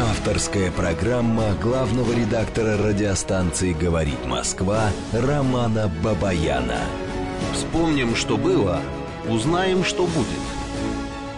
Авторская 0.00 0.70
программа 0.70 1.54
главного 1.60 2.12
редактора 2.12 2.76
радиостанции 2.76 3.72
«Говорит 3.72 4.24
Москва» 4.26 4.90
Романа 5.12 5.90
Бабаяна. 6.04 6.82
Вспомним, 7.52 8.14
что 8.14 8.36
было, 8.36 8.80
узнаем, 9.28 9.82
что 9.82 10.04
будет. 10.06 10.44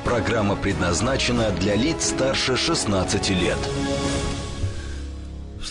Программа 0.04 0.56
предназначена 0.56 1.52
для 1.52 1.74
лиц 1.74 2.10
старше 2.10 2.58
16 2.58 3.30
лет. 3.30 3.58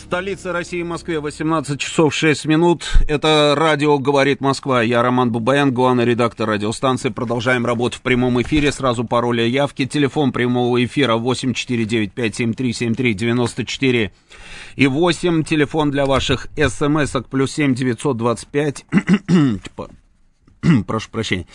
В 0.09 0.11
столице 0.11 0.51
России, 0.51 0.81
Москве, 0.81 1.19
18 1.19 1.79
часов 1.79 2.15
6 2.15 2.45
минут. 2.45 2.91
Это 3.07 3.53
радио 3.55 3.99
«Говорит 3.99 4.41
Москва». 4.41 4.81
Я 4.81 5.03
Роман 5.03 5.31
Бабаян, 5.31 5.71
главный 5.71 6.03
редактор 6.03 6.49
радиостанции. 6.49 7.09
Продолжаем 7.09 7.63
работу 7.63 7.99
в 7.99 8.01
прямом 8.01 8.41
эфире. 8.41 8.71
Сразу 8.71 9.03
пароли 9.03 9.43
явки. 9.43 9.85
Телефон 9.85 10.31
прямого 10.31 10.83
эфира 10.83 11.15
8495-7373-94 11.17 14.09
и 14.77 14.87
8. 14.87 15.43
Телефон 15.43 15.91
для 15.91 16.07
ваших 16.07 16.47
смс-ок 16.57 17.27
плюс 17.27 17.51
7 17.51 17.75
925 17.75 18.85
прошу 20.87 21.09
прощения, 21.09 21.45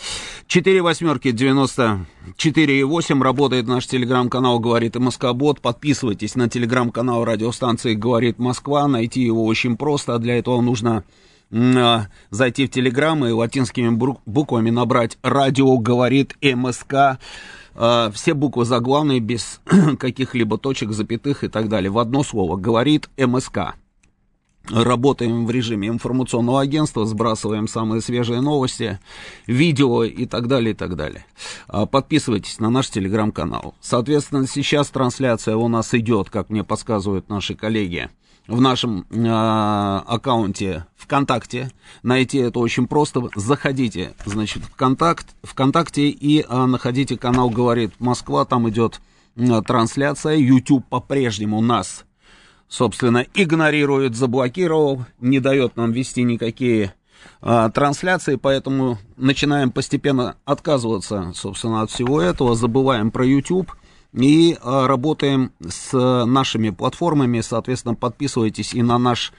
4 0.47 0.81
восьмерки 0.81 1.31
94 1.31 2.79
и 2.79 2.83
8, 2.83 3.21
работает 3.21 3.67
наш 3.67 3.87
телеграм-канал 3.87 4.59
«Говорит 4.59 4.95
и 4.95 4.99
Москва-бот», 4.99 5.61
подписывайтесь 5.61 6.35
на 6.35 6.49
телеграм-канал 6.49 7.23
радиостанции 7.23 7.93
«Говорит 7.93 8.39
Москва», 8.39 8.87
найти 8.87 9.21
его 9.21 9.45
очень 9.45 9.77
просто, 9.77 10.15
а 10.15 10.19
для 10.19 10.37
этого 10.37 10.61
нужно 10.61 11.03
а, 11.51 12.07
зайти 12.31 12.65
в 12.65 12.71
телеграм 12.71 13.23
и 13.25 13.31
латинскими 13.31 13.89
буквами 14.25 14.69
набрать 14.71 15.17
«Радио 15.21 15.77
говорит 15.77 16.35
МСК», 16.41 17.19
а, 17.75 18.09
все 18.11 18.33
буквы 18.33 18.65
заглавные, 18.65 19.19
без 19.19 19.61
каких-либо 19.99 20.57
точек, 20.57 20.91
запятых 20.91 21.43
и 21.43 21.47
так 21.47 21.69
далее, 21.69 21.91
в 21.91 21.99
одно 21.99 22.23
слово 22.23 22.57
«Говорит 22.57 23.09
МСК» 23.17 23.75
работаем 24.71 25.45
в 25.45 25.51
режиме 25.51 25.87
информационного 25.87 26.61
агентства, 26.61 27.05
сбрасываем 27.05 27.67
самые 27.67 28.01
свежие 28.01 28.41
новости, 28.41 28.99
видео 29.47 30.03
и 30.03 30.25
так 30.25 30.47
далее, 30.47 30.71
и 30.71 30.75
так 30.75 30.95
далее. 30.95 31.25
А, 31.67 31.85
подписывайтесь 31.85 32.59
на 32.59 32.69
наш 32.69 32.89
телеграм-канал. 32.89 33.75
Соответственно, 33.81 34.47
сейчас 34.47 34.89
трансляция 34.89 35.55
у 35.55 35.67
нас 35.67 35.93
идет, 35.93 36.29
как 36.29 36.49
мне 36.49 36.63
подсказывают 36.63 37.29
наши 37.29 37.55
коллеги, 37.55 38.09
в 38.47 38.61
нашем 38.61 39.05
э, 39.09 39.27
аккаунте 39.27 40.85
ВКонтакте. 40.97 41.71
Найти 42.03 42.37
это 42.37 42.59
очень 42.59 42.87
просто. 42.87 43.27
Заходите, 43.35 44.13
значит, 44.25 44.63
в 44.63 44.75
Контакт, 44.75 45.35
ВКонтакте 45.43 46.09
и 46.09 46.45
э, 46.47 46.65
находите 46.65 47.17
канал 47.17 47.49
«Говорит 47.49 47.93
Москва». 47.99 48.45
Там 48.45 48.69
идет 48.69 49.01
э, 49.35 49.61
трансляция. 49.65 50.35
YouTube 50.35 50.85
по-прежнему 50.89 51.61
нас 51.61 52.04
собственно, 52.75 53.25
игнорирует, 53.33 54.15
заблокировал, 54.15 55.05
не 55.21 55.39
дает 55.39 55.77
нам 55.77 55.93
вести 55.93 56.23
никакие 56.23 56.93
а, 57.41 57.69
трансляции, 57.69 58.35
поэтому 58.35 58.97
начинаем 59.15 59.71
постепенно 59.71 60.35
отказываться, 60.43 61.31
собственно, 61.35 61.83
от 61.83 61.89
всего 61.89 62.21
этого, 62.21 62.53
забываем 62.53 63.11
про 63.11 63.25
YouTube 63.25 63.71
и 64.13 64.57
а, 64.61 64.87
работаем 64.87 65.53
с 65.65 65.93
нашими 66.25 66.69
платформами, 66.69 67.39
соответственно, 67.39 67.95
подписывайтесь 67.95 68.73
и 68.73 68.81
на 68.81 68.97
наш 68.97 69.31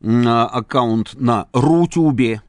аккаунт 0.00 1.14
на 1.14 1.48
Рутюбе, 1.52 2.42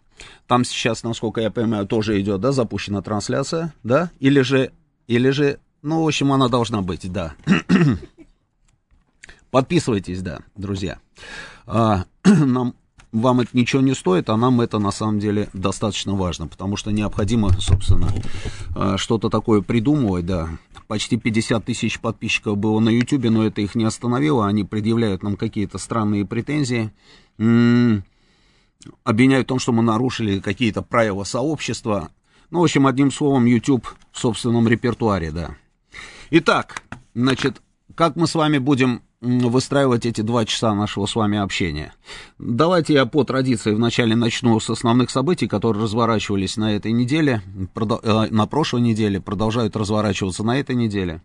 там 0.46 0.66
сейчас, 0.66 1.02
насколько 1.02 1.42
я 1.42 1.50
понимаю, 1.50 1.88
тоже 1.88 2.20
идет, 2.22 2.42
да, 2.42 2.52
запущена 2.52 3.02
трансляция, 3.02 3.74
да, 3.84 4.12
или 4.20 4.42
же, 4.42 4.72
или 5.08 5.32
же, 5.32 5.60
ну, 5.82 6.04
в 6.04 6.08
общем, 6.08 6.32
она 6.32 6.48
должна 6.48 6.82
быть, 6.82 7.12
да. 7.12 7.34
Подписывайтесь, 9.52 10.22
да, 10.22 10.40
друзья. 10.56 11.00
А, 11.66 12.06
нам, 12.26 12.76
вам 13.12 13.40
это 13.42 13.52
ничего 13.54 13.82
не 13.82 13.96
стоит, 13.96 14.30
а 14.30 14.38
нам 14.38 14.60
это 14.62 14.80
на 14.80 14.92
самом 14.92 15.20
деле 15.20 15.50
достаточно 15.54 16.16
важно, 16.16 16.48
потому 16.48 16.76
что 16.76 16.92
необходимо, 16.92 17.52
собственно, 17.60 18.10
а, 18.76 18.98
что-то 18.98 19.30
такое 19.30 19.62
придумывать, 19.62 20.26
да. 20.26 20.50
Почти 20.88 21.18
50 21.18 21.66
тысяч 21.66 22.00
подписчиков 22.00 22.58
было 22.58 22.80
на 22.80 22.90
YouTube, 22.90 23.26
но 23.26 23.46
это 23.46 23.62
их 23.62 23.76
не 23.76 23.84
остановило, 23.84 24.48
они 24.48 24.64
предъявляют 24.64 25.22
нам 25.22 25.36
какие-то 25.36 25.78
странные 25.78 26.26
претензии, 26.26 26.92
м-м, 27.38 28.04
обвиняют 29.04 29.48
в 29.48 29.50
том, 29.50 29.60
что 29.60 29.74
мы 29.74 29.84
нарушили 29.84 30.40
какие-то 30.40 30.82
правила 30.82 31.24
сообщества. 31.24 32.10
Ну, 32.52 32.62
в 32.62 32.64
общем, 32.64 32.88
одним 32.88 33.12
словом, 33.12 33.46
YouTube 33.46 33.88
в 34.12 34.20
собственном 34.20 34.68
репертуаре, 34.68 35.32
да. 35.32 35.58
Итак, 36.30 36.84
значит, 37.14 37.62
как 37.96 38.16
мы 38.16 38.28
с 38.28 38.36
вами 38.36 38.58
будем 38.58 39.02
выстраивать 39.22 40.06
эти 40.06 40.22
два 40.22 40.46
часа 40.46 40.74
нашего 40.76 41.06
с 41.06 41.16
вами 41.16 41.40
общения. 41.40 41.94
Давайте 42.38 42.94
я 42.94 43.06
по 43.06 43.24
традиции 43.24 43.74
вначале 43.74 44.16
начну 44.16 44.60
с 44.60 44.70
основных 44.70 45.10
событий, 45.10 45.48
которые 45.48 45.84
разворачивались 45.84 46.58
на 46.58 46.76
этой 46.76 46.92
неделе, 46.92 47.42
э, 47.76 48.28
на 48.30 48.46
прошлой 48.46 48.82
неделе, 48.82 49.20
продолжают 49.20 49.76
разворачиваться 49.76 50.44
на 50.44 50.60
этой 50.60 50.76
неделе. 50.76 51.22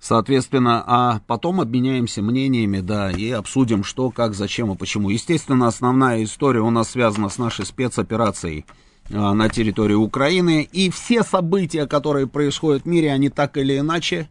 Соответственно, 0.00 0.82
а 0.84 1.20
потом 1.28 1.60
обменяемся 1.60 2.22
мнениями, 2.22 2.80
да, 2.80 3.12
и 3.12 3.30
обсудим, 3.30 3.84
что, 3.84 4.10
как, 4.10 4.34
зачем 4.34 4.72
и 4.72 4.76
почему. 4.76 5.10
Естественно, 5.10 5.68
основная 5.68 6.24
история 6.24 6.60
у 6.60 6.70
нас 6.70 6.90
связана 6.90 7.28
с 7.28 7.38
нашей 7.38 7.64
спецоперацией 7.64 8.66
э, 9.10 9.16
на 9.16 9.48
территории 9.48 9.94
Украины, 9.94 10.68
и 10.72 10.90
все 10.90 11.22
события, 11.22 11.86
которые 11.86 12.26
происходят 12.26 12.82
в 12.82 12.86
мире, 12.86 13.12
они 13.12 13.28
так 13.28 13.56
или 13.56 13.78
иначе 13.78 14.28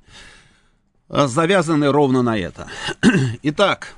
завязаны 1.12 1.92
ровно 1.92 2.22
на 2.22 2.38
это. 2.38 2.68
Итак, 3.44 3.96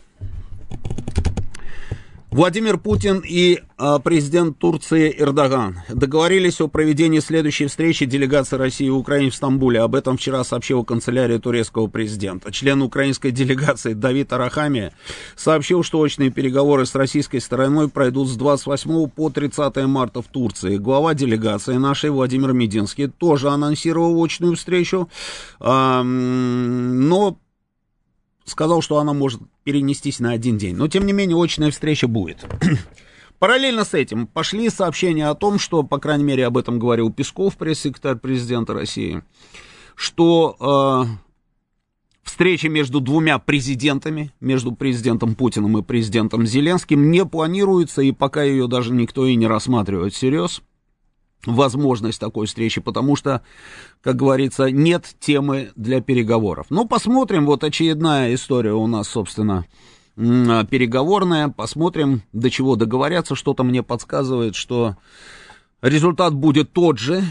Владимир 2.34 2.80
Путин 2.80 3.22
и 3.24 3.60
а, 3.78 4.00
президент 4.00 4.58
Турции 4.58 5.16
Эрдоган 5.20 5.82
договорились 5.88 6.62
о 6.62 6.68
проведении 6.68 7.20
следующей 7.20 7.68
встречи 7.68 8.08
делегации 8.08 8.56
России 8.56 8.88
и 8.88 8.90
Украины 8.90 9.30
в 9.30 9.36
Стамбуле. 9.36 9.82
Об 9.82 9.94
этом 9.94 10.18
вчера 10.18 10.44
сообщила 10.44 10.84
канцелярия 10.84 11.38
турецкого 11.38 11.86
президента. 11.86 12.52
Член 12.52 12.82
украинской 12.82 13.30
делегации 13.32 13.94
Давид 13.94 14.34
Арахами 14.34 14.94
сообщил, 15.36 15.84
что 15.84 16.00
очные 16.00 16.32
переговоры 16.32 16.88
с 16.88 16.96
российской 16.96 17.38
стороной 17.38 17.88
пройдут 17.88 18.28
с 18.28 18.36
28 18.36 19.10
по 19.12 19.30
30 19.30 19.76
марта 19.86 20.24
в 20.24 20.28
Турции. 20.28 20.78
Глава 20.78 21.14
делегации 21.14 21.76
нашей 21.76 22.10
Владимир 22.10 22.54
Мединский 22.54 23.10
тоже 23.10 23.50
анонсировал 23.50 24.20
очную 24.24 24.56
встречу, 24.56 25.08
но 25.60 27.38
сказал, 28.46 28.82
что 28.82 28.98
она 28.98 29.14
может 29.14 29.42
перенестись 29.64 30.20
на 30.20 30.32
один 30.32 30.58
день. 30.58 30.76
Но, 30.76 30.88
тем 30.88 31.06
не 31.06 31.14
менее, 31.14 31.42
очная 31.42 31.72
встреча 31.72 32.08
будет. 32.08 32.46
Параллельно 33.40 33.84
с 33.84 33.94
этим 33.94 34.28
пошли 34.28 34.70
сообщения 34.70 35.28
о 35.28 35.36
том, 35.36 35.60
что, 35.60 35.84
по 35.84 35.98
крайней 35.98 36.24
мере, 36.24 36.46
об 36.46 36.58
этом 36.58 36.80
говорил 36.80 37.12
Песков, 37.12 37.58
пресс-секретарь 37.58 38.16
президента 38.16 38.74
России, 38.74 39.22
что 39.96 41.08
э, 41.10 42.24
встреча 42.24 42.70
между 42.70 43.00
двумя 43.02 43.40
президентами, 43.40 44.32
между 44.40 44.72
президентом 44.72 45.36
Путиным 45.36 45.78
и 45.78 45.82
президентом 45.82 46.46
Зеленским, 46.46 47.12
не 47.12 47.26
планируется, 47.26 48.02
и 48.02 48.12
пока 48.12 48.44
ее 48.44 48.68
даже 48.68 48.94
никто 48.94 49.26
и 49.26 49.36
не 49.36 49.48
рассматривает 49.48 50.14
всерьез 50.14 50.62
возможность 51.46 52.20
такой 52.20 52.48
встречи, 52.48 52.82
потому 52.82 53.16
что, 53.16 53.42
как 54.02 54.16
говорится, 54.16 54.72
нет 54.72 55.16
темы 55.20 55.72
для 55.76 56.02
переговоров. 56.02 56.68
Ну, 56.70 56.88
посмотрим, 56.88 57.46
вот 57.46 57.64
очередная 57.64 58.34
история 58.34 58.74
у 58.74 58.88
нас, 58.88 59.08
собственно, 59.08 59.66
переговорная, 60.16 61.50
посмотрим, 61.50 62.22
до 62.34 62.50
чего 62.50 62.76
договорятся, 62.76 63.36
что-то 63.36 63.64
мне 63.64 63.84
подсказывает, 63.84 64.56
что 64.56 64.96
результат 65.82 66.34
будет 66.34 66.72
тот 66.72 67.00
же, 67.00 67.24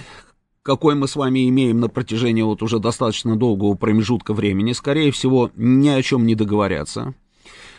какой 0.62 0.94
мы 0.94 1.08
с 1.08 1.16
вами 1.16 1.48
имеем 1.48 1.80
на 1.80 1.88
протяжении 1.88 2.42
вот 2.42 2.62
уже 2.62 2.78
достаточно 2.78 3.36
долгого 3.36 3.74
промежутка 3.74 4.34
времени, 4.34 4.72
скорее 4.72 5.10
всего, 5.10 5.50
ни 5.56 5.88
о 5.88 6.02
чем 6.02 6.26
не 6.26 6.34
договорятся. 6.34 7.14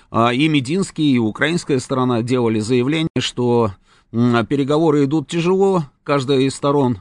А 0.09 0.33
и 0.33 0.47
Мединский, 0.47 1.13
и 1.13 1.18
украинская 1.18 1.79
сторона 1.79 2.21
делали 2.21 2.59
заявление, 2.59 3.09
что 3.19 3.71
переговоры 4.13 5.06
идут 5.06 5.27
тяжело, 5.27 5.86
каждая 6.04 6.39
из 6.42 6.54
сторон 6.54 7.00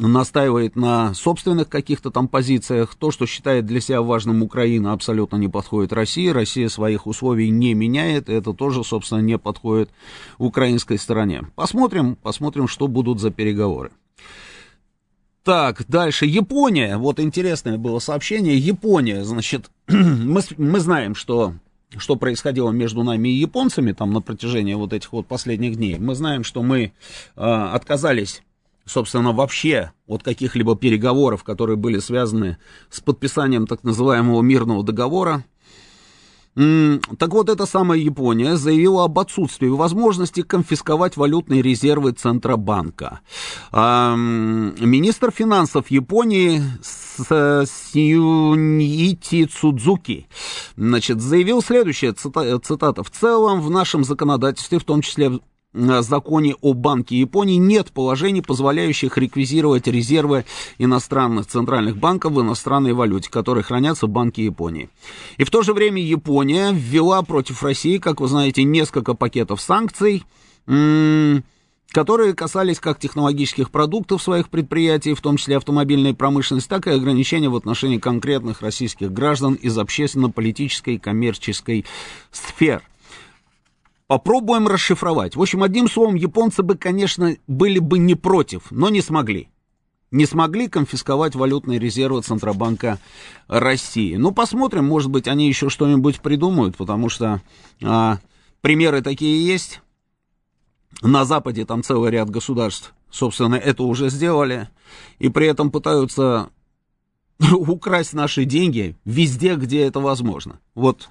настаивает 0.00 0.74
на 0.74 1.14
собственных 1.14 1.68
каких-то 1.68 2.10
там 2.10 2.28
позициях. 2.28 2.94
То, 2.94 3.10
что 3.10 3.26
считает 3.26 3.66
для 3.66 3.80
себя 3.80 4.02
важным 4.02 4.42
Украина, 4.42 4.92
абсолютно 4.92 5.36
не 5.36 5.48
подходит 5.48 5.92
России. 5.92 6.28
Россия 6.28 6.68
своих 6.68 7.06
условий 7.06 7.50
не 7.50 7.74
меняет. 7.74 8.28
Это 8.28 8.52
тоже, 8.52 8.82
собственно, 8.84 9.20
не 9.20 9.38
подходит 9.38 9.90
украинской 10.38 10.98
стороне. 10.98 11.42
Посмотрим, 11.54 12.16
посмотрим, 12.16 12.66
что 12.66 12.88
будут 12.88 13.20
за 13.20 13.30
переговоры. 13.30 13.90
Так, 15.44 15.84
дальше. 15.88 16.26
Япония. 16.26 16.96
Вот 16.96 17.20
интересное 17.20 17.76
было 17.76 17.98
сообщение. 17.98 18.56
Япония, 18.56 19.24
значит, 19.24 19.70
мы, 19.88 20.40
мы 20.56 20.80
знаем, 20.80 21.14
что 21.14 21.54
что 21.98 22.16
происходило 22.16 22.70
между 22.70 23.02
нами 23.02 23.28
и 23.28 23.40
японцами 23.40 23.92
там 23.92 24.12
на 24.12 24.20
протяжении 24.20 24.74
вот 24.74 24.92
этих 24.92 25.12
вот 25.12 25.26
последних 25.26 25.76
дней. 25.76 25.98
Мы 25.98 26.14
знаем, 26.14 26.44
что 26.44 26.62
мы 26.62 26.84
э, 26.84 26.90
отказались 27.36 28.42
собственно, 28.86 29.32
вообще 29.32 29.92
от 30.06 30.22
каких-либо 30.22 30.76
переговоров, 30.76 31.44
которые 31.44 31.76
были 31.76 31.98
связаны 31.98 32.58
с 32.90 33.00
подписанием 33.00 33.66
так 33.66 33.82
называемого 33.82 34.42
мирного 34.42 34.84
договора. 34.84 35.44
Так 36.54 37.32
вот, 37.32 37.48
эта 37.48 37.66
самая 37.66 37.98
Япония 37.98 38.56
заявила 38.56 39.04
об 39.04 39.18
отсутствии 39.18 39.68
возможности 39.68 40.42
конфисковать 40.42 41.16
валютные 41.16 41.62
резервы 41.62 42.12
Центробанка. 42.12 43.20
Министр 43.72 45.32
финансов 45.32 45.90
Японии 45.90 46.62
Сьюнити 47.66 49.46
Цудзуки 49.46 50.28
значит, 50.76 51.20
заявил 51.20 51.60
следующее, 51.62 52.12
цитата, 52.12 53.02
«В 53.02 53.10
целом 53.10 53.60
в 53.60 53.70
нашем 53.70 54.04
законодательстве, 54.04 54.78
в 54.78 54.84
том 54.84 55.00
числе 55.00 55.40
законе 55.74 56.54
о 56.60 56.72
Банке 56.72 57.18
Японии 57.18 57.56
нет 57.56 57.90
положений, 57.92 58.42
позволяющих 58.42 59.18
реквизировать 59.18 59.86
резервы 59.86 60.44
иностранных 60.78 61.46
центральных 61.46 61.96
банков 61.96 62.32
в 62.32 62.40
иностранной 62.40 62.92
валюте, 62.92 63.30
которые 63.30 63.64
хранятся 63.64 64.06
в 64.06 64.10
Банке 64.10 64.44
Японии. 64.44 64.88
И 65.36 65.44
в 65.44 65.50
то 65.50 65.62
же 65.62 65.74
время 65.74 66.00
Япония 66.00 66.70
ввела 66.72 67.22
против 67.22 67.62
России, 67.62 67.98
как 67.98 68.20
вы 68.20 68.28
знаете, 68.28 68.62
несколько 68.62 69.14
пакетов 69.14 69.60
санкций, 69.60 70.24
которые 71.94 72.34
касались 72.34 72.80
как 72.80 72.98
технологических 72.98 73.70
продуктов 73.70 74.22
своих 74.22 74.48
предприятий, 74.48 75.14
в 75.14 75.20
том 75.20 75.36
числе 75.36 75.56
автомобильной 75.56 76.14
промышленности, 76.14 76.68
так 76.68 76.86
и 76.86 76.90
ограничения 76.90 77.48
в 77.48 77.56
отношении 77.56 77.98
конкретных 77.98 78.62
российских 78.62 79.12
граждан 79.12 79.54
из 79.54 79.78
общественно-политической 79.78 80.96
и 80.96 80.98
коммерческой 80.98 81.84
сфер. 82.32 82.82
Попробуем 84.06 84.68
расшифровать. 84.68 85.34
В 85.34 85.40
общем, 85.40 85.62
одним 85.62 85.88
словом, 85.88 86.14
японцы 86.14 86.62
бы, 86.62 86.76
конечно, 86.76 87.36
были 87.46 87.78
бы 87.78 87.98
не 87.98 88.14
против, 88.14 88.70
но 88.70 88.90
не 88.90 89.00
смогли. 89.00 89.48
Не 90.10 90.26
смогли 90.26 90.68
конфисковать 90.68 91.34
валютные 91.34 91.78
резервы 91.78 92.22
Центробанка 92.22 93.00
России. 93.48 94.16
Ну, 94.16 94.30
посмотрим, 94.30 94.84
может 94.84 95.10
быть, 95.10 95.26
они 95.26 95.48
еще 95.48 95.70
что-нибудь 95.70 96.20
придумают, 96.20 96.76
потому 96.76 97.08
что 97.08 97.40
а, 97.82 98.18
примеры 98.60 99.00
такие 99.00 99.44
есть. 99.44 99.80
На 101.02 101.24
Западе 101.24 101.64
там 101.64 101.82
целый 101.82 102.10
ряд 102.10 102.30
государств, 102.30 102.94
собственно, 103.10 103.56
это 103.56 103.82
уже 103.82 104.10
сделали, 104.10 104.68
и 105.18 105.28
при 105.28 105.48
этом 105.48 105.70
пытаются 105.70 106.50
украсть 107.52 108.12
наши 108.12 108.44
деньги 108.44 108.96
везде, 109.04 109.56
где 109.56 109.84
это 109.84 110.00
возможно. 110.00 110.60
Вот 110.74 111.08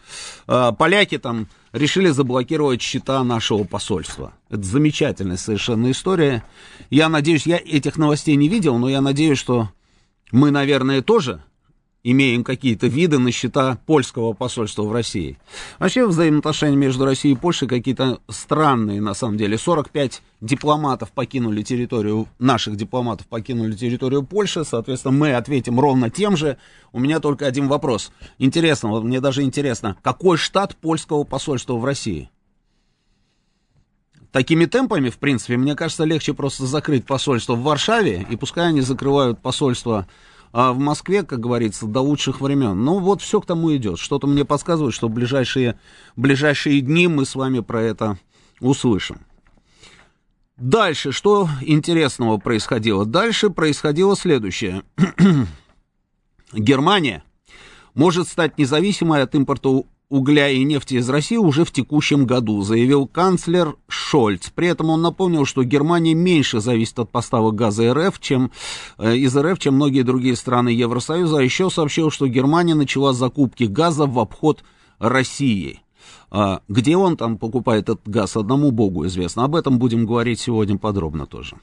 э, 0.48 0.72
поляки 0.78 1.18
там 1.18 1.48
решили 1.72 2.10
заблокировать 2.10 2.82
счета 2.82 3.24
нашего 3.24 3.64
посольства. 3.64 4.34
Это 4.50 4.64
замечательная 4.64 5.38
совершенно 5.38 5.92
история. 5.92 6.44
Я 6.90 7.10
надеюсь, 7.10 7.46
я 7.46 7.58
этих 7.58 7.98
новостей 7.98 8.36
не 8.36 8.48
видел, 8.48 8.78
но 8.78 8.90
я 8.90 9.02
надеюсь, 9.02 9.38
что 9.38 9.70
мы, 10.32 10.52
наверное, 10.52 11.02
тоже 11.02 11.44
имеем 12.04 12.44
какие-то 12.44 12.88
виды 12.88 13.18
на 13.18 13.32
счета 13.32 13.78
польского 13.86 14.34
посольства 14.34 14.84
в 14.84 14.92
России. 14.92 15.38
Вообще 15.80 16.06
взаимоотношения 16.06 16.76
между 16.76 17.06
Россией 17.06 17.36
и 17.36 17.38
Польшей 17.38 17.68
какие-то 17.68 18.20
странные, 18.30 19.02
на 19.02 19.14
самом 19.14 19.38
деле. 19.38 19.58
45 19.58 20.22
дипломатов 20.42 21.12
покинули 21.14 21.62
территорию, 21.62 22.28
наших 22.40 22.76
дипломатов 22.76 23.28
покинули 23.28 23.74
территорию 23.74 24.24
Польши, 24.24 24.66
соответственно, 24.66 25.14
мы 25.14 25.34
ответим 25.34 25.80
ровно 25.80 26.10
тем 26.10 26.36
же. 26.36 26.58
У 26.92 27.00
меня 27.00 27.20
только 27.20 27.48
один 27.48 27.70
вопрос. 27.70 28.12
Интересно, 28.38 28.90
вот 28.90 29.04
мне 29.04 29.22
даже 29.22 29.44
интересно, 29.44 29.98
какой 30.02 30.38
штат 30.38 30.76
польского 30.76 31.24
посольства 31.24 31.76
в 31.76 31.86
России? 31.86 32.30
Такими 34.34 34.66
темпами, 34.66 35.10
в 35.10 35.20
принципе, 35.20 35.58
мне 35.58 35.76
кажется, 35.76 36.06
легче 36.06 36.34
просто 36.34 36.66
закрыть 36.66 37.06
посольство 37.06 37.54
в 37.54 37.62
Варшаве, 37.62 38.26
и 38.30 38.36
пускай 38.36 38.70
они 38.70 38.82
закрывают 38.82 39.40
посольство 39.40 40.08
а 40.54 40.72
в 40.72 40.78
Москве, 40.78 41.24
как 41.24 41.40
говорится, 41.40 41.88
до 41.88 42.02
лучших 42.02 42.40
времен. 42.40 42.86
Ну, 42.86 43.00
вот 43.00 43.22
все 43.22 43.42
к 43.42 43.46
тому 43.48 43.76
идет. 43.76 43.98
Что-то 43.98 44.28
мне 44.28 44.46
подсказывает, 44.46 44.94
что 44.94 45.08
в 45.08 45.12
ближайшие, 45.12 45.80
ближайшие 46.16 46.80
дни 46.82 47.08
мы 47.08 47.26
с 47.26 47.34
вами 47.34 47.60
про 47.60 47.82
это 47.82 48.20
услышим. 48.60 49.18
Дальше, 50.56 51.12
что 51.12 51.50
интересного 51.62 52.38
происходило? 52.38 53.04
Дальше 53.04 53.50
происходило 53.50 54.16
следующее. 54.16 54.84
Германия 56.54 57.24
может 57.96 58.28
стать 58.28 58.60
независимой 58.60 59.24
от 59.24 59.34
импорта 59.34 59.84
угля 60.10 60.50
и 60.50 60.64
нефти 60.64 60.96
из 60.96 61.10
России 61.10 61.38
уже 61.38 61.66
в 61.66 61.72
текущем 61.72 62.26
году, 62.26 62.62
заявил 62.62 63.08
канцлер 63.08 63.76
Шольц. 63.88 64.50
При 64.54 64.68
этом 64.68 64.90
он 64.90 65.02
напомнил, 65.02 65.46
что 65.46 65.64
Германия 65.64 66.14
меньше 66.14 66.60
зависит 66.60 67.00
от 67.00 67.10
поставок 67.10 67.56
газа 67.56 67.94
РФ, 67.94 68.20
чем, 68.20 68.52
э, 68.98 69.16
из 69.18 69.36
РФ, 69.36 69.60
чем 69.60 69.76
многие 69.76 70.04
другие 70.04 70.36
страны 70.36 70.70
Евросоюза. 70.70 71.40
А 71.40 71.42
еще 71.42 71.70
сообщил, 71.70 72.12
что 72.12 72.28
Германия 72.28 72.76
начала 72.76 73.14
закупки 73.14 73.64
газа 73.64 74.06
в 74.06 74.20
обход 74.20 74.64
России. 75.00 75.82
А, 76.30 76.62
где 76.68 76.98
он 76.98 77.16
там 77.18 77.38
покупает 77.38 77.90
этот 77.90 78.08
газ, 78.08 78.36
одному 78.36 78.72
богу 78.72 79.06
известно. 79.06 79.44
Об 79.44 79.56
этом 79.56 79.78
будем 79.78 80.06
говорить 80.06 80.40
сегодня 80.40 80.78
подробно 80.78 81.26
тоже. 81.28 81.58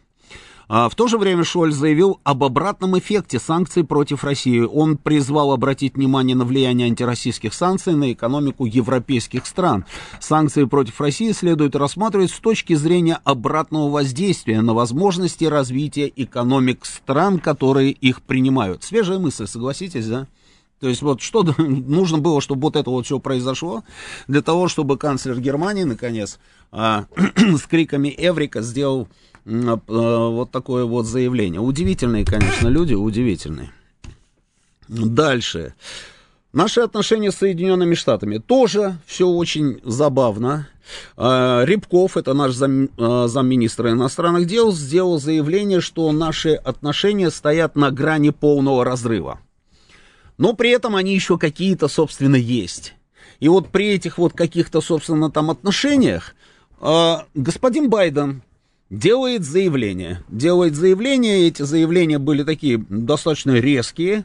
А 0.72 0.88
в 0.88 0.94
то 0.94 1.08
же 1.08 1.19
время 1.19 1.43
Шольц 1.43 1.75
заявил 1.75 2.20
об 2.22 2.44
обратном 2.44 2.96
эффекте 2.96 3.40
санкций 3.40 3.82
против 3.82 4.22
России. 4.22 4.61
Он 4.61 4.96
призвал 4.96 5.50
обратить 5.50 5.96
внимание 5.96 6.37
на 6.37 6.44
влияние 6.44 6.87
антироссийских 6.87 7.55
санкций 7.55 7.94
на 7.94 8.12
экономику 8.12 8.67
европейских 8.67 9.46
стран. 9.46 9.84
Санкции 10.20 10.62
против 10.67 11.00
России 11.00 11.32
следует 11.32 11.75
рассматривать 11.75 12.31
с 12.31 12.38
точки 12.38 12.75
зрения 12.75 13.19
обратного 13.25 13.90
воздействия 13.90 14.61
на 14.61 14.72
возможности 14.72 15.44
развития 15.44 16.12
экономик 16.14 16.87
стран, 16.87 17.40
которые 17.40 17.90
их 17.90 18.22
принимают. 18.22 18.84
Свежая 18.84 19.19
мысль, 19.19 19.49
согласитесь, 19.49 20.06
да? 20.06 20.28
То 20.78 20.88
есть 20.88 21.02
вот 21.02 21.20
что 21.20 21.43
нужно 21.58 22.19
было, 22.19 22.40
чтобы 22.40 22.62
вот 22.62 22.76
это 22.76 22.90
вот 22.90 23.06
все 23.06 23.19
произошло, 23.19 23.82
для 24.28 24.40
того, 24.40 24.69
чтобы 24.69 24.99
канцлер 24.99 25.40
Германии, 25.40 25.82
наконец, 25.82 26.38
а, 26.70 27.06
с 27.37 27.62
криками 27.62 28.14
«Эврика» 28.17 28.62
сделал 28.62 29.08
вот 29.87 30.50
такое 30.50 30.85
вот 30.85 31.06
заявление. 31.06 31.61
Удивительные, 31.61 32.25
конечно, 32.25 32.69
люди, 32.69 32.94
удивительные. 32.94 33.73
Дальше. 34.88 35.75
Наши 36.52 36.81
отношения 36.81 37.31
с 37.31 37.37
Соединенными 37.37 37.94
Штатами 37.94 38.38
тоже 38.38 38.97
все 39.06 39.29
очень 39.29 39.81
забавно. 39.85 40.69
А, 41.17 41.62
Рябков, 41.64 42.17
это 42.17 42.35
наш 42.35 42.55
зам, 42.55 42.88
а, 42.99 43.29
замминистра 43.29 43.93
иностранных 43.93 44.47
дел, 44.47 44.73
сделал 44.73 45.20
заявление, 45.20 45.81
что 45.81 46.11
наши 46.11 46.55
отношения 46.55 47.31
стоят 47.31 47.76
на 47.76 47.93
грани 47.93 48.31
полного 48.31 48.85
разрыва. 48.85 49.38
Но 50.38 50.55
при 50.55 50.70
этом 50.70 50.96
они 50.96 51.14
еще 51.14 51.38
какие-то, 51.38 51.87
собственно, 51.87 52.35
есть. 52.35 52.94
И 53.39 53.48
вот 53.48 53.69
при 53.69 53.91
этих 53.91 54.19
вот 54.19 54.32
каких-то, 54.32 54.81
собственно, 54.81 55.31
там 55.31 55.51
отношениях 55.51 56.34
господин 57.34 57.91
Байден 57.91 58.43
делает 58.91 59.44
заявление. 59.44 60.23
Делает 60.29 60.75
заявление, 60.75 61.47
эти 61.47 61.63
заявления 61.63 62.19
были 62.19 62.43
такие 62.43 62.85
достаточно 62.89 63.53
резкие, 63.53 64.25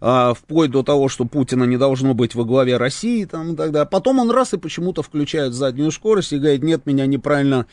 а, 0.00 0.34
вплоть 0.34 0.70
до 0.70 0.82
того, 0.82 1.08
что 1.08 1.26
Путина 1.26 1.64
не 1.64 1.76
должно 1.76 2.14
быть 2.14 2.34
во 2.34 2.44
главе 2.44 2.78
России 2.78 3.24
там, 3.26 3.52
и 3.52 3.56
так 3.56 3.70
далее. 3.70 3.88
Потом 3.88 4.18
он 4.18 4.30
раз 4.30 4.54
и 4.54 4.58
почему-то 4.58 5.02
включает 5.02 5.52
заднюю 5.52 5.90
скорость 5.92 6.32
и 6.32 6.38
говорит, 6.38 6.62
нет, 6.62 6.86
меня 6.86 7.06
неправильно 7.06 7.66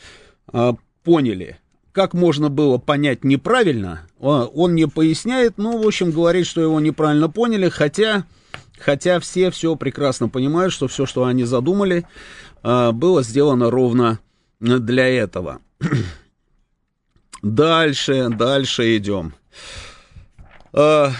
а, 0.52 0.76
поняли. 1.02 1.58
Как 1.92 2.12
можно 2.12 2.50
было 2.50 2.76
понять 2.76 3.24
неправильно, 3.24 4.02
а, 4.20 4.44
он 4.44 4.74
не 4.74 4.86
поясняет, 4.86 5.56
но, 5.56 5.78
в 5.78 5.86
общем, 5.86 6.10
говорит, 6.10 6.46
что 6.46 6.60
его 6.60 6.78
неправильно 6.78 7.30
поняли, 7.30 7.70
хотя, 7.70 8.24
хотя 8.78 9.18
все 9.18 9.50
все 9.50 9.74
прекрасно 9.76 10.28
понимают, 10.28 10.74
что 10.74 10.88
все, 10.88 11.06
что 11.06 11.24
они 11.24 11.44
задумали, 11.44 12.04
а, 12.62 12.92
было 12.92 13.22
сделано 13.22 13.70
ровно 13.70 14.18
для 14.60 15.08
этого. 15.08 15.60
Дальше, 17.44 18.30
дальше 18.30 18.96
идем. 18.96 19.34
А... 20.72 21.12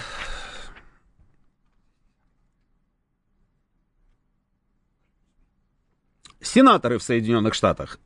Сенаторы 6.40 6.98
в 6.98 7.02
Соединенных 7.02 7.52
Штатах 7.52 7.98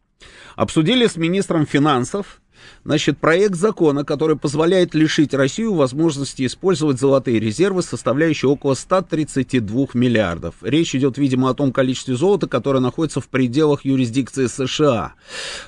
обсудили 0.56 1.06
с 1.06 1.14
министром 1.16 1.64
финансов 1.64 2.40
Значит, 2.84 3.18
проект 3.18 3.54
закона, 3.54 4.04
который 4.04 4.36
позволяет 4.36 4.94
лишить 4.94 5.34
Россию 5.34 5.74
возможности 5.74 6.46
использовать 6.46 6.98
золотые 6.98 7.38
резервы, 7.38 7.82
составляющие 7.82 8.50
около 8.50 8.74
132 8.74 9.88
миллиардов. 9.94 10.54
Речь 10.62 10.94
идет, 10.94 11.18
видимо, 11.18 11.50
о 11.50 11.54
том 11.54 11.72
количестве 11.72 12.16
золота, 12.16 12.46
которое 12.46 12.80
находится 12.80 13.20
в 13.20 13.28
пределах 13.28 13.84
юрисдикции 13.84 14.46
США. 14.46 15.14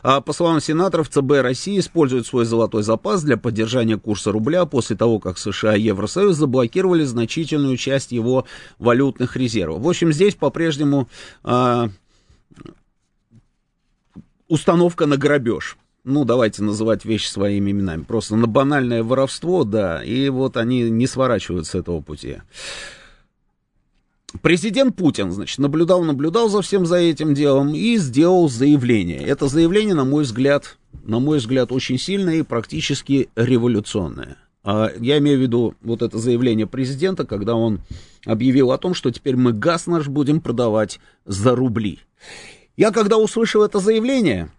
А, 0.03 0.21
по 0.21 0.33
словам 0.33 0.61
сенаторов, 0.61 1.09
ЦБ 1.09 1.43
России 1.43 1.79
использует 1.79 2.27
свой 2.27 2.45
золотой 2.45 2.83
запас 2.83 3.23
для 3.23 3.37
поддержания 3.37 3.99
курса 3.99 4.33
рубля 4.33 4.65
после 4.65 4.97
того, 4.97 5.19
как 5.19 5.39
США 5.39 5.77
и 5.77 5.83
Евросоюз 5.83 6.37
заблокировали 6.37 7.05
значительную 7.05 7.77
часть 7.77 8.13
его 8.13 8.47
валютных 8.79 9.37
резервов. 9.37 9.83
В 9.83 9.89
общем, 9.89 10.13
здесь 10.13 10.35
по-прежнему 10.35 11.09
а, 11.43 11.91
установка 14.49 15.07
на 15.07 15.17
грабеж. 15.17 15.77
Ну, 16.05 16.25
давайте 16.25 16.63
называть 16.63 17.05
вещи 17.05 17.29
своими 17.29 17.71
именами, 17.71 18.03
просто 18.03 18.37
на 18.37 18.47
банальное 18.47 19.03
воровство, 19.03 19.65
да, 19.65 20.03
и 20.03 20.29
вот 20.29 20.57
они 20.57 20.91
не 20.91 21.07
сворачивают 21.07 21.67
с 21.67 21.75
этого 21.75 22.01
пути. 22.01 22.39
Президент 24.43 24.95
Путин, 24.95 25.33
значит, 25.33 25.59
наблюдал, 25.59 26.05
наблюдал 26.05 26.49
за 26.49 26.63
всем 26.63 26.87
за 26.87 26.97
этим 26.97 27.35
делом 27.35 27.75
и 27.75 27.97
сделал 27.97 28.49
заявление. 28.49 29.21
Это 29.21 29.49
заявление, 29.49 29.95
на 29.95 30.05
мой 30.05 30.23
взгляд, 30.23 30.77
на 31.03 31.19
мой 31.19 31.39
взгляд, 31.39 31.73
очень 31.73 31.99
сильное 31.99 32.37
и 32.37 32.43
практически 32.43 33.29
революционное. 33.35 34.37
А 34.63 34.91
я 35.01 35.19
имею 35.19 35.39
в 35.39 35.43
виду 35.43 35.75
вот 35.83 36.03
это 36.03 36.19
заявление 36.19 36.67
президента, 36.67 37.25
когда 37.25 37.57
он 37.57 37.81
объявил 38.25 38.71
о 38.71 38.79
том, 38.79 38.95
что 38.95 39.11
теперь 39.11 39.37
мы 39.37 39.53
газ 39.53 39.87
наш 39.87 40.07
будем 40.07 40.41
продавать 40.41 41.01
за 41.25 41.57
рубли. 41.57 41.99
Я 42.77 42.93
когда 42.93 43.19
услышал 43.19 43.63
это 43.63 43.81
заявление, 43.81 44.51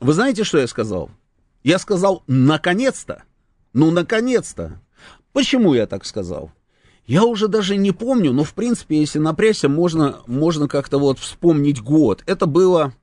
вы 0.00 0.12
знаете, 0.12 0.44
что 0.44 0.58
я 0.58 0.66
сказал? 0.66 1.10
Я 1.62 1.78
сказал, 1.78 2.22
наконец-то. 2.26 3.22
Ну, 3.72 3.90
наконец-то. 3.90 4.80
Почему 5.32 5.74
я 5.74 5.86
так 5.86 6.04
сказал? 6.04 6.50
Я 7.06 7.24
уже 7.24 7.48
даже 7.48 7.76
не 7.76 7.92
помню, 7.92 8.32
но, 8.32 8.44
в 8.44 8.54
принципе, 8.54 9.00
если 9.00 9.18
напрячься, 9.18 9.68
можно, 9.68 10.20
можно 10.26 10.68
как-то 10.68 10.98
вот 10.98 11.18
вспомнить 11.18 11.82
год. 11.82 12.22
Это 12.26 12.46
было, 12.46 12.94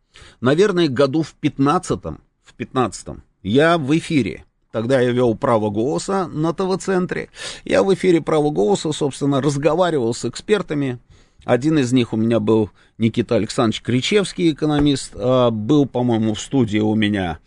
наверное, 0.41 0.87
году 0.87 1.23
в 1.23 1.35
15-м. 1.41 2.21
В 2.43 2.57
15-м. 2.57 3.23
Я 3.43 3.77
в 3.77 3.95
эфире. 3.97 4.45
Тогда 4.71 4.99
я 4.99 5.11
вел 5.11 5.35
право 5.35 5.69
голоса 5.69 6.27
на 6.27 6.53
ТВ-центре. 6.53 7.29
Я 7.63 7.83
в 7.83 7.93
эфире 7.93 8.21
право 8.21 8.49
голоса, 8.49 8.91
собственно, 8.91 9.41
разговаривал 9.41 10.13
с 10.13 10.25
экспертами. 10.25 10.99
Один 11.47 11.79
из 11.79 11.93
них 11.93 12.11
у 12.11 12.17
меня 12.17 12.41
был 12.41 12.71
Никита 12.97 13.35
Александрович 13.35 13.81
Кричевский, 13.81 14.51
экономист. 14.51 15.13
А, 15.15 15.49
был, 15.49 15.85
по-моему, 15.85 16.33
в 16.33 16.41
студии 16.41 16.79
у 16.79 16.93
меня 16.93 17.39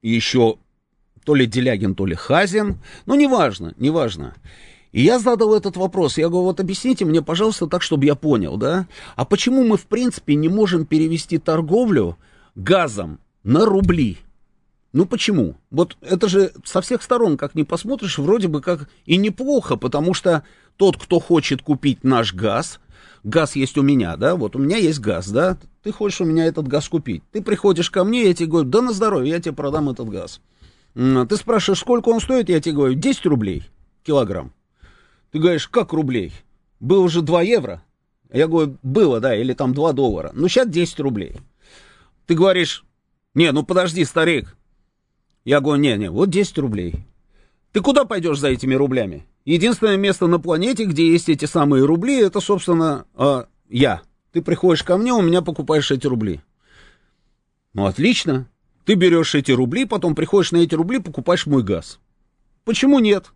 еще 0.00 0.58
то 1.24 1.34
ли 1.34 1.46
Делягин, 1.46 1.96
то 1.96 2.06
ли 2.06 2.14
Хазин. 2.14 2.78
Ну, 3.06 3.16
неважно, 3.16 3.74
неважно. 3.78 4.36
И 4.92 5.02
я 5.02 5.18
задал 5.18 5.56
этот 5.56 5.76
вопрос. 5.76 6.18
Я 6.18 6.28
говорю, 6.28 6.44
вот 6.44 6.60
объясните 6.60 7.04
мне, 7.04 7.20
пожалуйста, 7.20 7.66
так, 7.66 7.82
чтобы 7.82 8.04
я 8.04 8.14
понял, 8.14 8.56
да? 8.56 8.86
А 9.16 9.24
почему 9.24 9.64
мы, 9.64 9.78
в 9.78 9.86
принципе, 9.86 10.36
не 10.36 10.48
можем 10.48 10.86
перевести 10.86 11.38
торговлю 11.38 12.16
газом 12.54 13.18
на 13.42 13.66
рубли? 13.66 14.18
Ну 14.92 15.06
почему? 15.06 15.56
Вот 15.70 15.96
это 16.02 16.28
же 16.28 16.52
со 16.64 16.82
всех 16.82 17.02
сторон, 17.02 17.38
как 17.38 17.54
ни 17.54 17.62
посмотришь, 17.62 18.18
вроде 18.18 18.48
бы 18.48 18.60
как 18.60 18.90
и 19.06 19.16
неплохо, 19.16 19.76
потому 19.76 20.12
что 20.12 20.44
тот, 20.76 20.96
кто 20.96 21.20
хочет 21.20 21.62
купить 21.62 22.04
наш 22.04 22.34
газ, 22.34 22.80
газ 23.24 23.56
есть 23.56 23.78
у 23.78 23.82
меня, 23.82 24.16
да, 24.16 24.36
вот 24.36 24.56
у 24.56 24.58
меня 24.58 24.76
есть 24.76 25.00
газ, 25.00 25.28
да, 25.28 25.56
ты 25.82 25.92
хочешь 25.92 26.20
у 26.20 26.24
меня 26.24 26.46
этот 26.46 26.68
газ 26.68 26.88
купить. 26.88 27.22
Ты 27.32 27.42
приходишь 27.42 27.90
ко 27.90 28.04
мне, 28.04 28.26
я 28.26 28.34
тебе 28.34 28.48
говорю, 28.48 28.68
да 28.68 28.82
на 28.82 28.92
здоровье, 28.92 29.32
я 29.32 29.40
тебе 29.40 29.54
продам 29.54 29.88
этот 29.90 30.08
газ. 30.08 30.40
Ты 30.94 31.36
спрашиваешь, 31.36 31.80
сколько 31.80 32.10
он 32.10 32.20
стоит, 32.20 32.48
я 32.48 32.60
тебе 32.60 32.74
говорю, 32.74 32.94
10 32.94 33.26
рублей 33.26 33.64
килограмм. 34.04 34.52
Ты 35.30 35.38
говоришь, 35.38 35.68
как 35.68 35.92
рублей? 35.92 36.32
Было 36.80 37.08
же 37.08 37.22
2 37.22 37.42
евро. 37.42 37.82
Я 38.32 38.46
говорю, 38.46 38.76
было, 38.82 39.20
да, 39.20 39.34
или 39.34 39.54
там 39.54 39.74
2 39.74 39.92
доллара. 39.92 40.30
Ну, 40.34 40.48
сейчас 40.48 40.68
10 40.68 41.00
рублей. 41.00 41.36
Ты 42.26 42.34
говоришь, 42.34 42.84
не, 43.34 43.50
ну 43.52 43.62
подожди, 43.62 44.04
старик. 44.04 44.56
Я 45.44 45.60
говорю, 45.60 45.80
не, 45.80 45.96
не, 45.96 46.10
вот 46.10 46.30
10 46.30 46.58
рублей. 46.58 47.06
Ты 47.72 47.80
куда 47.80 48.04
пойдешь 48.04 48.38
за 48.38 48.48
этими 48.48 48.74
рублями? 48.74 49.26
Единственное 49.44 49.96
место 49.96 50.26
на 50.28 50.38
планете, 50.38 50.84
где 50.84 51.10
есть 51.10 51.28
эти 51.28 51.46
самые 51.46 51.84
рубли, 51.84 52.20
это, 52.20 52.40
собственно, 52.40 53.06
э, 53.16 53.44
я. 53.68 54.02
Ты 54.32 54.40
приходишь 54.40 54.84
ко 54.84 54.96
мне, 54.96 55.12
у 55.12 55.20
меня 55.20 55.42
покупаешь 55.42 55.90
эти 55.90 56.06
рубли. 56.06 56.40
Ну, 57.74 57.86
отлично. 57.86 58.48
Ты 58.84 58.94
берешь 58.94 59.34
эти 59.34 59.50
рубли, 59.50 59.84
потом 59.84 60.14
приходишь 60.14 60.52
на 60.52 60.58
эти 60.58 60.74
рубли, 60.74 60.98
покупаешь 60.98 61.46
мой 61.46 61.62
газ. 61.62 61.98
Почему 62.64 62.98
нет? 63.00 63.32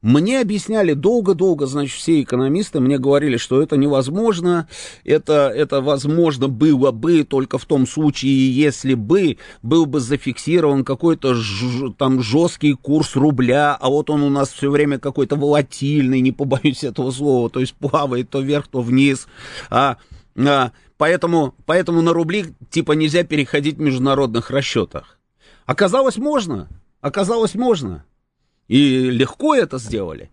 Мне 0.00 0.40
объясняли 0.40 0.92
долго-долго, 0.92 1.66
значит, 1.66 1.96
все 1.96 2.22
экономисты 2.22 2.78
мне 2.78 2.98
говорили, 2.98 3.36
что 3.36 3.60
это 3.60 3.76
невозможно, 3.76 4.68
это, 5.04 5.52
это 5.52 5.80
возможно 5.80 6.46
было 6.46 6.92
бы 6.92 7.24
только 7.24 7.58
в 7.58 7.64
том 7.64 7.84
случае, 7.84 8.54
если 8.54 8.94
бы 8.94 9.38
был 9.62 9.86
бы 9.86 9.98
зафиксирован 9.98 10.84
какой-то 10.84 11.34
ж, 11.34 11.92
там 11.98 12.22
жесткий 12.22 12.74
курс 12.74 13.16
рубля, 13.16 13.74
а 13.74 13.88
вот 13.88 14.08
он 14.08 14.22
у 14.22 14.30
нас 14.30 14.52
все 14.52 14.70
время 14.70 15.00
какой-то 15.00 15.34
волатильный, 15.34 16.20
не 16.20 16.30
побоюсь 16.30 16.84
этого 16.84 17.10
слова, 17.10 17.50
то 17.50 17.58
есть 17.58 17.74
плавает 17.74 18.30
то 18.30 18.40
вверх, 18.40 18.68
то 18.68 18.80
вниз, 18.80 19.26
а, 19.68 19.96
а 20.36 20.70
Поэтому, 20.98 21.54
поэтому 21.64 22.02
на 22.02 22.12
рубли 22.12 22.46
типа 22.70 22.92
нельзя 22.92 23.22
переходить 23.22 23.76
в 23.76 23.80
международных 23.80 24.50
расчетах. 24.50 25.18
Оказалось, 25.64 26.16
можно. 26.16 26.68
Оказалось, 27.00 27.54
можно. 27.54 28.04
И 28.68 29.10
легко 29.10 29.54
это 29.54 29.78
сделали. 29.78 30.30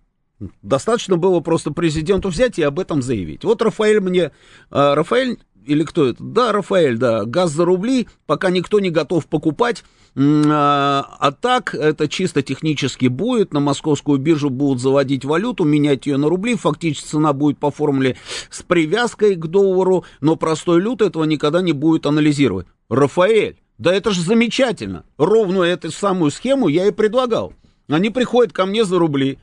Достаточно 0.62 1.18
было 1.18 1.40
просто 1.40 1.72
президенту 1.72 2.30
взять 2.30 2.60
и 2.60 2.64
об 2.64 2.80
этом 2.80 3.02
заявить. 3.02 3.44
Вот 3.44 3.62
Рафаэль 3.62 4.02
мне... 4.02 4.32
А, 4.70 4.94
Рафаэль 4.94 5.40
или 5.66 5.84
кто 5.84 6.06
это? 6.06 6.24
Да, 6.24 6.52
Рафаэль, 6.52 6.98
да, 6.98 7.26
газ 7.26 7.52
за 7.52 7.66
рубли, 7.66 8.08
пока 8.26 8.50
никто 8.50 8.80
не 8.80 8.90
готов 8.90 9.26
покупать. 9.28 9.84
А, 10.18 11.18
а 11.20 11.32
так, 11.32 11.74
это 11.74 12.08
чисто 12.08 12.42
технически 12.42 13.08
будет, 13.08 13.54
на 13.54 13.62
московскую 13.62 14.20
биржу 14.20 14.50
будут 14.50 14.82
заводить 14.82 15.26
валюту, 15.26 15.64
менять 15.64 16.06
ее 16.06 16.18
на 16.18 16.30
рубли, 16.30 16.56
фактически 16.56 17.08
цена 17.08 17.34
будет 17.34 17.58
по 17.58 17.72
формуле 17.72 18.18
с 18.50 18.62
привязкой 18.62 19.36
к 19.36 19.48
доллару, 19.48 20.06
но 20.22 20.36
простой 20.36 20.82
люд 20.82 21.02
этого 21.02 21.24
никогда 21.24 21.62
не 21.62 21.74
будет 21.74 22.06
анализировать. 22.06 22.68
Рафаэль, 22.90 23.58
да 23.78 23.94
это 23.94 24.12
же 24.12 24.22
замечательно, 24.22 25.06
ровно 25.18 25.64
эту 25.64 25.92
самую 25.92 26.32
схему 26.32 26.68
я 26.68 26.88
и 26.88 26.92
предлагал. 26.92 27.54
Они 27.88 28.10
приходят 28.10 28.54
ко 28.54 28.66
мне 28.66 28.86
за 28.86 29.00
рубли, 29.00 29.40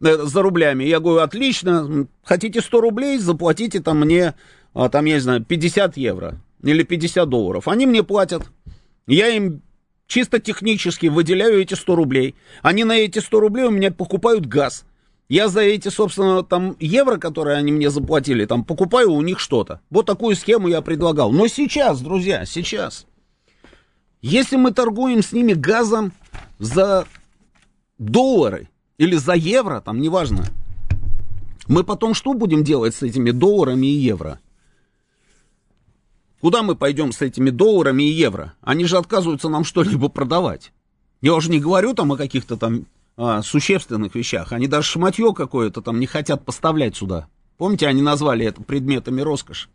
э, 0.00 0.16
за 0.24 0.42
рублями. 0.42 0.84
Я 0.84 1.00
говорю, 1.00 1.20
отлично, 1.20 2.06
хотите 2.22 2.60
100 2.60 2.80
рублей, 2.80 3.18
заплатите 3.18 3.80
там 3.80 4.00
мне 4.00 4.34
а, 4.74 4.88
там, 4.88 5.04
я 5.04 5.14
не 5.14 5.20
знаю, 5.20 5.44
50 5.44 5.96
евро 5.96 6.40
или 6.62 6.82
50 6.82 7.28
долларов. 7.28 7.68
Они 7.68 7.86
мне 7.86 8.02
платят. 8.02 8.42
Я 9.06 9.28
им 9.28 9.62
чисто 10.06 10.40
технически 10.40 11.06
выделяю 11.06 11.60
эти 11.60 11.74
100 11.74 11.94
рублей. 11.94 12.34
Они 12.60 12.84
на 12.84 12.96
эти 12.96 13.20
100 13.20 13.40
рублей 13.40 13.66
у 13.66 13.70
меня 13.70 13.92
покупают 13.92 14.46
газ. 14.46 14.84
Я 15.28 15.48
за 15.48 15.60
эти, 15.60 15.88
собственно, 15.88 16.42
там 16.42 16.76
евро, 16.80 17.16
которые 17.16 17.56
они 17.56 17.72
мне 17.72 17.88
заплатили, 17.88 18.44
там 18.44 18.62
покупаю 18.62 19.12
у 19.12 19.22
них 19.22 19.40
что-то. 19.40 19.80
Вот 19.88 20.04
такую 20.04 20.36
схему 20.36 20.68
я 20.68 20.82
предлагал. 20.82 21.32
Но 21.32 21.46
сейчас, 21.46 22.00
друзья, 22.00 22.44
сейчас. 22.44 23.06
Если 24.20 24.56
мы 24.56 24.72
торгуем 24.72 25.22
с 25.22 25.32
ними 25.32 25.54
газом 25.54 26.12
за 26.58 27.06
доллары 27.98 28.68
или 28.98 29.16
за 29.16 29.34
евро, 29.34 29.80
там 29.80 30.00
неважно, 30.00 30.44
мы 31.66 31.84
потом 31.84 32.14
что 32.14 32.34
будем 32.34 32.62
делать 32.62 32.94
с 32.94 33.02
этими 33.02 33.30
долларами 33.30 33.86
и 33.86 33.98
евро? 33.98 34.40
Куда 36.40 36.62
мы 36.62 36.76
пойдем 36.76 37.12
с 37.12 37.22
этими 37.22 37.48
долларами 37.48 38.02
и 38.02 38.12
евро? 38.12 38.52
Они 38.60 38.84
же 38.84 38.98
отказываются 38.98 39.48
нам 39.48 39.64
что-либо 39.64 40.08
продавать. 40.08 40.72
Я 41.22 41.34
уже 41.34 41.50
не 41.50 41.58
говорю 41.58 41.94
там 41.94 42.12
о 42.12 42.18
каких-то 42.18 42.58
там 42.58 42.84
а, 43.16 43.40
существенных 43.40 44.14
вещах. 44.14 44.52
Они 44.52 44.66
даже 44.66 44.86
шматье 44.86 45.32
какое-то 45.32 45.80
там 45.80 45.98
не 45.98 46.06
хотят 46.06 46.44
поставлять 46.44 46.96
сюда. 46.96 47.28
Помните, 47.56 47.86
они 47.86 48.02
назвали 48.02 48.44
это 48.44 48.62
предметами 48.62 49.22
роскоши. 49.22 49.68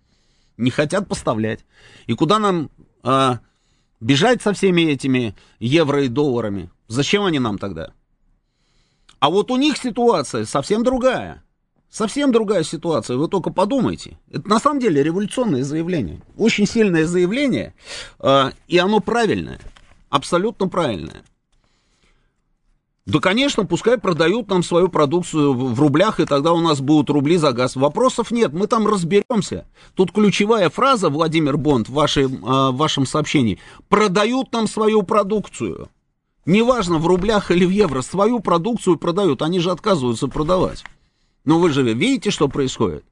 Не 0.57 0.69
хотят 0.69 1.07
поставлять. 1.07 1.65
И 2.05 2.13
куда 2.13 2.38
нам 2.38 2.69
а, 3.01 3.39
бежать 3.99 4.43
со 4.43 4.53
всеми 4.53 4.83
этими 4.83 5.35
евро 5.59 6.03
и 6.03 6.07
долларами? 6.07 6.69
Зачем 6.88 7.23
они 7.23 7.39
нам 7.39 7.57
тогда? 7.57 7.93
А 9.19 9.29
вот 9.29 9.51
у 9.51 9.57
них 9.57 9.77
ситуация 9.77 10.45
совсем 10.45 10.83
другая. 10.83 11.43
Совсем 11.89 12.31
другая 12.31 12.63
ситуация, 12.63 13.17
вы 13.17 13.27
только 13.27 13.49
подумайте. 13.49 14.19
Это 14.31 14.47
на 14.47 14.59
самом 14.59 14.79
деле 14.79 15.01
революционное 15.01 15.63
заявление. 15.63 16.21
Очень 16.38 16.67
сильное 16.67 17.07
заявление, 17.07 17.73
э, 18.19 18.51
и 18.67 18.77
оно 18.77 18.99
правильное. 18.99 19.59
Абсолютно 20.09 20.67
правильное. 20.67 21.23
Да, 23.07 23.19
конечно, 23.19 23.65
пускай 23.65 23.97
продают 23.97 24.49
нам 24.49 24.61
свою 24.61 24.88
продукцию 24.88 25.53
в 25.53 25.79
рублях, 25.79 26.19
и 26.19 26.25
тогда 26.25 26.53
у 26.53 26.61
нас 26.61 26.79
будут 26.79 27.09
рубли 27.09 27.38
за 27.38 27.53
газ. 27.53 27.75
Вопросов 27.75 28.29
нет, 28.29 28.53
мы 28.53 28.67
там 28.67 28.88
разберемся. 28.88 29.65
Тут 29.95 30.11
ключевая 30.11 30.69
фраза, 30.69 31.09
Владимир 31.09 31.57
Бонд, 31.57 31.89
в, 31.89 31.93
вашей, 31.93 32.27
в 32.27 32.71
вашем 32.73 33.07
сообщении. 33.07 33.57
Продают 33.88 34.53
нам 34.53 34.67
свою 34.67 35.01
продукцию. 35.01 35.89
Неважно, 36.46 36.98
в 36.98 37.08
рублях 37.08 37.51
или 37.51 37.65
в 37.65 37.69
евро, 37.69 38.01
свою 38.01 38.39
продукцию 38.39 38.98
продают. 38.98 39.41
Они 39.41 39.60
же 39.60 39.72
отказываются 39.72 40.27
продавать. 40.27 40.84
Но 41.46 41.60
вы 41.60 41.69
же 41.69 41.84
видите, 41.93 42.31
что 42.31 42.48
происходит. 42.48 43.03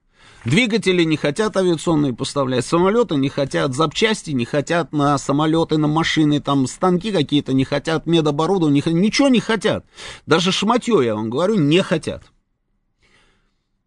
Двигатели 0.46 1.04
не 1.04 1.18
хотят 1.18 1.58
авиационные 1.58 2.14
поставлять, 2.14 2.66
самолеты 2.66 3.16
не 3.16 3.28
хотят, 3.28 3.74
запчасти 3.74 4.32
не 4.32 4.46
хотят 4.46 4.94
на 4.94 5.18
самолеты, 5.18 5.78
на 5.78 5.88
машины, 5.88 6.40
там 6.40 6.68
станки 6.68 7.12
какие-то 7.12 7.52
не 7.52 7.66
хотят, 7.66 8.06
медоборудование, 8.06 8.82
ничего 8.86 9.28
не 9.28 9.42
хотят. 9.42 9.86
Даже 10.26 10.54
шматье, 10.54 11.02
я 11.04 11.16
вам 11.16 11.30
говорю, 11.30 11.56
не 11.56 11.82
хотят. 11.82 12.24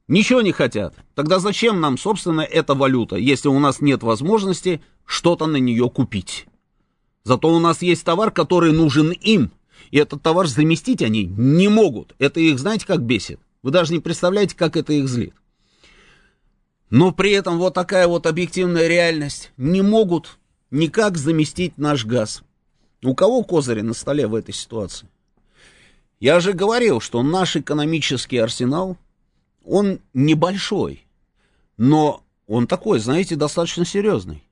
Ничего 0.06 0.42
не 0.42 0.52
хотят. 0.52 0.96
Тогда 1.14 1.38
зачем 1.38 1.80
нам, 1.80 1.96
собственно, 1.96 2.42
эта 2.42 2.74
валюта, 2.74 3.16
если 3.16 3.48
у 3.48 3.58
нас 3.58 3.80
нет 3.80 4.02
возможности 4.02 4.82
что-то 5.06 5.46
на 5.46 5.56
нее 5.56 5.88
купить? 5.88 6.46
Зато 7.24 7.54
у 7.54 7.58
нас 7.58 7.82
есть 7.82 8.04
товар, 8.04 8.30
который 8.30 8.72
нужен 8.72 9.10
им, 9.10 9.52
и 9.90 9.98
этот 9.98 10.22
товар 10.22 10.46
заместить 10.46 11.02
они 11.02 11.24
не 11.24 11.68
могут. 11.68 12.14
Это 12.18 12.40
их, 12.40 12.58
знаете, 12.58 12.86
как 12.86 13.02
бесит? 13.02 13.40
Вы 13.62 13.70
даже 13.70 13.92
не 13.92 14.00
представляете, 14.00 14.56
как 14.56 14.76
это 14.76 14.92
их 14.92 15.08
злит. 15.08 15.34
Но 16.88 17.12
при 17.12 17.32
этом 17.32 17.58
вот 17.58 17.74
такая 17.74 18.08
вот 18.08 18.26
объективная 18.26 18.88
реальность. 18.88 19.52
Не 19.56 19.82
могут 19.82 20.38
никак 20.70 21.16
заместить 21.16 21.78
наш 21.78 22.04
газ. 22.04 22.42
У 23.02 23.14
кого 23.14 23.44
козыри 23.44 23.80
на 23.80 23.94
столе 23.94 24.26
в 24.26 24.34
этой 24.34 24.54
ситуации? 24.54 25.08
Я 26.18 26.40
же 26.40 26.52
говорил, 26.52 27.00
что 27.00 27.22
наш 27.22 27.56
экономический 27.56 28.38
арсенал, 28.38 28.98
он 29.64 30.00
небольшой, 30.12 31.06
но 31.76 32.22
он 32.46 32.66
такой, 32.66 32.98
знаете, 32.98 33.36
достаточно 33.36 33.86
серьезный. 33.86 34.44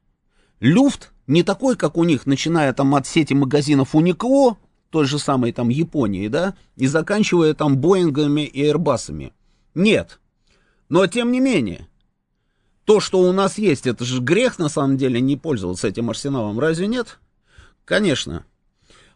Люфт 0.60 1.12
не 1.26 1.42
такой, 1.42 1.76
как 1.76 1.96
у 1.96 2.04
них, 2.04 2.26
начиная 2.26 2.72
там 2.72 2.94
от 2.94 3.06
сети 3.06 3.34
магазинов 3.34 3.94
Уникло, 3.94 4.56
той 4.90 5.06
же 5.06 5.18
самой 5.18 5.52
там 5.52 5.68
Японии, 5.68 6.28
да, 6.28 6.54
и 6.76 6.86
заканчивая 6.86 7.54
там 7.54 7.76
Боингами 7.76 8.42
и 8.42 8.66
Эрбасами. 8.66 9.32
Нет. 9.74 10.18
Но 10.88 11.06
тем 11.06 11.30
не 11.30 11.40
менее, 11.40 11.86
то, 12.84 13.00
что 13.00 13.20
у 13.20 13.32
нас 13.32 13.58
есть, 13.58 13.86
это 13.86 14.04
же 14.04 14.20
грех 14.20 14.58
на 14.58 14.70
самом 14.70 14.96
деле 14.96 15.20
не 15.20 15.36
пользоваться 15.36 15.88
этим 15.88 16.08
арсеналом, 16.08 16.58
разве 16.58 16.86
нет? 16.86 17.18
Конечно. 17.84 18.46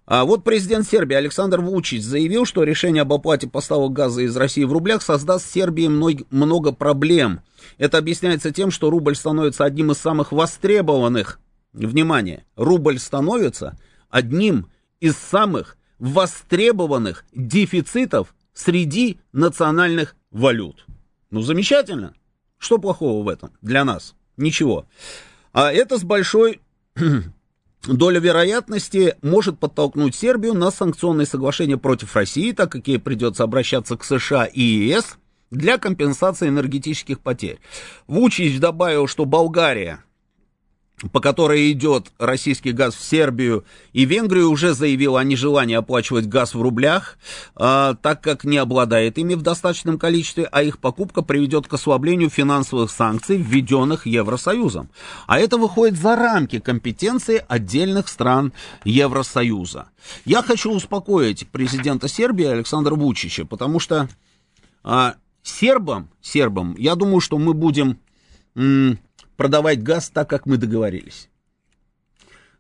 А 0.05 0.25
вот 0.25 0.43
президент 0.43 0.87
Сербии 0.87 1.15
Александр 1.15 1.61
Вучич 1.61 2.03
заявил, 2.03 2.45
что 2.45 2.65
решение 2.65 3.03
об 3.03 3.13
оплате 3.13 3.49
поставок 3.49 3.93
газа 3.93 4.23
из 4.23 4.37
России 4.37 4.65
в 4.65 4.73
рублях 4.73 5.03
создаст 5.03 5.51
Сербии 5.51 5.87
много, 5.87 6.73
проблем. 6.73 7.41
Это 7.79 7.99
объясняется 7.99 8.51
тем, 8.51 8.71
что 8.71 8.91
рубль 8.91 9.15
становится 9.15 9.65
одним 9.65 9.93
из 9.93 9.99
самых 9.99 10.33
востребованных. 10.33 11.41
Внимание, 11.73 12.45
рубль 12.57 12.99
становится 12.99 13.79
одним 14.11 14.69
из 15.01 15.17
самых 15.17 15.79
востребованных 15.99 17.25
дефицитов 17.33 18.35
среди 18.53 19.21
национальных 19.33 20.17
валют. 20.31 20.85
Ну, 21.31 21.41
замечательно. 21.41 22.15
Что 22.59 22.79
плохого 22.79 23.25
в 23.25 23.29
этом 23.29 23.53
для 23.63 23.85
нас? 23.85 24.15
Ничего. 24.37 24.87
А 25.53 25.73
это 25.73 25.97
с 25.99 26.05
большой 26.05 26.61
доля 27.85 28.21
вероятности 28.21 29.17
может 29.23 29.59
подтолкнуть 29.59 30.15
Сербию 30.15 30.55
на 30.55 30.71
санкционные 30.71 31.27
соглашения 31.27 31.77
против 31.77 32.15
России, 32.17 32.53
так 32.53 32.73
как 32.73 32.87
ей 32.89 32.99
придется 32.99 33.45
обращаться 33.45 33.97
к 33.97 34.05
США 34.05 34.45
и 34.45 34.61
ЕС 34.61 35.19
для 35.51 35.79
компенсации 35.79 36.49
энергетических 36.49 37.21
потерь. 37.21 37.59
Вучич 38.07 38.59
добавил, 38.59 39.07
что 39.07 39.25
Болгария 39.25 40.03
по 41.11 41.21
которой 41.21 41.73
идет 41.73 42.13
российский 42.19 42.73
газ 42.73 42.95
в 42.95 43.03
Сербию 43.03 43.65
и 43.93 44.05
Венгрию, 44.05 44.51
уже 44.51 44.75
заявила 44.75 45.21
о 45.21 45.25
нежелании 45.25 45.75
оплачивать 45.75 46.27
газ 46.27 46.55
в 46.55 46.63
рублях, 46.63 47.19
э, 47.57 47.95
так 48.01 48.21
как 48.21 48.45
не 48.45 48.59
обладает 48.59 49.19
ими 49.19 49.35
в 49.35 49.43
достаточном 49.43 49.99
количестве, 49.99 50.49
а 50.51 50.63
их 50.63 50.79
покупка 50.79 51.23
приведет 51.23 51.67
к 51.67 51.75
ослаблению 51.75 52.31
финансовых 52.31 52.91
санкций, 52.91 53.37
введенных 53.37 54.07
Евросоюзом. 54.07 54.91
А 55.27 55.39
это 55.41 55.57
выходит 55.57 55.99
за 55.99 56.15
рамки 56.15 56.61
компетенции 56.61 57.45
отдельных 57.49 58.09
стран 58.09 58.53
Евросоюза. 58.85 59.89
Я 60.25 60.43
хочу 60.43 60.71
успокоить 60.71 61.49
президента 61.49 62.07
Сербии 62.09 62.47
Александра 62.47 62.95
Вучича, 62.95 63.45
потому 63.45 63.81
что 63.81 64.09
э, 64.85 65.13
сербам, 65.43 66.11
сербам, 66.21 66.77
я 66.79 66.95
думаю, 66.95 67.21
что 67.21 67.39
мы 67.39 67.55
будем 67.55 67.99
продавать 69.43 69.83
газ 69.83 70.09
так, 70.09 70.31
как 70.31 70.47
мы 70.47 70.57
договорились. 70.57 71.29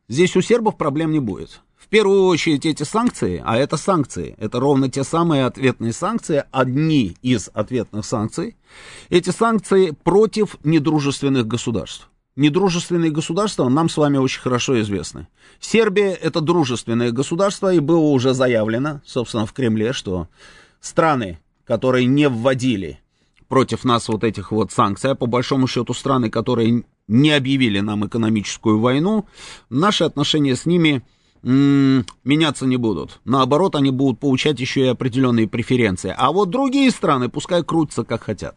Здесь 0.08 0.34
у 0.34 0.40
сербов 0.40 0.76
проблем 0.76 1.12
не 1.12 1.20
будет. 1.20 1.60
В 1.76 1.86
первую 1.86 2.24
очередь 2.24 2.66
эти 2.66 2.82
санкции, 2.82 3.40
а 3.44 3.56
это 3.56 3.76
санкции, 3.76 4.34
это 4.36 4.58
ровно 4.58 4.90
те 4.90 5.04
самые 5.04 5.44
ответные 5.44 5.92
санкции, 5.92 6.42
одни 6.50 7.16
из 7.22 7.50
ответных 7.54 8.04
санкций, 8.04 8.56
эти 9.10 9.30
санкции 9.30 9.92
против 9.92 10.56
недружественных 10.64 11.46
государств. 11.46 12.10
Недружественные 12.34 13.12
государства 13.12 13.68
нам 13.68 13.88
с 13.88 13.96
вами 13.96 14.16
очень 14.16 14.40
хорошо 14.40 14.80
известны. 14.80 15.28
Сербия 15.60 16.10
это 16.10 16.40
дружественное 16.40 17.12
государство, 17.12 17.72
и 17.72 17.78
было 17.78 18.08
уже 18.08 18.34
заявлено, 18.34 19.02
собственно, 19.04 19.46
в 19.46 19.52
Кремле, 19.52 19.92
что 19.92 20.26
страны, 20.80 21.38
которые 21.64 22.06
не 22.06 22.28
вводили 22.28 22.98
против 23.52 23.84
нас 23.84 24.08
вот 24.08 24.24
этих 24.24 24.50
вот 24.50 24.72
санкций, 24.72 25.10
а 25.10 25.14
по 25.14 25.26
большому 25.26 25.66
счету 25.66 25.92
страны, 25.92 26.30
которые 26.30 26.84
не 27.06 27.32
объявили 27.32 27.80
нам 27.80 28.06
экономическую 28.06 28.78
войну, 28.80 29.26
наши 29.68 30.04
отношения 30.04 30.56
с 30.56 30.64
ними 30.64 31.02
меняться 31.42 32.64
не 32.64 32.78
будут. 32.78 33.20
Наоборот, 33.26 33.76
они 33.76 33.90
будут 33.90 34.20
получать 34.20 34.58
еще 34.58 34.86
и 34.86 34.86
определенные 34.86 35.48
преференции. 35.48 36.14
А 36.16 36.32
вот 36.32 36.48
другие 36.48 36.90
страны 36.90 37.28
пускай 37.28 37.62
крутятся 37.62 38.04
как 38.04 38.22
хотят. 38.22 38.56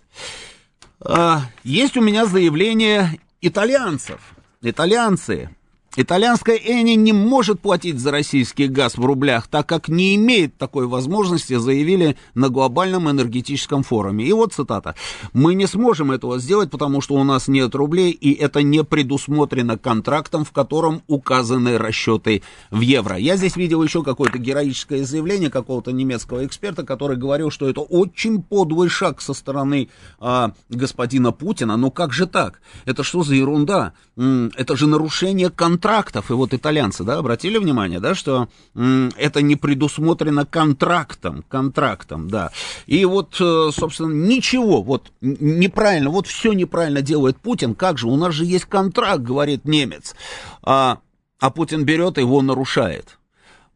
А, 1.01 1.41
есть 1.65 1.97
у 1.97 2.01
меня 2.01 2.25
заявление 2.25 3.19
итальянцев. 3.41 4.21
Итальянцы 4.61 5.49
Итальянская 5.97 6.57
Эни 6.57 6.95
не 6.95 7.13
может 7.13 7.61
платить 7.61 7.99
за 7.99 8.11
российский 8.11 8.67
газ 8.67 8.97
в 8.97 9.05
рублях, 9.05 9.47
так 9.47 9.65
как 9.67 9.87
не 9.87 10.15
имеет 10.15 10.57
такой 10.57 10.87
возможности, 10.87 11.55
заявили 11.55 12.17
на 12.33 12.49
глобальном 12.49 13.09
энергетическом 13.09 13.81
форуме. 13.81 14.25
И 14.25 14.33
вот 14.33 14.53
цитата. 14.53 14.95
«Мы 15.31 15.55
не 15.55 15.67
сможем 15.67 16.11
этого 16.11 16.37
сделать, 16.39 16.69
потому 16.69 16.99
что 16.99 17.15
у 17.15 17.23
нас 17.23 17.47
нет 17.47 17.73
рублей, 17.75 18.11
и 18.11 18.33
это 18.33 18.61
не 18.61 18.83
предусмотрено 18.83 19.77
контрактом, 19.77 20.43
в 20.43 20.51
котором 20.51 21.01
указаны 21.07 21.77
расчеты 21.77 22.43
в 22.71 22.81
евро». 22.81 23.15
Я 23.15 23.37
здесь 23.37 23.55
видел 23.55 23.81
еще 23.81 24.03
какое-то 24.03 24.37
героическое 24.37 25.05
заявление 25.05 25.49
какого-то 25.49 25.93
немецкого 25.93 26.45
эксперта, 26.45 26.83
который 26.83 27.15
говорил, 27.15 27.51
что 27.51 27.69
это 27.69 27.79
очень 27.79 28.41
подлый 28.41 28.89
шаг 28.89 29.21
со 29.21 29.33
стороны 29.33 29.87
а, 30.19 30.51
господина 30.69 31.31
Путина. 31.31 31.77
Но 31.77 31.89
как 31.89 32.11
же 32.11 32.27
так? 32.27 32.59
Это 32.83 33.03
что 33.03 33.23
за 33.23 33.35
ерунда? 33.35 33.93
Это 34.17 34.75
же 34.75 34.87
нарушение 34.87 35.49
контракта 35.49 35.84
контрактов, 35.85 36.31
и 36.31 36.33
вот 36.33 36.51
итальянцы, 36.51 37.03
да, 37.03 37.19
обратили 37.19 37.59
внимание, 37.59 37.99
да, 37.99 38.15
что 38.15 38.47
это 38.73 39.41
не 39.43 39.55
предусмотрено 39.55 40.43
контрактом, 40.43 41.45
контрактом, 41.47 42.27
да. 42.27 42.51
И 42.87 43.05
вот, 43.05 43.39
э, 43.39 43.69
собственно, 43.71 44.11
ничего, 44.11 44.81
вот 44.81 45.11
неправильно, 45.21 46.09
вот 46.09 46.25
все 46.25 46.53
неправильно 46.53 47.03
делает 47.03 47.37
Путин, 47.37 47.75
как 47.75 47.99
же, 47.99 48.07
у 48.07 48.15
нас 48.15 48.33
же 48.33 48.45
есть 48.45 48.65
контракт, 48.65 49.21
говорит 49.21 49.65
немец, 49.65 50.15
а, 50.63 50.97
а 51.39 51.51
Путин 51.51 51.85
берет 51.85 52.17
его 52.17 52.41
нарушает. 52.41 53.19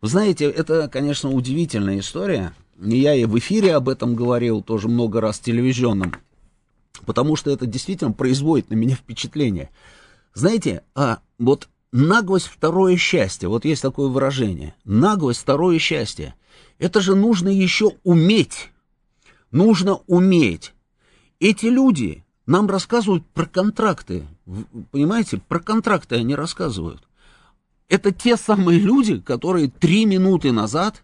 Знаете, 0.02 0.45
это, 0.45 0.88
конечно, 0.88 1.30
удивительная 1.30 2.00
история, 2.00 2.54
я 2.82 3.13
и 3.13 3.26
в 3.26 3.38
эфире 3.38 3.76
об 3.76 3.88
этом 3.88 4.15
говорил, 4.15 4.63
тоже 4.63 4.88
много 4.88 5.22
раз 5.22 5.38
телевизионном, 5.38 6.15
потому 7.06 7.36
что 7.36 7.52
это 7.52 7.67
действительно 7.67 8.13
производит 8.13 8.72
на 8.72 8.74
меня 8.74 8.95
впечатление. 8.95 9.69
Знаете, 10.34 10.82
а 10.95 11.19
вот 11.38 11.69
наглость 11.91 12.47
второе 12.47 12.97
счастье. 12.97 13.49
Вот 13.49 13.65
есть 13.65 13.82
такое 13.82 14.10
выражение. 14.10 14.75
Наглость 14.84 15.41
второе 15.41 15.80
счастье. 15.80 16.36
Это 16.78 17.02
же 17.02 17.15
нужно 17.15 17.49
еще 17.49 17.91
уметь. 18.04 18.71
Нужно 19.52 19.95
уметь. 20.08 20.73
Эти 21.39 21.65
люди 21.65 22.23
нам 22.45 22.67
рассказывают 22.67 23.25
про 23.28 23.45
контракты. 23.45 24.28
Понимаете, 24.91 25.41
про 25.47 25.60
контракты 25.60 26.15
они 26.15 26.36
рассказывают. 26.36 27.08
Это 27.88 28.12
те 28.12 28.38
самые 28.38 28.80
люди, 28.80 29.19
которые 29.19 29.69
три 29.69 30.06
минуты 30.06 30.52
назад 30.52 31.04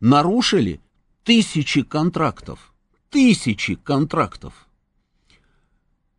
нарушили 0.00 0.80
тысячи 1.24 1.82
контрактов. 1.82 2.72
Тысячи 3.10 3.74
контрактов. 3.74 4.68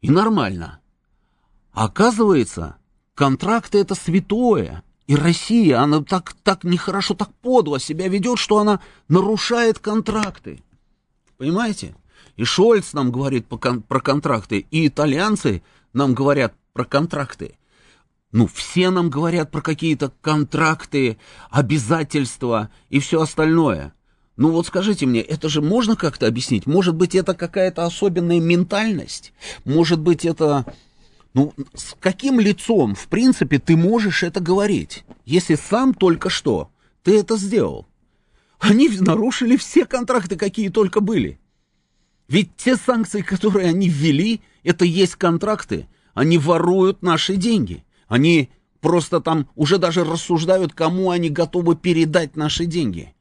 И 0.02 0.12
нормально. 0.12 0.80
Оказывается, 1.72 2.78
Контракты 3.16 3.78
это 3.80 3.96
святое. 3.96 4.84
И 5.06 5.16
Россия, 5.16 5.82
она 5.82 6.02
так, 6.02 6.34
так 6.44 6.64
нехорошо, 6.64 7.14
так 7.14 7.34
подло 7.42 7.80
себя 7.80 8.08
ведет, 8.08 8.40
что 8.40 8.60
она 8.60 8.80
нарушает 9.08 9.80
контракты. 9.80 10.64
Понимаете? 11.38 11.96
И 12.38 12.46
Шольц 12.46 12.94
нам 12.94 13.12
говорит 13.12 13.46
про 13.48 14.00
контракты, 14.00 14.66
и 14.72 14.88
итальянцы 14.88 15.62
нам 15.92 16.14
говорят 16.14 16.54
про 16.72 16.86
контракты. 16.86 17.58
Ну, 18.32 18.48
все 18.48 18.90
нам 18.90 19.12
говорят 19.12 19.52
про 19.52 19.62
какие-то 19.62 20.12
контракты, 20.22 21.18
обязательства 21.52 22.70
и 22.90 23.00
все 23.00 23.22
остальное. 23.22 23.94
Ну 24.38 24.50
вот 24.50 24.66
скажите 24.66 25.06
мне, 25.06 25.22
это 25.22 25.50
же 25.50 25.62
можно 25.62 25.96
как-то 25.96 26.26
объяснить? 26.26 26.66
Может 26.66 26.96
быть, 26.96 27.14
это 27.14 27.36
какая-то 27.36 27.86
особенная 27.86 28.40
ментальность? 28.40 29.34
Может 29.66 30.00
быть, 30.00 30.26
это 30.26 30.66
ну, 31.34 31.54
с 31.74 31.96
каким 32.00 32.40
лицом, 32.40 32.94
в 32.94 33.08
принципе, 33.08 33.58
ты 33.58 33.76
можешь 33.76 34.24
это 34.24 34.40
говорить, 34.40 35.04
если 35.26 35.56
сам 35.56 35.94
только 35.94 36.30
что 36.30 36.70
ты 37.02 37.20
это 37.20 37.38
сделал? 37.38 37.88
Они 38.60 38.88
нарушили 38.88 39.58
все 39.58 39.86
контракты, 39.86 40.36
какие 40.36 40.70
только 40.70 41.02
были. 41.02 41.40
Ведь 42.28 42.56
те 42.56 42.78
санкции, 42.78 43.22
которые 43.22 43.70
они 43.70 43.90
ввели, 43.90 44.42
это 44.64 44.86
есть 44.86 45.16
контракты. 45.16 45.88
Они 46.14 46.38
воруют 46.38 47.02
наши 47.02 47.36
деньги. 47.36 47.84
Они 48.08 48.50
просто 48.80 49.20
там 49.20 49.50
уже 49.56 49.80
даже 49.80 50.04
рассуждают, 50.06 50.74
кому 50.74 51.10
они 51.10 51.30
готовы 51.30 51.76
передать 51.76 52.36
наши 52.36 52.66
деньги. 52.66 53.14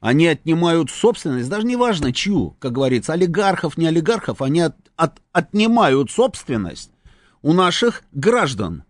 Они 0.00 0.26
отнимают 0.26 0.90
собственность, 0.90 1.48
даже 1.48 1.66
не 1.66 1.76
важно 1.76 2.12
чью, 2.12 2.56
как 2.58 2.72
говорится, 2.72 3.14
олигархов, 3.14 3.78
не 3.78 3.86
олигархов, 3.86 4.42
они 4.42 4.60
от, 4.60 4.76
от, 4.96 5.20
отнимают 5.32 6.10
собственность 6.10 6.90
у 7.42 7.52
наших 7.52 8.02
граждан. 8.12 8.84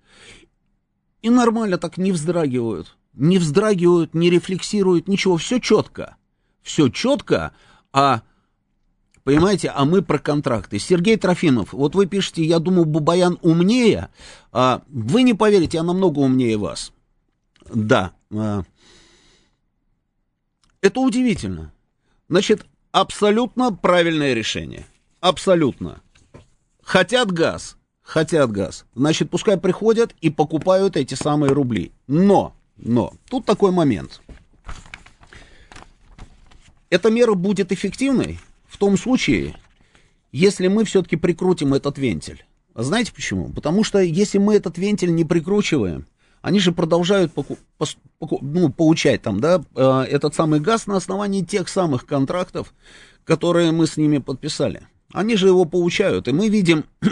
И 1.22 1.30
нормально 1.30 1.78
так 1.78 1.98
не 1.98 2.12
вздрагивают. 2.12 2.96
Не 3.14 3.38
вздрагивают, 3.38 4.14
не 4.14 4.30
рефлексируют, 4.30 5.08
ничего, 5.08 5.36
все 5.36 5.58
четко. 5.58 6.16
Все 6.62 6.88
четко, 6.88 7.52
а 7.92 8.22
Понимаете, 9.28 9.68
а 9.68 9.84
мы 9.84 10.00
про 10.00 10.18
контракты. 10.18 10.78
Сергей 10.78 11.18
Трофимов, 11.18 11.74
вот 11.74 11.94
вы 11.94 12.06
пишете, 12.06 12.42
я 12.42 12.60
думаю, 12.60 12.86
Бубаян 12.86 13.38
умнее. 13.42 14.08
А 14.52 14.80
вы 14.88 15.22
не 15.22 15.34
поверите, 15.34 15.76
я 15.76 15.82
намного 15.82 16.20
умнее 16.20 16.56
вас. 16.56 16.94
Да. 17.68 18.12
А, 18.34 18.62
это 20.80 21.00
удивительно. 21.00 21.72
Значит, 22.30 22.64
абсолютно 22.90 23.70
правильное 23.70 24.32
решение. 24.32 24.86
Абсолютно. 25.20 26.00
Хотят 26.82 27.30
газ, 27.30 27.76
хотят 28.08 28.50
газ. 28.50 28.86
Значит, 28.94 29.28
пускай 29.28 29.58
приходят 29.58 30.14
и 30.22 30.30
покупают 30.30 30.96
эти 30.96 31.12
самые 31.12 31.52
рубли. 31.52 31.92
Но, 32.06 32.54
но, 32.78 33.12
тут 33.28 33.44
такой 33.44 33.70
момент. 33.70 34.22
Эта 36.88 37.10
мера 37.10 37.34
будет 37.34 37.70
эффективной, 37.70 38.40
в 38.66 38.78
том 38.78 38.96
случае, 38.96 39.56
если 40.32 40.68
мы 40.68 40.84
все-таки 40.84 41.16
прикрутим 41.16 41.74
этот 41.74 41.98
вентиль. 41.98 42.46
Знаете 42.74 43.12
почему? 43.12 43.50
Потому 43.50 43.84
что 43.84 43.98
если 43.98 44.38
мы 44.38 44.54
этот 44.54 44.78
вентиль 44.78 45.14
не 45.14 45.26
прикручиваем, 45.26 46.06
они 46.40 46.60
же 46.60 46.72
продолжают 46.72 47.34
поку, 47.34 47.58
пос, 47.76 47.98
ну, 48.40 48.70
получать 48.70 49.20
там, 49.20 49.38
да, 49.38 49.60
э, 49.74 50.04
этот 50.08 50.34
самый 50.34 50.60
газ 50.60 50.86
на 50.86 50.96
основании 50.96 51.42
тех 51.42 51.68
самых 51.68 52.06
контрактов, 52.06 52.72
которые 53.24 53.70
мы 53.72 53.86
с 53.86 53.98
ними 53.98 54.16
подписали. 54.16 54.86
Они 55.12 55.36
же 55.36 55.48
его 55.48 55.66
получают, 55.66 56.26
и 56.26 56.32
мы 56.32 56.48
видим 56.48 56.84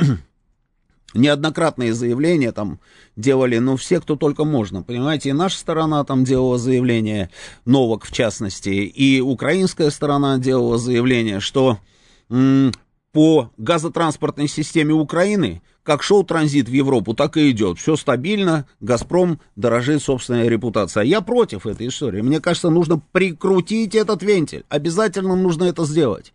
неоднократные 1.17 1.95
заявления 1.95 2.53
там 2.53 2.79
делали, 3.17 3.59
ну, 3.59 3.77
все, 3.77 4.01
кто 4.01 4.17
только 4.17 4.45
можно, 4.45 4.83
понимаете, 4.83 5.31
и 5.31 5.33
наша 5.33 5.59
сторона 5.59 6.05
там 6.05 6.25
делала 6.25 6.59
заявление, 6.59 7.31
Новок 7.65 8.05
в 8.05 8.13
частности, 8.13 8.71
и 8.71 9.21
украинская 9.21 9.91
сторона 9.91 10.39
делала 10.39 10.79
заявление, 10.79 11.41
что 11.41 11.79
по 13.13 13.51
газотранспортной 13.57 14.47
системе 14.47 14.93
Украины, 14.93 15.63
как 15.83 16.03
шел 16.03 16.23
транзит 16.23 16.69
в 16.69 16.73
Европу, 16.73 17.15
так 17.15 17.39
и 17.39 17.51
идет. 17.51 17.79
Все 17.79 17.97
стабильно, 17.97 18.67
Газпром 18.81 19.41
дорожит 19.55 20.03
собственная 20.03 20.49
репутация. 20.49 21.05
Я 21.05 21.23
против 21.23 21.67
этой 21.67 21.89
истории. 21.89 22.21
Мне 22.21 22.41
кажется, 22.41 22.69
нужно 22.69 23.01
прикрутить 23.13 23.95
этот 23.95 24.23
вентиль. 24.23 24.65
Обязательно 24.69 25.35
нужно 25.35 25.65
это 25.65 25.87
сделать. 25.87 26.35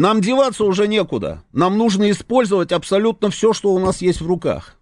Нам 0.00 0.22
деваться 0.22 0.64
уже 0.64 0.88
некуда. 0.88 1.44
Нам 1.52 1.76
нужно 1.76 2.10
использовать 2.10 2.72
абсолютно 2.72 3.28
все, 3.28 3.52
что 3.52 3.74
у 3.74 3.78
нас 3.78 4.00
есть 4.00 4.22
в 4.22 4.26
руках. 4.26 4.78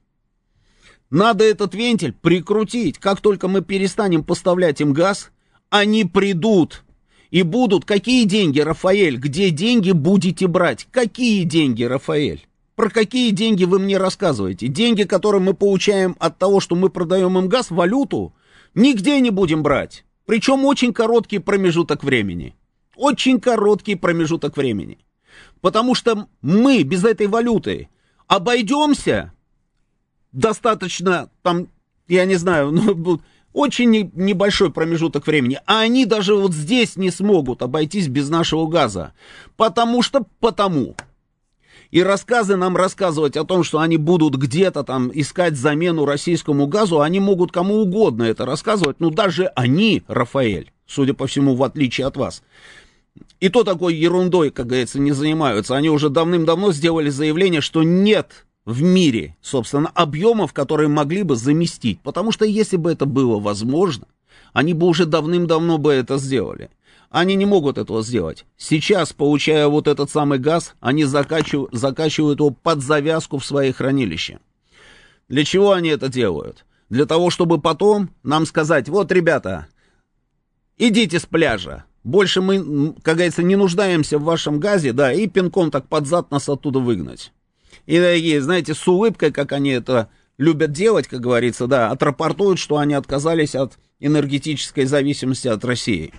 Надо 1.11 1.42
этот 1.42 1.74
вентиль 1.74 2.12
прикрутить. 2.12 2.98
Как 2.98 3.20
только 3.20 3.48
мы 3.48 3.61
перестанем 3.62 4.22
поставлять 4.22 4.81
им 4.81 4.92
газ, 4.92 5.33
они 5.70 6.04
придут 6.04 6.85
и 7.33 7.42
будут. 7.42 7.85
Какие 7.85 8.26
деньги, 8.26 8.61
Рафаэль? 8.61 9.16
Где 9.16 9.50
деньги 9.50 9.90
будете 9.90 10.46
брать? 10.46 10.87
Какие 10.92 11.42
деньги, 11.42 11.83
Рафаэль? 11.83 12.46
Про 12.76 12.88
какие 12.88 13.33
деньги 13.33 13.64
вы 13.64 13.81
мне 13.81 13.98
рассказываете? 13.98 14.68
Деньги, 14.68 15.02
которые 15.02 15.42
мы 15.42 15.52
получаем 15.52 16.14
от 16.20 16.38
того, 16.38 16.61
что 16.61 16.76
мы 16.76 16.90
продаем 16.90 17.37
им 17.37 17.48
газ, 17.48 17.72
валюту, 17.72 18.35
нигде 18.76 19.18
не 19.18 19.31
будем 19.31 19.64
брать. 19.64 20.04
Причем 20.26 20.64
очень 20.64 20.92
короткий 20.92 21.40
промежуток 21.40 22.04
времени. 22.04 22.54
Очень 22.94 23.40
короткий 23.40 23.96
промежуток 23.96 24.57
времени. 24.57 24.98
Потому 25.61 25.94
что 25.94 26.29
мы 26.42 26.83
без 26.83 27.05
этой 27.05 27.27
валюты 27.27 27.88
обойдемся 28.27 29.33
достаточно, 30.33 31.31
там, 31.42 31.68
я 32.07 32.24
не 32.24 32.37
знаю, 32.37 32.70
ну, 32.72 33.20
очень 33.53 34.11
небольшой 34.14 34.70
промежуток 34.70 35.27
времени. 35.27 35.61
А 35.66 35.81
они 35.81 36.07
даже 36.07 36.35
вот 36.35 36.53
здесь 36.53 36.96
не 36.96 37.11
смогут 37.11 37.62
обойтись 37.62 38.09
без 38.09 38.29
нашего 38.29 38.66
газа. 38.66 39.14
Потому 39.57 40.03
что 40.03 40.27
потому. 40.40 40.94
И 41.90 42.03
рассказы 42.03 42.57
нам 42.57 42.77
рассказывать 42.77 43.37
о 43.37 43.44
том, 43.44 43.64
что 43.64 43.81
они 43.81 43.96
будут 43.96 44.37
где-то 44.37 44.85
там 44.85 45.11
искать 45.14 45.57
замену 45.57 46.05
российскому 46.05 46.66
газу, 46.66 47.01
они 47.01 47.18
могут 47.18 47.51
кому 47.51 47.77
угодно 47.77 48.24
это 48.24 48.44
рассказывать. 48.44 49.01
Ну, 49.01 49.11
даже 49.11 49.46
они, 49.57 50.03
Рафаэль, 50.07 50.70
судя 50.87 51.14
по 51.14 51.27
всему, 51.27 51.55
в 51.55 51.62
отличие 51.62 52.07
от 52.07 52.18
вас, 52.18 52.42
и 53.40 53.48
то 53.48 53.64
такой 53.64 53.94
ерундой, 53.94 54.50
как 54.50 54.66
говорится, 54.66 54.98
не 54.98 55.12
занимаются. 55.12 55.76
Они 55.76 55.90
уже 55.90 56.09
давным-давно 56.09 56.72
сделали 56.72 57.11
заявление, 57.11 57.61
что 57.61 57.83
нет 57.83 58.46
в 58.64 58.83
мире, 58.83 59.37
собственно, 59.40 59.88
объемов, 59.94 60.52
которые 60.52 60.88
могли 60.88 61.22
бы 61.22 61.37
заместить. 61.37 62.00
Потому 62.00 62.33
что 62.33 62.44
если 62.44 62.76
бы 62.76 62.92
это 62.92 63.07
было 63.07 63.38
возможно, 63.38 64.07
они 64.52 64.74
бы 64.74 64.87
уже 64.87 65.07
давным-давно 65.07 65.78
бы 65.78 65.92
это 65.92 66.18
сделали. 66.18 66.70
Они 67.11 67.35
не 67.37 67.46
могут 67.46 67.78
этого 67.78 68.02
сделать. 68.02 68.44
Сейчас, 68.59 69.12
получая 69.14 69.66
вот 69.68 69.88
этот 69.88 70.11
самый 70.11 70.38
газ, 70.38 70.74
они 70.81 71.04
закачивают, 71.04 71.72
закачивают 71.72 72.40
его 72.40 72.50
под 72.50 72.83
завязку 72.83 73.38
в 73.38 73.46
свои 73.46 73.72
хранилища. 73.72 74.40
Для 75.28 75.44
чего 75.44 75.72
они 75.72 75.88
это 75.88 76.09
делают? 76.09 76.66
Для 76.90 77.07
того, 77.07 77.31
чтобы 77.31 77.61
потом 77.61 78.11
нам 78.22 78.46
сказать, 78.46 78.88
вот, 78.88 79.11
ребята, 79.12 79.68
идите 80.76 81.18
с 81.18 81.26
пляжа, 81.26 81.85
больше 82.09 82.40
мы, 82.40 82.94
как 83.03 83.16
говорится, 83.16 83.42
не 83.42 83.55
нуждаемся 83.55 84.18
в 84.18 84.25
вашем 84.25 84.59
газе, 84.59 84.92
да, 84.92 85.12
и 85.12 85.27
пинком 85.27 85.71
так 85.71 85.87
под 85.88 86.07
зад 86.07 86.31
нас 86.31 86.49
оттуда 86.49 86.79
выгнать. 86.79 87.33
И 87.85 87.99
такие, 87.99 88.40
знаете, 88.40 88.75
с 88.75 88.88
улыбкой, 88.88 89.31
как 89.31 89.53
они 89.53 89.71
это 89.71 90.09
любят 90.38 90.73
делать, 90.73 91.07
как 91.07 91.21
говорится, 91.21 91.66
да, 91.66 91.90
отрапортуют, 91.90 92.59
что 92.59 92.79
они 92.79 92.94
отказались 92.94 93.55
от 93.55 93.79
энергетической 94.01 94.87
зависимости 94.87 95.49
от 95.49 95.64
России. 95.64 96.14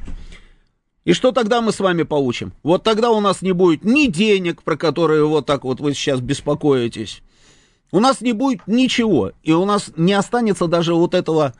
И 1.06 1.14
что 1.14 1.32
тогда 1.32 1.60
мы 1.60 1.72
с 1.72 1.80
вами 1.80 2.04
получим? 2.04 2.54
Вот 2.62 2.84
тогда 2.84 3.10
у 3.10 3.20
нас 3.20 3.42
не 3.42 3.54
будет 3.54 3.84
ни 3.84 4.08
денег, 4.08 4.62
про 4.62 4.78
которые 4.78 5.26
вот 5.26 5.48
так 5.48 5.64
вот 5.64 5.80
вы 5.80 5.94
сейчас 5.96 6.20
беспокоитесь. 6.22 7.24
У 7.92 8.00
нас 8.00 8.22
не 8.22 8.34
будет 8.34 8.68
ничего. 8.68 9.32
И 9.42 9.54
у 9.54 9.66
нас 9.66 9.92
не 9.96 10.14
останется 10.14 10.68
даже 10.68 10.94
вот 10.94 11.16
этого 11.16 11.56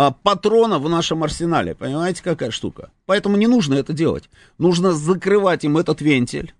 а, 0.00 0.12
патрона 0.12 0.78
в 0.78 0.88
нашем 0.88 1.24
арсенале. 1.24 1.74
Понимаете, 1.74 2.22
какая 2.22 2.52
штука? 2.52 2.92
Поэтому 3.04 3.36
не 3.36 3.48
нужно 3.48 3.74
это 3.74 3.92
делать. 3.92 4.30
Нужно 4.56 4.92
закрывать 4.92 5.64
им 5.64 5.76
этот 5.76 6.00
вентиль. 6.00 6.54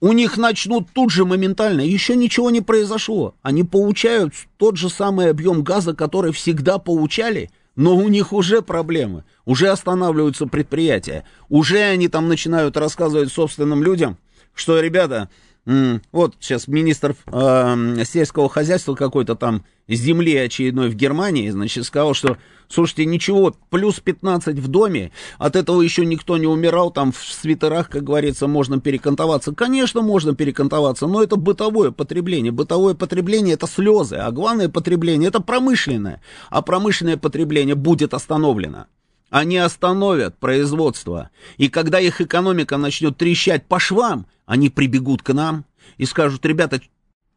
У 0.00 0.12
них 0.12 0.36
начнут 0.36 0.86
тут 0.92 1.10
же 1.10 1.24
моментально, 1.24 1.80
еще 1.80 2.14
ничего 2.14 2.50
не 2.50 2.60
произошло. 2.60 3.34
Они 3.42 3.64
получают 3.64 4.34
тот 4.56 4.76
же 4.76 4.88
самый 4.88 5.30
объем 5.30 5.64
газа, 5.64 5.94
который 5.94 6.30
всегда 6.30 6.78
получали, 6.78 7.50
но 7.74 7.96
у 7.96 8.06
них 8.06 8.32
уже 8.32 8.62
проблемы. 8.62 9.24
Уже 9.44 9.70
останавливаются 9.70 10.46
предприятия. 10.46 11.24
Уже 11.48 11.80
они 11.80 12.06
там 12.06 12.28
начинают 12.28 12.76
рассказывать 12.76 13.32
собственным 13.32 13.82
людям, 13.82 14.16
что, 14.54 14.78
ребята, 14.78 15.28
вот 15.64 16.34
сейчас 16.40 16.66
министр 16.66 17.14
э, 17.26 18.04
сельского 18.04 18.48
хозяйства 18.48 18.94
какой-то 18.96 19.36
там 19.36 19.64
земли 19.86 20.36
очередной 20.36 20.88
в 20.88 20.94
Германии, 20.94 21.50
значит, 21.50 21.84
сказал, 21.84 22.14
что, 22.14 22.36
слушайте, 22.68 23.04
ничего, 23.04 23.54
плюс 23.70 24.00
15 24.00 24.58
в 24.58 24.68
доме, 24.68 25.12
от 25.38 25.54
этого 25.54 25.80
еще 25.82 26.04
никто 26.04 26.36
не 26.36 26.48
умирал, 26.48 26.90
там 26.90 27.12
в 27.12 27.18
свитерах, 27.18 27.90
как 27.90 28.02
говорится, 28.02 28.48
можно 28.48 28.80
перекантоваться. 28.80 29.54
Конечно, 29.54 30.02
можно 30.02 30.34
перекантоваться, 30.34 31.06
но 31.06 31.22
это 31.22 31.36
бытовое 31.36 31.92
потребление. 31.92 32.50
Бытовое 32.50 32.94
потребление 32.94 33.54
это 33.54 33.68
слезы, 33.68 34.16
а 34.16 34.32
главное 34.32 34.68
потребление 34.68 35.28
это 35.28 35.40
промышленное. 35.40 36.20
А 36.50 36.62
промышленное 36.62 37.16
потребление 37.16 37.76
будет 37.76 38.14
остановлено. 38.14 38.86
Они 39.30 39.56
остановят 39.56 40.36
производство. 40.38 41.30
И 41.56 41.68
когда 41.70 41.98
их 41.98 42.20
экономика 42.20 42.76
начнет 42.76 43.16
трещать 43.16 43.64
по 43.64 43.80
швам, 43.80 44.26
они 44.52 44.68
прибегут 44.68 45.22
к 45.22 45.32
нам 45.32 45.64
и 45.96 46.04
скажут, 46.04 46.44
ребята, 46.44 46.82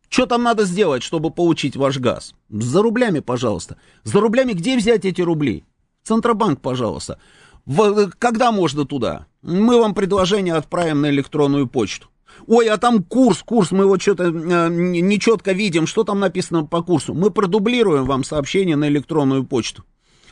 что 0.09 0.25
там 0.25 0.43
надо 0.43 0.65
сделать, 0.65 1.01
чтобы 1.01 1.31
получить 1.31 1.77
ваш 1.77 1.97
газ? 1.97 2.35
За 2.49 2.81
рублями, 2.81 3.21
пожалуйста. 3.21 3.77
За 4.03 4.19
рублями 4.19 4.51
где 4.51 4.75
взять 4.75 5.05
эти 5.05 5.21
рубли? 5.21 5.63
Центробанк, 6.03 6.59
пожалуйста. 6.59 7.17
В, 7.65 8.11
когда 8.19 8.51
можно 8.51 8.83
туда? 8.83 9.27
Мы 9.41 9.79
вам 9.79 9.93
предложение 9.93 10.55
отправим 10.55 10.99
на 10.99 11.09
электронную 11.09 11.67
почту. 11.67 12.09
Ой, 12.47 12.67
а 12.67 12.75
там 12.75 13.01
курс, 13.01 13.43
курс, 13.43 13.71
мы 13.71 13.85
вот 13.85 14.01
что-то 14.01 14.25
э, 14.25 14.69
нечетко 14.69 15.53
видим, 15.53 15.87
что 15.87 16.03
там 16.03 16.19
написано 16.19 16.65
по 16.65 16.83
курсу. 16.83 17.13
Мы 17.13 17.31
продублируем 17.31 18.03
вам 18.03 18.25
сообщение 18.25 18.75
на 18.75 18.89
электронную 18.89 19.45
почту. 19.45 19.85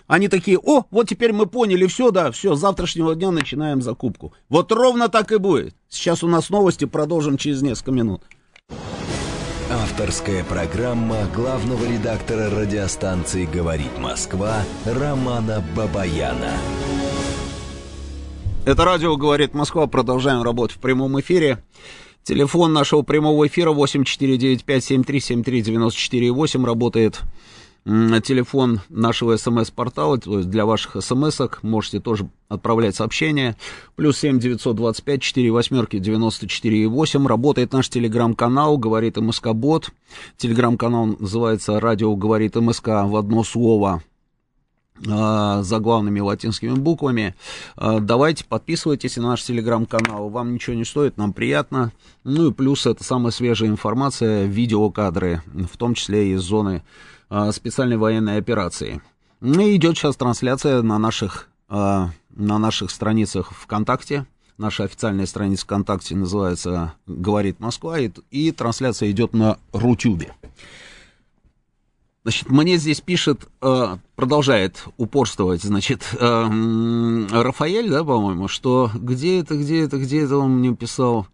Они 0.07 0.27
такие, 0.27 0.59
о, 0.59 0.85
вот 0.91 1.07
теперь 1.07 1.31
мы 1.31 1.45
поняли, 1.45 1.87
все, 1.87 2.11
да, 2.11 2.31
все, 2.31 2.55
с 2.55 2.59
завтрашнего 2.59 3.15
дня 3.15 3.31
начинаем 3.31 3.81
закупку. 3.81 4.33
Вот 4.49 4.71
ровно 4.71 5.09
так 5.09 5.31
и 5.31 5.37
будет. 5.37 5.75
Сейчас 5.89 6.23
у 6.23 6.27
нас 6.27 6.49
новости, 6.49 6.85
продолжим 6.85 7.37
через 7.37 7.61
несколько 7.61 7.91
минут. 7.91 8.23
Авторская 9.71 10.43
программа 10.43 11.25
главного 11.33 11.85
редактора 11.85 12.49
радиостанции 12.49 13.45
«Говорит 13.45 13.97
Москва» 13.97 14.61
Романа 14.85 15.63
Бабаяна. 15.75 16.51
Это 18.65 18.85
радио 18.85 19.15
«Говорит 19.15 19.53
Москва». 19.53 19.87
Продолжаем 19.87 20.43
работать 20.43 20.77
в 20.77 20.79
прямом 20.79 21.19
эфире. 21.21 21.63
Телефон 22.23 22.71
нашего 22.71 23.01
прямого 23.01 23.47
эфира 23.47 23.73
8495-7373-94-8 23.73 26.65
работает 26.65 27.21
телефон 27.85 28.79
нашего 28.89 29.35
смс-портала, 29.35 30.17
то 30.17 30.37
есть 30.37 30.49
для 30.49 30.65
ваших 30.65 31.03
смс-ок 31.03 31.61
можете 31.63 31.99
тоже 31.99 32.29
отправлять 32.47 32.95
сообщения. 32.95 33.57
Плюс 33.95 34.17
7 34.19 34.39
925 34.39 35.21
4 35.21 35.51
восьмерки 35.51 35.99
94 35.99 36.87
8. 36.87 37.27
Работает 37.27 37.73
наш 37.73 37.89
телеграм-канал 37.89 38.77
«Говорит 38.77 39.17
МСК-бот». 39.17 39.89
Телеграм-канал 40.37 41.17
называется 41.19 41.79
«Радио 41.79 42.15
говорит 42.15 42.55
МСК» 42.55 42.87
в 42.87 43.17
одно 43.17 43.43
слово 43.43 44.01
а, 45.09 45.61
за 45.63 45.79
главными 45.79 46.21
латинскими 46.21 46.75
буквами. 46.75 47.35
А, 47.75 47.99
давайте 47.99 48.45
подписывайтесь 48.45 49.17
на 49.17 49.29
наш 49.29 49.43
телеграм-канал. 49.43 50.29
Вам 50.29 50.53
ничего 50.53 50.75
не 50.75 50.85
стоит, 50.85 51.17
нам 51.17 51.33
приятно. 51.33 51.91
Ну 52.23 52.49
и 52.49 52.53
плюс 52.53 52.85
это 52.85 53.03
самая 53.03 53.31
свежая 53.31 53.69
информация, 53.69 54.45
видеокадры, 54.45 55.41
в 55.47 55.77
том 55.77 55.95
числе 55.95 56.31
из 56.31 56.41
зоны 56.41 56.83
специальной 57.51 57.97
военной 57.97 58.37
операции. 58.37 59.01
Ну 59.41 59.59
и 59.61 59.75
идет 59.75 59.97
сейчас 59.97 60.15
трансляция 60.15 60.81
на 60.81 60.97
наших, 60.99 61.49
на 61.67 62.11
наших 62.35 62.91
страницах 62.91 63.51
ВКонтакте. 63.51 64.25
Наша 64.57 64.83
официальная 64.83 65.25
страница 65.25 65.65
ВКонтакте 65.65 66.15
называется 66.15 66.93
«Говорит 67.07 67.59
Москва», 67.59 67.99
и, 67.99 68.11
и 68.29 68.51
трансляция 68.51 69.09
идет 69.09 69.33
на 69.33 69.57
Рутюбе. 69.71 70.33
Значит, 72.23 72.49
мне 72.49 72.77
здесь 72.77 73.01
пишет, 73.01 73.49
э, 73.61 73.97
продолжает 74.15 74.85
упорствовать, 74.95 75.61
значит, 75.63 76.07
Рафаэль, 76.13 77.89
да, 77.89 78.03
по-моему, 78.05 78.47
что 78.47 78.89
где 78.93 79.41
это, 79.41 79.57
где 79.57 79.83
это, 79.83 79.97
где 79.97 80.21
это 80.23 80.37
он 80.37 80.59
мне 80.59 80.73
писал. 80.73 81.27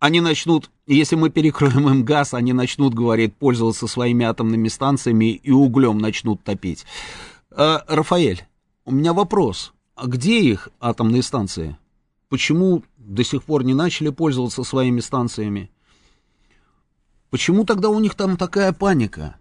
Они 0.00 0.22
начнут, 0.22 0.70
если 0.86 1.14
мы 1.14 1.28
перекроем 1.28 1.86
им 1.90 2.04
газ, 2.04 2.32
они 2.32 2.54
начнут, 2.54 2.94
говорит, 2.94 3.36
пользоваться 3.36 3.86
своими 3.86 4.24
атомными 4.24 4.68
станциями 4.68 5.34
и 5.34 5.50
углем 5.50 5.98
начнут 5.98 6.42
топить. 6.42 6.86
Э, 7.50 7.80
Рафаэль, 7.86 8.46
у 8.86 8.92
меня 8.92 9.12
вопрос. 9.12 9.74
А 9.94 10.06
где 10.06 10.40
их 10.40 10.70
атомные 10.80 11.22
станции? 11.22 11.76
Почему 12.30 12.82
до 12.96 13.22
сих 13.22 13.44
пор 13.44 13.62
не 13.62 13.74
начали 13.74 14.08
пользоваться 14.08 14.64
своими 14.64 15.00
станциями? 15.00 15.70
Почему 17.28 17.66
тогда 17.66 17.90
у 17.90 18.00
них 18.00 18.14
там 18.14 18.38
такая 18.38 18.72
паника? 18.72 19.36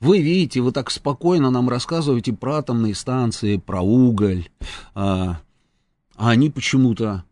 Вы 0.00 0.20
видите, 0.20 0.60
вы 0.60 0.72
так 0.72 0.90
спокойно 0.90 1.50
нам 1.50 1.68
рассказываете 1.68 2.32
про 2.32 2.56
атомные 2.56 2.96
станции, 2.96 3.58
про 3.58 3.80
уголь, 3.80 4.48
а, 4.94 5.40
а 6.16 6.30
они 6.30 6.50
почему-то 6.50 7.24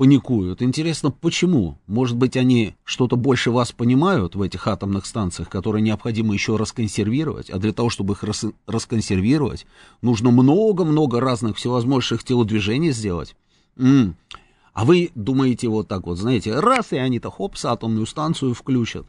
паникуют. 0.00 0.62
Интересно, 0.62 1.10
почему? 1.10 1.76
Может 1.86 2.16
быть, 2.16 2.34
они 2.34 2.74
что-то 2.84 3.16
больше 3.16 3.50
вас 3.50 3.70
понимают 3.70 4.34
в 4.34 4.40
этих 4.40 4.66
атомных 4.66 5.04
станциях, 5.04 5.50
которые 5.50 5.82
необходимо 5.82 6.32
еще 6.32 6.56
расконсервировать, 6.56 7.50
а 7.50 7.58
для 7.58 7.74
того, 7.74 7.90
чтобы 7.90 8.14
их 8.14 8.22
рас 8.22 8.46
расконсервировать, 8.66 9.66
нужно 10.00 10.30
много-много 10.30 11.20
разных 11.20 11.58
всевозможных 11.58 12.24
телодвижений 12.24 12.92
сделать. 12.92 13.36
М 13.76 13.86
-м. 13.86 14.14
А 14.72 14.86
вы 14.86 15.10
думаете 15.14 15.68
вот 15.68 15.88
так 15.88 16.06
вот, 16.06 16.16
знаете, 16.16 16.58
раз, 16.58 16.92
и 16.92 16.96
они-то 16.96 17.30
хопс, 17.30 17.66
атомную 17.66 18.06
станцию 18.06 18.54
включат. 18.54 19.06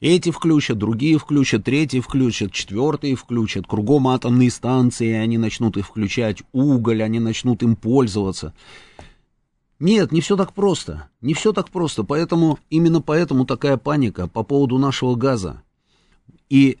Эти 0.00 0.30
включат, 0.30 0.78
другие 0.78 1.18
включат, 1.18 1.64
третьи 1.64 1.98
включат, 1.98 2.52
четвертые 2.52 3.16
включат, 3.16 3.66
кругом 3.66 4.06
атомные 4.06 4.52
станции, 4.52 5.10
они 5.10 5.38
начнут 5.38 5.76
их 5.76 5.86
включать, 5.86 6.44
уголь, 6.52 7.02
они 7.02 7.18
начнут 7.18 7.64
им 7.64 7.74
пользоваться. 7.74 8.54
Нет, 9.80 10.12
не 10.12 10.20
все 10.20 10.36
так 10.36 10.52
просто, 10.52 11.08
не 11.22 11.32
все 11.32 11.52
так 11.52 11.70
просто, 11.70 12.04
поэтому, 12.04 12.58
именно 12.68 13.00
поэтому 13.00 13.46
такая 13.46 13.78
паника 13.78 14.28
по 14.28 14.42
поводу 14.42 14.78
нашего 14.78 15.14
газа. 15.14 15.62
И 16.50 16.78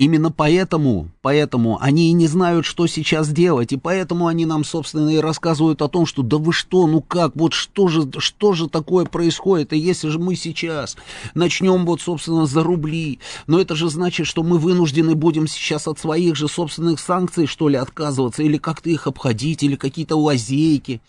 Именно 0.00 0.32
поэтому, 0.32 1.10
поэтому 1.20 1.76
они 1.78 2.08
и 2.08 2.14
не 2.14 2.26
знают, 2.26 2.64
что 2.64 2.86
сейчас 2.86 3.28
делать, 3.28 3.70
и 3.72 3.76
поэтому 3.76 4.28
они 4.28 4.46
нам, 4.46 4.64
собственно, 4.64 5.10
и 5.10 5.18
рассказывают 5.18 5.82
о 5.82 5.88
том, 5.88 6.06
что 6.06 6.22
да 6.22 6.38
вы 6.38 6.54
что, 6.54 6.86
ну 6.86 7.02
как, 7.02 7.36
вот 7.36 7.52
что 7.52 7.88
же, 7.88 8.08
что 8.16 8.54
же 8.54 8.70
такое 8.70 9.04
происходит, 9.04 9.74
и 9.74 9.78
если 9.78 10.08
же 10.08 10.18
мы 10.18 10.36
сейчас 10.36 10.96
начнем 11.34 11.84
вот, 11.84 12.00
собственно, 12.00 12.46
за 12.46 12.62
рубли, 12.62 13.18
но 13.46 13.60
это 13.60 13.76
же 13.76 13.90
значит, 13.90 14.26
что 14.26 14.42
мы 14.42 14.56
вынуждены 14.56 15.14
будем 15.14 15.46
сейчас 15.46 15.86
от 15.86 15.98
своих 15.98 16.34
же 16.34 16.48
собственных 16.48 16.98
санкций, 16.98 17.44
что 17.44 17.68
ли, 17.68 17.76
отказываться, 17.76 18.42
или 18.42 18.56
как-то 18.56 18.88
их 18.88 19.06
обходить, 19.06 19.62
или 19.62 19.76
какие-то 19.76 20.16
лазейки. 20.16 21.02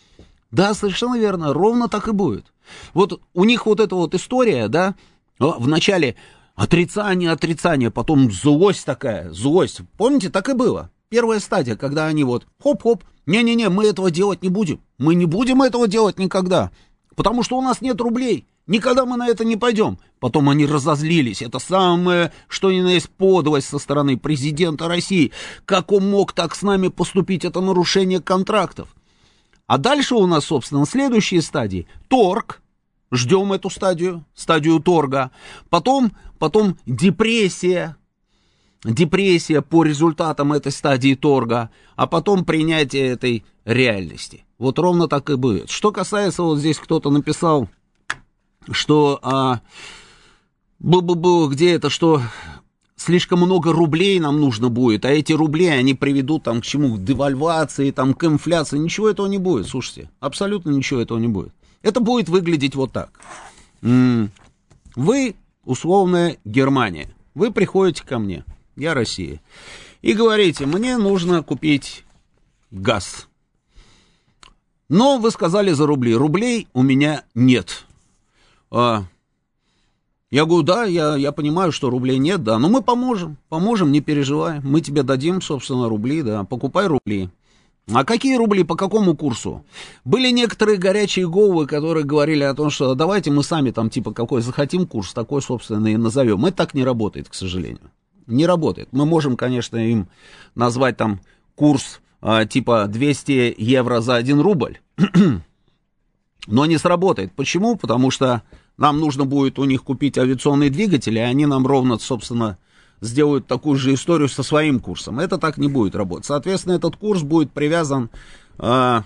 Да, 0.52 0.74
совершенно 0.74 1.18
верно, 1.18 1.54
ровно 1.54 1.88
так 1.88 2.08
и 2.08 2.12
будет. 2.12 2.54
Вот 2.94 3.22
у 3.34 3.46
них 3.46 3.66
вот 3.66 3.80
эта 3.80 3.96
вот 3.96 4.14
история, 4.14 4.68
да, 4.68 4.96
в 5.40 5.68
начале 5.68 6.16
Отрицание, 6.56 7.32
отрицание, 7.32 7.90
потом 7.90 8.32
злость 8.32 8.86
такая, 8.86 9.32
злость. 9.32 9.82
Помните, 9.98 10.30
так 10.30 10.50
и 10.50 10.54
было. 10.54 10.92
Первая 11.10 11.40
стадия, 11.40 11.76
когда 11.76 12.06
они 12.06 12.24
вот 12.24 12.46
хоп-хоп, 12.62 13.04
не-не-не, 13.26 13.70
мы 13.70 13.86
этого 13.86 14.12
делать 14.12 14.44
не 14.44 14.50
будем. 14.50 14.82
Мы 14.98 15.16
не 15.16 15.26
будем 15.26 15.62
этого 15.62 15.88
делать 15.88 16.20
никогда, 16.20 16.72
потому 17.16 17.44
что 17.44 17.58
у 17.58 17.62
нас 17.62 17.82
нет 17.82 18.00
рублей. 18.00 18.46
Никогда 18.68 19.06
мы 19.06 19.18
на 19.18 19.28
это 19.28 19.44
не 19.44 19.58
пойдем. 19.58 19.98
Потом 20.20 20.50
они 20.50 20.66
разозлились. 20.68 21.42
Это 21.42 21.58
самое, 21.58 22.32
что 22.48 22.72
ни 22.72 22.80
на 22.80 22.90
есть 22.90 23.10
подлость 23.10 23.68
со 23.68 23.80
стороны 23.80 24.18
президента 24.18 24.88
России. 24.88 25.32
Как 25.66 25.92
он 25.92 26.10
мог 26.10 26.32
так 26.32 26.56
с 26.56 26.62
нами 26.62 26.90
поступить? 26.90 27.44
Это 27.44 27.60
нарушение 27.60 28.22
контрактов. 28.22 28.96
А 29.72 29.78
дальше 29.78 30.16
у 30.16 30.28
нас, 30.28 30.44
собственно, 30.44 30.86
следующие 30.86 31.42
стадии. 31.42 31.88
Торг, 32.10 32.62
Ждем 33.10 33.54
эту 33.54 33.70
стадию, 33.70 34.26
стадию 34.36 34.82
торга. 34.82 35.32
Потом, 35.70 36.12
потом 36.40 36.78
депрессия, 36.86 37.96
депрессия 38.84 39.62
по 39.62 39.86
результатам 39.86 40.52
этой 40.52 40.74
стадии 40.74 41.16
торга, 41.16 41.70
а 41.96 42.06
потом 42.06 42.44
принятие 42.44 43.08
этой 43.08 43.46
реальности. 43.64 44.44
Вот 44.58 44.78
ровно 44.78 45.08
так 45.08 45.30
и 45.30 45.36
будет. 45.36 45.70
Что 45.70 45.94
касается, 45.94 46.44
вот 46.44 46.60
здесь 46.60 46.78
кто-то 46.78 47.10
написал, 47.10 47.70
что 48.72 49.20
а, 49.24 49.62
бу 50.80 51.00
-бу 51.00 51.16
-бу, 51.16 51.48
где 51.48 51.76
это, 51.76 51.90
что 51.90 52.22
слишком 53.02 53.40
много 53.40 53.72
рублей 53.74 54.20
нам 54.20 54.40
нужно 54.40 54.70
будет, 54.70 55.06
а 55.06 55.10
эти 55.10 55.34
рубли, 55.34 55.66
они 55.66 55.94
приведут 55.94 56.44
там 56.44 56.62
к 56.62 56.64
чему? 56.64 56.96
К 56.96 57.04
девальвации, 57.04 57.92
там, 57.92 58.14
к 58.14 58.24
инфляции. 58.24 58.78
Ничего 58.78 59.10
этого 59.10 59.28
не 59.28 59.40
будет, 59.40 59.68
слушайте. 59.68 60.10
Абсолютно 60.20 60.70
ничего 60.70 61.02
этого 61.02 61.18
не 61.18 61.28
будет. 61.28 61.54
Это 61.82 62.00
будет 62.00 62.30
выглядеть 62.30 62.76
вот 62.76 62.92
так. 62.92 63.20
Вы, 63.82 65.36
условная 65.66 66.38
Германия, 66.46 67.10
вы 67.34 67.52
приходите 67.52 68.06
ко 68.06 68.20
мне, 68.20 68.46
я 68.76 68.94
Россия, 68.94 69.42
и 70.02 70.14
говорите, 70.14 70.66
мне 70.66 70.98
нужно 70.98 71.42
купить 71.42 72.04
газ. 72.70 73.28
Но 74.90 75.18
вы 75.18 75.32
сказали 75.32 75.72
за 75.72 75.88
рубли. 75.88 76.14
Рублей 76.14 76.68
у 76.74 76.84
меня 76.84 77.24
нет. 77.34 77.86
А, 78.70 79.06
я 80.32 80.46
говорю, 80.46 80.64
да, 80.64 80.86
я, 80.86 81.16
я 81.18 81.34
понимаю, 81.34 81.74
что 81.74 81.90
рублей 81.90 82.18
нет, 82.18 82.42
да, 82.44 82.58
но 82.58 82.70
мы 82.70 82.82
поможем, 82.82 83.38
поможем, 83.50 83.92
не 83.92 84.00
переживай. 84.00 84.62
Мы 84.62 84.80
тебе 84.80 85.04
дадим, 85.04 85.42
собственно, 85.42 85.90
рубли, 85.90 86.22
да, 86.22 86.46
покупай 86.46 86.88
рубли. 86.88 87.30
А 87.92 88.06
какие 88.06 88.38
рубли, 88.38 88.64
по 88.64 88.76
какому 88.76 89.18
курсу? 89.18 89.66
Были 90.06 90.32
некоторые 90.32 90.78
горячие 90.78 91.28
головы, 91.28 91.68
которые 91.68 92.06
говорили 92.06 92.44
о 92.44 92.54
том, 92.54 92.70
что 92.70 92.96
давайте 92.96 93.32
мы 93.32 93.44
сами 93.44 93.72
там 93.72 93.90
типа 93.90 94.14
какой 94.14 94.42
захотим 94.42 94.88
курс, 94.88 95.14
такой, 95.14 95.42
собственно, 95.42 95.88
и 95.88 95.98
назовем. 95.98 96.46
Это 96.46 96.58
так 96.58 96.74
не 96.74 96.86
работает, 96.86 97.28
к 97.28 97.34
сожалению. 97.34 97.92
Не 98.28 98.46
работает. 98.46 98.90
Мы 98.94 99.06
можем, 99.06 99.36
конечно, 99.36 99.76
им 99.76 100.08
назвать 100.56 100.96
там 100.96 101.20
курс 101.56 102.00
а, 102.22 102.46
типа 102.46 102.86
200 102.88 103.56
евро 103.58 104.00
за 104.00 104.16
1 104.16 104.40
рубль, 104.40 104.80
но 106.48 106.66
не 106.66 106.78
сработает. 106.78 107.34
Почему? 107.34 107.76
Потому 107.76 108.12
что 108.12 108.44
нам 108.78 109.00
нужно 109.00 109.26
будет 109.26 109.60
у 109.60 109.66
них 109.66 109.84
купить 109.84 110.18
авиационные 110.18 110.70
двигатели, 110.70 111.20
и 111.20 111.22
они 111.22 111.46
нам 111.46 111.68
ровно, 111.68 111.98
собственно, 112.00 112.58
сделают 113.02 113.48
такую 113.48 113.78
же 113.78 113.94
историю 113.94 114.30
со 114.30 114.44
своим 114.44 114.80
курсом. 114.80 115.20
Это 115.20 115.38
так 115.38 115.58
не 115.58 115.68
будет 115.68 115.96
работать. 115.96 116.26
Соответственно, 116.26 116.74
этот 116.74 116.96
курс 116.96 117.24
будет 117.24 117.52
привязан 117.52 118.10
э, 118.60 119.02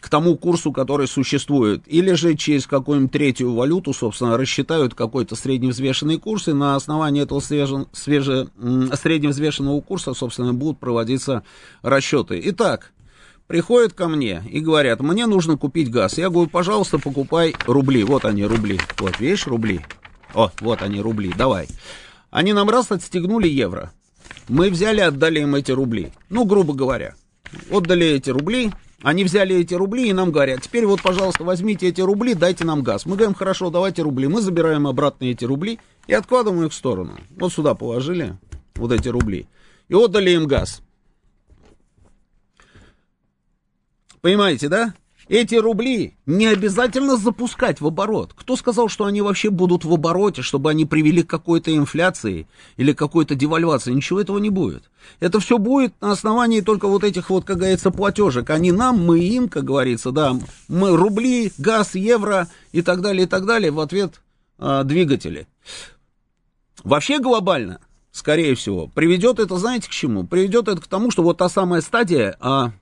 к 0.00 0.08
тому 0.08 0.36
курсу, 0.36 0.72
который 0.72 1.06
существует. 1.06 1.82
Или 1.86 2.12
же 2.12 2.34
через 2.34 2.66
какую-нибудь 2.66 3.12
третью 3.12 3.54
валюту, 3.54 3.92
собственно, 3.92 4.36
рассчитают 4.36 4.94
какой-то 4.94 5.36
средневзвешенный 5.36 6.18
курс, 6.18 6.48
и 6.48 6.52
на 6.52 6.74
основании 6.74 7.22
этого 7.22 7.40
свеже, 7.40 7.86
свеже, 7.92 8.48
средневзвешенного 8.92 9.80
курса, 9.82 10.14
собственно, 10.14 10.54
будут 10.54 10.78
проводиться 10.78 11.42
расчеты. 11.82 12.40
Итак, 12.44 12.93
приходят 13.46 13.92
ко 13.92 14.08
мне 14.08 14.42
и 14.50 14.60
говорят, 14.60 15.00
мне 15.00 15.26
нужно 15.26 15.56
купить 15.56 15.90
газ. 15.90 16.18
Я 16.18 16.30
говорю, 16.30 16.50
пожалуйста, 16.50 16.98
покупай 16.98 17.54
рубли. 17.66 18.04
Вот 18.04 18.24
они, 18.24 18.44
рубли. 18.44 18.80
Вот, 18.98 19.20
видишь, 19.20 19.46
рубли. 19.46 19.80
О, 20.34 20.50
вот 20.60 20.82
они, 20.82 21.00
рубли, 21.00 21.32
давай. 21.36 21.68
Они 22.30 22.52
нам 22.52 22.68
раз 22.68 22.90
отстегнули 22.90 23.48
евро. 23.48 23.92
Мы 24.48 24.70
взяли, 24.70 25.00
отдали 25.00 25.40
им 25.40 25.54
эти 25.54 25.72
рубли. 25.72 26.12
Ну, 26.28 26.44
грубо 26.44 26.74
говоря. 26.74 27.14
Отдали 27.70 28.06
эти 28.06 28.30
рубли, 28.30 28.72
они 29.04 29.22
взяли 29.22 29.54
эти 29.56 29.74
рубли 29.74 30.08
и 30.08 30.12
нам 30.12 30.32
говорят, 30.32 30.62
теперь 30.62 30.86
вот, 30.86 31.02
пожалуйста, 31.02 31.44
возьмите 31.44 31.88
эти 31.88 32.00
рубли, 32.00 32.34
дайте 32.34 32.64
нам 32.64 32.82
газ. 32.82 33.04
Мы 33.04 33.16
говорим, 33.16 33.34
хорошо, 33.34 33.68
давайте 33.68 34.02
рубли. 34.02 34.26
Мы 34.26 34.40
забираем 34.40 34.86
обратно 34.86 35.26
эти 35.26 35.44
рубли 35.44 35.78
и 36.06 36.14
откладываем 36.14 36.64
их 36.64 36.72
в 36.72 36.74
сторону. 36.74 37.18
Вот 37.36 37.52
сюда 37.52 37.74
положили 37.74 38.38
вот 38.74 38.92
эти 38.92 39.08
рубли. 39.08 39.46
И 39.88 39.94
отдали 39.94 40.30
им 40.30 40.46
газ. 40.46 40.80
Понимаете, 44.24 44.70
да? 44.70 44.94
Эти 45.28 45.54
рубли 45.54 46.16
не 46.24 46.46
обязательно 46.46 47.18
запускать 47.18 47.82
в 47.82 47.86
оборот. 47.86 48.32
Кто 48.34 48.56
сказал, 48.56 48.88
что 48.88 49.04
они 49.04 49.20
вообще 49.20 49.50
будут 49.50 49.84
в 49.84 49.92
обороте, 49.92 50.40
чтобы 50.40 50.70
они 50.70 50.86
привели 50.86 51.22
к 51.22 51.28
какой-то 51.28 51.76
инфляции 51.76 52.48
или 52.78 52.94
какой-то 52.94 53.34
девальвации? 53.34 53.92
Ничего 53.92 54.22
этого 54.22 54.38
не 54.38 54.48
будет. 54.48 54.90
Это 55.20 55.40
все 55.40 55.58
будет 55.58 55.92
на 56.00 56.12
основании 56.12 56.62
только 56.62 56.88
вот 56.88 57.04
этих 57.04 57.28
вот, 57.28 57.44
как 57.44 57.58
говорится, 57.58 57.90
платежек. 57.90 58.48
Они 58.48 58.72
нам, 58.72 59.04
мы 59.04 59.18
им, 59.18 59.50
как 59.50 59.64
говорится, 59.64 60.10
да, 60.10 60.34
мы 60.68 60.96
рубли, 60.96 61.52
газ, 61.58 61.94
евро 61.94 62.48
и 62.72 62.80
так 62.80 63.02
далее, 63.02 63.24
и 63.24 63.26
так 63.26 63.44
далее. 63.44 63.70
В 63.70 63.80
ответ 63.80 64.22
а, 64.56 64.84
двигатели. 64.84 65.46
Вообще 66.82 67.18
глобально, 67.18 67.78
скорее 68.10 68.54
всего, 68.54 68.86
приведет 68.86 69.38
это, 69.38 69.58
знаете, 69.58 69.86
к 69.86 69.92
чему? 69.92 70.26
Приведет 70.26 70.68
это 70.68 70.80
к 70.80 70.86
тому, 70.86 71.10
что 71.10 71.22
вот 71.22 71.36
та 71.36 71.50
самая 71.50 71.82
стадия... 71.82 72.38
А, 72.40 72.72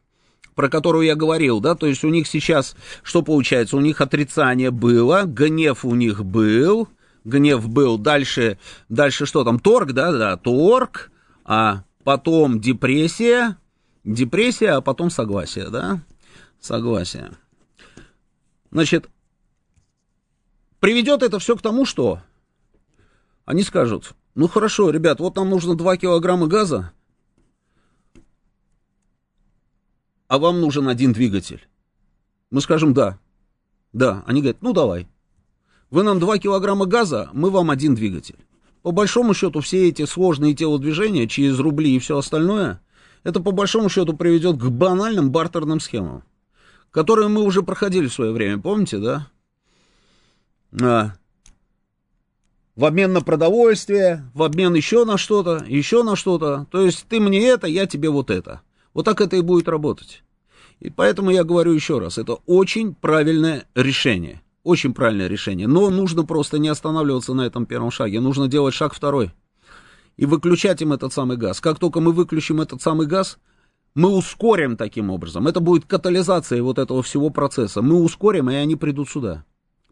про 0.55 0.69
которую 0.69 1.07
я 1.07 1.15
говорил, 1.15 1.61
да, 1.61 1.75
то 1.75 1.87
есть 1.87 2.05
у 2.05 2.09
них 2.09 2.27
сейчас, 2.27 2.77
что 3.03 3.23
получается, 3.23 3.77
у 3.77 3.81
них 3.81 4.01
отрицание 4.01 4.71
было, 4.71 5.23
гнев 5.25 5.85
у 5.85 5.95
них 5.95 6.25
был, 6.25 6.89
гнев 7.25 7.69
был, 7.69 7.99
дальше, 7.99 8.59
дальше 8.89 9.27
что 9.27 9.45
там, 9.45 9.59
торг, 9.59 9.93
да, 9.93 10.13
да, 10.13 10.37
торг, 10.37 11.11
а 11.45 11.85
потом 12.05 12.61
депрессия, 12.61 13.57
депрессия, 14.05 14.73
а 14.73 14.81
потом 14.81 15.11
согласие, 15.11 15.69
да, 15.71 16.01
согласие. 16.61 17.31
Значит, 18.71 19.09
приведет 20.81 21.23
это 21.23 21.39
все 21.39 21.57
к 21.57 21.63
тому, 21.63 21.85
что 21.85 22.21
они 23.45 23.63
скажут, 23.63 24.13
ну 24.35 24.49
хорошо, 24.49 24.91
ребят, 24.91 25.21
вот 25.21 25.37
нам 25.37 25.51
нужно 25.51 25.75
2 25.75 25.97
килограмма 25.99 26.47
газа, 26.47 26.93
а 30.33 30.39
вам 30.39 30.63
нужен 30.63 30.89
один 30.89 31.13
двигатель. 31.13 31.69
Мы 32.51 32.63
скажем 32.63 32.95
«да». 32.95 33.19
Да, 33.93 34.25
они 34.27 34.41
говорят, 34.41 34.63
ну 34.63 34.73
давай. 34.73 35.07
Вы 35.91 36.05
нам 36.05 36.21
2 36.21 36.39
килограмма 36.39 36.87
газа, 36.87 37.29
мы 37.35 37.51
вам 37.51 37.69
один 37.69 37.95
двигатель. 37.95 38.39
По 38.81 38.93
большому 38.93 39.35
счету 39.35 39.61
все 39.61 39.91
эти 39.91 40.07
сложные 40.07 40.55
телодвижения 40.55 41.29
через 41.29 41.59
рубли 41.59 41.95
и 41.95 41.99
все 41.99 42.17
остальное, 42.17 42.81
это 43.25 43.41
по 43.41 43.51
большому 43.51 43.91
счету 43.91 44.17
приведет 44.17 44.57
к 44.57 44.65
банальным 44.71 45.31
бартерным 45.31 45.81
схемам, 45.81 46.25
которые 46.91 47.29
мы 47.29 47.43
уже 47.43 47.63
проходили 47.63 48.07
в 48.07 48.15
свое 48.15 48.33
время, 48.33 48.59
помните, 48.59 49.01
да? 49.01 49.29
А, 50.81 51.13
в 52.75 52.87
обмен 52.87 53.13
на 53.13 53.21
продовольствие, 53.21 54.25
в 54.33 54.45
обмен 54.45 54.73
еще 54.73 55.05
на 55.05 55.19
что-то, 55.19 55.63
еще 55.69 56.03
на 56.03 56.17
что-то. 56.17 56.67
То 56.71 56.81
есть 56.81 57.05
ты 57.07 57.21
мне 57.21 57.47
это, 57.49 57.67
я 57.67 57.87
тебе 57.87 58.09
вот 58.09 58.31
это. 58.31 58.63
Вот 58.95 59.05
так 59.05 59.21
это 59.21 59.37
и 59.37 59.41
будет 59.41 59.69
работать. 59.69 60.23
И 60.81 60.91
поэтому 60.91 61.31
я 61.31 61.45
говорю 61.45 61.73
еще 61.73 61.99
раз, 61.99 62.19
это 62.19 62.35
очень 62.47 62.95
правильное 62.95 63.67
решение. 63.75 64.43
Очень 64.65 64.95
правильное 64.95 65.29
решение. 65.29 65.67
Но 65.67 65.91
нужно 65.91 66.25
просто 66.25 66.59
не 66.59 66.69
останавливаться 66.69 67.35
на 67.35 67.43
этом 67.43 67.67
первом 67.67 67.91
шаге. 67.91 68.21
Нужно 68.21 68.49
делать 68.49 68.75
шаг 68.75 68.95
второй. 68.95 69.33
И 70.17 70.27
выключать 70.27 70.83
им 70.83 70.93
этот 70.93 71.13
самый 71.13 71.37
газ. 71.37 71.61
Как 71.61 71.79
только 71.79 72.01
мы 72.01 72.13
выключим 72.13 72.61
этот 72.61 72.83
самый 72.83 73.07
газ, 73.07 73.39
мы 73.95 74.09
ускорим 74.11 74.77
таким 74.77 75.11
образом. 75.11 75.47
Это 75.49 75.61
будет 75.61 75.85
катализация 75.85 76.63
вот 76.63 76.79
этого 76.79 77.03
всего 77.03 77.31
процесса. 77.31 77.83
Мы 77.83 78.03
ускорим, 78.03 78.51
и 78.51 78.55
они 78.55 78.77
придут 78.77 79.09
сюда. 79.09 79.45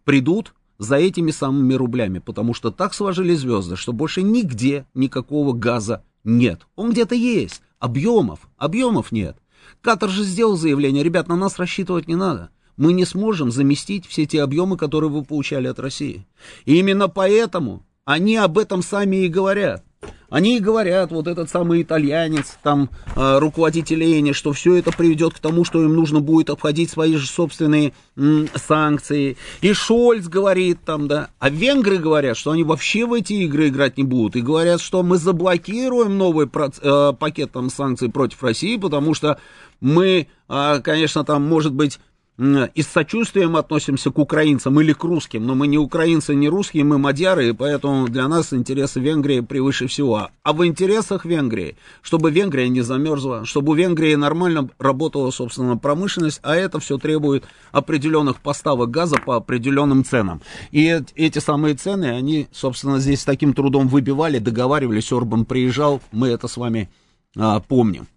Придут 0.05 0.55
за 0.79 0.97
этими 0.97 1.31
самыми 1.31 1.75
рублями, 1.75 2.19
потому 2.19 2.55
что 2.55 2.71
так 2.71 2.95
сложились 2.95 3.41
звезды, 3.41 3.77
что 3.77 3.93
больше 3.93 4.23
нигде 4.23 4.87
никакого 4.95 5.53
газа 5.53 6.05
нет. 6.25 6.67
Он 6.75 6.93
где-то 6.93 7.15
есть, 7.15 7.63
Объемов, 7.81 8.41
объемов 8.59 9.11
нет. 9.11 9.39
Катар 9.81 10.11
же 10.11 10.23
сделал 10.23 10.57
заявление, 10.57 11.03
ребят, 11.03 11.29
на 11.29 11.37
нас 11.37 11.59
рассчитывать 11.59 12.09
не 12.09 12.15
надо. 12.15 12.51
Мы 12.77 12.93
не 12.93 13.07
сможем 13.07 13.51
заместить 13.51 14.07
все 14.07 14.27
те 14.27 14.43
объемы, 14.43 14.77
которые 14.77 15.11
вы 15.11 15.25
получали 15.25 15.67
от 15.67 15.81
России. 15.81 16.27
И 16.67 16.79
именно 16.79 17.09
поэтому 17.09 17.87
они 18.05 18.37
об 18.37 18.59
этом 18.59 18.83
сами 18.83 19.25
и 19.25 19.29
говорят. 19.29 19.85
Они 20.31 20.57
и 20.57 20.61
говорят, 20.61 21.11
вот 21.11 21.27
этот 21.27 21.51
самый 21.51 21.83
итальянец, 21.83 22.57
там, 22.63 22.89
э, 23.17 23.39
руководитель 23.39 24.03
Эни, 24.03 24.33
что 24.33 24.53
все 24.53 24.77
это 24.77 24.93
приведет 24.93 25.35
к 25.35 25.41
тому, 25.41 25.65
что 25.65 25.83
им 25.83 25.95
нужно 25.95 26.21
будет 26.21 26.51
обходить 26.51 26.91
свои 26.91 27.17
же 27.17 27.27
собственные 27.27 27.93
м, 28.17 28.49
санкции. 28.55 29.37
И 29.61 29.73
Шольц 29.73 30.27
говорит 30.27 30.79
там, 30.85 31.09
да. 31.09 31.31
А 31.41 31.51
венгры 31.51 31.99
говорят, 31.99 32.37
что 32.37 32.53
они 32.53 32.63
вообще 32.63 33.07
в 33.07 33.13
эти 33.13 33.33
игры 33.33 33.69
играть 33.69 33.99
не 33.99 34.05
будут. 34.05 34.37
И 34.37 34.41
говорят, 34.41 34.81
что 34.81 35.03
мы 35.03 35.17
заблокируем 35.17 36.17
новый 36.17 36.47
проц, 36.47 36.79
э, 36.81 37.13
пакет 37.19 37.51
там, 37.53 37.69
санкций 37.69 38.09
против 38.09 38.43
России, 38.43 38.77
потому 38.77 39.15
что 39.15 39.39
мы, 39.81 40.29
э, 40.49 40.81
конечно, 40.83 41.25
там, 41.25 41.43
может 41.43 41.73
быть, 41.73 41.99
и 42.41 42.83
с 42.83 42.87
сочувствием 42.87 43.55
относимся 43.57 44.11
к 44.11 44.19
украинцам 44.19 44.81
или 44.81 44.95
к 44.95 45.05
русским, 45.05 45.47
но 45.47 45.55
мы 45.55 45.67
не 45.67 45.77
украинцы, 45.77 46.35
не 46.35 46.49
русские, 46.49 46.85
мы 46.85 46.97
мадьяры, 46.97 47.51
и 47.51 47.53
поэтому 47.53 48.09
для 48.09 48.27
нас 48.29 48.55
интересы 48.55 48.99
Венгрии 48.99 49.41
превыше 49.41 49.89
всего. 49.89 50.31
А 50.43 50.53
в 50.55 50.67
интересах 50.67 51.27
Венгрии, 51.27 51.77
чтобы 52.01 52.31
Венгрия 52.31 52.71
не 52.71 52.81
замерзла, 52.81 53.45
чтобы 53.45 53.73
у 53.73 53.75
Венгрии 53.75 54.15
нормально 54.15 54.71
работала, 54.79 55.31
собственно, 55.31 55.77
промышленность, 55.77 56.41
а 56.43 56.57
это 56.57 56.81
все 56.81 56.97
требует 56.97 57.45
определенных 57.73 58.41
поставок 58.41 58.91
газа 58.91 59.17
по 59.19 59.37
определенным 59.37 60.03
ценам. 60.03 60.41
И 60.71 60.99
эти 61.17 61.39
самые 61.41 61.75
цены, 61.75 62.07
они, 62.07 62.49
собственно, 62.53 63.01
здесь 63.01 63.21
с 63.21 63.25
таким 63.27 63.53
трудом 63.53 63.87
выбивали, 63.87 64.39
договаривались, 64.39 65.13
Орбан 65.13 65.45
приезжал, 65.45 66.01
мы 66.11 66.29
это 66.29 66.49
с 66.49 66.57
вами 66.57 66.89
а, 67.37 67.61
помним. 67.61 68.09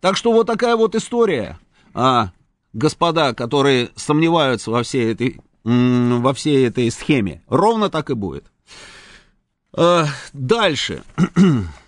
Так 0.00 0.16
что 0.16 0.32
вот 0.32 0.46
такая 0.46 0.76
вот 0.76 0.94
история. 0.94 1.58
А, 1.94 2.30
господа, 2.72 3.34
которые 3.34 3.90
сомневаются 3.96 4.70
во 4.70 4.82
всей 4.82 5.12
этой, 5.12 5.40
во 5.64 6.32
всей 6.34 6.66
этой 6.66 6.90
схеме. 6.90 7.42
Ровно 7.48 7.90
так 7.90 8.10
и 8.10 8.14
будет. 8.14 8.46
Э, 9.76 10.04
дальше. 10.32 11.02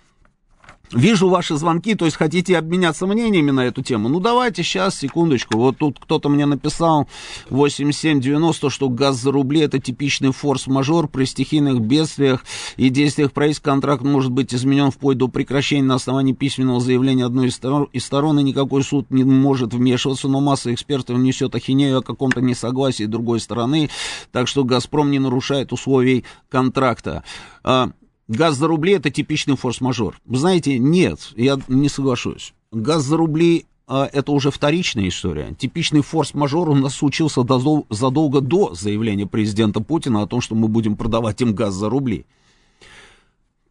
Вижу 0.95 1.29
ваши 1.29 1.57
звонки, 1.57 1.97
то 1.97 2.05
есть 2.05 2.17
хотите 2.17 2.57
обменяться 2.57 3.07
мнениями 3.07 3.51
на 3.51 3.67
эту 3.67 3.83
тему. 3.83 4.09
Ну 4.09 4.21
давайте 4.21 4.63
сейчас, 4.63 4.97
секундочку. 4.97 5.59
Вот 5.59 5.77
тут 5.77 5.99
кто-то 5.99 6.29
мне 6.29 6.47
написал 6.47 7.09
8790, 7.51 8.71
что 8.71 8.89
газ 8.89 9.17
за 9.17 9.33
рубли 9.33 9.61
это 9.61 9.81
типичный 9.81 10.33
форс-мажор 10.33 11.09
при 11.09 11.25
стихийных 11.25 11.81
бедствиях 11.81 12.45
и 12.77 12.91
действиях 12.91 13.33
правительства 13.33 13.73
контракт 13.73 14.03
может 14.03 14.31
быть 14.31 14.55
изменен 14.55 14.93
вплоть 14.93 15.19
до 15.19 15.27
прекращения 15.27 15.83
на 15.83 15.97
основании 15.97 16.33
письменного 16.33 16.81
заявления 16.81 17.25
одной 17.25 17.49
из 17.49 17.57
сторон, 17.57 17.89
из 17.93 18.09
и 18.13 18.43
никакой 18.45 18.85
суд 18.85 19.11
не 19.11 19.25
может 19.25 19.75
вмешиваться, 19.75 20.29
но 20.29 20.41
масса 20.41 20.73
экспертов 20.73 21.19
несет 21.19 21.57
ахинею 21.57 21.99
о 21.99 22.03
каком-то 22.03 22.41
несогласии 22.41 23.05
другой 23.05 23.41
стороны, 23.41 23.91
так 24.31 24.47
что 24.47 24.63
«Газпром» 24.63 25.11
не 25.11 25.19
нарушает 25.19 25.73
условий 25.73 26.25
контракта. 26.49 27.25
А, 27.65 27.91
Газ 28.29 28.57
за 28.57 28.69
рубли 28.69 28.95
это 28.95 29.11
типичный 29.11 29.57
форс-мажор. 29.57 30.19
Вы 30.25 30.39
знаете, 30.39 30.79
нет, 30.79 31.33
я 31.37 31.59
не 31.69 31.89
соглашусь. 31.89 32.55
Газ 32.73 33.03
за 33.03 33.17
рубли 33.17 33.67
а, 33.87 34.09
это 34.11 34.33
уже 34.33 34.51
вторичная 34.51 35.09
история. 35.09 35.55
Типичный 35.59 36.01
форс-мажор 36.01 36.71
у 36.71 36.75
нас 36.75 36.95
случился 36.95 37.43
задолго 37.91 38.41
до 38.41 38.75
заявления 38.75 39.27
президента 39.27 39.81
Путина 39.81 40.23
о 40.23 40.27
том, 40.27 40.41
что 40.41 40.55
мы 40.55 40.69
будем 40.69 40.97
продавать 40.97 41.43
им 41.43 41.55
газ 41.55 41.75
за 41.75 41.91
рубли. 41.91 42.25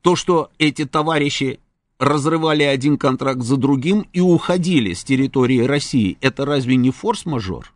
То, 0.02 0.16
что 0.16 0.52
эти 0.60 0.86
товарищи 0.86 1.60
разрывали 1.98 2.64
один 2.64 2.98
контракт 2.98 3.42
за 3.42 3.58
другим 3.58 4.06
и 4.14 4.20
уходили 4.20 4.94
с 4.94 5.04
территории 5.04 5.62
России, 5.62 6.18
это 6.22 6.46
разве 6.46 6.76
не 6.76 6.92
форс-мажор? 6.92 7.74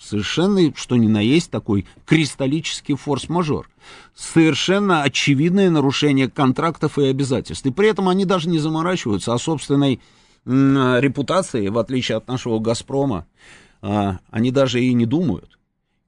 Совершенно, 0.00 0.74
что 0.74 0.96
ни 0.96 1.08
на 1.08 1.20
есть, 1.20 1.50
такой 1.50 1.86
кристаллический 2.06 2.96
форс-мажор. 2.96 3.68
Совершенно 4.14 5.02
очевидное 5.02 5.68
нарушение 5.68 6.30
контрактов 6.30 6.98
и 6.98 7.04
обязательств. 7.04 7.66
И 7.66 7.70
при 7.70 7.88
этом 7.88 8.08
они 8.08 8.24
даже 8.24 8.48
не 8.48 8.58
заморачиваются 8.58 9.34
о 9.34 9.38
собственной 9.38 10.00
м, 10.46 10.98
репутации, 11.00 11.68
в 11.68 11.76
отличие 11.76 12.16
от 12.16 12.28
нашего 12.28 12.58
«Газпрома». 12.58 13.26
а, 13.82 14.20
они 14.30 14.50
даже 14.50 14.82
и 14.82 14.94
не 14.94 15.04
думают. 15.04 15.58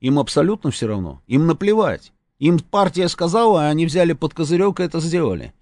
Им 0.00 0.18
абсолютно 0.18 0.70
все 0.70 0.86
равно. 0.86 1.20
Им 1.26 1.46
наплевать. 1.46 2.12
Им 2.38 2.60
партия 2.60 3.08
сказала, 3.08 3.66
а 3.66 3.68
они 3.68 3.84
взяли 3.84 4.14
под 4.14 4.32
козырек 4.32 4.80
и 4.80 4.84
это 4.84 5.00
сделали. 5.00 5.52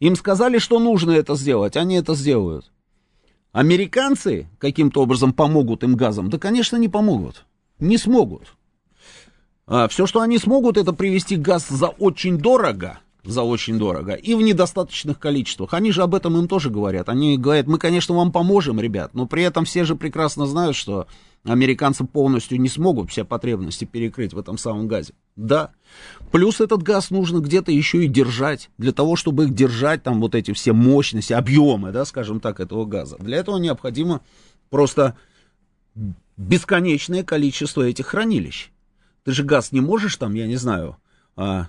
Им 0.00 0.16
сказали, 0.16 0.58
что 0.58 0.78
нужно 0.78 1.10
это 1.10 1.34
сделать, 1.34 1.76
они 1.76 1.96
это 1.96 2.14
сделают. 2.14 2.72
Американцы 3.52 4.48
каким-то 4.58 5.02
образом 5.02 5.34
помогут 5.34 5.84
им 5.84 5.94
газом? 5.94 6.30
Да, 6.30 6.38
конечно, 6.38 6.76
не 6.76 6.88
помогут. 6.88 7.44
Не 7.80 7.98
смогут. 7.98 8.54
А, 9.66 9.88
все, 9.88 10.06
что 10.06 10.20
они 10.20 10.38
смогут, 10.38 10.76
это 10.76 10.92
привести 10.92 11.36
газ 11.36 11.68
за 11.68 11.86
очень 11.86 12.38
дорого, 12.38 13.00
за 13.24 13.42
очень 13.42 13.78
дорого, 13.78 14.14
и 14.14 14.34
в 14.34 14.42
недостаточных 14.42 15.18
количествах. 15.18 15.74
Они 15.74 15.92
же 15.92 16.02
об 16.02 16.14
этом 16.14 16.36
им 16.36 16.48
тоже 16.48 16.70
говорят. 16.70 17.08
Они 17.08 17.38
говорят, 17.38 17.66
мы, 17.66 17.78
конечно, 17.78 18.14
вам 18.14 18.32
поможем, 18.32 18.80
ребят, 18.80 19.14
но 19.14 19.26
при 19.26 19.44
этом 19.44 19.64
все 19.64 19.84
же 19.84 19.94
прекрасно 19.94 20.46
знают, 20.46 20.76
что 20.76 21.06
американцы 21.44 22.04
полностью 22.04 22.60
не 22.60 22.68
смогут 22.68 23.10
все 23.10 23.24
потребности 23.24 23.84
перекрыть 23.84 24.34
в 24.34 24.38
этом 24.38 24.58
самом 24.58 24.88
газе. 24.88 25.14
Да. 25.36 25.70
Плюс 26.32 26.60
этот 26.60 26.82
газ 26.82 27.10
нужно 27.10 27.38
где-то 27.38 27.72
еще 27.72 28.04
и 28.04 28.08
держать. 28.08 28.70
Для 28.76 28.92
того, 28.92 29.16
чтобы 29.16 29.44
их 29.44 29.54
держать, 29.54 30.02
там 30.02 30.20
вот 30.20 30.34
эти 30.34 30.52
все 30.52 30.72
мощности, 30.72 31.32
объемы, 31.32 31.92
да, 31.92 32.04
скажем 32.04 32.40
так, 32.40 32.60
этого 32.60 32.84
газа. 32.84 33.16
Для 33.20 33.38
этого 33.38 33.56
необходимо 33.58 34.20
просто 34.68 35.16
бесконечное 36.40 37.22
количество 37.22 37.82
этих 37.82 38.06
хранилищ. 38.06 38.70
Ты 39.24 39.32
же 39.32 39.44
газ 39.44 39.72
не 39.72 39.80
можешь 39.80 40.16
там, 40.16 40.34
я 40.34 40.46
не 40.46 40.56
знаю, 40.56 40.96
а, 41.36 41.68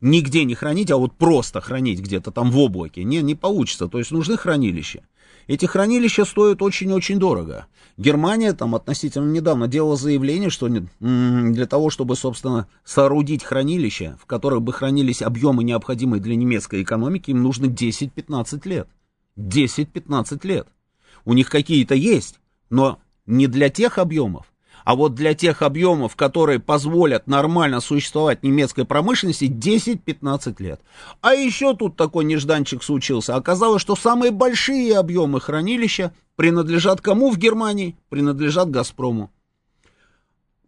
нигде 0.00 0.44
не 0.44 0.54
хранить, 0.54 0.90
а 0.90 0.98
вот 0.98 1.16
просто 1.16 1.60
хранить 1.62 2.00
где-то 2.00 2.30
там 2.30 2.50
в 2.50 2.58
облаке. 2.58 3.02
Не, 3.02 3.22
не 3.22 3.34
получится. 3.34 3.88
То 3.88 3.98
есть 3.98 4.10
нужны 4.10 4.36
хранилища. 4.36 5.04
Эти 5.46 5.64
хранилища 5.64 6.24
стоят 6.24 6.60
очень-очень 6.60 7.18
дорого. 7.18 7.66
Германия 7.96 8.52
там 8.52 8.74
относительно 8.74 9.30
недавно 9.30 9.68
делала 9.68 9.96
заявление, 9.96 10.50
что 10.50 10.68
для 10.68 11.66
того, 11.66 11.88
чтобы, 11.88 12.14
собственно, 12.14 12.68
соорудить 12.84 13.42
хранилища, 13.42 14.18
в 14.22 14.26
которых 14.26 14.62
бы 14.62 14.72
хранились 14.72 15.22
объемы, 15.22 15.64
необходимые 15.64 16.20
для 16.20 16.36
немецкой 16.36 16.82
экономики, 16.82 17.30
им 17.30 17.42
нужно 17.42 17.66
10-15 17.66 18.68
лет. 18.68 18.88
10-15 19.38 20.46
лет. 20.46 20.68
У 21.24 21.32
них 21.32 21.48
какие-то 21.48 21.94
есть, 21.94 22.38
но 22.68 23.00
не 23.26 23.46
для 23.46 23.68
тех 23.68 23.98
объемов, 23.98 24.52
а 24.84 24.94
вот 24.96 25.14
для 25.14 25.34
тех 25.34 25.62
объемов, 25.62 26.16
которые 26.16 26.58
позволят 26.58 27.26
нормально 27.26 27.80
существовать 27.80 28.42
немецкой 28.42 28.84
промышленности, 28.84 29.44
10-15 29.44 30.56
лет. 30.62 30.80
А 31.20 31.34
еще 31.34 31.76
тут 31.76 31.96
такой 31.96 32.24
нежданчик 32.24 32.82
случился. 32.82 33.36
Оказалось, 33.36 33.82
что 33.82 33.94
самые 33.94 34.32
большие 34.32 34.98
объемы 34.98 35.40
хранилища 35.40 36.12
принадлежат 36.36 37.00
кому 37.00 37.30
в 37.30 37.38
Германии? 37.38 37.96
Принадлежат 38.08 38.70
«Газпрому». 38.70 39.30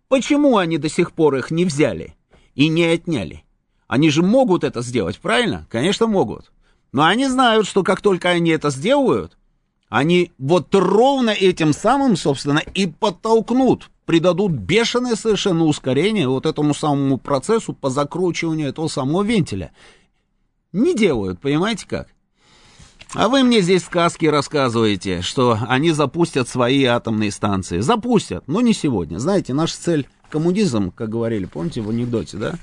Почему 0.09 0.59
они 0.59 0.79
до 0.79 0.89
сих 0.89 1.13
пор 1.13 1.35
их 1.37 1.51
не 1.51 1.65
взяли 1.65 2.15
и 2.55 2.69
не 2.69 2.85
отняли? 2.85 3.43
Они 3.89 4.11
же 4.11 4.23
могут 4.23 4.63
это 4.63 4.81
сделать, 4.83 5.19
правильно? 5.19 5.67
Конечно, 5.71 6.07
могут. 6.07 6.53
Но 6.93 7.05
они 7.05 7.27
знают, 7.27 7.67
что 7.67 7.83
как 7.83 8.01
только 8.01 8.29
они 8.29 8.51
это 8.51 8.71
сделают, 8.71 9.37
они 9.95 10.33
вот 10.39 10.75
ровно 10.75 11.31
этим 11.31 11.73
самым, 11.73 12.17
собственно, 12.17 12.59
и 12.59 12.89
подтолкнут 12.89 13.91
придадут 14.07 14.51
бешеное 14.51 15.15
совершенно 15.15 15.67
ускорение 15.67 16.27
вот 16.27 16.47
этому 16.47 16.75
самому 16.75 17.17
процессу 17.17 17.75
по 17.75 17.91
закручиванию 17.91 18.71
этого 18.71 18.89
самого 18.89 19.23
вентиля. 19.23 19.71
Не 20.73 20.97
делают, 20.97 21.41
понимаете 21.41 21.87
как? 21.87 22.09
А 23.15 23.29
вы 23.29 23.45
мне 23.45 23.61
здесь 23.61 23.85
сказки 23.85 24.27
рассказываете, 24.27 25.23
что 25.23 25.61
они 25.69 25.93
запустят 25.93 26.49
свои 26.49 26.83
атомные 26.83 27.31
станции. 27.31 27.79
Запустят, 27.79 28.49
но 28.49 28.63
не 28.63 28.75
сегодня. 28.75 29.19
Знаете, 29.19 29.55
наша 29.55 29.81
цель 29.81 30.09
коммунизм, 30.29 30.91
как 30.91 31.09
говорили, 31.09 31.45
помните 31.45 31.83
в 31.83 31.91
анекдоте, 31.91 32.37
да? 32.37 32.55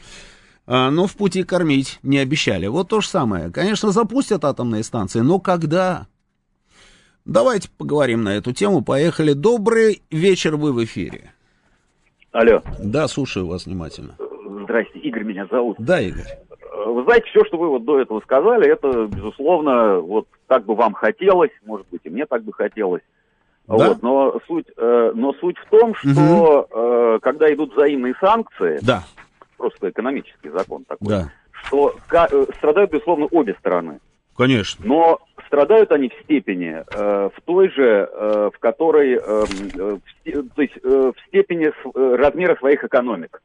А, 0.68 0.92
но 0.92 1.08
в 1.08 1.16
пути 1.16 1.44
кормить 1.44 1.98
не 2.04 2.18
обещали. 2.18 2.68
Вот 2.68 2.90
то 2.90 3.00
же 3.00 3.08
самое. 3.08 3.52
Конечно, 3.52 3.94
запустят 3.94 4.44
атомные 4.44 4.84
станции, 4.84 5.22
но 5.22 5.40
когда? 5.40 6.08
Давайте 7.26 7.70
поговорим 7.78 8.24
на 8.24 8.36
эту 8.36 8.52
тему. 8.52 8.84
Поехали. 8.84 9.34
Добрый 9.34 10.02
вечер, 10.10 10.56
вы 10.56 10.74
в 10.74 10.84
эфире. 10.84 11.32
Алло. 12.32 12.62
Да, 12.80 13.08
слушаю 13.08 13.46
вас 13.46 13.66
внимательно. 13.66 14.16
Здрасте, 14.64 15.00
Игорь 15.00 15.24
меня 15.24 15.48
зовут. 15.52 15.78
Да, 15.80 16.02
Игорь. 16.02 16.26
Вы 16.86 17.04
знаете, 17.04 17.28
все, 17.30 17.46
что 17.46 17.58
вы 17.58 17.70
вот 17.70 17.86
до 17.86 18.00
этого 18.00 18.22
сказали, 18.22 18.68
это, 18.68 19.06
безусловно, 19.06 20.00
вот 20.00 20.28
так 20.48 20.66
бы 20.66 20.76
вам 20.76 20.94
хотелось, 20.94 21.52
может 21.66 21.86
быть, 21.92 22.02
и 22.06 22.10
мне 22.10 22.26
так 22.26 22.44
бы 22.44 22.54
хотелось. 22.54 23.02
Да? 23.68 23.76
Вот, 23.76 24.02
но, 24.02 24.40
суть, 24.48 24.68
э, 24.76 25.12
но 25.14 25.34
суть 25.34 25.58
в 25.58 25.70
том, 25.70 25.94
что 25.96 26.68
угу. 26.70 26.80
э, 26.80 27.20
когда 27.22 27.54
идут 27.54 27.74
взаимные 27.74 28.16
санкции, 28.20 28.80
да. 28.82 29.04
просто 29.58 29.92
экономический 29.92 30.50
закон 30.50 30.84
такой, 30.86 31.08
да. 31.08 31.32
что 31.52 31.94
э, 32.12 32.46
страдают, 32.58 32.92
безусловно, 32.92 33.28
обе 33.32 33.56
стороны. 33.60 34.00
Конечно. 34.36 34.84
Но 34.86 35.20
страдают 35.52 35.92
они 35.92 36.08
в 36.08 36.24
степени, 36.24 36.82
э, 36.96 37.30
в 37.36 37.42
той 37.44 37.70
же, 37.70 38.10
э, 38.10 38.50
в 38.54 38.60
которой, 38.60 39.16
э, 39.16 39.20
в, 39.20 40.50
то 40.56 40.62
есть 40.62 40.78
э, 40.82 41.12
в 41.14 41.28
степени 41.28 41.68
э, 41.68 42.16
размера 42.16 42.56
своих 42.56 42.86
экономик. 42.86 43.42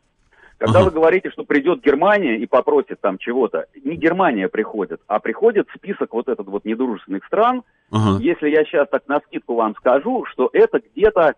Когда 0.58 0.78
ага. 0.78 0.86
вы 0.86 0.90
говорите, 0.92 1.30
что 1.30 1.44
придет 1.44 1.82
Германия 1.82 2.38
и 2.38 2.46
попросит 2.46 3.00
там 3.00 3.18
чего-то, 3.18 3.66
не 3.84 3.96
Германия 3.96 4.48
приходит, 4.48 5.00
а 5.08 5.18
приходит 5.18 5.66
список 5.74 6.14
вот 6.14 6.28
этот 6.28 6.46
вот 6.46 6.64
недружественных 6.64 7.24
стран. 7.26 7.62
Ага. 7.90 8.22
Если 8.22 8.50
я 8.50 8.64
сейчас 8.64 8.88
так 8.88 9.02
на 9.08 9.18
скидку 9.26 9.54
вам 9.54 9.74
скажу, 9.76 10.24
что 10.26 10.48
это 10.52 10.80
где-то 10.94 11.34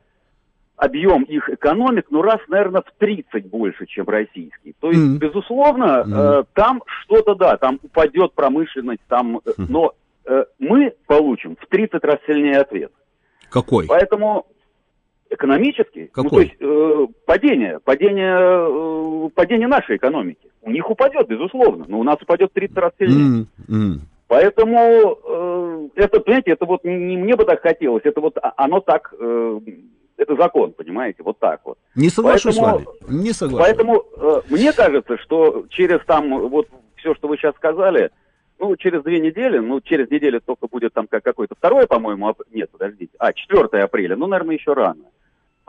объем 0.76 1.22
их 1.22 1.48
экономик, 1.48 2.06
ну, 2.10 2.22
раз, 2.22 2.40
наверное, 2.46 2.82
в 2.82 2.92
30 2.98 3.46
больше, 3.46 3.86
чем 3.86 4.06
российский. 4.06 4.74
То 4.78 4.90
есть, 4.90 5.00
mm-hmm. 5.00 5.18
безусловно, 5.18 6.04
mm-hmm. 6.06 6.40
Э, 6.42 6.44
там 6.52 6.82
что-то, 7.02 7.34
да, 7.34 7.56
там 7.56 7.80
упадет 7.82 8.34
промышленность, 8.34 9.02
там, 9.08 9.38
mm-hmm. 9.38 9.66
но 9.68 9.94
мы 10.58 10.94
получим 11.06 11.56
в 11.56 11.66
30 11.66 12.04
раз 12.04 12.18
сильнее 12.26 12.58
ответ. 12.58 12.92
Какой? 13.50 13.86
Поэтому 13.86 14.46
экономический, 15.30 16.06
Какой? 16.06 16.24
ну, 16.24 16.30
то 16.30 16.40
есть 16.40 16.54
э, 16.60 17.06
падение, 17.26 17.80
падение, 17.80 18.36
э, 18.38 19.30
падение 19.34 19.68
нашей 19.68 19.96
экономики. 19.96 20.50
У 20.62 20.70
них 20.70 20.90
упадет, 20.90 21.28
безусловно, 21.28 21.84
но 21.88 22.00
у 22.00 22.02
нас 22.02 22.20
упадет 22.20 22.50
в 22.50 22.54
30 22.54 22.76
раз 22.76 22.92
сильнее. 22.98 23.46
Mm-hmm. 23.68 24.00
Поэтому 24.26 25.18
э, 25.24 25.88
это, 25.96 26.20
понимаете, 26.20 26.52
это 26.52 26.66
вот 26.66 26.84
не 26.84 27.16
мне 27.16 27.34
бы 27.36 27.44
так 27.44 27.62
хотелось, 27.62 28.02
это 28.04 28.20
вот 28.20 28.36
оно 28.56 28.80
так 28.80 29.14
э, 29.18 29.60
это 30.18 30.36
закон, 30.36 30.72
понимаете, 30.72 31.22
вот 31.22 31.38
так 31.38 31.60
вот. 31.64 31.78
Не 31.94 32.10
соглашусь 32.10 32.56
поэтому, 32.56 32.80
с 32.80 33.06
вами, 33.06 33.22
не 33.22 33.32
соглашусь. 33.32 33.66
Поэтому 33.66 34.04
э, 34.16 34.40
мне 34.50 34.72
кажется, 34.72 35.16
что 35.18 35.64
через 35.70 36.04
там 36.04 36.48
вот 36.48 36.68
все, 36.96 37.14
что 37.14 37.28
вы 37.28 37.36
сейчас 37.36 37.54
сказали, 37.54 38.10
ну, 38.58 38.76
через 38.76 39.02
две 39.02 39.20
недели, 39.20 39.58
ну, 39.58 39.80
через 39.80 40.10
неделю 40.10 40.40
только 40.40 40.66
будет 40.68 40.92
там 40.92 41.06
как 41.06 41.22
какое-то 41.22 41.54
второе, 41.54 41.86
по-моему, 41.86 42.28
ап... 42.28 42.40
нет, 42.52 42.70
подождите, 42.70 43.12
а, 43.18 43.32
4 43.32 43.82
апреля, 43.82 44.16
ну, 44.16 44.26
наверное, 44.26 44.56
еще 44.56 44.72
рано. 44.72 45.04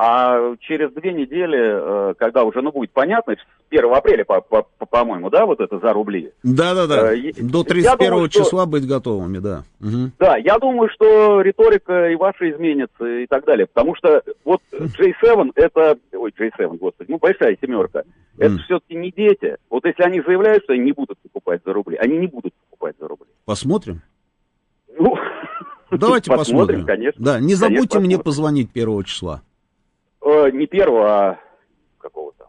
А 0.02 0.56
через 0.62 0.94
две 0.94 1.12
недели, 1.12 1.60
э, 1.60 2.14
когда 2.18 2.46
уже, 2.46 2.62
ну, 2.62 2.72
будет 2.72 2.90
понятно, 2.92 3.34
с 3.34 3.40
1 3.70 3.94
апреля, 3.94 4.24
по-моему, 4.24 5.30
да, 5.30 5.46
вот 5.46 5.60
это 5.60 5.78
за 5.78 5.92
рубли. 5.92 6.32
Да-да-да, 6.42 7.14
э, 7.14 7.34
до 7.38 7.66
31 7.66 8.10
думаю, 8.10 8.30
числа 8.30 8.62
что... 8.62 8.66
быть 8.66 8.88
готовыми, 8.88 9.40
да. 9.40 9.64
Угу. 9.82 10.12
Да, 10.18 10.38
я 10.38 10.58
думаю, 10.58 10.90
что 10.90 11.42
риторика 11.42 12.12
и 12.12 12.16
ваша 12.16 12.50
изменится 12.50 13.06
и 13.06 13.28
так 13.28 13.44
далее, 13.44 13.68
потому 13.68 13.94
что 13.98 14.24
вот 14.46 14.62
J7 14.72 15.52
это, 15.56 15.98
ой, 16.14 16.34
J7, 16.40 16.78
господи, 16.78 17.12
ну, 17.12 17.18
большая 17.18 17.58
семерка, 17.62 18.04
это 18.38 18.54
mm. 18.54 18.60
все-таки 18.60 18.96
не 18.96 19.12
дети. 19.12 19.58
Вот 19.70 19.84
если 19.84 20.04
они 20.04 20.22
заявляют, 20.22 20.64
что 20.64 20.72
они 20.72 20.84
не 20.84 20.94
будут 20.94 21.20
покупать 21.20 21.60
за 21.66 21.74
рубли, 21.74 21.98
они 21.98 22.18
не 22.20 22.28
будут 22.28 22.54
покупать 22.70 22.96
за 23.02 23.06
рубли. 23.10 23.28
Посмотрим. 23.44 24.02
Ну, 24.98 25.18
Давайте 25.92 26.32
посмотрим. 26.32 26.38
посмотрим. 26.38 26.86
Конечно. 26.86 27.26
Да, 27.26 27.40
не 27.42 27.56
забудьте 27.56 27.90
конечно, 27.90 28.00
мне 28.00 28.18
позвонить 28.18 28.72
первого 28.72 29.04
числа. 29.04 29.42
Э, 30.30 30.52
не 30.52 30.68
первого, 30.68 31.08
а 31.08 31.40
какого 31.98 32.34
то 32.38 32.46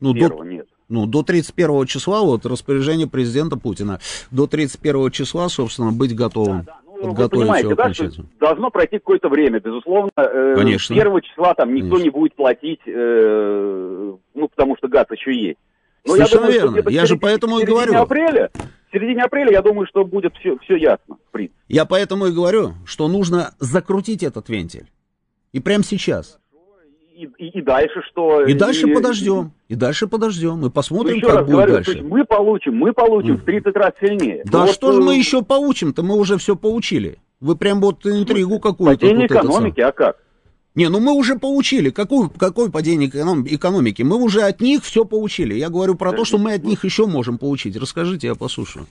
Ну, 0.00 0.14
первого, 0.14 0.44
до, 0.44 0.50
нет. 0.50 0.66
Ну, 0.88 1.06
до 1.06 1.22
31 1.22 1.86
числа, 1.86 2.22
вот, 2.22 2.44
распоряжение 2.44 3.06
президента 3.06 3.56
Путина, 3.56 4.00
до 4.30 4.46
31 4.46 5.10
числа, 5.10 5.48
собственно, 5.48 5.92
быть 5.92 6.14
готовым. 6.14 6.64
Да, 6.64 6.72
да. 6.72 6.78
Ну, 7.02 7.12
вы 7.12 7.28
понимаете, 7.28 7.74
да, 7.74 7.92
что 7.92 8.10
должно 8.40 8.70
пройти 8.70 8.98
какое-то 8.98 9.28
время, 9.28 9.60
безусловно. 9.60 10.10
Э, 10.16 10.54
Конечно. 10.56 10.94
Первого 10.94 11.20
числа 11.20 11.54
там 11.54 11.74
никто 11.74 11.96
Конечно. 11.96 12.04
не 12.04 12.10
будет 12.10 12.34
платить, 12.34 12.80
э, 12.86 14.14
ну, 14.34 14.48
потому 14.48 14.76
что 14.76 14.88
газ 14.88 15.06
еще 15.10 15.34
есть. 15.34 15.58
Но 16.06 16.14
Совершенно 16.14 16.46
я 16.50 16.60
думаю, 16.60 16.74
верно. 16.76 16.90
Я 16.90 17.06
же 17.06 17.16
поэтому 17.16 17.58
и 17.58 17.64
говорю. 17.64 17.94
Апреля, 17.96 18.50
в 18.88 18.92
середине 18.92 19.22
апреля, 19.22 19.52
я 19.52 19.62
думаю, 19.62 19.86
что 19.86 20.04
будет 20.04 20.34
все, 20.36 20.56
все 20.58 20.76
ясно, 20.76 21.16
в 21.28 21.32
принципе. 21.32 21.58
Я 21.68 21.84
поэтому 21.84 22.26
и 22.26 22.32
говорю, 22.32 22.74
что 22.84 23.08
нужно 23.08 23.54
закрутить 23.58 24.22
этот 24.22 24.48
вентиль. 24.48 24.90
И 25.52 25.60
прямо 25.60 25.84
сейчас 25.84 26.38
и, 27.14 27.28
и, 27.38 27.58
и 27.58 27.62
дальше 27.62 28.02
что? 28.10 28.44
И 28.44 28.54
дальше 28.54 28.88
и, 28.88 28.94
подождем. 28.94 29.52
И, 29.68 29.74
дальше 29.74 30.06
подождем. 30.08 30.66
И 30.66 30.70
посмотрим, 30.70 31.18
ну, 31.20 31.28
как 31.28 31.46
будет 31.46 31.50
говорю, 31.50 31.72
дальше. 31.74 32.02
мы 32.02 32.24
получим, 32.24 32.76
мы 32.76 32.92
получим 32.92 33.34
mm. 33.34 33.38
в 33.38 33.44
30 33.44 33.76
раз 33.76 33.92
сильнее. 34.00 34.42
Да 34.44 34.62
вот, 34.62 34.70
что 34.70 34.92
же 34.92 35.00
мы 35.00 35.16
еще 35.16 35.42
получим-то? 35.42 36.02
Мы 36.02 36.16
уже 36.16 36.38
все 36.38 36.56
получили. 36.56 37.18
Вы 37.40 37.56
прям 37.56 37.80
вот 37.80 38.04
интригу 38.04 38.58
какую-то. 38.58 38.98
Падение 38.98 39.28
вот 39.28 39.36
экономики, 39.36 39.80
а 39.80 39.92
как? 39.92 40.16
Не, 40.74 40.88
ну 40.88 40.98
мы 40.98 41.12
уже 41.12 41.38
получили. 41.38 41.90
Какую, 41.90 42.30
какое 42.30 42.68
падение 42.68 43.08
эконом, 43.08 43.46
экономики? 43.46 44.02
Мы 44.02 44.16
уже 44.16 44.42
от 44.42 44.60
них 44.60 44.82
все 44.82 45.04
получили. 45.04 45.54
Я 45.54 45.68
говорю 45.68 45.94
про 45.94 46.12
то, 46.12 46.24
что 46.24 46.38
мы 46.38 46.54
от 46.54 46.64
них 46.64 46.84
еще 46.84 47.06
можем 47.06 47.38
получить. 47.38 47.76
Расскажите, 47.76 48.26
я 48.26 48.34
послушаю. 48.34 48.86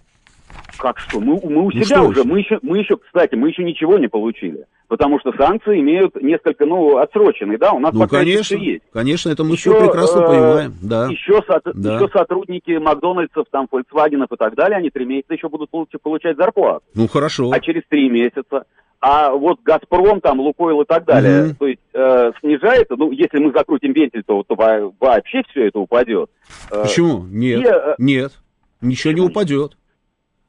Как 0.84 1.00
что? 1.00 1.22
Мы, 1.22 1.40
мы 1.42 1.62
у 1.62 1.72
ну 1.72 1.72
себя 1.72 2.04
уже, 2.04 2.26
мы 2.26 2.40
еще, 2.40 2.60
мы 2.62 2.80
еще, 2.80 2.98
кстати, 2.98 3.36
мы 3.36 3.48
еще 3.48 3.64
ничего 3.64 3.98
не 3.98 4.10
получили. 4.10 4.66
Потому 4.90 5.18
что 5.22 5.32
санкции 5.32 5.80
имеют 5.80 6.22
несколько, 6.22 6.66
ну, 6.66 6.98
отсроченные, 6.98 7.58
да, 7.58 7.72
у 7.72 7.80
нас 7.80 7.94
ну, 7.94 8.02
пока 8.02 8.18
конечно, 8.18 8.56
есть. 8.58 8.84
Конечно, 8.92 9.30
это 9.30 9.46
мы 9.46 9.52
еще, 9.52 9.72
все 9.72 9.80
прекрасно 9.80 10.20
э, 10.20 10.28
понимаем, 10.28 10.74
да. 10.82 11.08
Еще, 11.08 11.42
со, 11.48 11.62
да. 11.74 11.96
еще 11.96 12.10
сотрудники 12.10 12.72
Макдональдсов, 12.72 13.46
там, 13.50 13.70
Volkswagen 13.72 14.26
и 14.26 14.36
так 14.38 14.56
далее, 14.56 14.78
они 14.78 14.90
три 14.90 15.06
месяца 15.06 15.36
еще 15.36 15.48
будут 15.48 15.70
получать, 15.70 16.02
получать 16.02 16.36
зарплату. 16.36 16.84
Ну, 16.96 17.08
хорошо. 17.08 17.50
А 17.54 17.62
через 17.62 17.84
три 17.88 18.10
месяца 18.10 18.66
а 19.00 19.32
вот 19.32 19.60
Газпром, 19.64 20.20
там, 20.20 20.42
Лукойл 20.42 20.82
и 20.82 20.86
так 20.86 21.06
далее, 21.06 21.46
mm-hmm. 21.46 21.56
то 21.60 21.68
есть 21.68 21.80
э, 21.94 22.32
снижается, 22.42 22.96
ну, 22.98 23.12
если 23.12 23.38
мы 23.38 23.54
закрутим 23.54 23.94
вентиль, 23.94 24.24
то, 24.24 24.44
то 24.44 24.56
вообще 25.00 25.44
все 25.50 25.68
это 25.68 25.80
упадет. 25.80 26.30
Э, 26.72 26.84
Почему? 26.84 27.24
Нет, 27.30 27.62
и, 27.62 27.68
э, 27.68 27.96
нет, 27.98 28.34
ничего 28.82 29.14
не 29.14 29.22
упадет. 29.22 29.78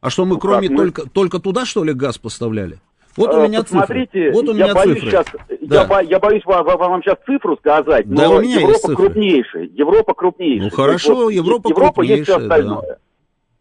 А 0.05 0.11
что 0.11 0.26
мы 0.26 0.34
ну, 0.34 0.38
кроме 0.38 0.68
только, 0.68 1.05
мы... 1.05 1.09
только 1.09 1.38
туда, 1.38 1.64
что 1.64 1.82
ли, 1.82 1.94
газ 1.94 2.18
поставляли? 2.18 2.76
Вот 3.16 3.32
у 3.32 3.38
э, 3.38 3.48
меня 3.48 3.62
Посмотрите, 3.62 4.11
цифры. 4.12 4.32
Вот 4.34 4.48
у 4.50 4.52
меня 4.52 4.66
я 4.66 4.74
боюсь 4.74 4.98
цифры. 5.00 5.11
Сейчас, 5.11 5.26
да. 5.62 5.80
я, 5.80 5.86
бо, 5.86 6.02
я 6.02 6.18
боюсь 6.18 6.44
вам, 6.44 6.66
вам 6.66 7.02
сейчас 7.02 7.16
цифру 7.24 7.57
сказать, 7.57 8.07
да, 8.07 8.28
но 8.28 8.34
у 8.34 8.42
меня 8.42 8.57
Европа 8.57 8.72
есть 8.72 8.94
крупнейшая. 8.96 9.62
Европа 9.72 10.12
крупнейшая. 10.12 10.68
Ну 10.68 10.76
хорошо, 10.76 11.14
вот, 11.14 11.30
Европа, 11.30 11.68
Европа 11.70 11.94
крупнейшая. 11.94 12.16
есть 12.18 12.28
все 12.28 12.36
остальное. 12.36 12.98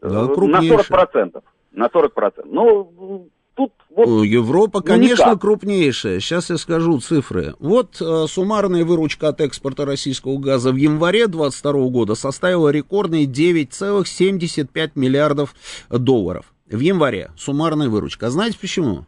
Да. 0.01 0.09
Да, 0.09 0.33
крупнейшая. 0.33 0.77
На 0.89 1.05
40%. 1.05 1.43
На 1.71 1.85
40%. 1.85 2.41
Ну, 2.43 3.29
тут 3.55 3.73
вот... 3.89 4.23
Европа, 4.23 4.81
конечно, 4.81 5.25
никак. 5.25 5.41
крупнейшая. 5.41 6.19
Сейчас 6.19 6.49
я 6.49 6.57
скажу 6.57 6.99
цифры. 6.99 7.55
Вот 7.59 8.01
э, 8.01 8.25
суммарная 8.27 8.85
выручка 8.85 9.29
от 9.29 9.41
экспорта 9.41 9.85
российского 9.85 10.37
газа 10.37 10.71
в 10.71 10.75
январе 10.75 11.27
2022 11.27 11.89
года 11.89 12.15
составила 12.15 12.69
рекордные 12.69 13.25
9,75 13.25 14.91
миллиардов 14.95 15.53
долларов. 15.89 16.53
В 16.67 16.79
январе 16.79 17.31
суммарная 17.37 17.89
выручка. 17.89 18.27
А 18.27 18.29
знаете 18.29 18.57
почему? 18.59 19.05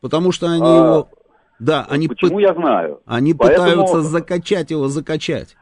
Потому 0.00 0.32
что 0.32 0.50
они 0.50 0.62
а, 0.62 0.76
его... 0.76 1.08
Да, 1.58 1.86
они 1.88 2.08
почему 2.08 2.36
пы... 2.36 2.42
я 2.42 2.54
знаю. 2.54 3.00
Они 3.06 3.32
Поэтому... 3.32 3.68
пытаются 3.68 4.02
закачать 4.02 4.70
его, 4.70 4.88
закачать. 4.88 5.56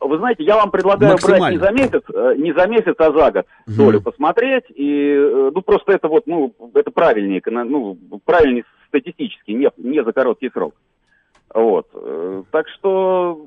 Вы 0.00 0.18
знаете, 0.18 0.44
я 0.44 0.56
вам 0.56 0.70
предлагаю 0.70 1.16
брать 1.22 1.52
не 1.52 1.58
за 1.58 1.70
месяц, 1.70 2.02
э, 2.12 2.34
не 2.36 2.52
за 2.52 2.66
месяц, 2.66 2.94
а 2.98 3.12
за 3.12 3.30
год 3.30 3.46
угу. 3.66 3.76
долю 3.76 4.00
посмотреть. 4.02 4.64
И, 4.74 5.14
э, 5.14 5.50
ну, 5.54 5.62
просто 5.62 5.92
это 5.92 6.08
вот, 6.08 6.26
ну, 6.26 6.54
это 6.74 6.90
правильнее, 6.90 7.40
ну, 7.46 7.96
правильнее 8.24 8.64
статистически, 8.88 9.52
не, 9.52 9.70
не 9.78 10.04
за 10.04 10.12
короткий 10.12 10.50
срок. 10.50 10.74
Вот. 11.54 11.86
Э, 11.94 12.42
так 12.50 12.68
что 12.68 13.46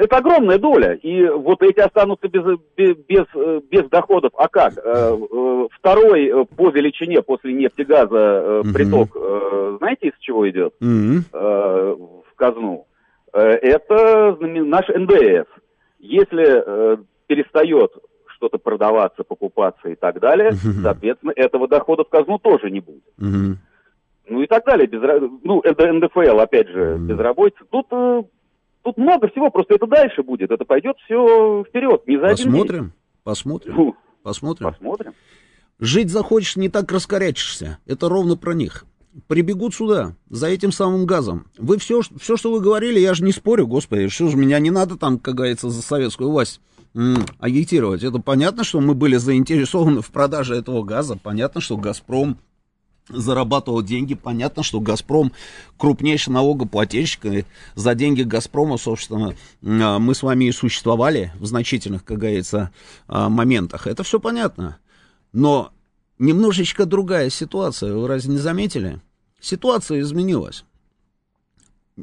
это 0.00 0.16
огромная 0.16 0.58
доля. 0.58 0.94
И 0.94 1.24
вот 1.28 1.62
эти 1.62 1.78
останутся 1.78 2.26
без, 2.28 2.42
без, 2.76 3.26
без 3.70 3.88
доходов. 3.88 4.32
А 4.36 4.48
как? 4.48 4.72
Второй 4.72 6.46
по 6.56 6.70
величине 6.70 7.22
после 7.22 7.52
нефтегаза 7.52 8.60
угу. 8.60 8.72
приток, 8.72 9.16
знаете, 9.78 10.08
из 10.08 10.18
чего 10.18 10.50
идет? 10.50 10.74
Угу. 10.80 11.22
В 11.32 12.34
казну. 12.34 12.86
Это 13.32 14.36
наш 14.40 14.88
НДС. 14.88 15.46
Если 15.98 16.44
э, 16.44 16.96
перестает 17.26 17.92
что-то 18.36 18.58
продаваться, 18.58 19.24
покупаться 19.24 19.88
и 19.88 19.94
так 19.94 20.20
далее, 20.20 20.50
uh-huh. 20.50 20.82
соответственно, 20.82 21.32
этого 21.34 21.68
дохода 21.68 22.04
в 22.04 22.08
казну 22.08 22.38
тоже 22.38 22.70
не 22.70 22.80
будет. 22.80 23.04
Uh-huh. 23.18 23.56
Ну 24.28 24.42
и 24.42 24.46
так 24.46 24.64
далее. 24.64 24.86
Без, 24.86 25.00
ну, 25.42 25.60
это 25.60 25.92
НДФЛ, 25.92 26.38
опять 26.38 26.68
же, 26.68 26.94
uh-huh. 26.94 26.98
безработица. 26.98 27.64
Тут, 27.70 27.86
э, 27.90 28.22
тут 28.82 28.98
много 28.98 29.28
всего, 29.28 29.50
просто 29.50 29.74
это 29.74 29.86
дальше 29.86 30.22
будет. 30.22 30.50
Это 30.50 30.64
пойдет 30.64 30.96
все 31.04 31.64
вперед, 31.64 32.06
не 32.06 32.18
за 32.18 32.28
Посмотрим, 32.28 32.76
один 32.76 32.92
посмотрим, 33.24 33.74
ну, 33.74 33.96
посмотрим. 34.22 34.70
Посмотрим. 34.70 35.12
Жить 35.78 36.10
захочешь, 36.10 36.56
не 36.56 36.68
так 36.68 36.90
раскорячишься. 36.90 37.78
Это 37.86 38.08
ровно 38.08 38.36
про 38.36 38.54
них 38.54 38.84
прибегут 39.26 39.74
сюда, 39.74 40.16
за 40.30 40.48
этим 40.48 40.72
самым 40.72 41.06
газом. 41.06 41.46
Вы 41.58 41.78
все, 41.78 42.02
все, 42.20 42.36
что 42.36 42.52
вы 42.52 42.60
говорили, 42.60 43.00
я 43.00 43.14
же 43.14 43.24
не 43.24 43.32
спорю, 43.32 43.66
господи, 43.66 44.08
что 44.08 44.28
же, 44.28 44.36
меня 44.36 44.58
не 44.58 44.70
надо 44.70 44.96
там, 44.96 45.18
как 45.18 45.34
говорится, 45.34 45.70
за 45.70 45.82
советскую 45.82 46.30
власть 46.30 46.60
агитировать. 47.38 48.02
Это 48.02 48.18
понятно, 48.18 48.64
что 48.64 48.80
мы 48.80 48.94
были 48.94 49.16
заинтересованы 49.16 50.00
в 50.00 50.10
продаже 50.10 50.56
этого 50.56 50.82
газа, 50.82 51.18
понятно, 51.22 51.60
что 51.60 51.76
«Газпром» 51.76 52.38
зарабатывал 53.08 53.82
деньги. 53.82 54.14
Понятно, 54.14 54.62
что 54.62 54.80
«Газпром» 54.80 55.32
крупнейший 55.76 56.32
налогоплательщик. 56.32 57.26
И 57.26 57.44
за 57.74 57.94
деньги 57.94 58.22
«Газпрома», 58.22 58.78
собственно, 58.78 59.36
а, 59.62 59.98
мы 59.98 60.14
с 60.14 60.22
вами 60.22 60.46
и 60.46 60.52
существовали 60.52 61.32
в 61.38 61.46
значительных, 61.46 62.04
как 62.04 62.18
говорится, 62.18 62.72
а, 63.06 63.28
моментах. 63.28 63.86
Это 63.86 64.02
все 64.02 64.18
понятно. 64.18 64.78
Но 65.32 65.72
немножечко 66.18 66.86
другая 66.86 67.30
ситуация. 67.30 67.94
Вы 67.94 68.08
разве 68.08 68.32
не 68.32 68.38
заметили? 68.38 69.00
Ситуация 69.40 70.00
изменилась. 70.00 70.64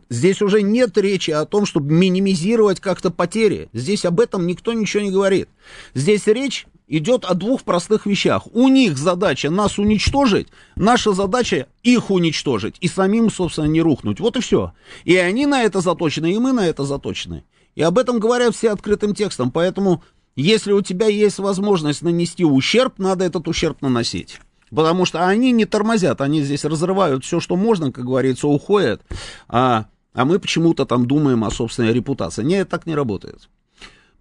Здесь 0.10 0.42
уже 0.42 0.64
нет 0.64 0.98
речи 0.98 1.30
о 1.32 1.46
том, 1.46 1.66
чтобы 1.66 1.94
минимизировать 1.94 2.80
как-то 2.80 3.12
потери. 3.12 3.70
Здесь 3.74 4.06
об 4.06 4.20
этом 4.20 4.48
никто 4.48 4.74
ничего 4.74 5.04
не 5.04 5.12
говорит. 5.12 5.50
Здесь 5.94 6.26
речь 6.26 6.66
идет 6.88 7.26
о 7.26 7.36
двух 7.36 7.64
простых 7.64 8.06
вещах. 8.06 8.48
У 8.54 8.68
них 8.70 8.98
задача 8.98 9.50
нас 9.50 9.78
уничтожить, 9.78 10.48
наша 10.76 11.14
задача 11.14 11.68
их 11.84 12.10
уничтожить 12.10 12.78
и 12.82 12.88
самим, 12.88 13.30
собственно, 13.30 13.66
не 13.66 13.82
рухнуть. 13.82 14.20
Вот 14.20 14.36
и 14.36 14.42
все. 14.42 14.74
И 15.04 15.16
они 15.16 15.46
на 15.46 15.64
это 15.64 15.82
заточены, 15.82 16.34
и 16.34 16.40
мы 16.40 16.54
на 16.54 16.68
это 16.68 16.84
заточены. 16.84 17.44
И 17.76 17.82
об 17.82 17.98
этом 17.98 18.20
говорят 18.20 18.56
все 18.56 18.72
открытым 18.72 19.16
текстом. 19.16 19.52
Поэтому, 19.52 20.04
если 20.36 20.72
у 20.72 20.82
тебя 20.82 21.08
есть 21.08 21.40
возможность 21.40 22.02
нанести 22.02 22.44
ущерб, 22.44 22.98
надо 22.98 23.26
этот 23.26 23.48
ущерб 23.48 23.82
наносить. 23.82 24.40
Потому 24.70 25.06
что 25.06 25.28
они 25.28 25.52
не 25.52 25.66
тормозят, 25.66 26.22
они 26.22 26.42
здесь 26.42 26.66
разрывают 26.66 27.24
все, 27.24 27.40
что 27.40 27.56
можно, 27.56 27.92
как 27.92 28.06
говорится, 28.06 28.48
уходят, 28.48 29.02
а, 29.48 29.86
а 30.14 30.26
мы 30.26 30.40
почему-то 30.40 30.86
там 30.86 31.06
думаем 31.06 31.44
о 31.44 31.52
собственной 31.52 31.94
репутации. 31.94 32.44
Нет, 32.44 32.70
так 32.70 32.88
не 32.88 32.96
работает. 32.96 33.50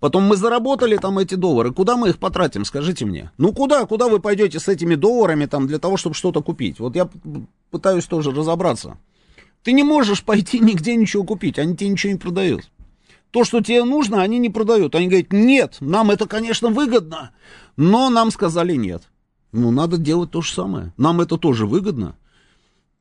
Потом 0.02 0.24
мы 0.24 0.36
заработали 0.36 0.96
там 0.96 1.20
эти 1.20 1.36
доллары. 1.36 1.72
Куда 1.72 1.96
мы 1.96 2.08
их 2.08 2.18
потратим, 2.18 2.64
скажите 2.64 3.06
мне? 3.06 3.30
Ну 3.38 3.52
куда, 3.52 3.86
куда 3.86 4.08
вы 4.08 4.18
пойдете 4.18 4.58
с 4.58 4.66
этими 4.66 4.96
долларами 4.96 5.46
там 5.46 5.68
для 5.68 5.78
того, 5.78 5.96
чтобы 5.96 6.16
что-то 6.16 6.42
купить? 6.42 6.80
Вот 6.80 6.96
я 6.96 7.08
пытаюсь 7.70 8.06
тоже 8.06 8.32
разобраться. 8.32 8.98
Ты 9.62 9.72
не 9.72 9.84
можешь 9.84 10.24
пойти 10.24 10.58
нигде 10.58 10.96
ничего 10.96 11.22
купить, 11.22 11.58
они 11.58 11.76
тебе 11.76 11.90
ничего 11.90 12.14
не 12.14 12.18
продают. 12.18 12.68
То, 13.32 13.44
что 13.44 13.62
тебе 13.62 13.82
нужно, 13.82 14.20
они 14.20 14.38
не 14.38 14.50
продают. 14.50 14.94
Они 14.94 15.08
говорят, 15.08 15.32
нет, 15.32 15.78
нам 15.80 16.10
это, 16.10 16.28
конечно, 16.28 16.68
выгодно, 16.68 17.32
но 17.76 18.10
нам 18.10 18.30
сказали 18.30 18.76
нет. 18.76 19.04
Ну, 19.52 19.70
надо 19.70 19.96
делать 19.96 20.30
то 20.30 20.42
же 20.42 20.52
самое. 20.52 20.92
Нам 20.98 21.20
это 21.22 21.38
тоже 21.38 21.66
выгодно. 21.66 22.14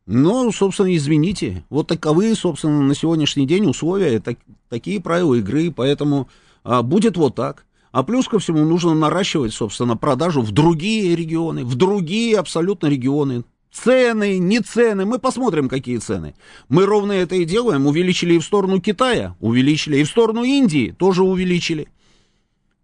Но, 0.05 0.49
собственно, 0.51 0.95
извините, 0.95 1.65
вот 1.69 1.87
таковы, 1.87 2.33
собственно, 2.35 2.81
на 2.81 2.95
сегодняшний 2.95 3.45
день 3.45 3.69
условия, 3.69 4.19
так, 4.19 4.37
такие 4.69 5.01
правила 5.01 5.35
игры, 5.35 5.69
поэтому 5.69 6.29
а, 6.63 6.81
будет 6.81 7.17
вот 7.17 7.35
так. 7.35 7.65
А 7.91 8.03
плюс 8.03 8.29
ко 8.29 8.39
всему 8.39 8.63
нужно 8.63 8.93
наращивать, 8.93 9.53
собственно, 9.53 9.97
продажу 9.97 10.41
в 10.41 10.51
другие 10.51 11.13
регионы, 11.13 11.65
в 11.65 11.75
другие 11.75 12.37
абсолютно 12.37 12.87
регионы. 12.87 13.43
Цены, 13.71 14.37
не 14.37 14.59
цены, 14.59 15.05
мы 15.05 15.17
посмотрим, 15.17 15.69
какие 15.69 15.97
цены. 15.97 16.35
Мы 16.67 16.85
ровно 16.85 17.13
это 17.13 17.35
и 17.35 17.45
делаем, 17.45 17.87
увеличили 17.87 18.33
и 18.33 18.39
в 18.39 18.43
сторону 18.43 18.81
Китая, 18.81 19.35
увеличили 19.39 19.97
и 19.97 20.03
в 20.03 20.09
сторону 20.09 20.43
Индии, 20.43 20.93
тоже 20.97 21.23
увеличили. 21.23 21.87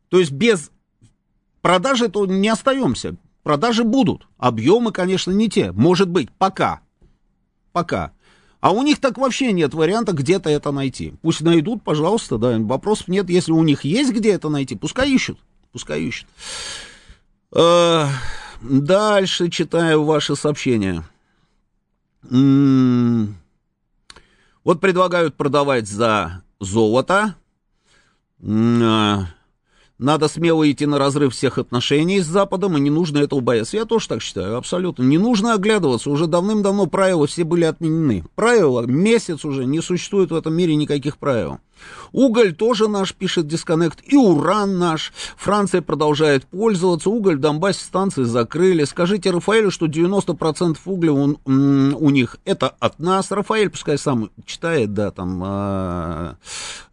То 0.09 0.19
есть 0.19 0.31
без 0.31 0.71
продажи 1.61 2.07
то 2.07 2.25
не 2.25 2.47
остаемся. 2.47 3.17
Продажи 3.43 3.83
будут. 3.83 4.27
Объемы, 4.37 4.91
конечно, 4.91 5.31
не 5.31 5.49
те. 5.49 5.71
Может 5.71 6.09
быть, 6.09 6.29
пока. 6.31 6.81
Пока. 7.73 8.11
А 8.59 8.71
у 8.71 8.81
них 8.81 8.99
так 8.99 9.17
вообще 9.17 9.51
нет 9.51 9.73
варианта 9.73 10.13
где-то 10.13 10.49
это 10.49 10.71
найти. 10.71 11.13
Пусть 11.21 11.41
найдут, 11.41 11.83
пожалуйста, 11.83 12.37
да, 12.37 12.57
вопросов 12.59 13.07
нет. 13.07 13.29
Если 13.29 13.51
у 13.51 13.63
них 13.63 13.83
есть 13.83 14.11
где 14.13 14.31
это 14.31 14.49
найти, 14.49 14.75
пускай 14.75 15.11
ищут. 15.11 15.39
Пускай 15.71 16.01
ищут. 16.01 16.27
Э, 17.55 18.07
дальше 18.61 19.49
читаю 19.49 20.03
ваши 20.03 20.35
сообщения. 20.35 21.03
М-м-м. 22.29 23.35
Вот 24.63 24.81
предлагают 24.81 25.35
продавать 25.35 25.87
за 25.87 26.43
золото. 26.59 27.35
Надо 28.39 30.27
смело 30.27 30.69
идти 30.69 30.85
на 30.85 30.99
разрыв 30.99 31.33
всех 31.33 31.57
отношений 31.57 32.21
с 32.21 32.27
Западом, 32.27 32.77
и 32.77 32.79
не 32.79 32.91
нужно 32.91 33.17
этого 33.17 33.39
бояться. 33.39 33.77
Я 33.77 33.85
тоже 33.85 34.07
так 34.07 34.21
считаю, 34.21 34.57
абсолютно. 34.57 35.03
Не 35.03 35.17
нужно 35.17 35.53
оглядываться, 35.53 36.11
уже 36.11 36.27
давным-давно 36.27 36.85
правила 36.85 37.25
все 37.25 37.43
были 37.43 37.63
отменены. 37.63 38.23
Правила, 38.35 38.81
месяц 38.85 39.43
уже, 39.43 39.65
не 39.65 39.81
существует 39.81 40.29
в 40.29 40.35
этом 40.35 40.53
мире 40.53 40.75
никаких 40.75 41.17
правил. 41.17 41.59
Уголь 42.11 42.53
тоже 42.53 42.87
наш, 42.87 43.13
пишет 43.13 43.47
Дисконнект, 43.47 43.99
и 44.05 44.15
уран 44.15 44.77
наш. 44.77 45.13
Франция 45.37 45.81
продолжает 45.81 46.45
пользоваться, 46.45 47.09
уголь 47.09 47.37
в 47.37 47.39
Донбассе 47.39 47.83
станции 47.83 48.23
закрыли. 48.23 48.83
Скажите 48.85 49.31
Рафаэлю, 49.31 49.71
что 49.71 49.87
90% 49.87 50.77
угля 50.85 51.13
у, 51.13 51.37
у 51.45 52.09
них 52.09 52.37
это 52.45 52.67
от 52.79 52.99
нас. 52.99 53.31
Рафаэль 53.31 53.69
пускай 53.69 53.97
сам 53.97 54.29
читает, 54.45 54.93
да, 54.93 55.11
там 55.11 55.43
э, 55.45 56.33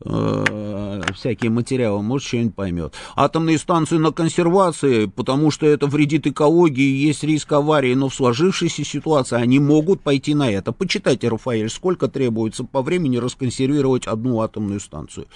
э, 0.05 1.03
всякие 1.15 1.51
материалы, 1.51 2.03
может, 2.03 2.29
что-нибудь 2.29 2.55
поймет. 2.55 2.95
Атомные 3.17 3.59
станции 3.59 3.97
на 3.97 4.13
консервации, 4.13 5.07
потому 5.07 5.51
что 5.51 5.67
это 5.67 5.87
вредит 5.87 6.27
экологии, 6.27 7.07
есть 7.07 7.25
риск 7.25 7.53
аварии, 7.53 7.95
но 7.95 8.09
в 8.09 8.15
сложившейся 8.15 8.85
ситуации 8.85 9.37
они 9.37 9.59
могут 9.59 10.01
пойти 10.01 10.35
на 10.35 10.51
это. 10.51 10.73
Почитайте, 10.73 11.29
Рафаэль, 11.29 11.71
сколько 11.71 12.09
требуется 12.09 12.65
по 12.65 12.83
времени 12.83 13.17
расконсервировать 13.17 14.07
одну 14.07 14.41
атомную 14.41 14.74
атомную 14.75 14.81
станцию. 14.81 15.27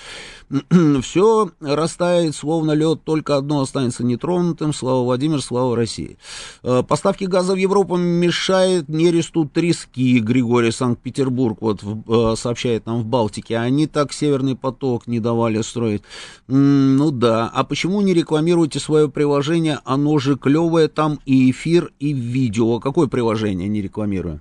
Все 1.03 1.51
растает, 1.61 2.35
словно 2.35 2.73
лед, 2.73 3.03
только 3.05 3.37
одно 3.37 3.61
останется 3.61 4.05
нетронутым. 4.05 4.73
Слава 4.73 5.05
Владимир, 5.05 5.41
слава 5.43 5.77
России. 5.77 6.19
Э, 6.63 6.83
поставки 6.83 7.25
газа 7.25 7.55
в 7.55 7.57
Европу 7.57 7.97
мешает 7.97 8.89
нересту 8.89 9.45
трески, 9.45 10.21
Григорий 10.21 10.73
Санкт-Петербург 10.73 11.59
вот 11.61 11.83
э, 11.83 12.35
сообщает 12.37 12.87
нам 12.87 13.03
в 13.03 13.07
Балтике. 13.07 13.59
Они 13.59 13.87
так 13.87 14.13
Северный 14.13 14.57
поток 14.57 15.07
не 15.07 15.21
давали 15.21 15.63
строить. 15.63 16.03
Ну 16.49 17.11
да, 17.11 17.51
а 17.55 17.65
почему 17.65 18.01
не 18.01 18.15
рекламируете 18.15 18.81
свое 18.81 19.09
приложение? 19.09 19.81
Оно 19.85 20.19
же 20.19 20.37
клевое, 20.37 20.89
там 20.89 21.19
и 21.27 21.51
эфир, 21.51 21.93
и 22.01 22.13
видео. 22.13 22.81
Какое 22.81 23.07
приложение 23.07 23.69
не 23.69 23.83
рекламируем? 23.83 24.41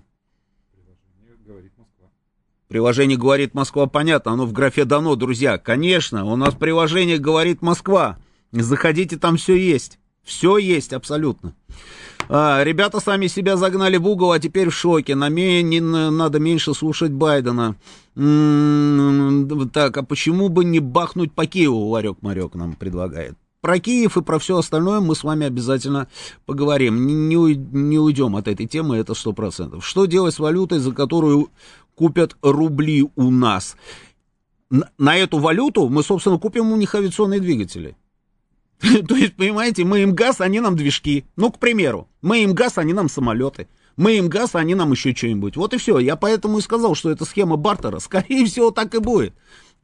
Приложение 2.68 3.18
«Говорит 3.18 3.54
Москва» 3.54 3.88
понятно, 3.88 4.34
оно 4.34 4.46
в 4.46 4.52
графе 4.52 4.84
дано, 4.84 5.16
друзья. 5.16 5.58
Конечно, 5.58 6.26
у 6.26 6.36
нас 6.36 6.54
приложение 6.54 7.18
«Говорит 7.18 7.62
Москва». 7.62 8.18
Заходите, 8.52 9.16
там 9.16 9.38
все 9.38 9.56
есть. 9.56 10.00
Все 10.22 10.58
есть, 10.58 10.92
абсолютно. 10.92 11.54
А, 12.28 12.62
ребята 12.66 13.00
сами 13.00 13.28
себя 13.28 13.56
загнали 13.56 13.96
в 13.96 14.06
угол, 14.06 14.34
а 14.34 14.40
теперь 14.40 14.70
в 14.70 14.74
шоке. 14.74 15.16
Нам 15.16 15.34
не, 15.34 15.80
надо 15.80 16.40
меньше 16.40 16.74
слушать 16.74 17.12
Байдена. 17.12 17.78
М-м-м, 18.18 19.70
так, 19.70 19.96
а 19.96 20.04
почему 20.04 20.50
бы 20.50 20.66
не 20.66 20.80
бахнуть 20.80 21.32
по 21.32 21.46
Киеву, 21.46 21.88
Ларек-Марек 21.88 22.56
нам 22.56 22.74
предлагает. 22.74 23.38
Про 23.62 23.80
Киев 23.80 24.18
и 24.18 24.22
про 24.22 24.40
все 24.40 24.58
остальное 24.58 25.00
мы 25.00 25.16
с 25.16 25.24
вами 25.24 25.46
обязательно 25.46 26.08
поговорим. 26.46 27.08
Не, 27.08 27.14
не, 27.56 27.98
уйдем 27.98 28.36
от 28.36 28.48
этой 28.48 28.68
темы, 28.68 28.98
это 28.98 29.14
сто 29.14 29.34
процентов. 29.34 29.86
Что 29.86 30.06
делать 30.06 30.36
с 30.36 30.40
валютой, 30.40 30.80
за 30.80 30.92
которую 30.92 31.50
купят 31.98 32.38
рубли 32.42 33.10
у 33.16 33.32
нас. 33.32 33.76
На 34.98 35.18
эту 35.18 35.40
валюту 35.40 35.90
мы, 35.90 36.04
собственно, 36.04 36.38
купим 36.38 36.72
у 36.72 36.76
них 36.76 36.94
авиационные 36.94 37.40
двигатели. 37.40 37.98
То 39.08 39.16
есть, 39.16 39.36
понимаете, 39.36 39.84
мы 39.84 40.04
им 40.04 40.14
газ, 40.14 40.40
они 40.40 40.60
нам 40.60 40.76
движки. 40.76 41.26
Ну, 41.36 41.52
к 41.52 41.58
примеру, 41.58 42.08
мы 42.22 42.44
им 42.44 42.54
газ, 42.54 42.78
они 42.78 42.94
нам 42.94 43.10
самолеты. 43.10 43.68
Мы 43.96 44.18
им 44.18 44.30
газ, 44.30 44.54
они 44.54 44.76
нам 44.76 44.92
еще 44.92 45.16
что-нибудь. 45.16 45.58
Вот 45.58 45.74
и 45.74 45.78
все. 45.78 45.98
Я 45.98 46.16
поэтому 46.16 46.60
и 46.60 46.62
сказал, 46.62 46.94
что 46.94 47.10
это 47.10 47.26
схема 47.26 47.56
бартера. 47.56 47.98
Скорее 47.98 48.46
всего, 48.46 48.70
так 48.70 48.94
и 48.94 49.00
будет. 49.00 49.34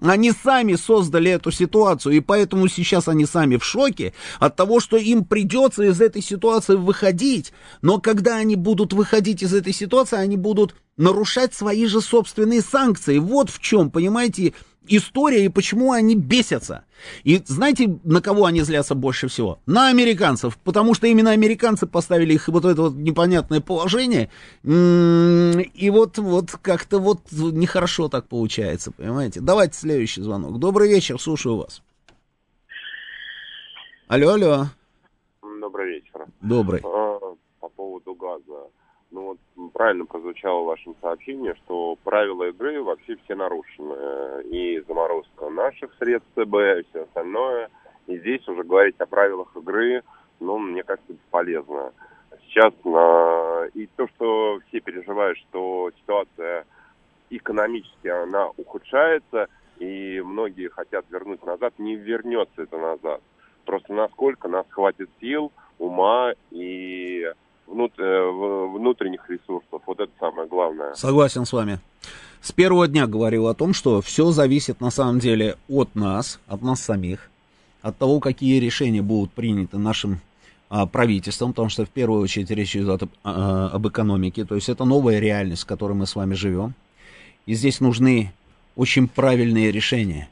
Они 0.03 0.33
сами 0.33 0.75
создали 0.75 1.31
эту 1.31 1.49
ситуацию, 1.49 2.17
и 2.17 2.19
поэтому 2.19 2.67
сейчас 2.67 3.07
они 3.07 3.25
сами 3.25 3.55
в 3.55 3.63
шоке 3.63 4.13
от 4.39 4.57
того, 4.57 4.81
что 4.81 4.97
им 4.97 5.23
придется 5.23 5.83
из 5.83 6.01
этой 6.01 6.21
ситуации 6.21 6.75
выходить. 6.75 7.53
Но 7.81 7.99
когда 7.99 8.35
они 8.35 8.57
будут 8.57 8.91
выходить 8.91 9.43
из 9.43 9.53
этой 9.53 9.71
ситуации, 9.71 10.17
они 10.17 10.35
будут 10.35 10.75
нарушать 10.97 11.53
свои 11.53 11.85
же 11.85 12.01
собственные 12.01 12.61
санкции. 12.61 13.17
Вот 13.17 13.49
в 13.49 13.59
чем, 13.61 13.89
понимаете, 13.91 14.53
история 14.87 15.45
и 15.45 15.49
почему 15.49 15.91
они 15.91 16.15
бесятся. 16.15 16.85
И 17.23 17.41
знаете, 17.45 17.99
на 18.03 18.21
кого 18.21 18.45
они 18.45 18.61
злятся 18.61 18.95
больше 18.95 19.27
всего? 19.27 19.59
На 19.65 19.89
американцев, 19.89 20.57
потому 20.57 20.93
что 20.93 21.07
именно 21.07 21.31
американцы 21.31 21.87
поставили 21.87 22.33
их 22.33 22.47
вот 22.47 22.63
в 22.63 22.67
это 22.67 22.81
вот 22.83 22.93
непонятное 22.95 23.61
положение, 23.61 24.29
и 24.63 25.89
вот, 25.91 26.17
вот 26.17 26.51
как-то 26.61 26.99
вот 26.99 27.19
нехорошо 27.31 28.09
так 28.09 28.27
получается, 28.27 28.91
понимаете? 28.91 29.41
Давайте 29.41 29.77
следующий 29.77 30.21
звонок. 30.21 30.59
Добрый 30.59 30.89
вечер, 30.89 31.19
слушаю 31.19 31.57
вас. 31.57 31.81
Алло, 34.07 34.29
алло. 34.29 34.65
Добрый 35.59 35.95
вечер. 35.95 36.25
Добрый. 36.41 36.81
А, 36.83 37.19
по 37.59 37.69
поводу 37.69 38.13
газа. 38.15 38.67
Ну 39.11 39.21
вот 39.27 39.37
правильно 39.73 40.05
прозвучало 40.05 40.63
в 40.63 40.67
вашем 40.67 40.95
сообщении, 41.01 41.53
что 41.65 41.97
правила 42.03 42.49
игры 42.49 42.81
вообще 42.81 43.17
все 43.23 43.35
нарушены. 43.35 44.43
И 44.45 44.83
заморозка 44.87 45.49
наших 45.49 45.93
средств 45.99 46.29
ЦБ, 46.35 46.55
и 46.55 46.85
все 46.89 47.03
остальное. 47.03 47.69
И 48.07 48.17
здесь 48.17 48.47
уже 48.47 48.63
говорить 48.63 48.99
о 48.99 49.05
правилах 49.05 49.55
игры, 49.55 50.03
ну, 50.39 50.57
мне 50.57 50.83
кажется, 50.83 51.13
бесполезно. 51.13 51.93
Сейчас 52.47 52.73
на... 52.83 53.65
и 53.73 53.87
то, 53.95 54.07
что 54.09 54.59
все 54.67 54.79
переживают, 54.81 55.37
что 55.37 55.91
ситуация 56.01 56.65
экономически 57.29 58.07
она 58.07 58.49
ухудшается, 58.57 59.47
и 59.79 60.21
многие 60.23 60.69
хотят 60.69 61.05
вернуть 61.09 61.43
назад, 61.45 61.73
не 61.77 61.95
вернется 61.95 62.63
это 62.63 62.77
назад. 62.77 63.21
Просто 63.65 63.93
насколько 63.93 64.47
нас 64.47 64.65
хватит 64.69 65.09
сил, 65.19 65.51
ума 65.79 66.33
и 66.51 67.31
Э, 67.67 68.67
внутренних 68.73 69.29
ресурсов. 69.29 69.81
Вот 69.85 69.99
это 69.99 70.11
самое 70.19 70.47
главное. 70.47 70.93
Согласен 70.93 71.45
с 71.45 71.53
вами. 71.53 71.79
С 72.41 72.51
первого 72.51 72.87
дня 72.87 73.07
говорил 73.07 73.47
о 73.47 73.53
том, 73.53 73.73
что 73.73 74.01
все 74.01 74.31
зависит 74.31 74.81
на 74.81 74.91
самом 74.91 75.19
деле 75.19 75.57
от 75.69 75.95
нас, 75.95 76.39
от 76.47 76.61
нас 76.61 76.81
самих, 76.81 77.29
от 77.81 77.97
того, 77.97 78.19
какие 78.19 78.59
решения 78.59 79.01
будут 79.01 79.31
приняты 79.31 79.77
нашим 79.77 80.19
а, 80.69 80.85
правительством, 80.85 81.51
потому 81.51 81.69
что 81.69 81.85
в 81.85 81.89
первую 81.89 82.21
очередь 82.21 82.49
речь 82.51 82.75
идет 82.75 83.03
об, 83.03 83.09
а, 83.23 83.69
об 83.69 83.87
экономике, 83.87 84.43
то 84.43 84.55
есть 84.55 84.69
это 84.69 84.83
новая 84.83 85.19
реальность, 85.19 85.63
в 85.63 85.67
которой 85.67 85.93
мы 85.93 86.05
с 86.05 86.15
вами 86.15 86.33
живем. 86.33 86.73
И 87.45 87.53
здесь 87.53 87.79
нужны 87.79 88.33
очень 88.75 89.07
правильные 89.07 89.71
решения. 89.71 90.29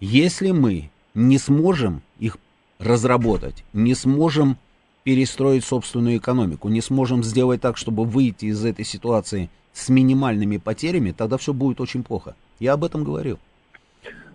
Если 0.00 0.50
мы 0.50 0.90
не 1.14 1.38
сможем 1.38 2.02
их 2.18 2.36
разработать, 2.78 3.64
не 3.72 3.94
сможем 3.94 4.58
перестроить 5.04 5.64
собственную 5.64 6.16
экономику, 6.16 6.68
не 6.68 6.80
сможем 6.80 7.22
сделать 7.22 7.60
так, 7.60 7.76
чтобы 7.76 8.04
выйти 8.04 8.46
из 8.46 8.64
этой 8.64 8.84
ситуации 8.84 9.50
с 9.72 9.88
минимальными 9.88 10.56
потерями, 10.56 11.12
тогда 11.12 11.36
все 11.36 11.52
будет 11.52 11.80
очень 11.80 12.02
плохо. 12.02 12.34
Я 12.58 12.72
об 12.72 12.84
этом 12.84 13.04
говорил. 13.04 13.38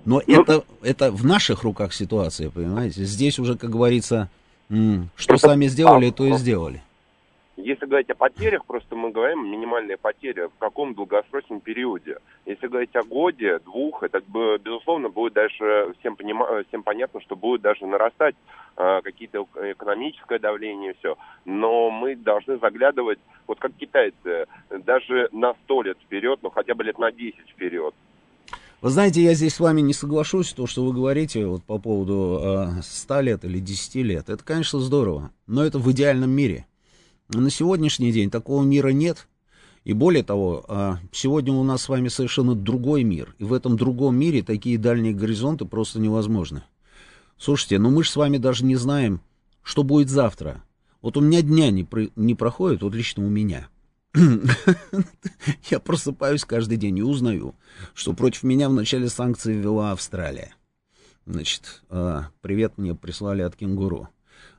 Но 0.06 0.22
ну, 0.26 0.42
это, 0.42 0.64
это 0.82 1.12
в 1.12 1.26
наших 1.26 1.64
руках 1.64 1.94
ситуация, 1.94 2.50
понимаете? 2.50 3.04
Здесь 3.04 3.40
уже, 3.40 3.58
как 3.58 3.70
говорится, 3.70 4.30
что 5.16 5.38
сами 5.38 5.66
сделали, 5.68 6.12
то 6.12 6.26
и 6.26 6.34
сделали. 6.34 6.82
Если 7.58 7.86
говорить 7.86 8.10
о 8.10 8.16
потерях, 8.16 8.64
просто 8.66 8.96
мы 8.96 9.12
говорим 9.12 9.52
минимальные 9.52 9.98
потери 9.98 10.48
в 10.48 10.58
каком 10.60 10.94
долгосрочном 10.94 11.60
периоде. 11.60 12.18
Если 12.46 12.68
говорить 12.68 12.96
о 12.96 13.04
годе, 13.04 13.60
двух, 13.60 14.02
это, 14.02 14.22
безусловно, 14.64 15.10
будет 15.10 15.34
дальше, 15.34 15.94
всем, 16.00 16.16
понима, 16.16 16.64
всем 16.70 16.84
понятно, 16.84 17.20
что 17.20 17.36
будет 17.36 17.62
даже 17.62 17.86
нарастать 17.86 18.36
какие-то 18.80 19.46
экономическое 19.72 20.40
давление 20.40 20.92
и 20.92 20.98
все. 21.00 21.18
Но 21.46 21.90
мы 21.90 22.16
должны 22.16 22.58
заглядывать, 22.60 23.20
вот 23.46 23.60
как 23.60 23.74
китайцы, 23.74 24.48
даже 24.70 25.28
на 25.32 25.54
сто 25.64 25.82
лет 25.82 25.98
вперед, 26.06 26.40
ну 26.42 26.50
хотя 26.50 26.76
бы 26.76 26.84
лет 26.84 26.98
на 26.98 27.12
10 27.12 27.36
вперед. 27.50 27.94
Вы 28.82 28.90
знаете, 28.90 29.22
я 29.22 29.34
здесь 29.34 29.56
с 29.56 29.60
вами 29.60 29.82
не 29.82 29.94
соглашусь, 29.94 30.54
то, 30.54 30.66
что 30.66 30.86
вы 30.86 30.94
говорите 30.94 31.46
вот 31.46 31.64
по 31.64 31.80
поводу 31.80 32.40
э, 32.78 32.82
100 32.82 33.22
лет 33.22 33.44
или 33.44 33.60
10 33.60 33.96
лет. 33.96 34.30
Это, 34.30 34.42
конечно, 34.42 34.80
здорово, 34.80 35.32
но 35.48 35.66
это 35.66 35.80
в 35.80 35.92
идеальном 35.92 36.30
мире. 36.30 36.66
На 37.28 37.50
сегодняшний 37.50 38.14
день 38.14 38.32
такого 38.32 38.64
мира 38.64 38.90
нет. 38.90 39.28
И 39.84 39.94
более 39.94 40.24
того, 40.24 40.66
а, 40.68 40.98
сегодня 41.12 41.54
у 41.54 41.64
нас 41.64 41.84
с 41.84 41.90
вами 41.90 42.08
совершенно 42.08 42.56
другой 42.56 43.04
мир. 43.04 43.36
И 43.38 43.44
в 43.44 43.54
этом 43.54 43.76
другом 43.76 44.16
мире 44.16 44.44
такие 44.44 44.78
дальние 44.78 45.14
горизонты 45.14 45.66
просто 45.66 46.00
невозможны. 46.00 46.64
Слушайте, 47.40 47.80
ну 47.80 47.90
мы 47.90 48.04
же 48.04 48.10
с 48.10 48.16
вами 48.18 48.38
даже 48.38 48.66
не 48.66 48.76
знаем, 48.76 49.22
что 49.64 49.84
будет 49.84 50.10
завтра. 50.10 50.62
Вот 51.02 51.16
у 51.16 51.22
меня 51.22 51.42
дня 51.42 51.72
не, 51.72 51.86
про, 51.86 52.08
не 52.18 52.36
проходит, 52.36 52.82
вот 52.82 52.94
лично 52.94 53.26
у 53.26 53.30
меня. 53.30 53.70
Я 55.70 55.80
просыпаюсь 55.80 56.44
каждый 56.44 56.78
день 56.78 56.98
и 56.98 57.04
узнаю, 57.04 57.56
что 57.94 58.14
против 58.14 58.44
меня 58.44 58.68
в 58.68 58.74
начале 58.74 59.08
санкций 59.08 59.56
ввела 59.56 59.94
Австралия. 59.94 60.54
Значит, 61.26 61.84
а, 61.90 62.28
привет 62.42 62.74
мне 62.78 62.94
прислали 62.94 63.42
от 63.42 63.56
кенгуру. 63.56 64.10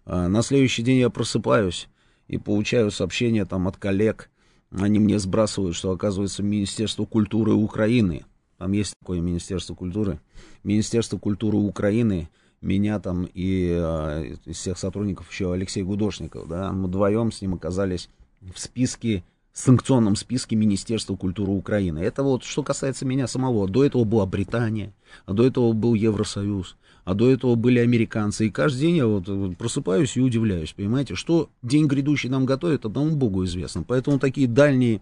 А, 0.06 0.28
на 0.28 0.40
следующий 0.42 0.82
день 0.82 1.00
я 1.00 1.10
просыпаюсь, 1.10 1.88
и 2.28 2.38
получаю 2.38 2.90
сообщения 2.90 3.44
там 3.44 3.68
от 3.68 3.76
коллег, 3.76 4.30
они 4.70 4.98
мне 5.00 5.18
сбрасывают, 5.18 5.76
что 5.76 5.90
оказывается 5.90 6.42
Министерство 6.42 7.04
культуры 7.04 7.52
Украины, 7.52 8.24
там 8.56 8.72
есть 8.72 8.94
такое 9.00 9.20
Министерство 9.20 9.74
культуры, 9.74 10.20
Министерство 10.62 11.18
культуры 11.18 11.56
Украины 11.56 12.30
меня 12.60 13.00
там 13.00 13.26
и 13.32 13.70
э, 13.72 14.34
из 14.44 14.56
всех 14.56 14.78
сотрудников 14.78 15.30
еще 15.30 15.52
Алексей 15.52 15.82
Гудошников, 15.82 16.48
да, 16.48 16.72
мы 16.72 16.88
вдвоем 16.88 17.32
с 17.32 17.40
ним 17.40 17.54
оказались 17.54 18.10
в 18.40 18.58
списке, 18.58 19.24
санкционном 19.52 20.16
списке 20.16 20.56
Министерства 20.56 21.16
культуры 21.16 21.52
Украины. 21.52 21.98
Это 21.98 22.22
вот 22.22 22.44
что 22.44 22.62
касается 22.62 23.04
меня 23.04 23.26
самого. 23.26 23.68
До 23.68 23.84
этого 23.84 24.04
была 24.04 24.26
Британия, 24.26 24.92
а 25.26 25.32
до 25.32 25.46
этого 25.46 25.72
был 25.72 25.94
Евросоюз, 25.94 26.76
а 27.04 27.14
до 27.14 27.30
этого 27.30 27.56
были 27.56 27.78
американцы. 27.78 28.46
И 28.46 28.50
каждый 28.50 28.80
день 28.80 28.96
я 28.96 29.06
вот 29.06 29.26
просыпаюсь 29.56 30.16
и 30.16 30.20
удивляюсь, 30.20 30.72
понимаете, 30.72 31.14
что 31.14 31.50
день 31.62 31.86
грядущий 31.86 32.28
нам 32.28 32.46
готовит, 32.46 32.84
одному 32.84 33.16
Богу 33.16 33.44
известно. 33.44 33.82
Поэтому 33.82 34.18
такие 34.18 34.46
дальние, 34.46 35.00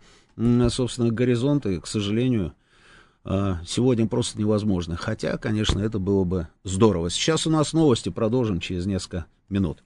собственно, 0.70 1.10
горизонты, 1.10 1.80
к 1.80 1.86
сожалению, 1.86 2.54
сегодня 3.66 4.06
просто 4.06 4.38
невозможно. 4.38 4.96
Хотя, 4.96 5.36
конечно, 5.36 5.80
это 5.80 5.98
было 5.98 6.24
бы 6.24 6.48
здорово. 6.64 7.10
Сейчас 7.10 7.46
у 7.46 7.50
нас 7.50 7.72
новости, 7.72 8.08
продолжим 8.08 8.60
через 8.60 8.86
несколько 8.86 9.26
минут. 9.48 9.82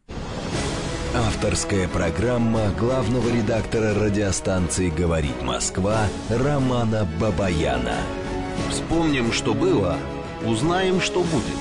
Авторская 1.15 1.89
программа 1.89 2.71
главного 2.79 3.29
редактора 3.29 3.93
радиостанции 3.95 4.89
«Говорит 4.89 5.43
Москва» 5.43 6.07
Романа 6.31 7.07
Бабаяна. 7.21 7.97
Вспомним, 8.71 9.31
что 9.33 9.53
было, 9.53 9.99
узнаем, 10.47 11.03
что 11.03 11.21
будет. 11.21 11.59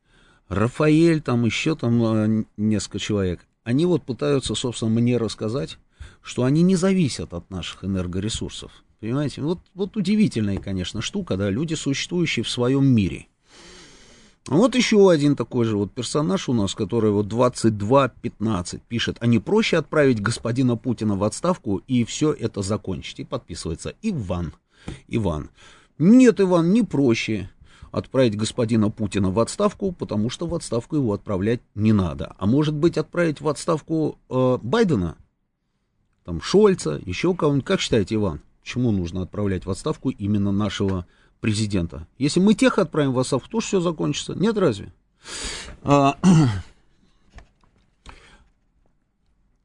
Рафаэль, 0.48 1.20
там 1.20 1.44
еще 1.44 1.76
там 1.76 2.02
а, 2.06 2.46
несколько 2.56 3.00
человек, 3.00 3.42
они 3.66 3.86
вот 3.86 4.04
пытаются, 4.04 4.56
собственно, 4.56 4.92
мне 4.92 5.18
рассказать, 5.18 5.78
что 6.22 6.44
они 6.44 6.62
не 6.62 6.76
зависят 6.76 7.34
от 7.34 7.50
наших 7.50 7.84
энергоресурсов. 7.84 8.72
Понимаете? 9.00 9.42
Вот, 9.42 9.60
вот 9.74 9.96
удивительная, 9.96 10.58
конечно, 10.58 11.02
штука, 11.02 11.38
да, 11.38 11.50
люди, 11.50 11.74
существующие 11.74 12.44
в 12.44 12.50
своем 12.50 12.86
мире. 12.86 13.28
Вот 14.48 14.76
еще 14.76 15.12
один 15.12 15.36
такой 15.36 15.66
же 15.66 15.78
вот 15.78 15.92
персонаж 15.92 16.50
у 16.50 16.54
нас, 16.54 16.74
который 16.74 17.12
вот 17.12 17.28
22.15 17.28 18.82
пишет, 18.88 19.18
а 19.20 19.28
не 19.28 19.40
проще 19.40 19.78
отправить 19.78 20.22
господина 20.22 20.76
Путина 20.76 21.16
в 21.16 21.24
отставку 21.24 21.82
и 21.88 22.04
все 22.04 22.34
это 22.34 22.62
закончить. 22.62 23.20
И 23.20 23.26
подписывается 23.26 23.94
Иван. 24.02 24.54
Иван. 25.08 25.50
Нет, 26.00 26.42
Иван, 26.42 26.74
не 26.74 26.82
проще 26.82 27.50
отправить 27.92 28.38
господина 28.38 28.90
Путина 28.90 29.30
в 29.30 29.40
отставку, 29.40 29.92
потому 29.92 30.30
что 30.30 30.48
в 30.48 30.56
отставку 30.56 30.96
его 30.96 31.14
отправлять 31.14 31.62
не 31.76 31.94
надо. 31.94 32.36
А 32.38 32.46
может 32.46 32.74
быть 32.74 32.98
отправить 32.98 33.42
в 33.42 33.48
отставку 33.48 34.18
э, 34.30 34.58
Байдена? 34.62 35.18
Там 36.30 36.42
Шольца, 36.42 37.02
еще 37.08 37.34
кого-нибудь. 37.34 37.66
Как 37.66 37.82
считаете, 37.82 38.14
Иван, 38.14 38.40
почему 38.62 38.92
нужно 38.92 39.24
отправлять 39.24 39.66
в 39.66 39.72
отставку 39.72 40.12
именно 40.12 40.52
нашего 40.52 41.08
президента? 41.40 42.06
Если 42.20 42.40
мы 42.40 42.54
тех 42.54 42.78
отправим 42.78 43.14
в 43.14 43.20
отставку, 43.20 43.50
то 43.50 43.60
все 43.62 43.80
закончится. 43.82 44.36
Нет 44.36 44.56
разве? 44.56 44.94
А, 45.82 46.20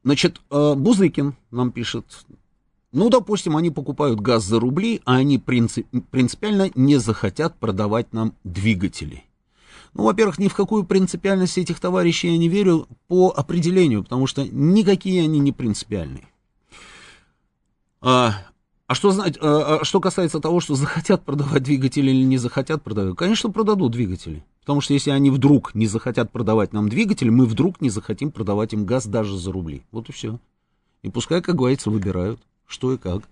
значит, 0.03 0.41
а, 0.49 0.73
Бузыкин 0.73 1.35
нам 1.51 1.71
пишет, 1.71 2.25
ну, 2.91 3.11
допустим, 3.11 3.57
они 3.57 3.69
покупают 3.69 4.19
газ 4.19 4.43
за 4.43 4.59
рубли, 4.59 5.03
а 5.05 5.17
они 5.17 5.37
принцип, 5.37 5.85
принципиально 6.09 6.71
не 6.73 6.97
захотят 6.97 7.59
продавать 7.59 8.11
нам 8.11 8.33
двигатели. 8.43 9.23
Ну, 9.93 10.05
во-первых, 10.05 10.39
ни 10.39 10.47
в 10.47 10.55
какую 10.55 10.83
принципиальность 10.83 11.59
этих 11.59 11.79
товарищей 11.79 12.29
я 12.29 12.39
не 12.39 12.49
верю 12.49 12.87
по 13.07 13.29
определению, 13.29 14.03
потому 14.03 14.25
что 14.25 14.47
никакие 14.47 15.21
они 15.21 15.37
не 15.37 15.51
принципиальные. 15.51 16.27
А, 18.07 18.35
а 18.85 18.93
что, 18.93 19.09
а, 19.09 19.79
а 19.81 19.83
что 19.83 19.99
касается 19.99 20.39
того, 20.39 20.59
что 20.59 20.75
захотят 20.75 21.25
продавать 21.25 21.63
двигатели 21.63 22.11
или 22.11 22.23
не 22.23 22.37
захотят 22.37 22.83
продавать, 22.83 23.17
конечно, 23.17 23.49
продадут 23.49 23.93
двигатели. 23.93 24.45
Потому 24.61 24.79
что 24.81 24.93
если 24.93 25.09
они 25.09 25.31
вдруг 25.31 25.73
не 25.73 25.87
захотят 25.87 26.31
продавать 26.31 26.71
нам 26.71 26.87
двигатель, 26.87 27.31
мы 27.31 27.47
вдруг 27.47 27.81
не 27.81 27.89
захотим 27.89 28.29
продавать 28.29 28.73
им 28.73 28.85
газ 28.85 29.07
даже 29.07 29.35
за 29.35 29.51
рубли. 29.51 29.81
Вот 29.91 30.09
и 30.09 30.11
все. 30.11 30.39
И 31.01 31.09
пускай, 31.09 31.41
как 31.41 31.55
говорится, 31.55 31.89
выбирают, 31.89 32.39
что 32.67 32.93
и 32.93 32.97
как. 32.97 33.23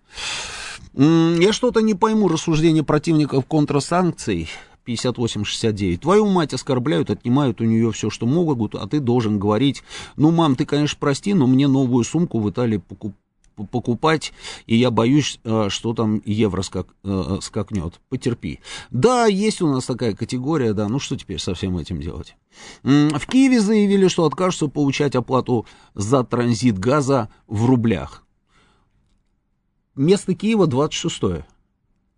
Я 0.95 1.53
что-то 1.53 1.82
не 1.82 1.93
пойму 1.93 2.28
рассуждения 2.28 2.84
противников 2.84 3.45
контрсанкций. 3.45 4.49
58-69. 4.88 5.97
Твою 5.97 6.28
мать 6.28 6.53
оскорбляют, 6.53 7.09
отнимают 7.09 7.61
у 7.61 7.63
нее 7.63 7.91
все, 7.91 8.09
что 8.09 8.26
могут, 8.26 8.76
а 8.76 8.86
ты 8.86 8.99
должен 8.99 9.39
говорить, 9.39 9.82
ну, 10.17 10.32
мам, 10.32 10.57
ты, 10.57 10.65
конечно, 10.65 10.97
прости, 10.99 11.34
но 11.34 11.47
мне 11.47 11.69
новую 11.69 12.03
сумку 12.03 12.39
в 12.39 12.49
Италии 12.49 12.78
покуп 12.78 13.13
покупать, 13.56 14.34
и 14.66 14.76
я 14.76 14.91
боюсь, 14.91 15.39
э, 15.43 15.70
что 15.70 15.93
там 15.93 16.22
евро 16.26 16.62
скак, 16.62 16.88
э, 17.04 17.38
скакнет. 17.41 17.99
Потерпи. 18.10 18.60
Да, 18.91 19.26
есть 19.26 19.62
у 19.62 19.68
нас 19.68 19.86
такая 19.86 20.16
категория, 20.16 20.74
да, 20.74 20.88
ну 20.88 20.99
что 20.99 21.16
теперь 21.16 21.39
со 21.39 21.54
всем 21.54 21.78
этим 21.78 21.99
делать? 21.99 22.36
В 22.84 23.26
Киеве 23.28 23.60
заявили, 23.60 24.08
что 24.08 24.26
откажутся 24.26 24.68
получать 24.68 25.16
оплату 25.16 25.66
за 25.95 26.24
транзит 26.24 26.78
газа 26.78 27.30
в 27.47 27.66
рублях. 27.66 28.24
Место 29.95 30.34
Киева 30.34 30.66
26-е. 30.66 31.45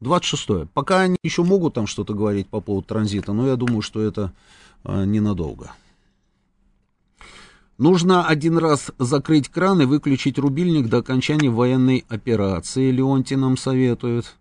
26-е. 0.02 0.68
Пока 0.74 1.02
они 1.02 1.18
еще 1.24 1.44
могут 1.44 1.74
там 1.74 1.88
что-то 1.88 2.14
говорить 2.14 2.48
по 2.48 2.62
поводу 2.62 2.88
транзита, 2.88 3.34
но 3.34 3.48
я 3.48 3.56
думаю, 3.56 3.82
что 3.82 4.02
это 4.02 4.34
э, 4.84 5.06
ненадолго. 5.06 5.72
Нужно 7.78 8.26
один 8.26 8.58
раз 8.58 8.92
закрыть 9.00 9.50
кран 9.50 9.82
и 9.82 9.86
выключить 9.86 10.40
рубильник 10.40 10.88
до 10.88 11.00
окончания 11.00 11.50
военной 11.50 12.06
операции, 12.08 12.90
Леонтий 12.90 13.36
нам 13.36 13.58
советует. 13.58 14.38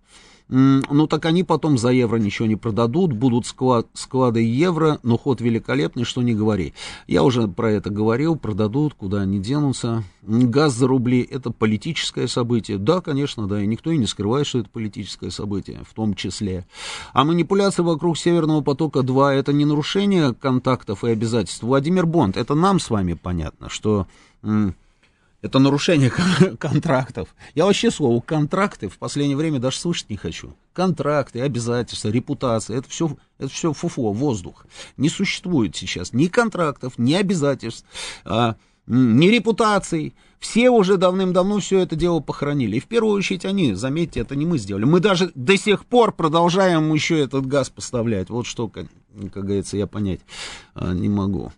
Ну 0.49 1.07
так 1.07 1.25
они 1.25 1.43
потом 1.43 1.79
за 1.79 1.89
евро 1.89 2.19
ничего 2.19 2.47
не 2.47 2.57
продадут, 2.57 3.13
будут 3.13 3.47
склад, 3.47 3.87
склады 3.95 4.43
евро, 4.43 4.99
но 5.03 5.17
ход 5.17 5.41
великолепный, 5.41 6.05
что 6.05 6.21
не 6.21 6.35
говори. 6.35 6.75
Я 7.07 7.23
уже 7.23 7.49
про 7.49 7.71
это 7.73 7.89
говорил, 7.89 8.37
продадут, 8.37 8.93
куда 8.93 9.23
они 9.23 9.39
денутся. 9.39 10.05
Газ 10.23 10.75
за 10.75 10.87
рубли– 10.87 11.23
это 11.31 11.51
политическое 11.51 12.29
событие. 12.29 12.77
Да, 12.77 13.01
конечно, 13.01 13.47
да, 13.47 13.63
и 13.63 13.67
никто 13.67 13.91
и 13.91 13.97
не 13.97 14.07
скрывает, 14.07 14.47
что 14.47 14.59
это 14.59 14.69
политическое 14.69 15.31
событие, 15.31 15.81
в 15.89 15.95
том 15.95 16.15
числе. 16.15 16.67
А 17.15 17.25
манипуляция 17.25 17.83
вокруг 17.83 18.19
Северного 18.19 18.61
потока-2– 18.61 19.31
это 19.33 19.55
не 19.55 19.65
нарушение 19.65 20.35
контактов 20.35 21.05
и 21.05 21.11
обязательств. 21.11 21.63
Владимир 21.63 22.05
Бонд, 22.05 22.37
это 22.37 22.55
нам 22.55 22.81
с 22.81 22.91
вами 22.91 23.15
понятно, 23.15 23.71
что 23.71 24.07
это 25.45 25.59
нарушение 25.59 26.11
контрактов. 26.59 27.29
Я 27.55 27.67
вообще 27.67 27.91
слово 27.91 28.19
контракты 28.23 28.89
в 28.89 28.97
последнее 28.97 29.37
время 29.37 29.59
даже 29.59 29.79
слышать 29.79 30.09
не 30.09 30.17
хочу. 30.17 30.55
Контракты, 30.73 31.43
обязательства, 31.43 32.09
репутация, 32.09 32.79
это 32.79 32.89
все, 32.89 33.15
это 33.39 33.51
все 33.51 33.75
фуфло, 33.75 34.15
воздух. 34.15 34.65
Не 34.97 35.11
существует 35.11 35.77
сейчас 35.77 36.15
ни 36.15 36.29
контрактов, 36.29 36.95
ни 36.97 37.13
обязательств. 37.13 37.85
А, 38.25 38.57
ни 38.87 39.27
репутаций. 39.27 40.15
Все 40.39 40.71
уже 40.71 40.97
давным-давно 40.97 41.59
все 41.59 41.81
это 41.81 41.95
дело 41.95 42.21
похоронили. 42.21 42.77
И 42.77 42.81
в 42.81 42.87
первую 42.87 43.15
очередь 43.15 43.45
они, 43.45 43.75
заметьте, 43.75 44.21
это 44.21 44.37
не 44.37 44.47
мы 44.47 44.57
сделали. 44.57 44.85
Мы 44.85 45.01
даже 45.01 45.31
до 45.35 45.59
сих 45.59 45.85
пор 45.85 46.13
продолжаем 46.13 46.95
еще 46.95 47.19
этот 47.19 47.45
газ 47.45 47.69
поставлять. 47.69 48.31
Вот 48.31 48.47
что, 48.47 48.69
как, 48.69 48.87
как 49.31 49.45
говорится, 49.45 49.77
я 49.77 49.87
понять 49.87 50.21
а, 50.75 50.95
не 50.95 51.11
могу. 51.11 51.53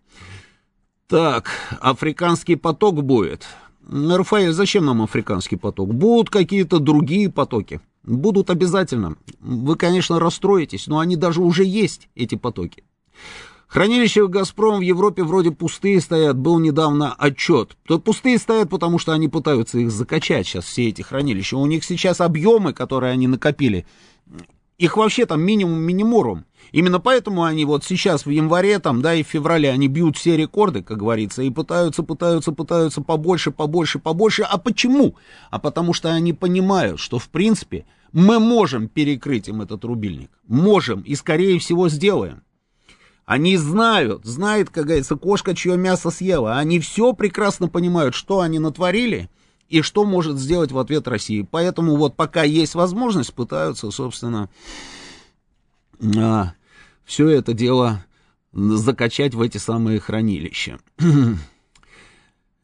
Так, 1.07 1.51
африканский 1.80 2.57
поток 2.57 3.05
будет. 3.05 3.47
Рафаэль, 3.89 4.53
зачем 4.53 4.84
нам 4.84 5.03
африканский 5.03 5.57
поток? 5.57 5.95
Будут 5.95 6.30
какие-то 6.30 6.78
другие 6.78 7.30
потоки. 7.30 7.80
Будут 8.03 8.51
обязательно. 8.51 9.16
Вы, 9.41 9.76
конечно, 9.76 10.18
расстроитесь, 10.18 10.87
но 10.87 10.99
они 10.99 11.16
даже 11.16 11.41
уже 11.41 11.64
есть, 11.64 12.09
эти 12.14 12.34
потоки. 12.34 12.84
Хранилища 13.68 14.26
«Газпром» 14.28 14.78
в 14.78 14.82
Европе 14.82 15.24
вроде 15.24 15.51
пустые 15.51 16.01
стоят, 16.01 16.37
был 16.37 16.61
недавно 16.61 17.12
отчет. 17.12 17.76
То 17.87 17.99
пустые 17.99 18.39
стоят, 18.39 18.70
потому 18.70 18.99
что 18.99 19.12
они 19.12 19.28
пытаются 19.28 19.78
их 19.78 19.91
закачать 19.91 20.47
сейчас, 20.47 20.64
все 20.64 20.89
эти 20.89 21.03
хранилища. 21.03 21.57
У 21.57 21.66
них 21.66 21.84
сейчас 21.84 22.20
объемы, 22.20 22.72
которые 22.72 23.12
они 23.12 23.26
накопили, 23.26 23.84
их 24.78 24.96
вообще 24.96 25.26
там 25.26 25.40
минимум 25.42 25.80
миниморум. 25.80 26.44
Именно 26.72 27.00
поэтому 27.00 27.44
они 27.44 27.64
вот 27.64 27.84
сейчас 27.84 28.26
в 28.26 28.30
январе 28.30 28.78
там, 28.78 29.00
да, 29.00 29.14
и 29.14 29.22
в 29.22 29.28
феврале 29.28 29.70
они 29.70 29.88
бьют 29.88 30.16
все 30.16 30.36
рекорды, 30.36 30.82
как 30.82 30.98
говорится, 30.98 31.42
и 31.42 31.50
пытаются, 31.50 32.02
пытаются, 32.02 32.52
пытаются 32.52 33.00
побольше, 33.00 33.50
побольше, 33.52 33.98
побольше. 33.98 34.42
А 34.42 34.58
почему? 34.58 35.14
А 35.50 35.58
потому 35.58 35.92
что 35.92 36.12
они 36.12 36.32
понимают, 36.32 37.00
что 37.00 37.18
в 37.18 37.28
принципе 37.28 37.86
мы 38.12 38.38
можем 38.38 38.88
перекрыть 38.88 39.48
им 39.48 39.62
этот 39.62 39.84
рубильник. 39.84 40.30
Можем 40.46 41.00
и 41.02 41.14
скорее 41.14 41.58
всего 41.58 41.88
сделаем. 41.88 42.42
Они 43.24 43.56
знают, 43.56 44.24
знает, 44.24 44.70
как 44.70 44.84
говорится, 44.84 45.16
кошка, 45.16 45.54
чье 45.54 45.76
мясо 45.76 46.10
съела. 46.10 46.58
Они 46.58 46.78
все 46.78 47.12
прекрасно 47.12 47.68
понимают, 47.68 48.14
что 48.14 48.40
они 48.40 48.58
натворили 48.58 49.30
и 49.68 49.82
что 49.82 50.04
может 50.04 50.38
сделать 50.38 50.72
в 50.72 50.78
ответ 50.78 51.08
Россия. 51.08 51.46
Поэтому 51.50 51.96
вот 51.96 52.16
пока 52.16 52.42
есть 52.42 52.74
возможность, 52.74 53.34
пытаются, 53.34 53.90
собственно, 53.90 54.48
а, 56.16 56.52
все 57.04 57.28
это 57.28 57.52
дело 57.52 58.04
закачать 58.52 59.34
в 59.34 59.40
эти 59.40 59.58
самые 59.58 60.00
хранилища. 60.00 60.78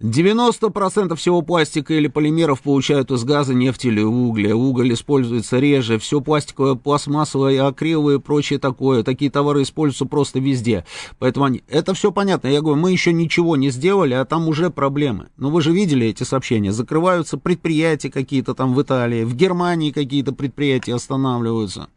90% 0.03 1.15
всего 1.15 1.43
пластика 1.43 1.95
или 1.95 2.09
полимеров 2.09 2.61
получают 2.63 3.13
из 3.13 3.23
газа, 3.23 3.55
нефти 3.55 3.87
или 3.87 4.03
угля. 4.03 4.57
Уголь 4.57 4.93
используется 4.95 5.61
реже. 5.61 5.99
Все 5.99 6.21
пластиковое, 6.21 6.75
пластмассовое, 6.75 7.65
акриловое 7.65 8.17
и 8.17 8.21
прочее 8.21 8.59
такое. 8.59 9.05
Такие 9.05 9.31
товары 9.31 9.63
используются 9.63 10.07
просто 10.07 10.41
везде. 10.41 10.85
Поэтому 11.21 11.47
они... 11.47 11.63
это 11.69 11.95
все 11.95 12.11
понятно. 12.11 12.49
Я 12.49 12.63
говорю, 12.63 12.81
мы 12.81 12.91
еще 12.91 13.13
ничего 13.13 13.55
не 13.55 13.71
сделали, 13.71 14.15
а 14.15 14.25
там 14.25 14.49
уже 14.49 14.71
проблемы. 14.71 15.29
Но 15.37 15.51
вы 15.51 15.63
же 15.63 15.71
видели 15.71 16.09
эти 16.09 16.25
сообщения. 16.25 16.73
Закрываются 16.73 17.39
предприятия 17.39 18.11
какие-то 18.11 18.55
там 18.55 18.75
в 18.75 18.83
Италии. 18.83 19.23
В 19.23 19.37
Германии 19.37 19.93
какие-то 19.93 20.33
предприятия 20.33 20.97
останавливаются. 20.97 21.89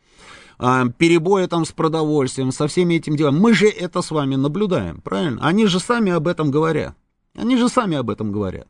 А, 0.59 0.87
перебои 0.87 1.47
там 1.47 1.65
с 1.65 1.71
продовольствием, 1.71 2.51
со 2.51 2.67
всеми 2.67 2.95
этими 2.95 3.17
делами. 3.17 3.39
Мы 3.39 3.53
же 3.55 3.67
это 3.67 4.03
с 4.03 4.11
вами 4.11 4.35
наблюдаем, 4.35 5.01
правильно? 5.01 5.41
Они 5.41 5.65
же 5.65 5.79
сами 5.79 6.11
об 6.11 6.27
этом 6.27 6.51
говорят. 6.51 6.95
Они 7.35 7.57
же 7.57 7.69
сами 7.69 7.97
об 7.97 8.09
этом 8.09 8.31
говорят. 8.31 8.67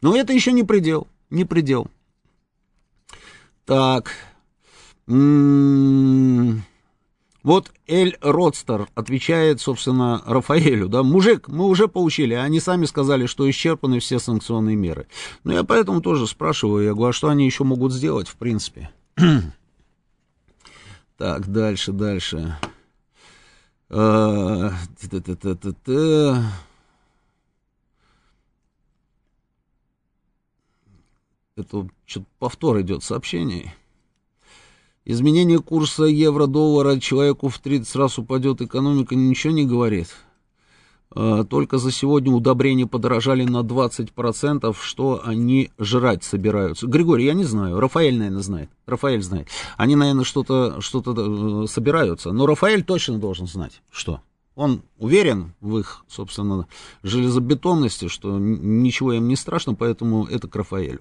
Но 0.00 0.16
это 0.16 0.32
еще 0.32 0.52
не 0.52 0.62
предел, 0.62 1.08
не 1.30 1.44
предел. 1.44 1.88
Так. 3.64 4.12
М-м-м. 5.06 6.62
Вот 7.42 7.72
Эль 7.86 8.18
Родстер 8.20 8.88
отвечает, 8.94 9.60
собственно, 9.60 10.22
Рафаэлю, 10.26 10.88
да, 10.88 11.02
мужик, 11.02 11.48
мы 11.48 11.64
уже 11.66 11.88
получили, 11.88 12.34
а 12.34 12.42
они 12.42 12.60
сами 12.60 12.84
сказали, 12.84 13.24
что 13.24 13.48
исчерпаны 13.48 14.00
все 14.00 14.18
санкционные 14.18 14.76
меры. 14.76 15.06
Но 15.44 15.54
я 15.54 15.64
поэтому 15.64 16.02
тоже 16.02 16.26
спрашиваю, 16.26 16.84
я 16.84 16.92
говорю, 16.92 17.10
а 17.10 17.12
что 17.14 17.28
они 17.28 17.46
еще 17.46 17.64
могут 17.64 17.92
сделать, 17.92 18.28
в 18.28 18.36
принципе? 18.36 18.90
так, 21.16 21.46
дальше, 21.50 21.92
дальше. 21.92 22.58
Это 31.58 31.88
что-то 32.06 32.26
повтор 32.38 32.80
идет 32.80 33.02
сообщений. 33.02 33.72
Изменение 35.04 35.58
курса 35.58 36.04
евро-доллара 36.04 37.00
человеку 37.00 37.48
в 37.48 37.58
30 37.58 37.96
раз 37.96 38.18
упадет, 38.18 38.60
экономика 38.60 39.16
ничего 39.16 39.52
не 39.52 39.66
говорит. 39.66 40.08
А, 41.10 41.42
только 41.42 41.78
за 41.78 41.90
сегодня 41.90 42.32
удобрения 42.32 42.86
подорожали 42.86 43.42
на 43.42 43.62
20%, 43.62 44.76
что 44.80 45.20
они 45.24 45.70
жрать 45.78 46.22
собираются. 46.22 46.86
Григорий, 46.86 47.24
я 47.24 47.34
не 47.34 47.44
знаю, 47.44 47.80
Рафаэль, 47.80 48.16
наверное, 48.16 48.42
знает. 48.42 48.70
Рафаэль 48.86 49.22
знает. 49.22 49.48
Они, 49.76 49.96
наверное, 49.96 50.24
что-то 50.24 50.80
что 50.80 51.02
э, 51.04 51.66
собираются. 51.66 52.30
Но 52.30 52.46
Рафаэль 52.46 52.84
точно 52.84 53.18
должен 53.18 53.48
знать, 53.48 53.82
что. 53.90 54.20
Он 54.54 54.82
уверен 54.98 55.54
в 55.60 55.78
их, 55.78 56.04
собственно, 56.08 56.66
железобетонности, 57.02 58.08
что 58.08 58.38
ничего 58.38 59.12
им 59.12 59.28
не 59.28 59.36
страшно, 59.36 59.74
поэтому 59.74 60.26
это 60.26 60.48
к 60.48 60.56
Рафаэлю. 60.56 61.00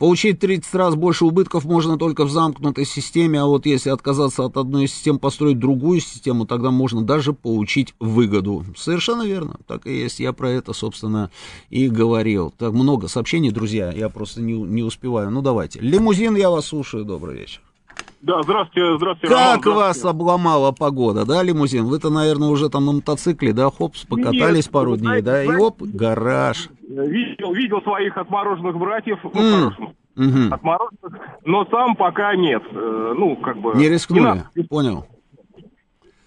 Получить 0.00 0.38
30 0.38 0.74
раз 0.76 0.94
больше 0.94 1.26
убытков 1.26 1.66
можно 1.66 1.98
только 1.98 2.24
в 2.24 2.30
замкнутой 2.30 2.86
системе, 2.86 3.42
а 3.42 3.44
вот 3.44 3.66
если 3.66 3.90
отказаться 3.90 4.46
от 4.46 4.56
одной 4.56 4.84
из 4.84 4.94
систем, 4.94 5.18
построить 5.18 5.58
другую 5.58 6.00
систему, 6.00 6.46
тогда 6.46 6.70
можно 6.70 7.02
даже 7.02 7.34
получить 7.34 7.94
выгоду. 8.00 8.64
Совершенно 8.78 9.26
верно, 9.26 9.58
так 9.66 9.86
и 9.86 9.94
есть. 9.94 10.18
Я 10.18 10.32
про 10.32 10.48
это, 10.52 10.72
собственно, 10.72 11.30
и 11.68 11.86
говорил. 11.88 12.50
Так 12.56 12.72
много 12.72 13.08
сообщений, 13.08 13.50
друзья, 13.50 13.92
я 13.92 14.08
просто 14.08 14.40
не, 14.40 14.54
не 14.54 14.82
успеваю. 14.82 15.30
Ну, 15.30 15.42
давайте. 15.42 15.80
Лимузин, 15.80 16.34
я 16.34 16.48
вас 16.48 16.64
слушаю. 16.64 17.04
Добрый 17.04 17.36
вечер. 17.36 17.60
Да, 18.22 18.42
здравствуйте, 18.42 18.96
здравствуйте, 18.96 19.34
Как 19.34 19.38
Роман, 19.38 19.60
здравствуйте. 19.60 19.78
вас 19.78 20.04
обломала 20.04 20.72
погода, 20.72 21.24
да, 21.24 21.42
лимузин? 21.42 21.86
Вы-то, 21.86 22.10
наверное, 22.10 22.48
уже 22.48 22.68
там 22.68 22.84
на 22.84 22.92
мотоцикле, 22.92 23.54
да, 23.54 23.70
хопс, 23.70 24.04
покатались 24.04 24.66
Нет, 24.66 24.72
пару 24.72 24.96
дней, 24.98 25.22
да, 25.22 25.42
и 25.42 25.48
оп, 25.48 25.80
гараж. 25.80 26.68
Видел, 26.86 27.54
видел 27.54 27.80
своих 27.80 28.18
отмороженных 28.18 28.76
братьев, 28.76 29.18
ну, 29.22 29.70
mm. 29.70 29.72
Угу. 30.16 30.54
Отмороженных, 30.54 31.12
но 31.46 31.64
сам 31.70 31.96
пока 31.96 32.36
нет. 32.36 32.62
Э, 32.70 33.14
ну, 33.16 33.36
как 33.36 33.56
бы... 33.58 33.74
Не 33.74 33.88
рискнули, 33.88 34.44
не 34.54 34.64
понял. 34.64 35.06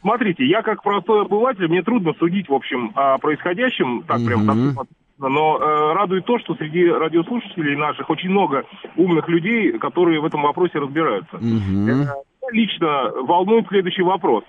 Смотрите, 0.02 0.46
я 0.48 0.64
как 0.64 0.82
простой 0.82 1.22
обыватель, 1.22 1.68
мне 1.68 1.84
трудно 1.84 2.14
судить, 2.18 2.50
в 2.50 2.54
общем, 2.54 2.92
о 2.96 3.20
происходящем, 3.20 4.04
так 4.08 4.18
угу. 4.18 4.26
прям 4.26 4.78
но 5.18 5.58
э, 5.58 5.94
радует 5.94 6.26
то, 6.26 6.40
что 6.40 6.56
среди 6.56 6.86
радиослушателей 6.86 7.76
наших 7.76 8.10
очень 8.10 8.30
много 8.30 8.66
умных 8.96 9.28
людей, 9.28 9.78
которые 9.78 10.20
в 10.20 10.26
этом 10.26 10.42
вопросе 10.42 10.80
разбираются. 10.80 11.38
Угу. 11.38 12.06
Лично 12.54 13.12
волнует 13.24 13.68
следующий 13.68 14.04
вопрос 14.04 14.44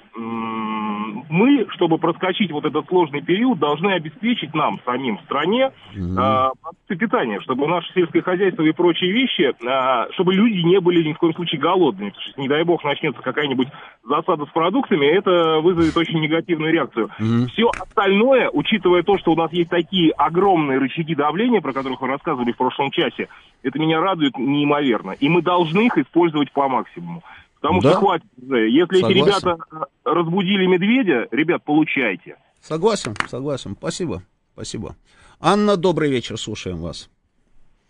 мы, 1.35 1.67
чтобы 1.71 1.99
проскочить 1.99 2.53
вот 2.53 2.65
этот 2.65 2.87
сложный 2.87 3.21
период, 3.21 3.59
должны 3.59 3.93
обеспечить 3.93 4.55
нам, 4.55 4.81
самим 4.85 5.19
стране, 5.25 5.73
mm-hmm. 5.95 6.53
э, 6.89 6.97
питание, 6.97 7.41
чтобы 7.41 7.67
наше 7.67 7.93
сельское 7.93 8.23
хозяйство 8.23 8.63
и 8.63 8.73
прочие 8.73 9.13
вещи, 9.13 9.53
э, 9.53 10.13
чтобы 10.13 10.35
люди 10.35 10.61
не 10.61 10.81
были 10.81 11.07
ни 11.07 11.13
в 11.13 11.19
коем 11.19 11.35
случае 11.35 11.61
голодными. 11.61 12.11
Потому 12.11 12.31
что, 12.31 12.41
не 12.41 12.49
дай 12.49 12.63
бог, 12.63 12.85
начнется 12.85 13.21
какая-нибудь 13.21 13.69
засада 14.05 14.47
с 14.47 14.51
продуктами, 14.51 15.07
это 15.07 15.61
вызовет 15.61 15.97
очень 15.97 16.21
негативную 16.21 16.73
реакцию. 16.73 17.11
Mm-hmm. 17.19 17.47
Все 17.49 17.69
остальное, 17.81 18.51
учитывая 18.51 19.03
то, 19.03 19.19
что 19.19 19.33
у 19.33 19.37
нас 19.37 19.53
есть 19.53 19.71
такие 19.71 20.13
огромные 20.13 20.79
рычаги 20.79 21.15
давления, 21.15 21.61
про 21.61 21.73
которых 21.73 22.01
вы 22.01 22.09
рассказывали 22.09 22.53
в 22.53 22.57
прошлом 22.57 22.91
часе, 22.91 23.29
это 23.63 23.79
меня 23.79 24.01
радует 24.01 24.39
неимоверно. 24.39 25.13
И 25.13 25.29
мы 25.29 25.43
должны 25.43 25.87
их 25.87 25.99
использовать 25.99 26.53
по 26.53 26.69
максимуму. 26.69 27.23
Потому 27.65 27.81
да? 27.81 27.91
что 27.93 28.01
хватит 28.01 28.27
уже. 28.43 28.69
Если 28.69 28.97
Согласен. 28.97 29.17
эти 29.17 29.25
ребята 29.25 29.59
разбудили 30.05 30.67
медведя, 30.67 31.29
ребят, 31.31 31.62
получайте. 31.65 32.37
Согласен, 32.61 33.15
согласен. 33.27 33.75
Спасибо, 33.79 34.23
спасибо. 34.53 34.97
Анна, 35.41 35.79
добрый 35.79 36.11
вечер, 36.11 36.37
слушаем 36.37 36.83
вас. 36.83 37.09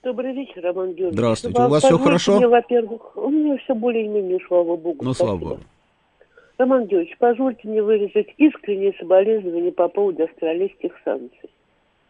Добрый 0.05 0.33
вечер, 0.33 0.63
Роман 0.63 0.91
Георгиевич. 0.91 1.15
Здравствуйте. 1.15 1.61
У 1.61 1.69
вас 1.69 1.83
все 1.83 1.99
хорошо? 1.99 2.37
Мне, 2.37 2.47
во-первых, 2.47 3.17
у 3.17 3.31
меня 3.31 3.57
все 3.65 3.75
более-менее, 3.75 4.39
слава 4.47 4.77
богу. 4.77 5.05
Ну, 5.05 5.13
слава 5.13 5.37
богу. 5.39 5.61
Роман 6.57 6.87
Георгиевич, 6.87 7.19
позвольте 7.19 7.67
мне 7.67 7.83
выразить 7.83 8.33
искреннее 8.37 8.95
соболезнование 9.01 9.73
по 9.73 9.89
поводу 9.89 10.23
австралийских 10.23 10.93
санкций. 11.05 11.51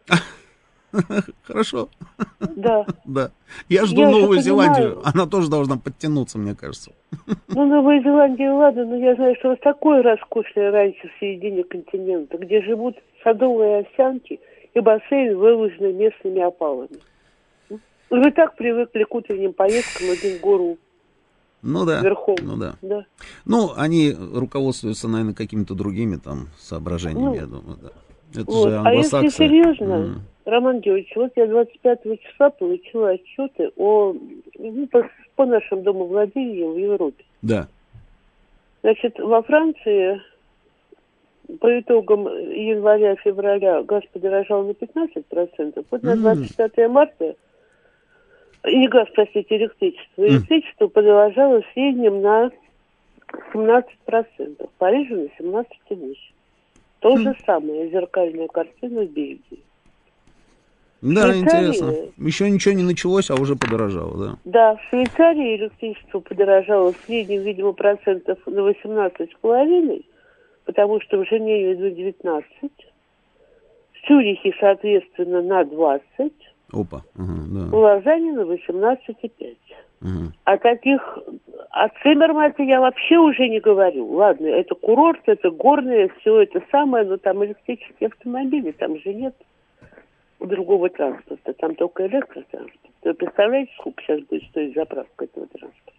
Хорошо. 1.42 1.88
Да. 2.56 2.86
Да. 3.04 3.30
Я 3.68 3.84
жду 3.86 4.02
я 4.02 4.10
Новую 4.10 4.40
Зеландию. 4.40 5.00
Она 5.04 5.26
тоже 5.26 5.50
должна 5.50 5.76
подтянуться, 5.76 6.38
мне 6.38 6.54
кажется. 6.54 6.92
Ну, 7.48 7.66
Новая 7.66 8.02
Зеландия, 8.02 8.50
ладно, 8.50 8.84
но 8.86 8.96
я 8.96 9.14
знаю, 9.14 9.36
что 9.38 9.48
вас 9.50 9.58
такое 9.62 10.02
роскошное 10.02 10.70
раньше 10.70 11.08
в 11.08 11.20
середине 11.20 11.64
континента, 11.64 12.38
где 12.38 12.62
живут 12.62 12.96
садовые 13.22 13.80
овсянки 13.80 14.40
и 14.74 14.80
бассейн, 14.80 15.36
выложенный 15.38 15.92
местными 15.92 16.40
опалами. 16.40 16.98
Вы 18.10 18.30
так 18.32 18.56
привыкли 18.56 19.04
к 19.04 19.14
утренним 19.14 19.52
поездкам 19.52 20.10
один 20.10 20.38
гору. 20.38 20.78
Ну 21.62 21.84
да. 21.84 22.00
Верхом. 22.00 22.36
Ну 22.42 22.56
да. 22.56 22.74
да. 22.82 23.04
Ну, 23.44 23.72
они 23.76 24.12
руководствуются, 24.12 25.08
наверное, 25.08 25.34
какими-то 25.34 25.74
другими 25.74 26.16
там 26.16 26.48
соображениями, 26.58 27.24
ну, 27.28 27.34
я 27.34 27.46
думаю, 27.46 27.78
да. 27.82 27.90
Это 28.40 28.50
Вот. 28.50 28.68
же 28.68 28.78
А 28.84 28.92
если 28.92 29.16
англосаксы. 29.16 29.36
серьезно, 29.36 29.92
М. 29.94 30.22
Роман 30.44 30.80
Георгиевич, 30.80 31.16
вот 31.16 31.32
я 31.36 31.46
25 31.46 32.20
числа 32.20 32.50
получила 32.50 33.10
отчеты 33.10 33.70
о, 33.76 34.14
ну, 34.58 34.86
по, 34.88 35.08
по 35.36 35.46
нашим 35.46 35.82
домовладениям 35.82 36.74
в 36.74 36.78
Европе. 36.78 37.24
Да. 37.40 37.66
Значит, 38.82 39.18
во 39.18 39.42
Франции 39.42 40.20
по 41.60 41.80
итогам 41.80 42.26
января-февраля 42.26 43.82
газ 43.82 44.02
подорожал 44.12 44.64
на 44.64 44.72
15%. 44.72 45.84
Вот 45.90 46.02
на 46.02 46.10
М. 46.10 46.20
25 46.20 46.88
марта, 46.90 47.34
и 48.66 48.76
не 48.76 48.88
газ, 48.88 49.08
простите, 49.14 49.56
электричество. 49.56 50.26
Электричество 50.26 50.88
подорожало 50.88 51.62
в 51.62 51.66
среднем 51.72 52.20
на 52.22 52.50
17%. 53.52 53.84
В 54.58 54.78
Париже 54.78 55.14
на 55.14 55.60
17,8%. 55.60 56.16
То 57.00 57.16
же 57.18 57.36
самое, 57.44 57.90
зеркальная 57.90 58.48
картина 58.48 59.02
в 59.02 59.10
Бельгии. 59.10 59.60
Да, 61.04 61.30
Швейцария- 61.30 61.68
интересно. 61.68 61.94
Еще 62.16 62.50
ничего 62.50 62.74
не 62.74 62.82
началось, 62.82 63.30
а 63.30 63.34
уже 63.34 63.56
подорожало, 63.56 64.16
да. 64.16 64.38
Да, 64.44 64.76
в 64.76 64.82
Швейцарии 64.88 65.56
электричество 65.56 66.20
подорожало 66.20 66.92
в 66.92 66.96
среднем, 67.04 67.42
видимо, 67.42 67.72
процентов 67.74 68.38
на 68.46 68.60
18,5, 68.60 70.02
потому 70.64 71.00
что 71.02 71.18
в 71.18 71.28
Женеве 71.28 71.76
на 71.76 71.90
19, 71.90 72.44
в 73.92 74.06
Цюрихе, 74.06 74.54
соответственно, 74.58 75.42
на 75.42 75.64
20, 75.64 76.32
Опа. 76.72 77.02
В 77.14 77.70
да. 77.70 77.76
Лозанне 77.76 78.32
на 78.32 78.46
18,5. 78.46 79.56
Ага. 80.00 80.32
А 80.44 80.56
таких... 80.56 81.18
О 81.70 81.88
Циммермате 82.02 82.64
я 82.66 82.80
вообще 82.80 83.18
уже 83.18 83.48
не 83.48 83.60
говорю. 83.60 84.10
Ладно, 84.12 84.46
это 84.46 84.74
курорт, 84.74 85.20
это 85.26 85.50
горное, 85.50 86.10
все 86.20 86.42
это 86.42 86.62
самое, 86.70 87.04
но 87.04 87.18
там 87.18 87.44
электрические 87.44 88.06
автомобили, 88.06 88.70
там 88.70 88.98
же 89.00 89.12
нет 89.12 89.34
другого 90.46 90.88
транспорта, 90.90 91.52
там 91.54 91.74
только 91.74 92.06
электротранспорт. 92.06 92.94
Вы 93.02 93.14
представляете, 93.14 93.72
сколько 93.78 94.02
сейчас 94.02 94.20
будет 94.22 94.44
стоить 94.44 94.74
заправка 94.74 95.24
этого 95.24 95.46
транспорта? 95.46 95.92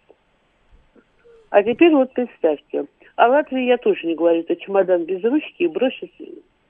А 1.50 1.62
теперь 1.62 1.92
вот 1.92 2.12
представьте, 2.12 2.86
о 3.16 3.28
Латвии 3.28 3.64
я 3.64 3.78
тоже 3.78 4.06
не 4.06 4.14
говорю, 4.14 4.40
это 4.40 4.56
чемодан 4.56 5.04
без 5.04 5.22
ручки, 5.22 5.62
и 5.62 5.68
бросить 5.68 6.12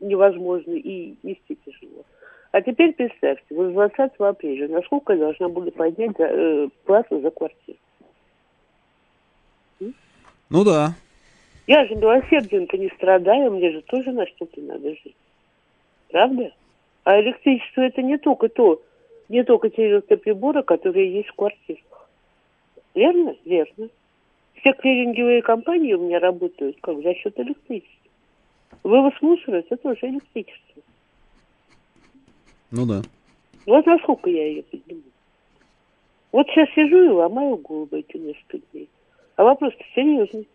невозможно, 0.00 0.72
и 0.72 1.14
нести 1.22 1.58
тяжело. 1.64 2.04
А 2.52 2.62
теперь 2.62 2.92
представьте, 2.92 3.54
вот 3.54 3.70
с 3.70 3.72
20 3.72 4.12
апреля, 4.18 4.68
насколько 4.68 5.12
я 5.12 5.18
должна 5.18 5.48
буду 5.48 5.70
поднять 5.72 6.18
э, 6.18 6.68
плату 6.84 7.20
за 7.20 7.30
квартиру? 7.30 7.78
Ну 10.48 10.64
да. 10.64 10.94
Я 11.66 11.84
же 11.86 11.96
милосердием-то 11.96 12.78
не 12.78 12.88
страдаю, 12.90 13.50
мне 13.50 13.72
же 13.72 13.82
тоже 13.82 14.12
на 14.12 14.26
что-то 14.26 14.60
надо 14.60 14.90
жить. 14.90 15.16
Правда? 16.10 16.52
А 17.06 17.20
электричество 17.20 17.82
это 17.82 18.02
не 18.02 18.18
только 18.18 18.48
то, 18.48 18.82
не 19.28 19.44
только 19.44 19.70
те 19.70 19.88
электроприборы, 19.88 20.64
которые 20.64 21.14
есть 21.14 21.28
в 21.28 21.34
квартирах. 21.34 22.10
Верно? 22.96 23.36
Верно. 23.44 23.90
Все 24.54 24.72
клиринговые 24.72 25.40
компании 25.40 25.92
у 25.92 26.00
меня 26.04 26.18
работают 26.18 26.78
как 26.80 27.00
за 27.00 27.14
счет 27.14 27.38
электричества. 27.38 28.10
Вывоз 28.82 29.14
мусора 29.20 29.58
это 29.58 29.76
тоже 29.76 30.00
электричество. 30.02 30.82
Ну 32.72 32.86
да. 32.86 33.02
Вот 33.66 33.86
насколько 33.86 34.28
я 34.28 34.48
ее 34.48 34.64
подниму. 34.64 35.02
Вот 36.32 36.48
сейчас 36.48 36.68
сижу 36.74 37.04
и 37.04 37.08
ломаю 37.08 37.58
голову 37.58 37.88
эти 37.92 38.16
несколько 38.16 38.58
дней. 38.72 38.88
А 39.36 39.44
вопрос-то 39.44 39.84
серьезный. 39.94 40.48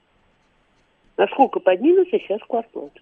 Насколько 1.16 1.62
поднимется 1.62 2.20
сейчас 2.20 2.42
квартплата? 2.42 3.00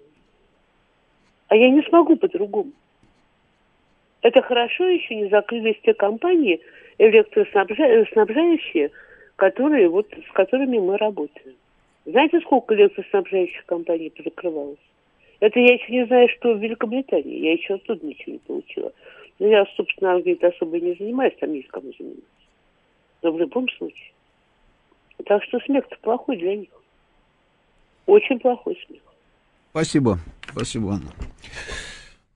А 1.48 1.56
я 1.56 1.72
не 1.72 1.82
смогу 1.82 2.16
по-другому. 2.16 2.74
Это 4.22 4.42
хорошо 4.42 4.86
еще 4.86 5.16
не 5.16 5.30
закрылись 5.30 5.80
те 5.84 5.94
компании 5.94 6.60
электроснабжающие, 6.98 8.92
которые, 9.36 9.88
вот, 9.88 10.08
с 10.12 10.32
которыми 10.34 10.78
мы 10.78 10.98
работаем. 10.98 11.56
Знаете, 12.06 12.40
сколько 12.42 12.76
электроснабжающих 12.76 13.66
компаний 13.66 14.10
перекрывалось? 14.10 14.80
Это 15.40 15.60
я 15.60 15.74
еще 15.74 15.92
не 15.92 16.06
знаю, 16.06 16.28
что 16.38 16.54
в 16.54 16.60
Великобритании. 16.60 17.40
Я 17.40 17.54
еще 17.54 17.76
оттуда 17.76 18.06
ничего 18.06 18.34
не 18.34 18.40
получила. 18.40 18.92
Но 19.40 19.48
я, 19.48 19.66
собственно, 19.78 20.14
Англией 20.14 20.38
особо 20.46 20.80
не 20.80 20.94
занимаюсь, 20.96 21.36
там 21.40 21.54
есть 21.54 21.70
кому 21.70 21.94
заниматься. 21.98 22.24
Но 23.22 23.32
в 23.32 23.40
любом 23.40 23.70
случае. 23.70 24.12
Так 25.26 25.44
что 25.44 25.60
смех-то 25.60 25.96
плохой 26.02 26.38
для 26.38 26.58
них. 26.58 26.70
Очень 28.06 28.40
плохой 28.40 28.78
смех. 28.88 29.02
Спасибо. 29.72 30.18
Спасибо, 30.52 30.94
Анна. 30.94 31.12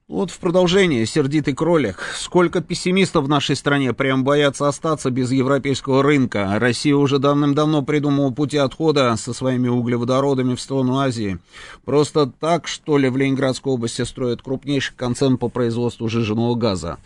Вот 0.06 0.30
в 0.30 0.38
продолжение, 0.38 1.06
сердитый 1.06 1.54
кролик. 1.54 2.02
Сколько 2.14 2.60
пессимистов 2.60 3.24
в 3.24 3.28
нашей 3.28 3.56
стране 3.56 3.94
прям 3.94 4.22
боятся 4.22 4.68
остаться 4.68 5.10
без 5.10 5.32
европейского 5.32 6.02
рынка. 6.02 6.58
Россия 6.58 6.94
уже 6.94 7.18
давным-давно 7.18 7.80
придумала 7.80 8.30
пути 8.30 8.58
отхода 8.58 9.16
со 9.16 9.32
своими 9.32 9.68
углеводородами 9.68 10.56
в 10.56 10.60
сторону 10.60 10.98
Азии. 10.98 11.38
Просто 11.86 12.26
так, 12.26 12.68
что 12.68 12.98
ли, 12.98 13.08
в 13.08 13.16
Ленинградской 13.16 13.72
области 13.72 14.02
строят 14.02 14.42
крупнейший 14.42 14.94
концерн 14.94 15.38
по 15.38 15.48
производству 15.48 16.06
жиженного 16.06 16.54
газа. 16.54 16.98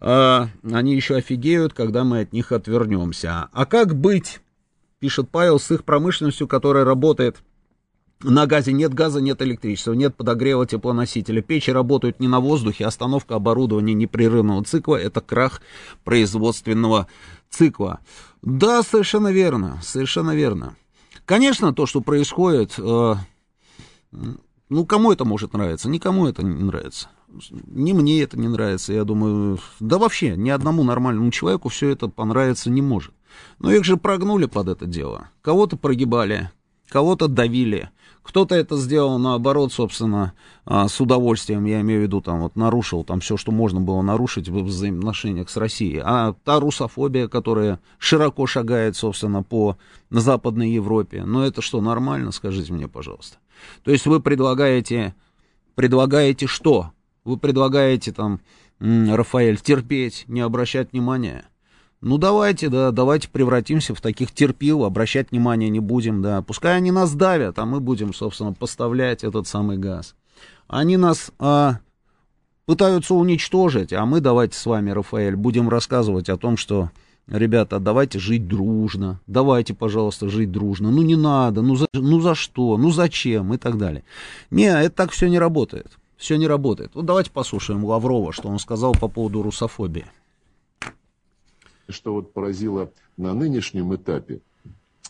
А, 0.00 0.48
они 0.64 0.94
еще 0.94 1.16
офигеют, 1.16 1.74
когда 1.74 2.04
мы 2.04 2.20
от 2.20 2.32
них 2.32 2.52
отвернемся. 2.52 3.50
А 3.52 3.66
как 3.66 3.94
быть, 3.94 4.40
пишет 4.98 5.28
Павел, 5.30 5.60
с 5.60 5.70
их 5.70 5.84
промышленностью, 5.84 6.48
которая 6.48 6.86
работает 6.86 7.36
на 8.22 8.46
газе 8.46 8.72
нет 8.72 8.94
газа, 8.94 9.20
нет 9.20 9.42
электричества, 9.42 9.92
нет 9.92 10.16
подогрева 10.16 10.66
теплоносителя. 10.66 11.42
Печи 11.42 11.70
работают 11.70 12.18
не 12.20 12.28
на 12.28 12.40
воздухе, 12.40 12.86
остановка 12.86 13.34
оборудования 13.34 13.94
непрерывного 13.94 14.64
цикла– 14.64 14.96
это 14.96 15.20
крах 15.20 15.60
производственного 16.04 17.08
цикла. 17.50 18.00
Да, 18.42 18.82
совершенно 18.82 19.32
верно, 19.32 19.78
совершенно 19.82 20.34
верно. 20.34 20.76
Конечно, 21.24 21.74
то, 21.74 21.86
что 21.86 22.00
происходит, 22.00 22.74
э, 22.78 23.14
ну, 24.68 24.86
кому 24.86 25.12
это 25.12 25.24
может 25.24 25.52
нравиться? 25.52 25.88
Никому 25.88 26.26
это 26.26 26.42
не 26.42 26.62
нравится. 26.62 27.08
Ни 27.50 27.92
мне 27.92 28.22
это 28.22 28.38
не 28.38 28.48
нравится, 28.48 28.92
я 28.92 29.04
думаю, 29.04 29.58
да 29.80 29.98
вообще, 29.98 30.36
ни 30.36 30.48
одному 30.48 30.84
нормальному 30.84 31.30
человеку 31.30 31.68
все 31.68 31.90
это 31.90 32.08
понравиться 32.08 32.70
не 32.70 32.80
может. 32.80 33.12
Но 33.58 33.72
их 33.72 33.84
же 33.84 33.96
прогнули 33.96 34.46
под 34.46 34.68
это 34.68 34.86
дело. 34.86 35.30
Кого-то 35.42 35.76
прогибали, 35.76 36.50
кого-то 36.88 37.28
давили, 37.28 37.90
кто-то 38.26 38.56
это 38.56 38.76
сделал 38.76 39.18
наоборот, 39.18 39.72
собственно, 39.72 40.32
а, 40.64 40.88
с 40.88 41.00
удовольствием, 41.00 41.64
я 41.64 41.80
имею 41.82 42.00
в 42.00 42.02
виду, 42.02 42.20
там 42.20 42.40
вот 42.40 42.56
нарушил 42.56 43.04
там 43.04 43.20
все, 43.20 43.36
что 43.36 43.52
можно 43.52 43.80
было 43.80 44.02
нарушить 44.02 44.48
в 44.48 44.64
взаимоотношениях 44.64 45.48
с 45.48 45.56
Россией. 45.56 46.02
А 46.04 46.34
та 46.44 46.58
русофобия, 46.58 47.28
которая 47.28 47.78
широко 47.98 48.46
шагает, 48.46 48.96
собственно, 48.96 49.44
по 49.44 49.76
Западной 50.10 50.70
Европе, 50.70 51.24
ну 51.24 51.42
это 51.42 51.62
что, 51.62 51.80
нормально, 51.80 52.32
скажите 52.32 52.72
мне, 52.72 52.88
пожалуйста. 52.88 53.38
То 53.84 53.92
есть 53.92 54.06
вы 54.06 54.18
предлагаете, 54.18 55.14
предлагаете 55.76 56.48
что? 56.48 56.90
Вы 57.24 57.36
предлагаете 57.36 58.12
там, 58.12 58.40
Рафаэль, 58.80 59.58
терпеть, 59.58 60.24
не 60.26 60.40
обращать 60.40 60.92
внимания? 60.92 61.46
Ну 62.02 62.18
давайте, 62.18 62.68
да, 62.68 62.90
давайте 62.90 63.28
превратимся 63.28 63.94
в 63.94 64.00
таких 64.00 64.30
терпил, 64.30 64.84
обращать 64.84 65.30
внимания 65.30 65.70
не 65.70 65.80
будем, 65.80 66.20
да. 66.20 66.42
Пускай 66.42 66.76
они 66.76 66.90
нас 66.90 67.14
давят, 67.14 67.58
а 67.58 67.64
мы 67.64 67.80
будем, 67.80 68.12
собственно, 68.12 68.52
поставлять 68.52 69.24
этот 69.24 69.48
самый 69.48 69.78
газ. 69.78 70.14
Они 70.68 70.98
нас 70.98 71.30
а, 71.38 71.78
пытаются 72.66 73.14
уничтожить, 73.14 73.92
а 73.94 74.04
мы 74.04 74.20
давайте 74.20 74.58
с 74.58 74.66
вами, 74.66 74.90
Рафаэль, 74.90 75.36
будем 75.36 75.70
рассказывать 75.70 76.28
о 76.28 76.36
том, 76.36 76.58
что, 76.58 76.90
ребята, 77.28 77.78
давайте 77.80 78.18
жить 78.18 78.46
дружно, 78.46 79.20
давайте, 79.26 79.72
пожалуйста, 79.72 80.28
жить 80.28 80.52
дружно. 80.52 80.90
Ну 80.90 81.00
не 81.00 81.16
надо, 81.16 81.62
ну 81.62 81.76
за, 81.76 81.86
ну 81.94 82.20
за 82.20 82.34
что, 82.34 82.76
ну 82.76 82.90
зачем 82.90 83.54
и 83.54 83.56
так 83.56 83.78
далее. 83.78 84.04
Не, 84.50 84.66
это 84.66 84.94
так 84.94 85.12
все 85.12 85.28
не 85.28 85.38
работает. 85.38 85.98
Все 86.18 86.36
не 86.36 86.46
работает. 86.46 86.92
Вот 86.94 87.06
давайте 87.06 87.30
послушаем 87.30 87.84
Лаврова, 87.84 88.32
что 88.32 88.48
он 88.48 88.58
сказал 88.58 88.92
по 88.92 89.08
поводу 89.08 89.42
русофобии 89.42 90.04
что 91.88 92.14
вот 92.14 92.32
поразило 92.32 92.92
на 93.16 93.34
нынешнем 93.34 93.94
этапе, 93.94 94.40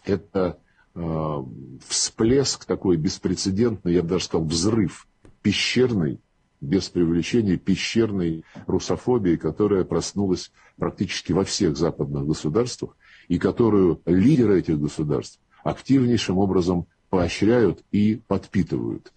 это 0.05 0.59
э, 0.95 1.45
всплеск 1.87 2.65
такой 2.65 2.97
беспрецедентный, 2.97 3.95
я 3.95 4.03
бы 4.03 4.09
даже 4.09 4.25
сказал, 4.25 4.47
взрыв 4.47 5.07
пещерный, 5.43 6.21
без 6.61 6.89
привлечения 6.89 7.57
пещерной 7.57 8.45
русофобии, 8.67 9.37
которая 9.37 9.85
проснулась 9.85 10.51
практически 10.77 11.33
во 11.33 11.45
всех 11.45 11.77
западных 11.77 12.27
государствах, 12.27 12.97
и 13.29 13.39
которую 13.39 14.01
лидеры 14.07 14.59
этих 14.61 14.81
государств 14.81 15.39
активнейшим 15.65 16.39
образом 16.39 16.87
поощряют 17.11 17.83
и 17.93 18.21
подпитывают. 18.27 19.13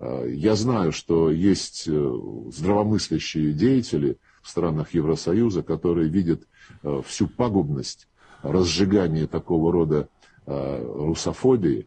Я 0.00 0.56
знаю, 0.56 0.92
что 0.92 1.30
есть 1.30 1.84
здравомыслящие 1.86 3.52
деятели 3.52 4.18
в 4.42 4.48
странах 4.48 4.92
Евросоюза, 4.94 5.62
которые 5.62 6.08
видят 6.08 6.42
всю 7.04 7.28
пагубность 7.28 8.08
разжигания 8.42 9.26
такого 9.26 9.72
рода 9.72 10.08
русофобии, 10.46 11.86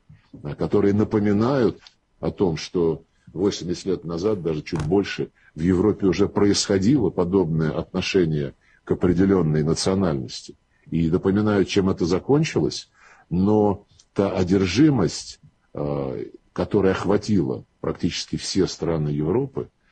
которые 0.58 0.94
напоминают 0.94 1.80
о 2.20 2.32
том, 2.32 2.58
что 2.58 3.04
80 3.34 3.86
лет 3.86 4.04
назад, 4.06 4.42
даже 4.42 4.62
чуть 4.62 4.86
больше, 4.86 5.30
в 5.56 5.62
Европе 5.62 6.08
уже 6.08 6.28
происходило 6.30 7.10
подобное 7.10 7.72
отношение 7.72 8.54
к 8.84 8.92
определенной 8.92 9.64
национальности. 9.64 10.56
И 10.90 11.10
напоминаю, 11.10 11.66
чем 11.66 11.90
это 11.90 12.06
закончилось, 12.06 12.90
но 13.30 13.86
та 14.14 14.32
одержимость, 14.32 15.40
э, 15.74 16.26
которая 16.54 16.94
охватила 16.94 17.64
практически 17.82 18.36
все 18.36 18.68
страны 18.68 19.10
Европы, 19.10 19.70
э, 19.70 19.83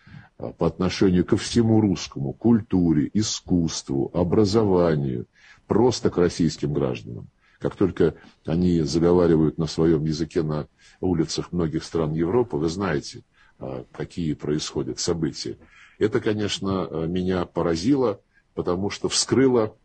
по 0.49 0.67
отношению 0.67 1.25
ко 1.25 1.37
всему 1.37 1.81
русскому, 1.81 2.33
культуре, 2.33 3.09
искусству, 3.13 4.09
образованию, 4.13 5.27
просто 5.67 6.09
к 6.09 6.17
российским 6.17 6.73
гражданам. 6.73 7.29
Как 7.59 7.75
только 7.75 8.15
они 8.45 8.81
заговаривают 8.81 9.59
на 9.59 9.67
своем 9.67 10.03
языке 10.03 10.41
на 10.41 10.67
улицах 10.99 11.51
многих 11.51 11.83
стран 11.83 12.13
Европы, 12.13 12.57
вы 12.57 12.69
знаете, 12.69 13.23
а, 13.59 13.85
какие 13.91 14.33
происходят 14.33 14.99
события. 14.99 15.57
Это, 15.99 16.19
конечно, 16.19 16.85
а, 16.85 17.05
меня 17.05 17.45
поразило, 17.45 18.19
потому 18.55 18.89
что 18.89 19.09
вскрыло 19.09 19.77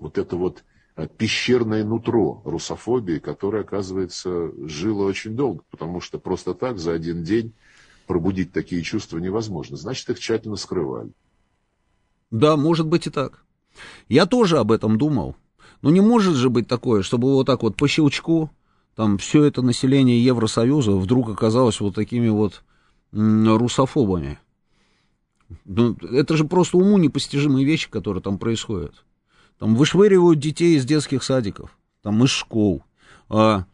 вот 0.00 0.18
это 0.18 0.36
вот 0.36 0.64
а, 0.96 1.06
пещерное 1.06 1.84
нутро 1.84 2.42
русофобии, 2.44 3.20
которое, 3.20 3.62
оказывается, 3.62 4.50
жило 4.66 5.04
очень 5.04 5.36
долго, 5.36 5.62
потому 5.70 6.00
что 6.00 6.18
просто 6.18 6.54
так 6.54 6.78
за 6.78 6.92
один 6.92 7.22
день 7.22 7.54
пробудить 8.08 8.52
такие 8.52 8.82
чувства 8.82 9.18
невозможно. 9.18 9.76
Значит, 9.76 10.10
их 10.10 10.18
тщательно 10.18 10.56
скрывали. 10.56 11.12
Да, 12.32 12.56
может 12.56 12.86
быть 12.86 13.06
и 13.06 13.10
так. 13.10 13.44
Я 14.08 14.26
тоже 14.26 14.58
об 14.58 14.72
этом 14.72 14.98
думал. 14.98 15.36
Но 15.82 15.90
не 15.90 16.00
может 16.00 16.34
же 16.34 16.50
быть 16.50 16.66
такое, 16.66 17.02
чтобы 17.02 17.32
вот 17.32 17.46
так 17.46 17.62
вот 17.62 17.76
по 17.76 17.86
щелчку 17.86 18.50
там 18.96 19.16
все 19.18 19.44
это 19.44 19.62
население 19.62 20.24
Евросоюза 20.24 20.90
вдруг 20.92 21.28
оказалось 21.28 21.78
вот 21.78 21.94
такими 21.94 22.28
вот 22.28 22.64
русофобами. 23.12 24.40
Ну, 25.64 25.96
это 26.10 26.36
же 26.36 26.44
просто 26.44 26.76
уму 26.78 26.98
непостижимые 26.98 27.64
вещи, 27.64 27.88
которые 27.88 28.22
там 28.22 28.38
происходят. 28.38 29.04
Там 29.58 29.76
вышвыривают 29.76 30.40
детей 30.40 30.76
из 30.76 30.84
детских 30.84 31.22
садиков, 31.22 31.78
там 32.02 32.22
из 32.24 32.30
школ, 32.30 32.82
а, 33.28 33.64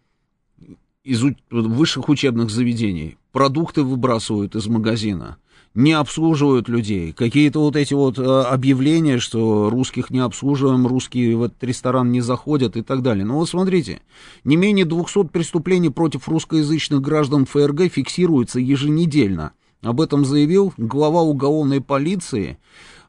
из 1.03 1.23
высших 1.51 2.09
учебных 2.09 2.51
заведений, 2.51 3.17
продукты 3.35 3.83
выбрасывают 3.83 4.55
из 4.55 4.69
магазина, 4.69 5.39
не 5.75 5.93
обслуживают 5.93 6.69
людей. 6.69 7.13
Какие-то 7.13 7.59
вот 7.59 7.75
эти 7.75 7.93
вот 7.93 8.17
а, 8.17 8.45
объявления, 8.45 9.19
что 9.19 9.71
русских 9.71 10.11
не 10.11 10.21
обслуживаем, 10.21 10.87
русские 10.87 11.37
в 11.37 11.43
этот 11.43 11.63
ресторан 11.65 12.13
не 12.13 12.21
заходят 12.21 12.77
и 12.77 12.83
так 12.83 13.03
далее. 13.03 13.25
Но 13.25 13.35
вот 13.35 13.49
смотрите, 13.49 14.01
не 14.45 14.57
менее 14.57 14.85
200 14.85 15.25
преступлений 15.25 15.91
против 15.91 16.29
русскоязычных 16.29 17.03
граждан 17.03 17.45
ФРГ 17.45 17.93
фиксируется 17.93 18.61
еженедельно. 18.61 19.51
Об 19.83 20.01
этом 20.01 20.25
заявил 20.25 20.73
глава 20.77 21.23
уголовной 21.23 21.81
полиции 21.81 22.59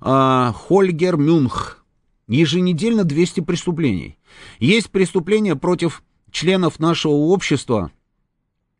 э, 0.01 0.51
Хольгер 0.55 1.17
Мюнх. 1.17 1.85
Еженедельно 2.27 3.03
200 3.03 3.41
преступлений. 3.41 4.17
Есть 4.59 4.89
преступления 4.89 5.55
против 5.55 6.01
членов 6.31 6.79
нашего 6.79 7.13
общества, 7.13 7.91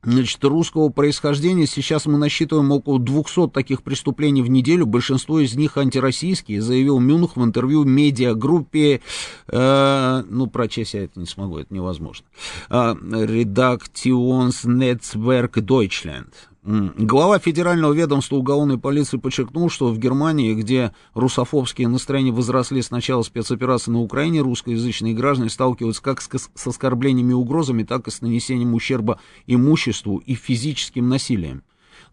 значит, 0.06 0.44
русского 0.44 0.90
происхождения. 0.90 1.68
Сейчас 1.68 2.06
мы 2.06 2.18
насчитываем 2.18 2.72
около 2.72 3.00
200 3.00 3.50
таких 3.50 3.84
преступлений 3.84 4.42
в 4.42 4.50
неделю. 4.50 4.86
Большинство 4.86 5.40
из 5.40 5.56
них 5.56 5.78
антироссийские, 5.78 6.62
заявил 6.62 7.00
Мюнх 7.00 7.36
в 7.36 7.44
интервью 7.44 7.84
медиагруппе, 7.84 9.02
э, 9.48 10.24
ну, 10.30 10.48
прочесть 10.48 10.94
я 10.94 11.04
это 11.04 11.20
не 11.20 11.26
смогу, 11.26 11.58
это 11.60 11.74
невозможно, 11.74 12.26
э, 12.70 12.74
Redaktions 12.76 14.66
Netzwerk 14.66 15.54
Deutschland. 15.56 16.34
Глава 16.68 17.38
Федерального 17.38 17.94
ведомства 17.94 18.38
уголовной 18.38 18.80
полиции 18.80 19.18
подчеркнул, 19.18 19.70
что 19.70 19.90
в 19.90 20.00
Германии, 20.00 20.56
где 20.56 20.94
русофобские 21.14 21.88
настроения 21.88 22.32
возросли 22.32 22.82
с 22.82 22.90
начала 22.90 23.22
спецоперации 23.22 23.92
на 23.92 24.02
Украине, 24.02 24.42
русскоязычные 24.42 25.14
граждане 25.14 25.52
сталкиваются 25.52 26.02
как 26.02 26.24
с 26.24 26.68
оскорблениями 26.68 27.32
и 27.32 27.36
угрозами, 27.36 27.84
так 27.84 28.08
и 28.08 28.12
с 28.12 28.22
нанесением 28.22 28.74
ущерба 28.74 29.20
имуществу 29.46 30.18
и 30.18 30.34
физическим 30.34 31.08
насилием. 31.08 31.62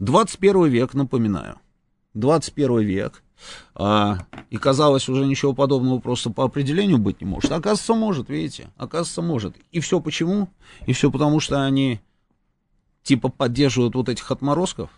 21 0.00 0.66
век, 0.66 0.92
напоминаю. 0.92 1.56
21 2.12 2.80
век. 2.80 3.22
А, 3.74 4.18
и 4.50 4.58
казалось, 4.58 5.08
уже 5.08 5.24
ничего 5.24 5.54
подобного 5.54 5.98
просто 5.98 6.28
по 6.28 6.44
определению 6.44 6.98
быть 6.98 7.22
не 7.22 7.26
может. 7.26 7.52
Оказывается, 7.52 7.94
может, 7.94 8.28
видите. 8.28 8.70
Оказывается, 8.76 9.22
может. 9.22 9.56
И 9.70 9.80
все 9.80 9.98
почему? 9.98 10.50
И 10.84 10.92
все 10.92 11.10
потому, 11.10 11.40
что 11.40 11.64
они 11.64 12.02
типа 13.02 13.28
поддерживают 13.28 13.94
вот 13.94 14.08
этих 14.08 14.30
отморозков, 14.30 14.90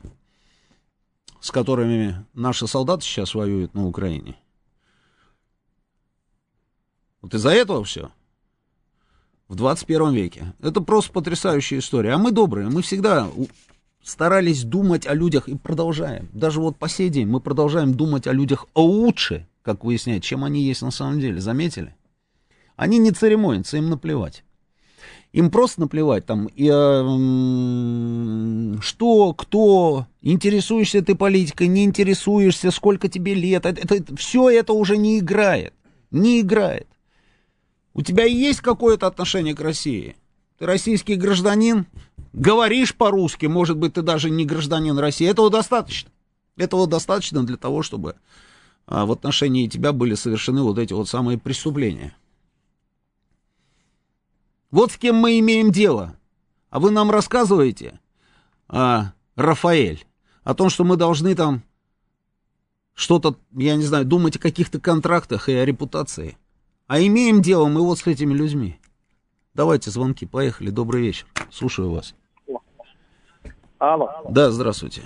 с 1.41 1.51
которыми 1.51 2.25
наши 2.35 2.67
солдаты 2.67 3.05
сейчас 3.05 3.35
воюют 3.35 3.75
на 3.75 3.87
Украине. 3.87 4.37
Вот 7.21 7.35
из-за 7.35 7.51
этого 7.51 7.85
все. 7.85 8.11
В 9.49 9.55
21 9.57 10.13
веке. 10.13 10.55
Это 10.61 10.81
просто 10.81 11.13
потрясающая 11.13 11.79
история. 11.79 12.13
А 12.13 12.19
мы 12.19 12.33
добрые, 12.33 12.69
мы 12.69 12.83
всегда 12.83 13.31
старались 14.03 14.65
думать 14.65 15.07
о 15.07 15.15
людях 15.15 15.49
и 15.49 15.57
продолжаем. 15.57 16.29
Даже 16.33 16.61
вот 16.61 16.77
по 16.77 16.89
сей 16.89 17.09
день 17.09 17.27
мы 17.27 17.41
продолжаем 17.41 17.95
думать 17.95 18.27
о 18.27 18.33
людях 18.33 18.67
лучше, 18.75 19.49
как 19.63 19.85
выясняет, 19.85 20.23
чем 20.23 20.45
они 20.45 20.63
есть 20.63 20.83
на 20.83 20.91
самом 20.91 21.21
деле. 21.21 21.41
Заметили? 21.41 21.95
Они 22.77 22.99
не 22.99 23.13
церемонятся, 23.13 23.79
им 23.79 23.89
наплевать. 23.89 24.45
Им 25.35 25.51
просто 25.51 25.81
наплевать 25.81 26.25
там, 26.27 26.47
и, 26.47 26.71
э, 26.73 27.03
что, 28.81 29.35
кто, 29.35 30.07
интересуешься 30.23 31.03
ты 31.03 31.17
политикой, 31.17 31.67
не 31.67 31.83
интересуешься, 31.83 32.71
сколько 32.71 33.09
тебе 33.09 33.35
лет. 33.35 33.67
Это, 33.67 33.97
это, 33.97 34.15
все 34.17 34.49
это 34.49 34.75
уже 34.75 34.97
не 34.97 35.19
играет. 35.19 35.75
Не 36.13 36.41
играет. 36.41 36.87
У 37.95 38.03
тебя 38.03 38.27
есть 38.27 38.61
какое-то 38.61 39.09
отношение 39.09 39.57
к 39.57 39.61
России? 39.61 40.15
Ты 40.61 40.67
российский 40.67 41.17
гражданин, 41.17 41.87
говоришь 42.33 42.95
по-русски, 42.95 43.47
может 43.47 43.77
быть, 43.77 43.95
ты 43.95 44.03
даже 44.03 44.31
не 44.31 44.45
гражданин 44.45 44.97
России. 44.97 45.29
Этого 45.29 45.51
достаточно. 45.51 46.11
Этого 46.57 46.87
достаточно 46.87 47.45
для 47.45 47.57
того, 47.57 47.83
чтобы 47.83 48.15
а, 48.87 49.05
в 49.05 49.11
отношении 49.11 49.67
тебя 49.67 49.93
были 49.93 50.15
совершены 50.15 50.63
вот 50.63 50.79
эти 50.79 50.93
вот 50.93 51.09
самые 51.09 51.39
преступления. 51.39 52.15
Вот 54.75 54.91
с 54.91 54.97
кем 54.97 55.15
мы 55.15 55.39
имеем 55.39 55.71
дело. 55.71 56.17
А 56.69 56.81
вы 56.81 56.91
нам 56.91 57.09
рассказываете, 57.13 58.01
а, 58.69 59.13
Рафаэль, 59.37 60.05
о 60.43 60.53
том, 60.53 60.69
что 60.69 60.83
мы 60.83 60.97
должны 60.97 61.37
там 61.37 61.63
что-то, 62.93 63.37
я 63.53 63.77
не 63.77 63.85
знаю, 63.85 64.05
думать 64.05 64.35
о 64.35 64.41
каких-то 64.41 64.81
контрактах 64.81 65.49
и 65.49 65.53
о 65.55 65.65
репутации. 65.65 66.37
А 66.89 66.99
имеем 66.99 67.41
дело 67.41 67.69
мы 67.69 67.83
вот 67.83 68.01
с 68.01 68.07
этими 68.09 68.35
людьми. 68.35 68.81
Давайте 69.55 69.93
звонки, 69.93 70.27
поехали, 70.27 70.71
добрый 70.71 71.03
вечер. 71.03 71.29
Слушаю 71.53 71.93
вас. 71.93 72.17
Алло. 73.79 74.11
Да, 74.29 74.51
здравствуйте. 74.51 75.03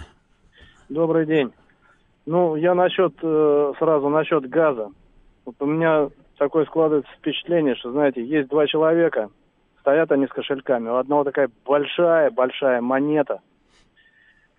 Добрый 0.88 1.26
день. 1.26 1.52
Ну, 2.24 2.56
я 2.56 2.74
насчет, 2.74 3.12
э, 3.20 3.72
сразу 3.78 4.08
насчет 4.08 4.48
газа. 4.48 4.88
Вот 5.44 5.56
у 5.58 5.66
меня 5.66 6.08
такое 6.38 6.64
складывается 6.64 7.12
впечатление, 7.18 7.74
что, 7.74 7.92
знаете, 7.92 8.24
есть 8.24 8.48
два 8.48 8.66
человека, 8.66 9.28
стоят 9.88 10.12
они 10.12 10.26
с 10.26 10.30
кошельками. 10.30 10.90
У 10.90 10.96
одного 10.96 11.24
такая 11.24 11.48
большая-большая 11.64 12.82
монета 12.82 13.40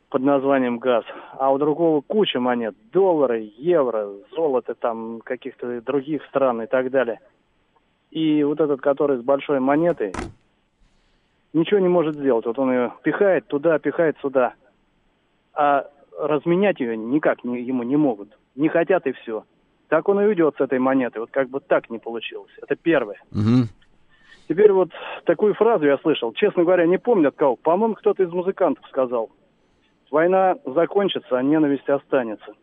под 0.09 0.23
названием 0.23 0.79
газ, 0.79 1.05
а 1.37 1.51
у 1.51 1.59
другого 1.59 2.01
куча 2.01 2.39
монет. 2.39 2.73
Доллары, 2.91 3.51
евро, 3.57 4.09
золото 4.35 4.73
там 4.73 5.21
каких-то 5.23 5.81
других 5.81 6.25
стран 6.25 6.63
и 6.63 6.65
так 6.65 6.89
далее. 6.89 7.19
И 8.09 8.43
вот 8.43 8.59
этот, 8.59 8.81
который 8.81 9.17
с 9.19 9.21
большой 9.21 9.59
монетой, 9.59 10.17
ничего 11.53 11.79
не 11.79 11.89
может 11.89 12.15
сделать. 12.15 12.47
Вот 12.47 12.57
он 12.57 12.71
ее 12.71 12.93
пихает 13.03 13.45
туда, 13.45 13.77
пихает 13.77 14.17
сюда. 14.23 14.55
А 15.53 15.85
разменять 16.17 16.79
ее 16.79 16.97
никак 16.97 17.43
не, 17.43 17.61
ему 17.61 17.83
не 17.83 17.97
могут. 17.97 18.35
Не 18.55 18.67
хотят 18.67 19.05
и 19.05 19.11
все. 19.11 19.43
Так 19.89 20.09
он 20.09 20.21
и 20.21 20.25
уйдет 20.25 20.55
с 20.57 20.61
этой 20.61 20.79
монетой. 20.79 21.19
Вот 21.19 21.29
как 21.29 21.49
бы 21.49 21.59
так 21.59 21.91
не 21.91 21.99
получилось. 21.99 22.51
Это 22.63 22.75
первое. 22.75 23.21
Угу. 23.31 23.67
Теперь 24.49 24.71
вот 24.71 24.89
такую 25.25 25.53
фразу 25.53 25.85
я 25.85 25.99
слышал. 25.99 26.33
Честно 26.33 26.63
говоря, 26.63 26.87
не 26.87 26.97
помню 26.97 27.29
от 27.29 27.35
кого. 27.35 27.55
По-моему, 27.55 27.93
кто-то 27.93 28.23
из 28.23 28.31
музыкантов 28.31 28.83
сказал. 28.87 29.29
Война 30.09 30.57
закончится, 30.65 31.37
а 31.37 31.43
ненависть 31.43 31.87
останется. 31.87 32.53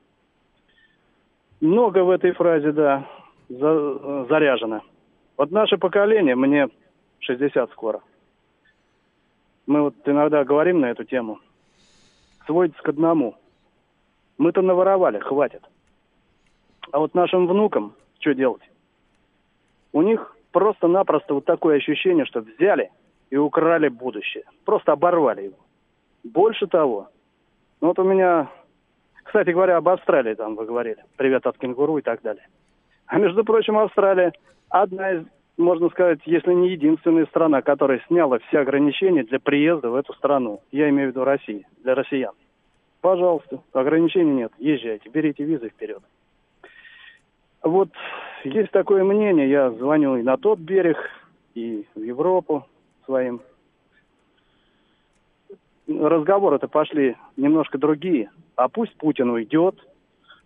Много 1.60 2.02
в 2.02 2.10
этой 2.10 2.32
фразе, 2.32 2.72
да, 2.72 3.06
за, 3.48 4.24
заряжено. 4.24 4.82
Вот 5.36 5.52
наше 5.52 5.78
поколение, 5.78 6.34
мне 6.34 6.68
60 7.20 7.70
скоро. 7.70 8.00
Мы 9.68 9.82
вот 9.82 9.94
иногда 10.06 10.42
говорим 10.42 10.80
на 10.80 10.86
эту 10.86 11.04
тему. 11.04 11.38
Сводится 12.46 12.82
к 12.82 12.88
одному. 12.88 13.36
Мы-то 14.38 14.60
наворовали, 14.60 15.20
хватит. 15.20 15.62
А 16.90 16.98
вот 16.98 17.14
нашим 17.14 17.46
внукам 17.46 17.94
что 18.18 18.34
делать? 18.34 18.62
У 19.92 20.02
них 20.02 20.35
просто-напросто 20.57 21.35
вот 21.35 21.45
такое 21.45 21.77
ощущение, 21.77 22.24
что 22.24 22.41
взяли 22.41 22.91
и 23.28 23.37
украли 23.37 23.89
будущее. 23.89 24.45
Просто 24.65 24.93
оборвали 24.93 25.43
его. 25.43 25.59
Больше 26.24 26.66
того, 26.66 27.09
Ну, 27.83 27.89
вот 27.89 27.99
у 27.99 28.05
меня, 28.05 28.49
кстати 29.23 29.51
говоря, 29.51 29.77
об 29.77 29.87
Австралии 29.87 30.33
там 30.33 30.57
вы 30.57 30.65
говорили. 30.65 31.05
Привет 31.19 31.47
от 31.47 31.59
кенгуру 31.59 31.99
и 31.99 32.01
так 32.01 32.23
далее. 32.23 32.47
А 33.07 33.19
между 33.19 33.45
прочим, 33.45 33.77
Австралия 33.77 34.33
одна 34.70 35.12
из, 35.12 35.27
можно 35.59 35.91
сказать, 35.91 36.20
если 36.24 36.55
не 36.55 36.70
единственная 36.70 37.27
страна, 37.27 37.61
которая 37.61 38.01
сняла 38.07 38.39
все 38.49 38.61
ограничения 38.61 39.24
для 39.24 39.39
приезда 39.39 39.91
в 39.91 39.95
эту 39.95 40.15
страну. 40.15 40.62
Я 40.73 40.89
имею 40.89 41.09
в 41.09 41.11
виду 41.11 41.24
Россию, 41.24 41.65
для 41.85 41.95
россиян. 41.95 42.33
Пожалуйста, 43.03 43.61
ограничений 43.74 44.33
нет. 44.33 44.53
Езжайте, 44.59 45.11
берите 45.11 45.45
визы 45.45 45.69
вперед. 45.69 46.01
Вот 47.66 47.88
есть 48.44 48.70
такое 48.70 49.02
мнение, 49.02 49.51
я 49.51 49.72
звоню 49.72 50.16
и 50.16 50.22
на 50.22 50.36
тот 50.36 50.60
берег, 50.60 50.97
и 51.56 51.84
в 51.97 52.01
Европу 52.01 52.64
своим. 53.05 53.40
Разговоры-то 55.88 56.68
пошли 56.68 57.16
немножко 57.36 57.76
другие. 57.76 58.30
А 58.55 58.68
пусть 58.68 58.94
Путин 58.94 59.30
уйдет, 59.30 59.74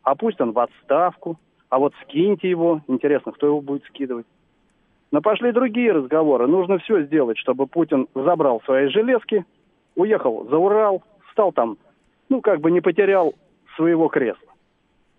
а 0.02 0.14
пусть 0.14 0.40
он 0.40 0.52
в 0.52 0.58
отставку, 0.60 1.36
а 1.68 1.78
вот 1.78 1.92
скиньте 2.02 2.48
его. 2.48 2.80
Интересно, 2.88 3.32
кто 3.32 3.48
его 3.48 3.60
будет 3.60 3.84
скидывать. 3.84 4.26
Но 5.10 5.20
пошли 5.20 5.52
другие 5.52 5.92
разговоры. 5.92 6.46
Нужно 6.46 6.78
все 6.78 7.02
сделать, 7.02 7.36
чтобы 7.36 7.66
Путин 7.66 8.08
забрал 8.14 8.62
свои 8.62 8.88
железки, 8.88 9.44
уехал 9.94 10.48
за 10.48 10.56
Урал, 10.56 11.02
стал 11.32 11.52
там, 11.52 11.76
ну, 12.30 12.40
как 12.40 12.62
бы 12.62 12.70
не 12.70 12.80
потерял 12.80 13.34
своего 13.76 14.08
кресла. 14.08 14.49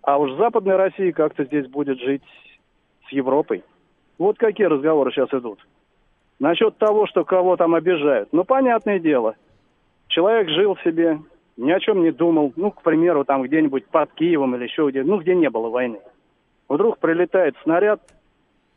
А 0.02 0.18
уж 0.18 0.32
Западная 0.32 0.76
Россия 0.76 1.12
как-то 1.12 1.44
здесь 1.44 1.66
будет 1.66 1.98
жить 2.00 2.22
с 3.08 3.12
Европой. 3.12 3.62
Вот 4.18 4.38
какие 4.38 4.66
разговоры 4.66 5.12
сейчас 5.12 5.32
идут. 5.32 5.58
Насчет 6.38 6.76
того, 6.76 7.06
что 7.06 7.24
кого 7.24 7.56
там 7.56 7.74
обижают. 7.74 8.28
Ну, 8.32 8.44
понятное 8.44 8.98
дело. 8.98 9.36
Человек 10.08 10.48
жил 10.48 10.76
себе, 10.84 11.20
ни 11.56 11.70
о 11.70 11.80
чем 11.80 12.02
не 12.02 12.10
думал. 12.10 12.52
Ну, 12.56 12.72
к 12.72 12.82
примеру, 12.82 13.24
там 13.24 13.42
где-нибудь 13.42 13.86
под 13.86 14.12
Киевом 14.14 14.56
или 14.56 14.64
еще 14.64 14.88
где, 14.90 15.04
ну, 15.04 15.18
где 15.18 15.34
не 15.34 15.48
было 15.48 15.68
войны. 15.68 16.00
Вдруг 16.68 16.98
прилетает 16.98 17.54
снаряд, 17.62 18.00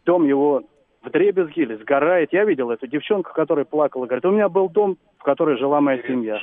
дом 0.06 0.26
его 0.26 0.64
в 1.02 1.10
дребезги 1.10 1.61
или 1.61 1.76
сгорает. 1.76 2.34
Я 2.34 2.45
видел 2.45 2.69
эту 2.69 2.88
девчонку, 2.88 3.31
которая 3.34 3.65
плакала. 3.65 4.06
Говорит, 4.06 4.26
у 4.26 4.31
меня 4.31 4.49
был 4.49 4.69
дом, 4.69 4.97
в 5.18 5.23
котором 5.23 5.57
жила 5.57 5.81
моя 5.81 6.02
семья. 6.03 6.39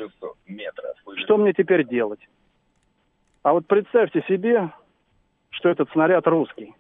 Что 1.16 1.36
мне 1.36 1.52
теперь 1.52 1.86
делать? 1.86 2.20
А 3.42 3.52
вот 3.52 3.66
представьте 3.66 4.24
себе, 4.28 4.72
что 5.50 5.68
этот 5.68 5.90
снаряд 5.90 6.26
русский. 6.26 6.74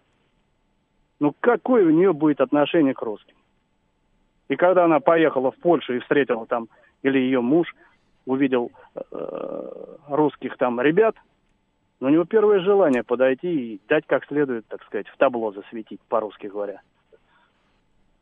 Ну, 1.18 1.34
какое 1.40 1.86
у 1.86 1.90
нее 1.90 2.12
будет 2.12 2.40
отношение 2.40 2.94
к 2.94 3.02
русским? 3.02 3.36
И 4.48 4.56
когда 4.56 4.84
она 4.84 5.00
поехала 5.00 5.50
в 5.50 5.56
Польшу 5.56 5.94
и 5.94 6.00
встретила 6.00 6.46
там, 6.46 6.68
или 7.02 7.18
ее 7.18 7.40
муж 7.40 7.68
увидел 8.26 8.70
э, 8.94 9.96
русских 10.08 10.56
там 10.56 10.80
ребят, 10.80 11.14
ну, 12.00 12.08
у 12.08 12.10
него 12.10 12.24
первое 12.24 12.60
желание 12.60 13.04
подойти 13.04 13.48
и 13.74 13.80
дать 13.88 14.04
как 14.06 14.26
следует, 14.26 14.66
так 14.66 14.82
сказать, 14.84 15.06
в 15.08 15.16
табло 15.16 15.52
засветить, 15.52 16.00
по-русски 16.08 16.48
говоря. 16.48 16.80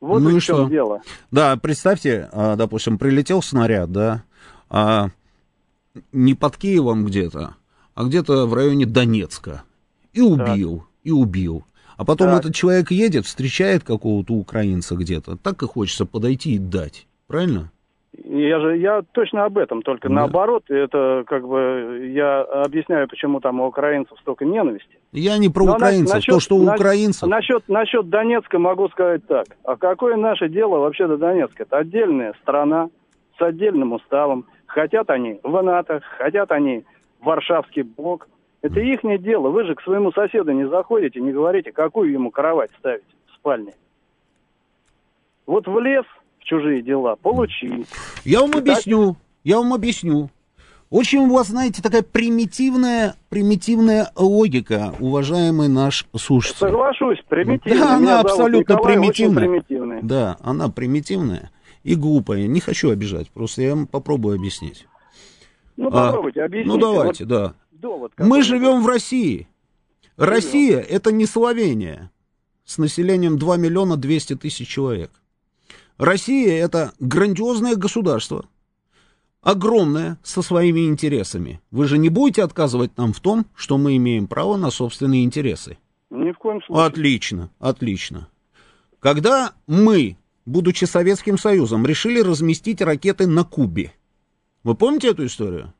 Вот 0.00 0.22
ну 0.22 0.36
и 0.36 0.40
что? 0.40 0.68
дело. 0.68 1.02
Да, 1.30 1.56
представьте, 1.56 2.28
а, 2.32 2.56
допустим, 2.56 2.98
прилетел 2.98 3.42
снаряд, 3.42 3.90
да, 3.90 4.24
а, 4.68 5.08
не 6.12 6.34
под 6.34 6.56
Киевом 6.56 7.04
где-то, 7.04 7.56
а 8.00 8.04
где-то 8.04 8.46
в 8.46 8.54
районе 8.54 8.86
Донецка. 8.86 9.62
И 10.14 10.22
убил, 10.22 10.78
так. 10.78 10.88
и 11.04 11.10
убил. 11.10 11.64
А 11.98 12.04
потом 12.06 12.28
так. 12.28 12.40
этот 12.40 12.54
человек 12.54 12.90
едет, 12.90 13.26
встречает 13.26 13.84
какого-то 13.84 14.32
украинца 14.32 14.96
где-то. 14.96 15.36
Так 15.36 15.62
и 15.62 15.66
хочется 15.66 16.06
подойти 16.06 16.54
и 16.54 16.58
дать. 16.58 17.06
Правильно? 17.26 17.70
Я 18.24 18.58
же 18.58 18.78
я 18.78 19.02
точно 19.12 19.44
об 19.44 19.58
этом, 19.58 19.82
только 19.82 20.08
да. 20.08 20.14
наоборот, 20.14 20.64
это 20.70 21.24
как 21.26 21.46
бы 21.46 22.10
я 22.14 22.40
объясняю, 22.40 23.06
почему 23.06 23.38
там 23.40 23.60
у 23.60 23.66
украинцев 23.66 24.18
столько 24.20 24.46
ненависти. 24.46 24.98
Я 25.12 25.36
не 25.36 25.50
про 25.50 25.66
Но 25.66 25.74
украинцев, 25.74 26.14
насчет, 26.14 26.34
то, 26.34 26.40
что 26.40 26.56
у 26.56 26.64
украинцев. 26.64 27.28
Насчет, 27.28 27.68
насчет 27.68 28.08
Донецка 28.08 28.58
могу 28.58 28.88
сказать 28.88 29.26
так. 29.26 29.46
А 29.62 29.76
какое 29.76 30.16
наше 30.16 30.48
дело 30.48 30.78
вообще 30.78 31.06
до 31.06 31.18
Донецка? 31.18 31.64
Это 31.64 31.76
отдельная 31.76 32.32
страна 32.42 32.88
с 33.38 33.42
отдельным 33.42 33.92
уставом. 33.92 34.46
Хотят 34.64 35.10
они 35.10 35.38
в 35.42 35.60
НАТО, 35.60 36.00
хотят 36.16 36.50
они 36.50 36.84
Варшавский 37.20 37.82
блок. 37.82 38.28
Это 38.62 38.80
их 38.80 39.00
дело. 39.22 39.48
Вы 39.48 39.64
же 39.64 39.74
к 39.74 39.82
своему 39.82 40.12
соседу 40.12 40.52
не 40.52 40.68
заходите, 40.68 41.20
не 41.20 41.32
говорите, 41.32 41.72
какую 41.72 42.12
ему 42.12 42.30
кровать 42.30 42.70
ставить 42.78 43.02
в 43.26 43.34
спальне. 43.36 43.72
Вот 45.46 45.66
в 45.66 45.78
лес, 45.80 46.04
в 46.38 46.44
чужие 46.44 46.82
дела, 46.82 47.16
получи. 47.16 47.86
Я 48.24 48.40
вам 48.40 48.52
объясню, 48.54 49.16
я 49.44 49.58
вам 49.58 49.72
объясню. 49.72 50.28
Очень 50.90 51.20
у 51.20 51.32
вас, 51.32 51.46
знаете, 51.46 51.82
такая 51.82 52.02
примитивная, 52.02 53.14
примитивная 53.28 54.10
логика, 54.16 54.92
уважаемый 54.98 55.68
наш 55.68 56.04
слушатель. 56.16 56.58
Соглашусь, 56.58 57.22
примитивная. 57.28 57.78
Да, 57.78 57.96
она 57.96 58.20
абсолютно 58.20 58.76
примитивная. 58.76 59.44
примитивная. 59.44 60.00
Да, 60.02 60.36
она 60.42 60.68
примитивная 60.68 61.50
и 61.84 61.94
глупая. 61.94 62.48
Не 62.48 62.58
хочу 62.60 62.90
обижать, 62.90 63.30
просто 63.30 63.62
я 63.62 63.74
вам 63.74 63.86
попробую 63.86 64.36
объяснить. 64.36 64.86
Ну, 65.76 65.88
а, 65.88 66.08
попробуйте, 66.08 66.42
объясните. 66.42 66.68
Ну, 66.68 66.78
давайте, 66.78 67.24
вот 67.24 67.32
да. 67.32 67.54
Довод, 67.72 68.12
Мы 68.18 68.42
живем 68.42 68.82
в 68.82 68.86
России. 68.86 69.48
Россия– 70.16 70.78
это 70.88 71.12
не 71.12 71.24
Словения 71.24 72.10
с 72.64 72.76
населением 72.76 73.38
2 73.38 73.56
миллиона 73.56 73.96
200 73.96 74.36
тысяч 74.36 74.68
человек. 74.68 75.10
Россия– 75.96 76.62
это 76.64 76.92
грандиозное 77.00 77.76
государство, 77.76 78.46
огромное, 79.40 80.18
со 80.22 80.42
своими 80.42 80.86
интересами. 80.86 81.60
Вы 81.70 81.86
же 81.86 81.96
не 81.96 82.10
будете 82.10 82.42
отказывать 82.42 82.96
нам 82.98 83.12
в 83.12 83.20
том, 83.20 83.46
что 83.54 83.78
мы 83.78 83.96
имеем 83.96 84.26
право 84.26 84.56
на 84.56 84.70
собственные 84.70 85.24
интересы? 85.24 85.78
Ни 86.10 86.32
в 86.32 86.38
коем 86.38 86.62
случае. 86.62 86.86
Отлично, 86.86 87.50
отлично. 87.58 88.28
Когда 88.98 89.54
мы, 89.66 90.18
будучи 90.44 90.84
Советским 90.84 91.38
Союзом, 91.38 91.86
решили 91.86 92.20
разместить 92.20 92.82
ракеты 92.82 93.26
на 93.26 93.44
Кубе, 93.44 93.92
вы 94.64 94.74
помните 94.74 95.08
эту 95.08 95.26
историю? 95.26 95.72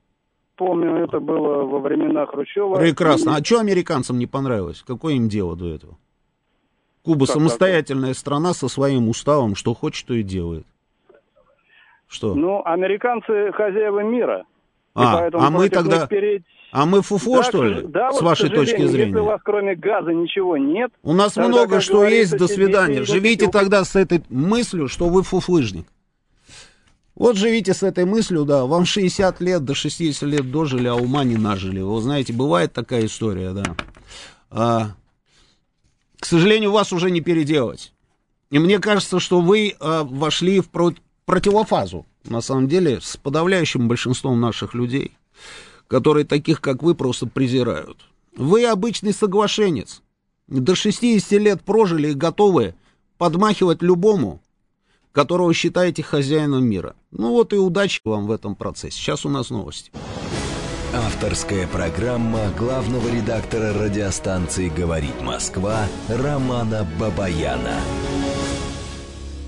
Помню, 0.56 1.04
это 1.04 1.20
было 1.20 1.64
во 1.64 1.78
времена 1.78 2.26
Хрущева. 2.26 2.76
Прекрасно. 2.76 3.34
А 3.36 3.44
что 3.44 3.60
американцам 3.60 4.18
не 4.18 4.26
понравилось? 4.26 4.84
Какое 4.86 5.14
им 5.14 5.28
дело 5.28 5.56
до 5.56 5.74
этого? 5.74 5.96
Куба 7.02 7.26
как, 7.26 7.34
самостоятельная 7.34 8.10
как? 8.10 8.18
страна 8.18 8.52
со 8.52 8.68
своим 8.68 9.08
уставом, 9.08 9.54
что 9.54 9.72
хочет, 9.72 10.06
то 10.06 10.14
и 10.14 10.22
делает. 10.22 10.66
Что? 12.08 12.34
Ну, 12.34 12.62
американцы 12.64 13.52
хозяева 13.52 14.00
мира. 14.00 14.44
А, 14.94 15.30
а 15.32 15.50
мы 15.50 15.68
тогда... 15.68 16.06
Переть... 16.06 16.44
А 16.72 16.86
мы 16.86 17.02
фуфо, 17.02 17.38
да, 17.38 17.42
что 17.42 17.64
ли, 17.64 17.82
да, 17.86 18.12
с 18.12 18.20
вашей 18.20 18.48
точки 18.48 18.84
зрения? 18.84 19.06
Если 19.06 19.18
у 19.18 19.24
вас 19.24 19.40
кроме 19.42 19.74
газа 19.74 20.12
ничего 20.12 20.56
нет... 20.56 20.92
У 21.02 21.12
нас 21.14 21.36
много 21.36 21.80
что 21.80 22.04
есть, 22.04 22.36
до 22.36 22.46
свидания. 22.46 23.02
Живите 23.02 23.48
тогда 23.48 23.84
с 23.84 23.96
этой 23.96 24.22
мыслью, 24.28 24.88
что 24.88 25.08
вы 25.08 25.22
фуфлыжник. 25.22 25.86
Вот 27.20 27.36
живите 27.36 27.74
с 27.74 27.82
этой 27.82 28.06
мыслью, 28.06 28.46
да, 28.46 28.64
вам 28.64 28.86
60 28.86 29.42
лет, 29.42 29.62
до 29.62 29.74
60 29.74 30.22
лет 30.22 30.50
дожили, 30.50 30.86
а 30.86 30.94
ума 30.94 31.22
не 31.22 31.36
нажили. 31.36 31.78
Вы 31.82 32.00
знаете, 32.00 32.32
бывает 32.32 32.72
такая 32.72 33.04
история, 33.04 33.52
да. 33.52 33.76
А, 34.48 34.94
к 36.18 36.24
сожалению, 36.24 36.72
вас 36.72 36.94
уже 36.94 37.10
не 37.10 37.20
переделать. 37.20 37.92
И 38.50 38.58
мне 38.58 38.78
кажется, 38.78 39.20
что 39.20 39.42
вы 39.42 39.76
а, 39.80 40.02
вошли 40.04 40.60
в 40.60 40.70
про- 40.70 40.94
противофазу, 41.26 42.06
на 42.24 42.40
самом 42.40 42.68
деле, 42.68 43.02
с 43.02 43.18
подавляющим 43.18 43.86
большинством 43.86 44.40
наших 44.40 44.72
людей, 44.72 45.12
которые 45.88 46.24
таких, 46.24 46.62
как 46.62 46.82
вы, 46.82 46.94
просто 46.94 47.26
презирают. 47.26 47.98
Вы 48.34 48.64
обычный 48.64 49.12
соглашенец. 49.12 50.00
До 50.48 50.74
60 50.74 51.32
лет 51.32 51.60
прожили 51.60 52.12
и 52.12 52.14
готовы 52.14 52.76
подмахивать 53.18 53.82
любому, 53.82 54.40
которого 55.12 55.52
считаете 55.54 56.02
хозяином 56.02 56.64
мира. 56.64 56.94
Ну 57.10 57.30
вот 57.30 57.52
и 57.52 57.56
удачи 57.56 58.00
вам 58.04 58.26
в 58.26 58.30
этом 58.30 58.54
процессе. 58.54 58.96
Сейчас 58.96 59.24
у 59.24 59.28
нас 59.28 59.50
новости. 59.50 59.90
Авторская 60.92 61.68
программа 61.68 62.50
главного 62.58 63.08
редактора 63.08 63.72
радиостанции 63.72 64.68
«Говорит 64.68 65.22
Москва» 65.22 65.86
Романа 66.08 66.86
Бабаяна. 66.98 67.76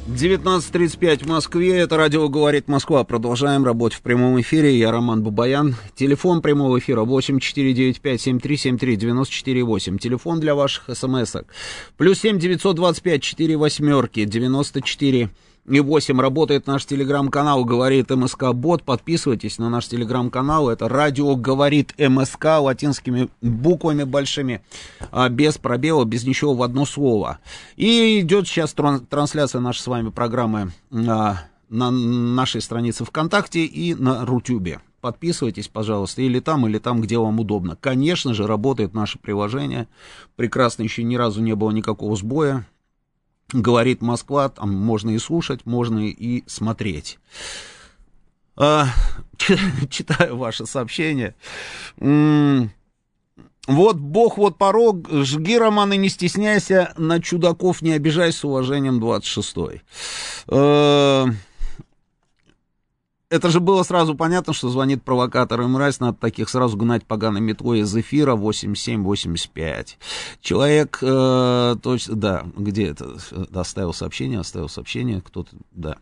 19.35 0.09 1.25
в 1.25 1.29
Москве. 1.29 1.79
Это 1.79 1.97
радио 1.97 2.29
«Говорит 2.29 2.67
Москва». 2.67 3.05
Продолжаем 3.05 3.65
работать 3.65 3.99
в 3.99 4.03
прямом 4.03 4.41
эфире. 4.41 4.77
Я 4.77 4.91
Роман 4.91 5.23
Бабаян. 5.23 5.77
Телефон 5.95 6.43
прямого 6.43 6.81
эфира 6.81 7.03
8495-7373-94-8. 7.03 9.99
Телефон 9.99 10.41
для 10.41 10.57
ваших 10.57 10.91
смс-ок. 10.97 11.47
Плюс 11.97 12.19
7 12.19 12.41
925 12.41 13.23
4 13.23 13.57
восьмерки 13.57 14.25
94 14.25 15.31
и 15.69 15.79
8 15.79 16.21
работает 16.21 16.67
наш 16.67 16.85
телеграм-канал 16.87 17.65
«Говорит 17.65 18.11
МСК 18.11 18.53
Бот». 18.53 18.83
Подписывайтесь 18.83 19.59
на 19.59 19.71
наш 19.71 19.87
телеграм-канал. 19.87 20.69
Это 20.69 20.89
радио 20.89 21.37
«Говорит 21.37 21.95
МСК» 21.99 22.59
латинскими 22.59 23.29
буквами 23.41 24.03
большими, 24.03 24.63
а, 25.13 25.29
без 25.29 25.59
пробела, 25.59 26.05
без 26.05 26.25
ничего 26.25 26.55
в 26.55 26.63
одно 26.65 26.85
слово. 26.85 27.39
И 27.77 28.21
идет 28.21 28.49
сейчас 28.49 28.75
трансляция 28.75 29.61
нашей 29.61 29.81
с 29.81 29.87
вами 29.87 30.09
программы 30.11 30.73
а, 30.91 31.37
на 31.69 31.91
нашей 31.91 32.61
странице 32.61 33.05
ВКонтакте 33.05 33.65
и 33.65 33.95
на 33.95 34.27
Рутюбе. 34.27 34.81
подписывайтесь, 35.01 35.67
пожалуйста, 35.67 36.23
или 36.23 36.39
там, 36.39 36.67
или 36.67 36.79
там, 36.79 37.01
где 37.01 37.19
вам 37.19 37.41
удобно. 37.41 37.77
Конечно 37.77 38.35
же, 38.35 38.47
работает 38.47 38.95
наше 38.95 39.19
приложение. 39.19 39.89
Прекрасно, 40.37 40.83
еще 40.83 41.03
ни 41.03 41.17
разу 41.17 41.43
не 41.43 41.55
было 41.55 41.73
никакого 41.73 42.15
сбоя. 42.15 42.67
Говорит 43.53 44.01
Москва, 44.01 44.49
там 44.49 44.75
можно 44.75 45.11
и 45.11 45.19
слушать, 45.19 45.67
можно 45.67 46.01
и 46.01 46.43
смотреть. 46.47 47.19
А, 48.57 48.87
читаю 49.91 50.37
ваше 50.37 50.67
сообщение. 50.67 51.35
Вот 53.69 53.97
Бог, 53.97 54.39
вот 54.39 54.59
порог, 54.59 55.09
жги, 55.09 55.57
Роман, 55.57 55.93
и 55.93 55.97
не 55.97 56.09
стесняйся, 56.09 56.93
на 56.97 57.21
чудаков 57.21 57.81
не 57.81 57.93
обижай 57.93 58.33
с 58.33 58.45
уважением 58.45 58.99
26-й. 58.99 59.83
Это 63.33 63.49
же 63.49 63.61
было 63.61 63.83
сразу 63.83 64.15
понятно, 64.15 64.53
что 64.53 64.69
звонит 64.69 65.03
провокатор 65.03 65.63
и 65.63 65.65
мразь, 65.65 66.01
надо 66.01 66.19
таких 66.19 66.51
сразу 66.51 66.77
гнать 66.77 67.07
поганой 67.07 67.41
метлой 67.41 67.81
из 67.81 67.97
эфира 67.97 68.35
8785. 68.37 69.99
Человек, 70.43 70.99
э, 71.01 71.77
точно, 71.83 72.15
да, 72.15 72.45
где 72.55 72.89
это, 72.89 73.17
оставил 73.55 73.95
сообщение, 73.95 74.39
оставил 74.39 74.69
сообщение, 74.69 75.23
кто-то, 75.23 75.49
да. 75.71 75.97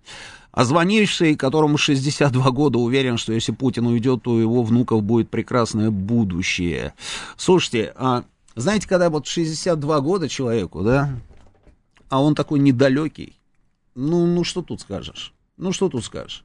А 0.51 0.65
звонивший, 0.65 1.37
которому 1.37 1.79
62 1.79 2.51
года, 2.51 2.81
уверен, 2.81 3.17
что 3.17 3.33
если 3.33 3.53
Путин 3.53 3.87
уйдет, 3.87 4.25
то 4.25 4.33
у 4.33 4.39
его 4.39 4.65
внуков 4.65 5.05
будет 5.05 5.31
прекрасное 5.31 5.93
будущее. 5.93 6.95
Слушайте, 7.37 7.93
а 7.95 8.25
знаете, 8.57 8.89
когда 8.89 9.09
вот 9.09 9.29
62 9.29 10.01
года 10.01 10.29
человеку, 10.29 10.83
да, 10.83 11.11
а 12.09 12.21
он 12.21 12.35
такой 12.35 12.59
недалекий, 12.59 13.39
ну, 13.95 14.27
ну 14.27 14.43
что 14.43 14.63
тут 14.63 14.81
скажешь? 14.81 15.33
Ну, 15.57 15.71
что 15.71 15.89
тут 15.89 16.05
скажешь? 16.05 16.45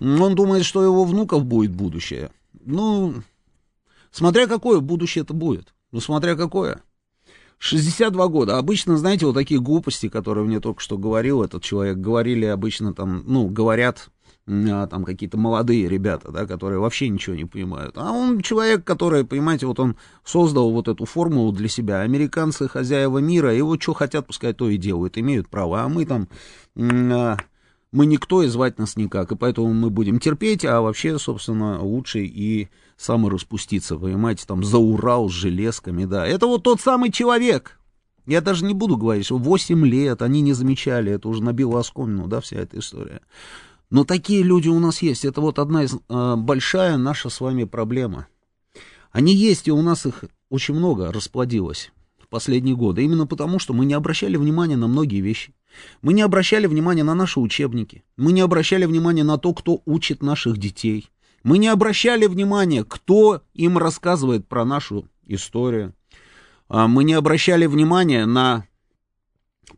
Он 0.00 0.34
думает, 0.34 0.64
что 0.64 0.82
его 0.82 1.04
внуков 1.04 1.44
будет 1.44 1.72
будущее. 1.72 2.30
Ну, 2.64 3.14
смотря 4.10 4.46
какое 4.46 4.80
будущее 4.80 5.22
это 5.22 5.34
будет. 5.34 5.74
Ну, 5.92 6.00
смотря 6.00 6.36
какое. 6.36 6.82
62 7.58 8.28
года. 8.28 8.58
Обычно, 8.58 8.96
знаете, 8.96 9.26
вот 9.26 9.34
такие 9.34 9.60
глупости, 9.60 10.08
которые 10.08 10.44
мне 10.44 10.60
только 10.60 10.80
что 10.80 10.96
говорил 10.96 11.42
этот 11.42 11.62
человек, 11.62 11.96
говорили 11.98 12.44
обычно 12.44 12.94
там, 12.94 13.24
ну, 13.26 13.48
говорят 13.48 14.10
а, 14.48 14.86
там 14.86 15.04
какие-то 15.04 15.36
молодые 15.36 15.88
ребята, 15.88 16.30
да, 16.30 16.46
которые 16.46 16.80
вообще 16.80 17.08
ничего 17.08 17.36
не 17.36 17.44
понимают. 17.44 17.98
А 17.98 18.12
он 18.12 18.40
человек, 18.40 18.84
который, 18.84 19.24
понимаете, 19.24 19.66
вот 19.66 19.78
он 19.78 19.96
создал 20.24 20.70
вот 20.70 20.88
эту 20.88 21.04
формулу 21.04 21.52
для 21.52 21.68
себя. 21.68 22.00
Американцы 22.00 22.68
хозяева 22.68 23.18
мира, 23.18 23.54
и 23.54 23.60
вот 23.60 23.82
что 23.82 23.92
хотят, 23.92 24.26
пускай 24.26 24.54
то 24.54 24.68
и 24.68 24.76
делают, 24.76 25.18
имеют 25.18 25.48
право. 25.48 25.82
А 25.82 25.88
мы 25.88 26.06
там, 26.06 26.28
а, 26.76 27.36
мы 27.92 28.06
никто, 28.06 28.42
и 28.42 28.48
звать 28.48 28.78
нас 28.78 28.96
никак, 28.96 29.32
и 29.32 29.36
поэтому 29.36 29.72
мы 29.72 29.90
будем 29.90 30.20
терпеть, 30.20 30.64
а 30.64 30.80
вообще, 30.80 31.18
собственно, 31.18 31.82
лучше 31.82 32.20
и 32.20 32.68
самораспуститься, 32.96 33.96
понимаете, 33.96 34.44
там 34.46 34.62
за 34.62 34.78
Урал 34.78 35.28
с 35.28 35.32
железками, 35.32 36.04
да. 36.04 36.26
Это 36.26 36.46
вот 36.46 36.64
тот 36.64 36.80
самый 36.80 37.10
человек. 37.10 37.78
Я 38.26 38.42
даже 38.42 38.66
не 38.66 38.74
буду 38.74 38.98
говорить, 38.98 39.24
что 39.24 39.38
8 39.38 39.86
лет 39.86 40.20
они 40.20 40.42
не 40.42 40.52
замечали, 40.52 41.12
это 41.12 41.28
уже 41.28 41.42
набило 41.42 41.80
оскомину, 41.80 42.26
да, 42.26 42.40
вся 42.40 42.56
эта 42.58 42.78
история. 42.78 43.22
Но 43.90 44.04
такие 44.04 44.42
люди 44.42 44.68
у 44.68 44.78
нас 44.78 45.00
есть. 45.00 45.24
Это 45.24 45.40
вот 45.40 45.58
одна 45.58 45.84
из 45.84 45.94
э, 45.94 46.34
большая 46.36 46.98
наша 46.98 47.30
с 47.30 47.40
вами 47.40 47.64
проблема. 47.64 48.28
Они 49.10 49.34
есть, 49.34 49.66
и 49.66 49.72
у 49.72 49.80
нас 49.80 50.04
их 50.04 50.24
очень 50.50 50.74
много 50.74 51.10
расплодилось 51.10 51.90
в 52.18 52.28
последние 52.28 52.76
годы. 52.76 53.02
Именно 53.02 53.26
потому, 53.26 53.58
что 53.58 53.72
мы 53.72 53.86
не 53.86 53.94
обращали 53.94 54.36
внимания 54.36 54.76
на 54.76 54.88
многие 54.88 55.20
вещи. 55.20 55.54
Мы 56.02 56.12
не 56.12 56.22
обращали 56.22 56.66
внимания 56.66 57.04
на 57.04 57.14
наши 57.14 57.40
учебники. 57.40 58.04
Мы 58.16 58.32
не 58.32 58.40
обращали 58.40 58.84
внимания 58.84 59.24
на 59.24 59.38
то, 59.38 59.54
кто 59.54 59.82
учит 59.84 60.22
наших 60.22 60.58
детей. 60.58 61.10
Мы 61.42 61.58
не 61.58 61.68
обращали 61.68 62.26
внимания, 62.26 62.84
кто 62.84 63.42
им 63.54 63.78
рассказывает 63.78 64.46
про 64.46 64.64
нашу 64.64 65.08
историю. 65.26 65.94
А 66.68 66.88
мы 66.88 67.04
не 67.04 67.14
обращали 67.14 67.66
внимания 67.66 68.26
на 68.26 68.66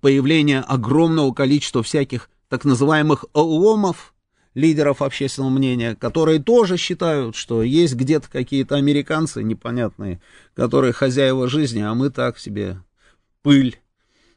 появление 0.00 0.60
огромного 0.60 1.32
количества 1.32 1.82
всяких 1.82 2.30
так 2.48 2.64
называемых 2.64 3.24
ломов, 3.34 4.14
лидеров 4.54 5.02
общественного 5.02 5.50
мнения, 5.50 5.94
которые 5.94 6.40
тоже 6.40 6.76
считают, 6.76 7.36
что 7.36 7.62
есть 7.62 7.94
где-то 7.94 8.28
какие-то 8.28 8.76
американцы 8.76 9.42
непонятные, 9.42 10.20
которые 10.54 10.92
хозяева 10.92 11.48
жизни, 11.48 11.80
а 11.80 11.94
мы 11.94 12.10
так 12.10 12.38
себе 12.38 12.82
пыль 13.42 13.78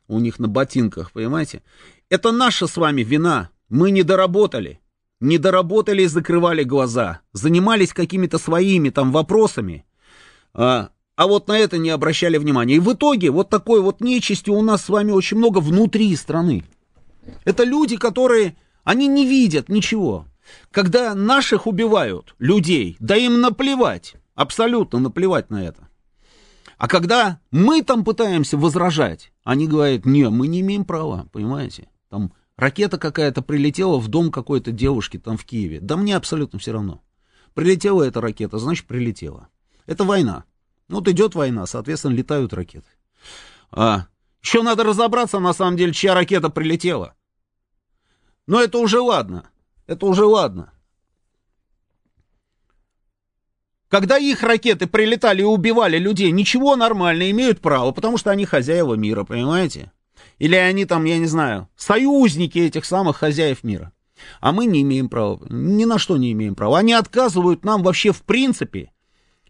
у 0.08 0.20
них 0.20 0.40
на 0.40 0.48
ботинках, 0.48 1.12
понимаете? 1.12 1.62
Это 2.10 2.32
наша 2.32 2.68
с 2.68 2.78
вами 2.78 3.02
вина. 3.02 3.50
Мы 3.70 3.92
не 3.92 4.04
доработали 4.04 4.80
не 5.24 5.38
доработали 5.38 6.04
и 6.04 6.08
закрывали 6.08 6.64
глаза, 6.64 7.22
занимались 7.32 7.94
какими-то 7.94 8.38
своими 8.38 8.90
там 8.90 9.12
вопросами, 9.14 9.86
а, 10.54 10.90
а 11.16 11.28
вот 11.28 11.48
на 11.48 11.58
это 11.58 11.78
не 11.78 11.90
обращали 11.90 12.38
внимания. 12.38 12.76
И 12.76 12.80
в 12.80 12.94
итоге 12.94 13.32
вот 13.32 13.50
такой 13.50 13.82
вот 13.82 14.02
нечисти 14.02 14.50
у 14.50 14.62
нас 14.62 14.84
с 14.84 14.90
вами 14.90 15.12
очень 15.12 15.38
много 15.38 15.60
внутри 15.60 16.14
страны. 16.18 16.66
Это 17.46 17.64
люди, 17.64 17.96
которые, 17.96 18.58
они 18.84 19.08
не 19.08 19.26
видят 19.26 19.70
ничего. 19.70 20.26
Когда 20.72 21.16
наших 21.16 21.68
убивают, 21.68 22.36
людей, 22.38 22.98
да 23.00 23.16
им 23.16 23.40
наплевать, 23.40 24.16
абсолютно 24.36 25.00
наплевать 25.00 25.50
на 25.50 25.64
это. 25.64 25.88
А 26.84 26.90
когда 26.90 27.40
мы 27.50 27.82
там 27.82 28.04
пытаемся 28.04 28.58
возражать, 28.58 29.32
они 29.46 29.70
говорят, 29.70 30.06
не, 30.06 30.30
мы 30.30 30.50
не 30.50 30.60
имеем 30.60 30.84
права, 30.84 31.30
понимаете? 31.32 31.88
Там 32.10 32.34
Ракета 32.58 32.98
какая-то 32.98 33.42
прилетела 33.42 34.00
в 34.00 34.10
дом 34.10 34.30
какой-то 34.30 34.74
девушки 34.74 35.18
там 35.18 35.38
в 35.38 35.46
Киеве. 35.46 35.80
Да 35.80 35.96
мне 35.96 36.14
абсолютно 36.14 36.60
все 36.60 36.74
равно. 36.74 37.02
Прилетела 37.54 38.04
эта 38.04 38.20
ракета, 38.20 38.58
значит 38.58 38.86
прилетела. 38.86 39.48
Это 39.86 40.04
война. 40.04 40.44
Вот 40.90 41.08
идет 41.08 41.36
война, 41.36 41.66
соответственно, 41.68 42.16
летают 42.16 42.54
ракеты. 42.54 42.90
А, 43.72 44.08
еще 44.42 44.62
надо 44.62 44.84
разобраться, 44.84 45.40
на 45.40 45.54
самом 45.54 45.78
деле, 45.78 45.94
чья 45.94 46.14
ракета 46.14 46.50
прилетела. 46.50 47.14
Но 48.46 48.60
это 48.60 48.78
уже 48.80 49.00
ладно. 49.00 49.50
Это 49.88 50.06
уже 50.06 50.26
ладно. 50.26 50.73
Когда 53.94 54.18
их 54.18 54.42
ракеты 54.42 54.88
прилетали 54.88 55.42
и 55.42 55.46
убивали 55.46 56.00
людей, 56.00 56.32
ничего 56.32 56.76
нормально, 56.76 57.30
имеют 57.30 57.62
право, 57.62 57.92
потому 57.92 58.18
что 58.18 58.32
они 58.32 58.44
хозяева 58.44 58.96
мира, 58.96 59.24
понимаете? 59.24 59.92
Или 60.40 60.56
они 60.56 60.86
там, 60.86 61.06
я 61.06 61.20
не 61.20 61.28
знаю, 61.28 61.70
союзники 61.76 62.58
этих 62.58 62.86
самых 62.86 63.18
хозяев 63.18 63.64
мира. 63.64 63.92
А 64.40 64.52
мы 64.52 64.66
не 64.66 64.82
имеем 64.82 65.10
права, 65.10 65.46
ни 65.48 65.86
на 65.86 66.00
что 66.00 66.18
не 66.18 66.32
имеем 66.32 66.56
права. 66.56 66.80
Они 66.80 66.92
отказывают 66.92 67.64
нам 67.64 67.84
вообще 67.84 68.12
в 68.12 68.24
принципе 68.24 68.92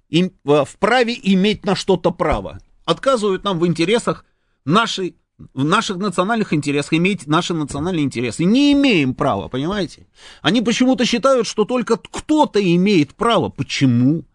им, 0.09 0.33
в 0.43 0.67
праве 0.77 1.17
иметь 1.23 1.65
на 1.65 1.73
что-то 1.73 2.11
право. 2.11 2.59
Отказывают 2.83 3.45
нам 3.45 3.59
в 3.59 3.65
интересах 3.65 4.25
нашей, 4.65 5.15
в 5.53 5.63
наших 5.63 5.95
национальных 5.99 6.51
интересах 6.51 6.91
иметь 6.95 7.27
наши 7.27 7.53
национальные 7.53 8.03
интересы. 8.03 8.43
Не 8.43 8.73
имеем 8.73 9.13
права, 9.13 9.47
понимаете? 9.47 10.05
Они 10.41 10.61
почему-то 10.61 11.05
считают, 11.05 11.47
что 11.47 11.63
только 11.63 11.95
кто-то 11.95 12.61
имеет 12.61 13.15
право. 13.15 13.47
Почему? 13.47 14.25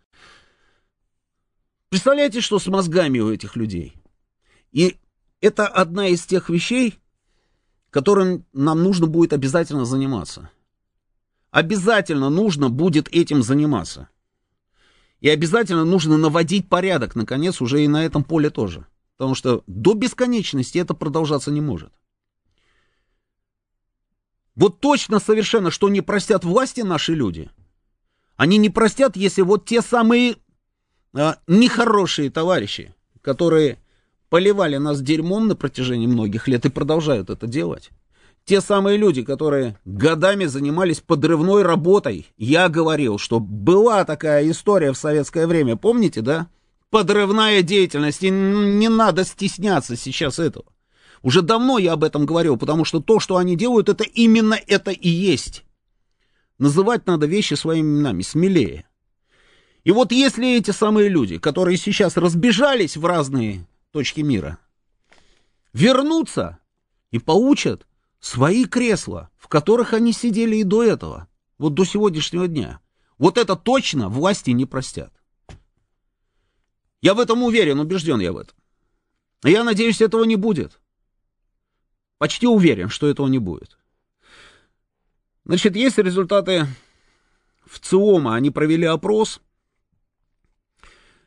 Представляете, 1.89 2.43
что 2.43 2.59
с 2.59 2.67
мозгами 2.67 3.19
у 3.19 3.31
этих 3.31 3.57
людей? 3.57 3.95
И 4.73 4.99
это 5.41 5.67
одна 5.67 6.09
из 6.09 6.27
тех 6.27 6.51
вещей, 6.51 6.99
которым 7.91 8.45
нам 8.53 8.83
нужно 8.83 9.07
будет 9.07 9.33
обязательно 9.33 9.87
заниматься. 9.87 10.51
Обязательно 11.51 12.29
нужно 12.29 12.69
будет 12.69 13.09
этим 13.09 13.43
заниматься. 13.43 14.09
И 15.21 15.31
обязательно 15.31 15.85
нужно 15.85 16.19
наводить 16.19 16.69
порядок, 16.69 17.17
наконец, 17.17 17.61
уже 17.63 17.83
и 17.83 17.89
на 17.89 18.05
этом 18.05 18.23
поле 18.23 18.51
тоже. 18.51 18.87
Потому 19.17 19.35
что 19.35 19.65
до 19.67 19.95
бесконечности 19.95 20.79
это 20.79 20.93
продолжаться 20.93 21.51
не 21.51 21.63
может. 21.63 21.93
Вот 24.55 24.81
точно 24.81 25.21
совершенно, 25.21 25.71
что 25.71 25.89
не 25.89 26.03
простят 26.03 26.45
власти 26.45 26.83
наши 26.83 27.15
люди. 27.15 27.51
Они 28.37 28.59
не 28.59 28.69
простят, 28.69 29.17
если 29.17 29.43
вот 29.43 29.65
те 29.65 29.81
самые 29.81 30.37
нехорошие 31.47 32.31
товарищи, 32.31 32.95
которые 33.23 33.79
поливали 34.29 34.77
нас 34.77 35.01
дерьмом 35.01 35.49
на 35.49 35.57
протяжении 35.57 36.07
многих 36.07 36.49
лет 36.49 36.67
и 36.67 36.71
продолжают 36.71 37.31
это 37.31 37.47
делать. 37.47 37.91
Те 38.45 38.63
самые 38.63 38.97
люди, 38.97 39.23
которые 39.23 39.79
годами 39.85 40.47
занимались 40.47 41.01
подрывной 41.01 41.63
работой. 41.63 42.27
Я 42.39 42.71
говорил, 42.71 43.19
что 43.19 43.41
была 43.41 44.05
такая 44.05 44.51
история 44.51 44.93
в 44.93 44.97
советское 44.97 45.47
время, 45.47 45.77
помните, 45.77 46.23
да? 46.23 46.49
Подрывная 46.89 47.61
деятельность, 47.61 48.23
и 48.23 48.31
не 48.31 48.89
надо 48.89 49.25
стесняться 49.25 49.97
сейчас 49.97 50.39
этого. 50.39 50.65
Уже 51.23 51.43
давно 51.43 51.77
я 51.79 51.93
об 51.93 52.05
этом 52.05 52.25
говорил, 52.25 52.57
потому 52.57 52.87
что 52.87 53.01
то, 53.01 53.21
что 53.21 53.37
они 53.37 53.55
делают, 53.55 53.91
это 53.91 54.05
именно 54.05 54.59
это 54.67 54.93
и 54.93 55.09
есть. 55.11 55.65
Называть 56.59 57.07
надо 57.07 57.27
вещи 57.27 57.53
своими 57.53 57.87
именами, 57.87 58.23
смелее. 58.23 58.88
И 59.89 59.91
вот 59.91 60.13
если 60.13 60.59
эти 60.59 60.71
самые 60.71 61.09
люди, 61.09 61.39
которые 61.39 61.79
сейчас 61.79 62.19
разбежались 62.19 62.99
в 62.99 63.07
разные 63.07 63.67
точки 63.91 64.21
мира, 64.21 64.59
вернутся 65.73 66.59
и 67.11 67.19
получат 67.19 67.87
свои 68.21 68.67
кресла, 68.67 69.31
в 69.39 69.49
которых 69.49 69.95
они 69.95 70.13
сидели 70.13 70.57
и 70.57 70.63
до 70.63 70.83
этого, 70.85 71.27
вот 71.57 71.73
до 71.73 71.87
сегодняшнего 71.87 72.49
дня. 72.49 72.81
Вот 73.17 73.39
это 73.39 73.57
точно 73.57 74.11
власти 74.11 74.51
не 74.51 74.67
простят. 74.67 75.11
Я 77.01 77.15
в 77.15 77.19
этом 77.19 77.43
уверен, 77.43 77.81
убежден 77.81 78.21
я 78.21 78.35
в 78.35 78.37
этом. 78.37 78.59
Я 79.43 79.65
надеюсь, 79.65 80.03
этого 80.03 80.25
не 80.25 80.37
будет. 80.37 80.83
Почти 82.19 82.47
уверен, 82.47 82.91
что 82.91 83.07
этого 83.07 83.27
не 83.27 83.39
будет. 83.39 83.79
Значит, 85.47 85.77
есть 85.77 85.97
результаты 85.97 86.67
в 87.65 87.81
ЦИОМа. 87.81 88.35
Они 88.35 88.51
провели 88.51 88.85
опрос. 88.85 89.41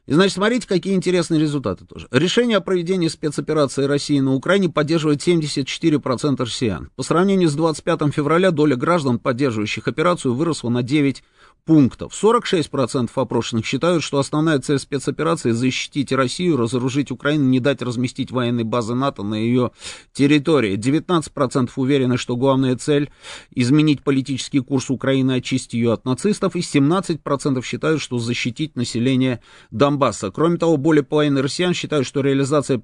И, 0.07 0.14
значит, 0.14 0.34
смотрите, 0.34 0.68
какие 0.68 0.95
интересные 0.95 1.40
результаты 1.40 1.86
тоже. 1.86 2.07
Решение 2.11 2.57
о 2.57 2.61
проведении 2.61 3.07
спецоперации 3.07 3.84
России 3.84 4.19
на 4.19 4.34
Украине 4.34 4.69
поддерживает 4.69 5.26
74% 5.26 6.40
россиян. 6.40 6.90
По 6.95 7.03
сравнению 7.03 7.49
с 7.49 7.53
25 7.53 8.14
февраля 8.14 8.52
доля 8.52 8.76
граждан, 8.76 9.19
поддерживающих 9.19 9.88
операцию, 9.88 10.34
выросла 10.34 10.69
на 10.69 10.82
9 10.82 11.23
пунктов. 11.65 12.14
46% 12.14 13.10
опрошенных 13.14 13.65
считают, 13.65 14.03
что 14.03 14.19
основная 14.19 14.60
цель 14.60 14.80
спецоперации– 14.80 15.52
защитить 15.52 16.11
Россию, 16.11 16.57
разоружить 16.57 17.11
Украину, 17.11 17.45
не 17.45 17.60
дать 17.60 17.82
разместить 17.82 18.32
военные 18.32 18.65
базы 18.65 18.95
НАТО 18.95 19.23
на 19.23 19.36
ее 19.36 19.72
территории. 20.14 20.76
19% 20.76 21.69
уверены, 21.76 22.18
что 22.18 22.36
главная 22.36 22.76
цель– 22.76 23.11
изменить 23.52 24.03
политический 24.03 24.60
курс 24.60 24.90
Украины, 24.90 25.34
очистить 25.34 25.73
ее 25.73 25.94
от 25.94 26.06
нацистов. 26.06 26.56
И 26.56 26.60
17% 26.60 27.64
считают, 27.64 28.02
что 28.02 28.18
защитить 28.18 28.76
население 28.76 29.41
Донбасса. 29.69 30.01
Кроме 30.32 30.57
того, 30.57 30.78
более 30.78 31.03
половины 31.03 31.41
россиян 31.41 31.73
считают, 31.73 32.07
что 32.07 32.22
реализация 32.22 32.82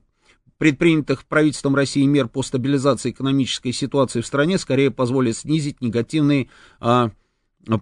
предпринятых 0.58 1.26
правительством 1.26 1.76
России 1.76 2.06
мер 2.06 2.28
по 2.28 2.44
стабилизации 2.44 3.12
экономической 3.12 3.72
ситуации 3.72 4.22
в 4.22 4.28
стране 4.28 4.58
скорее 4.58 4.92
позволит 4.92 5.38
снизить 5.38 5.82
негативные 5.82 6.50
а, 6.80 7.12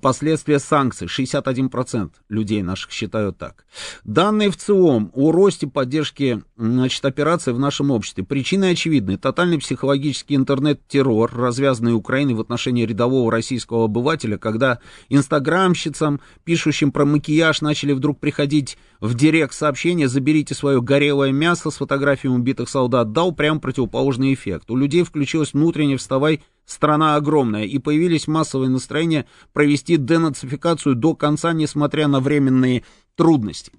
Последствия 0.01 0.57
санкций 0.57 1.07
61% 1.07 2.09
людей 2.29 2.63
наших 2.63 2.91
считают 2.91 3.37
так. 3.37 3.65
Данные 4.03 4.49
в 4.49 4.57
ЦИОМ 4.57 5.11
о 5.13 5.31
росте 5.31 5.67
поддержки 5.67 6.41
значит, 6.57 7.05
операций 7.05 7.53
в 7.53 7.59
нашем 7.59 7.91
обществе. 7.91 8.23
Причины 8.23 8.71
очевидны. 8.71 9.17
Тотальный 9.17 9.59
психологический 9.59 10.35
интернет-террор, 10.35 11.31
развязанный 11.35 11.93
Украиной 11.93 12.33
в 12.33 12.41
отношении 12.41 12.85
рядового 12.85 13.31
российского 13.31 13.85
обывателя, 13.85 14.37
когда 14.39 14.79
инстаграмщицам, 15.09 16.19
пишущим 16.43 16.91
про 16.91 17.05
макияж, 17.05 17.61
начали 17.61 17.93
вдруг 17.93 18.19
приходить 18.19 18.77
в 18.99 19.13
директ 19.13 19.53
сообщения 19.53 20.07
«заберите 20.07 20.55
свое 20.55 20.81
горелое 20.81 21.31
мясо» 21.31 21.69
с 21.69 21.75
фотографией 21.75 22.33
убитых 22.33 22.69
солдат, 22.69 23.11
дал 23.11 23.33
прям 23.33 23.59
противоположный 23.59 24.33
эффект. 24.33 24.71
У 24.71 24.75
людей 24.75 25.03
включилось 25.03 25.53
внутреннее 25.53 25.97
«вставай, 25.97 26.41
страна 26.65 27.15
огромная», 27.15 27.63
и 27.63 27.77
появились 27.77 28.27
массовые 28.27 28.69
настроения 28.69 29.25
провести 29.53 29.97
денацификацию 29.97 30.95
до 30.95 31.15
конца, 31.15 31.53
несмотря 31.53 32.07
на 32.07 32.19
временные 32.19 32.83
трудности. 33.15 33.71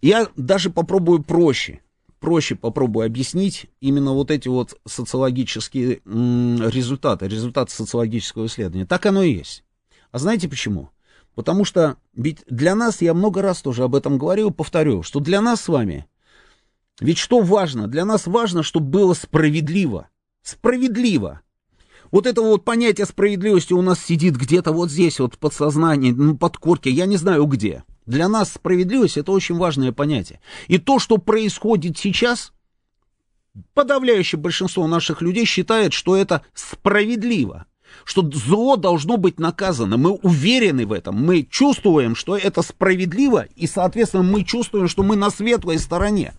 Я 0.00 0.28
даже 0.36 0.70
попробую 0.70 1.22
проще, 1.22 1.80
проще 2.18 2.54
попробую 2.54 3.06
объяснить 3.06 3.66
именно 3.80 4.12
вот 4.12 4.30
эти 4.30 4.48
вот 4.48 4.80
социологические 4.86 6.00
результаты, 6.04 7.28
результаты 7.28 7.72
социологического 7.72 8.46
исследования. 8.46 8.86
Так 8.86 9.06
оно 9.06 9.22
и 9.22 9.32
есть. 9.32 9.64
А 10.10 10.18
знаете 10.18 10.48
почему? 10.48 10.90
Потому 11.34 11.64
что 11.64 11.96
ведь 12.14 12.42
для 12.46 12.74
нас, 12.74 13.00
я 13.00 13.14
много 13.14 13.42
раз 13.42 13.62
тоже 13.62 13.84
об 13.84 13.94
этом 13.94 14.18
говорил, 14.18 14.50
повторю, 14.50 15.02
что 15.02 15.20
для 15.20 15.40
нас 15.40 15.62
с 15.62 15.68
вами, 15.68 16.06
ведь 17.00 17.18
что 17.18 17.40
важно? 17.40 17.88
Для 17.88 18.04
нас 18.04 18.26
важно, 18.26 18.62
чтобы 18.62 18.86
было 18.86 19.14
справедливо. 19.14 20.08
Справедливо. 20.42 21.40
Вот 22.10 22.26
это 22.26 22.42
вот 22.42 22.64
понятие 22.64 23.06
справедливости 23.06 23.72
у 23.72 23.80
нас 23.80 24.04
сидит 24.04 24.36
где-то 24.36 24.72
вот 24.72 24.90
здесь, 24.90 25.18
вот 25.18 25.38
подсознание, 25.38 26.12
ну, 26.12 26.36
под 26.36 26.58
корки, 26.58 26.88
я 26.88 27.06
не 27.06 27.16
знаю 27.16 27.46
где. 27.46 27.84
Для 28.04 28.28
нас 28.28 28.52
справедливость 28.52 29.16
это 29.16 29.32
очень 29.32 29.56
важное 29.56 29.92
понятие. 29.92 30.40
И 30.66 30.78
то, 30.78 30.98
что 30.98 31.16
происходит 31.16 31.96
сейчас, 31.96 32.52
подавляющее 33.72 34.38
большинство 34.38 34.86
наших 34.86 35.22
людей 35.22 35.46
считает, 35.46 35.92
что 35.92 36.16
это 36.16 36.42
справедливо 36.54 37.66
что 38.04 38.28
зло 38.32 38.76
должно 38.76 39.16
быть 39.16 39.38
наказано. 39.38 39.96
Мы 39.96 40.12
уверены 40.12 40.86
в 40.86 40.92
этом, 40.92 41.22
мы 41.22 41.42
чувствуем, 41.42 42.14
что 42.14 42.36
это 42.36 42.62
справедливо, 42.62 43.46
и, 43.56 43.66
соответственно, 43.66 44.22
мы 44.22 44.44
чувствуем, 44.44 44.88
что 44.88 45.02
мы 45.02 45.16
на 45.16 45.30
светлой 45.30 45.78
стороне. 45.78 46.34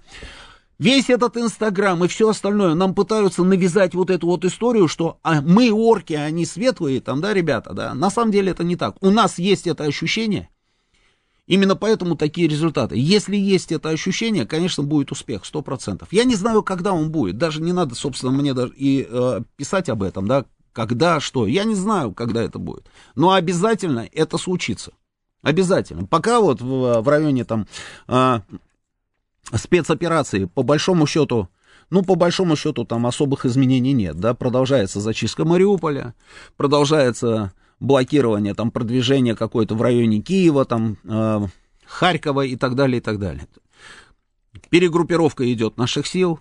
Весь 0.84 1.10
этот 1.10 1.38
Инстаграм 1.38 2.04
и 2.04 2.10
все 2.10 2.28
остальное 2.28 2.74
нам 2.74 2.94
пытаются 2.94 3.42
навязать 3.46 3.96
вот 3.96 4.10
эту 4.10 4.28
вот 4.28 4.44
историю, 4.44 4.90
что 4.90 5.18
а, 5.24 5.42
мы 5.42 5.72
орки, 5.72 6.12
а 6.12 6.26
они 6.26 6.46
светлые, 6.46 7.00
там, 7.00 7.22
да, 7.22 7.34
ребята, 7.34 7.74
да. 7.74 7.94
На 7.94 8.10
самом 8.10 8.34
деле 8.34 8.52
это 8.52 8.66
не 8.66 8.76
так. 8.76 8.98
У 9.00 9.10
нас 9.10 9.40
есть 9.40 9.66
это 9.66 9.86
ощущение, 9.86 10.50
Именно 11.46 11.78
поэтому 11.78 12.18
такие 12.18 12.50
результаты. 12.50 12.96
Если 12.98 13.38
есть 13.38 13.72
это 13.72 13.90
ощущение, 13.90 14.46
конечно, 14.46 14.84
будет 14.84 15.12
успех, 15.12 15.44
100%. 15.44 16.06
Я 16.12 16.24
не 16.26 16.36
знаю, 16.36 16.64
когда 16.64 16.92
он 16.92 17.12
будет. 17.12 17.38
Даже 17.38 17.62
не 17.62 17.72
надо, 17.72 17.96
собственно, 17.96 18.32
мне 18.34 18.54
даже 18.54 18.74
и 18.76 19.08
э, 19.10 19.42
писать 19.58 19.88
об 19.90 20.04
этом, 20.04 20.28
да, 20.28 20.46
когда, 20.74 21.20
что. 21.20 21.46
Я 21.48 21.64
не 21.66 21.76
знаю, 21.76 22.14
когда 22.14 22.42
это 22.42 22.60
будет. 22.60 22.88
Но 23.16 23.32
обязательно 23.32 24.08
это 24.12 24.38
случится. 24.38 24.92
Обязательно. 25.42 26.06
Пока 26.06 26.40
вот 26.40 26.62
в, 26.62 27.02
в 27.02 27.08
районе 27.10 27.44
там 27.44 27.68
а, 28.08 28.44
спецоперации, 29.54 30.46
по 30.46 30.64
большому 30.64 31.08
счету, 31.08 31.50
ну, 31.90 32.04
по 32.04 32.16
большому 32.16 32.56
счету, 32.56 32.86
там 32.86 33.06
особых 33.06 33.46
изменений 33.46 33.94
нет, 33.94 34.20
да, 34.20 34.34
продолжается 34.34 35.00
зачистка 35.00 35.46
Мариуполя, 35.46 36.14
продолжается 36.58 37.54
блокирование, 37.80 38.54
там, 38.54 38.72
продвижение 38.72 39.36
какое-то 39.36 39.76
в 39.76 39.82
районе 39.82 40.22
Киева, 40.22 40.66
там, 40.66 40.98
э, 41.04 41.42
Харькова 41.86 42.46
и 42.46 42.56
так 42.56 42.76
далее, 42.76 42.98
и 42.98 43.02
так 43.02 43.20
далее. 43.20 43.48
Перегруппировка 44.70 45.52
идет 45.52 45.78
наших 45.78 46.08
сил, 46.08 46.40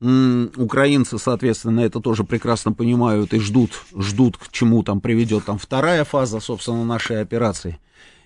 Украинцы, 0.00 1.18
соответственно, 1.18 1.80
это 1.80 2.00
тоже 2.00 2.24
прекрасно 2.24 2.72
понимают 2.72 3.34
и 3.34 3.38
ждут, 3.38 3.84
ждут, 3.94 4.38
к 4.38 4.50
чему 4.50 4.82
там 4.82 5.02
приведет 5.02 5.44
там 5.44 5.58
вторая 5.58 6.04
фаза, 6.04 6.40
собственно, 6.40 6.84
нашей 6.84 7.20
операции. 7.20 7.78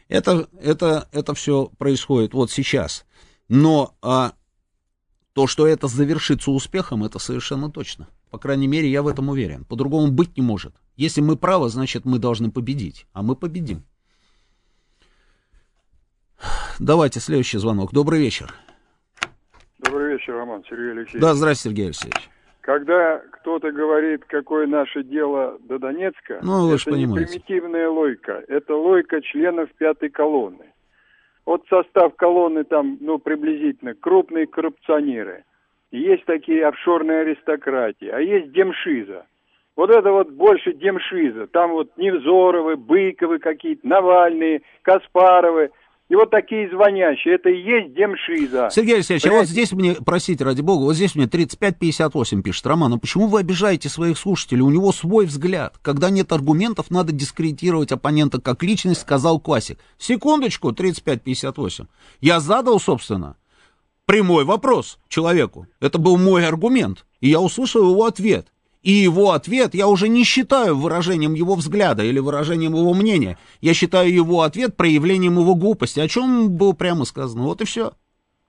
Это, 0.09 0.47
это, 0.61 1.09
это 1.11 1.35
все 1.35 1.73
происходит 1.77 2.33
вот 2.33 2.53
сейчас. 2.53 3.05
Но 3.49 3.95
а, 4.03 4.33
то, 5.33 5.47
что 5.47 5.67
это 5.67 5.87
завершится 5.89 6.51
успехом, 6.51 7.05
это 7.05 7.19
совершенно 7.19 7.71
точно. 7.71 8.09
По 8.31 8.39
крайней 8.39 8.67
мере, 8.67 8.89
я 8.89 9.03
в 9.03 9.09
этом 9.09 9.29
уверен. 9.29 9.65
По-другому 9.65 10.11
быть 10.11 10.37
не 10.37 10.43
может. 10.43 10.75
Если 10.97 11.21
мы 11.21 11.37
правы, 11.37 11.69
значит, 11.69 12.05
мы 12.05 12.19
должны 12.19 12.51
победить. 12.51 13.07
А 13.13 13.23
мы 13.23 13.37
победим. 13.37 13.85
Давайте 16.79 17.21
следующий 17.21 17.59
звонок. 17.59 17.93
Добрый 17.93 18.21
вечер. 18.21 18.53
Добрый 19.79 20.15
вечер, 20.15 20.35
Роман, 20.35 20.65
Сергей 20.69 20.93
Алексеевич. 20.93 21.21
Да, 21.21 21.35
здравствуйте, 21.35 21.71
Сергей 21.71 21.87
Алексеевич. 21.87 22.31
Когда 22.61 23.19
кто-то 23.33 23.71
говорит, 23.73 24.25
какое 24.25 24.67
наше 24.67 25.05
дело 25.05 25.59
до 25.61 25.79
Донецка, 25.79 26.41
ну, 26.43 26.69
вы 26.69 26.77
это 26.77 26.91
не 26.91 27.07
понимаете. 27.07 27.33
примитивная 27.33 27.91
логика, 27.91 28.43
это 28.49 28.75
логика 28.75 29.21
членов 29.21 29.69
пятой 29.75 30.09
колонны. 30.09 30.73
Вот 31.47 31.63
состав 31.69 32.15
колонны 32.17 32.65
там, 32.65 32.99
ну, 33.01 33.19
приблизительно, 33.19 33.95
крупные 33.95 34.47
коррупционеры. 34.47 35.45
Есть 35.91 36.25
такие 36.25 36.67
офшорные 36.67 37.21
аристократии, 37.21 38.09
а 38.09 38.19
есть 38.19 38.53
демшиза. 38.53 39.27
Вот 39.77 39.91
это 39.91 40.11
вот 40.11 40.31
больше 40.31 40.73
демшиза. 40.73 41.47
Там 41.49 41.73
вот 41.73 41.97
Невзоровы, 41.97 42.77
Быковы 42.77 43.39
какие-то, 43.39 43.87
Навальные, 43.87 44.63
Каспаровы– 44.83 45.71
и 46.11 46.15
вот 46.15 46.31
такие 46.31 46.69
звонящие, 46.69 47.37
это 47.37 47.49
и 47.49 47.57
есть 47.57 47.95
демшиза. 47.95 48.69
Сергей 48.71 48.97
Алексеевич, 48.97 49.27
а 49.27 49.31
вот 49.31 49.47
здесь 49.47 49.73
мне, 49.73 49.95
простите, 49.95 50.45
ради 50.45 50.61
бога, 50.61 50.83
вот 50.83 50.95
здесь 50.95 51.15
мне 51.15 51.25
35-58 51.25 52.43
пишет 52.43 52.67
Роман, 52.67 52.91
ну 52.91 52.99
почему 52.99 53.27
вы 53.27 53.41
обижаете 53.41 53.89
своих 53.89 54.19
слушателей? 54.19 54.61
У 54.61 54.71
него 54.71 54.93
свой 54.93 55.25
взгляд. 55.25 55.79
Когда 55.81 56.11
нет 56.11 56.31
аргументов, 56.33 56.91
надо 56.91 57.13
дискредитировать 57.13 57.91
оппонента 57.91 58.39
как 58.39 58.63
личность, 58.63 59.01
сказал 59.01 59.41
классик. 59.41 59.79
Секундочку, 59.97 60.73
35-58. 60.73 61.87
Я 62.21 62.41
задал, 62.41 62.79
собственно, 62.79 63.37
прямой 64.05 64.45
вопрос 64.45 64.99
человеку. 65.09 65.67
Это 65.81 65.99
был 65.99 66.19
мой 66.19 66.47
аргумент. 66.47 67.07
И 67.21 67.31
я 67.31 67.41
услышал 67.41 67.91
его 67.91 68.05
ответ. 68.05 68.49
И 68.85 68.93
его 68.93 69.33
ответ 69.33 69.75
я 69.75 69.89
уже 69.89 70.09
не 70.09 70.25
считаю 70.25 70.77
выражением 70.77 71.33
его 71.33 71.55
взгляда 71.55 72.05
или 72.05 72.19
выражением 72.19 72.75
его 72.75 72.93
мнения. 72.93 73.39
Я 73.63 73.73
считаю 73.73 74.13
его 74.13 74.43
ответ 74.43 74.77
проявлением 74.77 75.39
его 75.39 75.55
глупости, 75.55 76.01
о 76.01 76.07
чем 76.07 76.51
было 76.51 76.75
прямо 76.75 77.07
сказано. 77.07 77.45
Вот 77.45 77.63
и 77.63 77.65
все. 77.65 77.93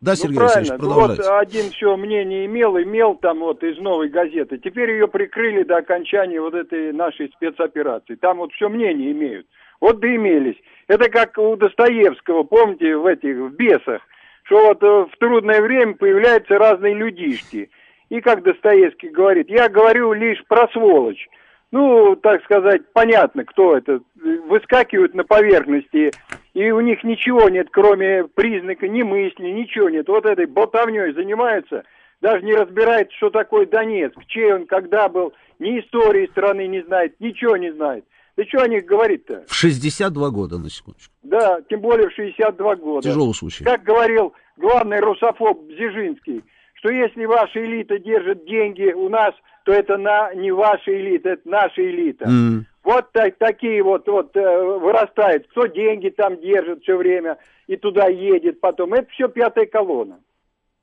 Да, 0.02 0.12
ну, 0.12 0.16
Сергей 0.18 0.40
ну, 0.40 0.44
Алексеевич, 0.44 0.70
продолжайте. 0.72 1.24
Ну, 1.24 1.30
вот 1.30 1.42
один 1.42 1.72
все 1.72 1.96
мнение 1.96 2.46
имел, 2.48 2.78
имел 2.78 3.16
там 3.16 3.40
вот 3.40 3.64
из 3.64 3.78
новой 3.80 4.10
газеты. 4.10 4.58
Теперь 4.58 4.92
ее 4.92 5.08
прикрыли 5.08 5.64
до 5.64 5.78
окончания 5.78 6.42
вот 6.42 6.54
этой 6.54 6.92
нашей 6.92 7.30
спецоперации. 7.30 8.16
Там 8.16 8.40
вот 8.40 8.52
все 8.52 8.68
мнение 8.68 9.14
имеют. 9.14 9.48
Вот 9.80 10.02
доимелись. 10.02 10.58
Это 10.88 11.10
как 11.10 11.38
у 11.38 11.56
Достоевского, 11.56 12.44
помните, 12.44 12.98
в 12.98 13.06
этих, 13.06 13.38
в 13.38 13.50
бесах, 13.56 14.02
что 14.44 14.68
вот 14.68 14.84
э, 14.84 14.86
в 14.86 15.18
трудное 15.18 15.62
время 15.62 15.96
появляются 15.96 16.58
разные 16.58 16.94
людишки. 16.94 17.70
И 18.10 18.22
как 18.22 18.44
Достоевский 18.44 19.10
говорит, 19.10 19.50
я 19.50 19.70
говорю 19.70 20.14
лишь 20.14 20.44
про 20.48 20.68
сволочь. 20.70 21.28
ну, 21.72 22.16
так 22.16 22.44
сказать, 22.44 22.84
понятно, 22.94 23.44
кто 23.44 23.76
это, 23.76 24.00
выскакивают 24.48 25.14
на 25.14 25.24
поверхности, 25.24 26.12
и 26.54 26.72
у 26.72 26.80
них 26.80 27.04
ничего 27.04 27.50
нет, 27.50 27.68
кроме 27.72 28.26
признака 28.26 28.88
ни 28.88 29.04
мысли, 29.04 29.50
ничего 29.50 29.90
нет. 29.90 30.08
Вот 30.08 30.26
этой 30.26 30.46
болтовней 30.46 31.14
занимаются, 31.14 31.84
даже 32.22 32.46
не 32.46 32.54
разбирает, 32.54 33.12
что 33.14 33.30
такое 33.30 33.66
Донецк, 33.66 34.18
чей 34.28 34.54
он, 34.54 34.68
когда 34.68 35.10
был, 35.10 35.34
ни 35.60 35.80
истории 35.80 36.28
страны 36.28 36.68
не 36.68 36.82
знает, 36.84 37.20
ничего 37.20 37.58
не 37.58 37.74
знает. 37.74 38.06
Да 38.38 38.44
что 38.46 38.64
о 38.64 38.68
них 38.68 38.86
говорить-то? 38.86 39.46
В 39.48 39.54
62 39.54 40.30
года, 40.30 40.58
на 40.58 40.70
секундочку. 40.70 41.14
Да, 41.24 41.60
тем 41.70 41.80
более 41.80 42.10
в 42.10 42.14
62 42.14 42.76
года. 42.76 43.08
Тяжелый 43.08 43.34
случай. 43.34 43.64
Как 43.64 43.84
говорил 43.84 44.34
главный 44.58 45.00
русофоб 45.00 45.62
Бзижинский, 45.64 46.44
что 46.86 46.92
если 46.92 47.26
ваша 47.26 47.66
элита 47.66 47.98
держит 47.98 48.46
деньги 48.46 48.94
у 48.94 49.10
нас, 49.10 49.34
то 49.64 49.72
это 49.72 49.98
на, 49.98 50.32
не 50.36 50.52
ваша 50.52 50.92
элита, 50.92 51.30
это 51.30 51.50
наша 51.50 51.82
элита. 51.82 52.26
М. 52.26 52.68
Вот 52.84 53.12
так, 53.12 53.40
такие 53.40 53.82
вот, 53.82 54.08
вот 54.08 54.36
э, 54.36 54.78
вырастают, 54.80 55.48
кто 55.48 55.66
деньги 55.66 56.10
там 56.10 56.40
держит 56.40 56.84
все 56.84 56.96
время 56.96 57.40
и 57.66 57.76
туда 57.76 58.06
едет 58.06 58.62
потом. 58.62 58.94
Это 58.94 59.10
все 59.10 59.28
пятая 59.28 59.66
колонна. 59.66 60.20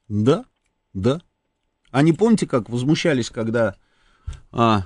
Да, 0.08 0.44
да. 0.92 1.20
А 1.92 2.02
не 2.02 2.12
помните, 2.12 2.48
как 2.48 2.68
возмущались, 2.68 3.30
когда 3.30 3.76
а, 4.50 4.80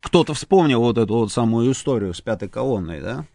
кто-то 0.00 0.34
вспомнил 0.34 0.80
вот 0.80 0.98
эту 0.98 1.14
вот 1.14 1.30
самую 1.30 1.70
историю 1.70 2.14
с 2.14 2.20
пятой 2.20 2.48
колонной, 2.48 3.00
да? 3.00 3.26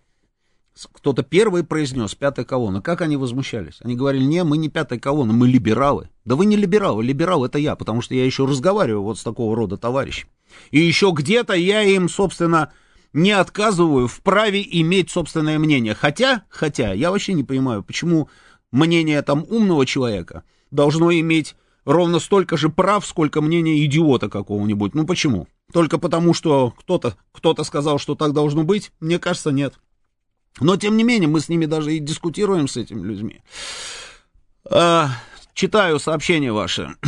Кто-то 0.93 1.21
первый 1.23 1.63
произнес 1.63 2.15
пятая 2.15 2.45
колонна. 2.45 2.81
Как 2.81 3.01
они 3.01 3.17
возмущались? 3.17 3.79
Они 3.81 3.95
говорили, 3.95 4.23
не, 4.23 4.43
мы 4.43 4.57
не 4.57 4.69
пятая 4.69 4.99
колонна, 4.99 5.33
мы 5.33 5.47
либералы. 5.47 6.09
Да 6.23 6.35
вы 6.35 6.45
не 6.45 6.55
либералы, 6.55 7.03
либерал 7.03 7.43
это 7.43 7.57
я, 7.57 7.75
потому 7.75 8.01
что 8.01 8.15
я 8.15 8.25
еще 8.25 8.45
разговариваю 8.45 9.03
вот 9.03 9.19
с 9.19 9.23
такого 9.23 9.55
рода 9.55 9.77
товарищем. 9.77 10.29
И 10.71 10.79
еще 10.79 11.11
где-то 11.13 11.53
я 11.53 11.83
им, 11.83 12.07
собственно, 12.07 12.71
не 13.13 13.31
отказываю 13.31 14.07
в 14.07 14.21
праве 14.21 14.65
иметь 14.65 15.11
собственное 15.11 15.59
мнение. 15.59 15.93
Хотя, 15.93 16.43
хотя, 16.49 16.93
я 16.93 17.11
вообще 17.11 17.33
не 17.33 17.43
понимаю, 17.43 17.83
почему 17.83 18.29
мнение 18.71 19.21
там 19.21 19.45
умного 19.49 19.85
человека 19.85 20.43
должно 20.71 21.11
иметь 21.11 21.55
ровно 21.85 22.19
столько 22.19 22.57
же 22.57 22.69
прав, 22.69 23.05
сколько 23.05 23.41
мнение 23.41 23.83
идиота 23.85 24.29
какого-нибудь. 24.29 24.93
Ну 24.95 25.05
почему? 25.05 25.47
Только 25.73 25.97
потому, 25.97 26.33
что 26.33 26.73
кто-то 26.77 27.15
кто 27.31 27.55
сказал, 27.63 27.97
что 27.97 28.15
так 28.15 28.33
должно 28.33 28.63
быть? 28.63 28.91
Мне 28.99 29.19
кажется, 29.19 29.51
нет. 29.51 29.75
Но, 30.59 30.77
тем 30.77 30.97
не 30.97 31.03
менее, 31.03 31.27
мы 31.27 31.39
с 31.39 31.49
ними 31.49 31.65
даже 31.65 31.95
и 31.95 31.99
дискутируем 31.99 32.67
с 32.67 32.77
этими 32.77 33.01
людьми. 33.01 33.41
А, 34.69 35.09
читаю 35.53 35.99
сообщения 35.99 36.51
ваши. 36.51 36.95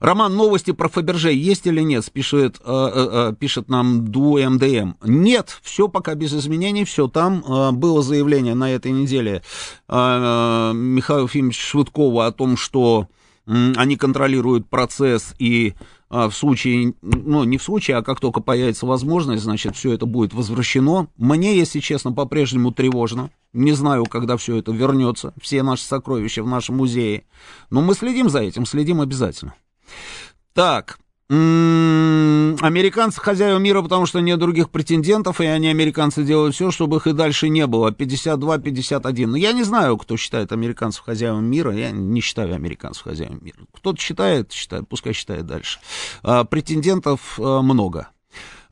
Роман, 0.00 0.34
новости 0.34 0.70
про 0.70 0.88
Фаберже 0.88 1.32
есть 1.32 1.66
или 1.66 1.82
нет? 1.82 2.10
Пишет, 2.10 2.58
э, 2.58 2.62
э, 2.64 3.08
э, 3.12 3.34
пишет 3.38 3.68
нам 3.68 4.06
Ду 4.08 4.38
МДМ. 4.38 4.94
Нет, 5.04 5.58
все 5.62 5.88
пока 5.88 6.14
без 6.14 6.32
изменений, 6.32 6.84
все 6.86 7.06
там. 7.06 7.44
Э, 7.46 7.70
было 7.72 8.02
заявление 8.02 8.54
на 8.54 8.70
этой 8.70 8.92
неделе 8.92 9.42
э, 9.88 9.94
э, 9.94 10.72
Михаила 10.74 11.24
Ефимовича 11.24 11.60
Швыдкова 11.60 12.26
о 12.26 12.32
том, 12.32 12.56
что 12.56 13.08
они 13.50 13.96
контролируют 13.96 14.68
процесс 14.68 15.34
и 15.38 15.74
а, 16.08 16.28
в 16.28 16.34
случае, 16.36 16.94
ну, 17.02 17.44
не 17.44 17.58
в 17.58 17.62
случае, 17.62 17.96
а 17.96 18.02
как 18.02 18.20
только 18.20 18.40
появится 18.40 18.86
возможность, 18.86 19.42
значит, 19.42 19.76
все 19.76 19.92
это 19.92 20.06
будет 20.06 20.32
возвращено. 20.32 21.08
Мне, 21.16 21.56
если 21.56 21.80
честно, 21.80 22.12
по-прежнему 22.12 22.70
тревожно. 22.72 23.30
Не 23.52 23.72
знаю, 23.72 24.04
когда 24.06 24.36
все 24.36 24.56
это 24.56 24.70
вернется, 24.70 25.34
все 25.40 25.62
наши 25.64 25.82
сокровища 25.82 26.42
в 26.42 26.48
нашем 26.48 26.76
музее. 26.76 27.24
Но 27.70 27.80
мы 27.80 27.94
следим 27.94 28.28
за 28.28 28.40
этим, 28.40 28.66
следим 28.66 29.00
обязательно. 29.00 29.54
Так, 30.54 31.00
американцы 31.30 33.20
хозяева 33.20 33.58
мира, 33.58 33.82
потому 33.82 34.06
что 34.06 34.18
нет 34.18 34.38
других 34.40 34.70
претендентов, 34.70 35.40
и 35.40 35.46
они, 35.46 35.68
американцы, 35.68 36.24
делают 36.24 36.56
все, 36.56 36.72
чтобы 36.72 36.96
их 36.96 37.06
и 37.06 37.12
дальше 37.12 37.48
не 37.48 37.66
было. 37.68 37.92
52-51. 37.92 39.26
Но 39.26 39.36
я 39.36 39.52
не 39.52 39.62
знаю, 39.62 39.96
кто 39.96 40.16
считает 40.16 40.50
американцев 40.50 41.04
хозяевами 41.04 41.46
мира. 41.46 41.72
Я 41.72 41.92
не 41.92 42.20
считаю 42.20 42.54
американцев 42.54 43.04
хозяевами 43.04 43.44
мира. 43.44 43.58
Кто-то 43.72 44.00
считает, 44.00 44.50
считает, 44.50 44.88
пускай 44.88 45.12
считает 45.12 45.46
дальше. 45.46 45.78
А, 46.22 46.42
претендентов 46.44 47.38
а, 47.38 47.62
много. 47.62 48.08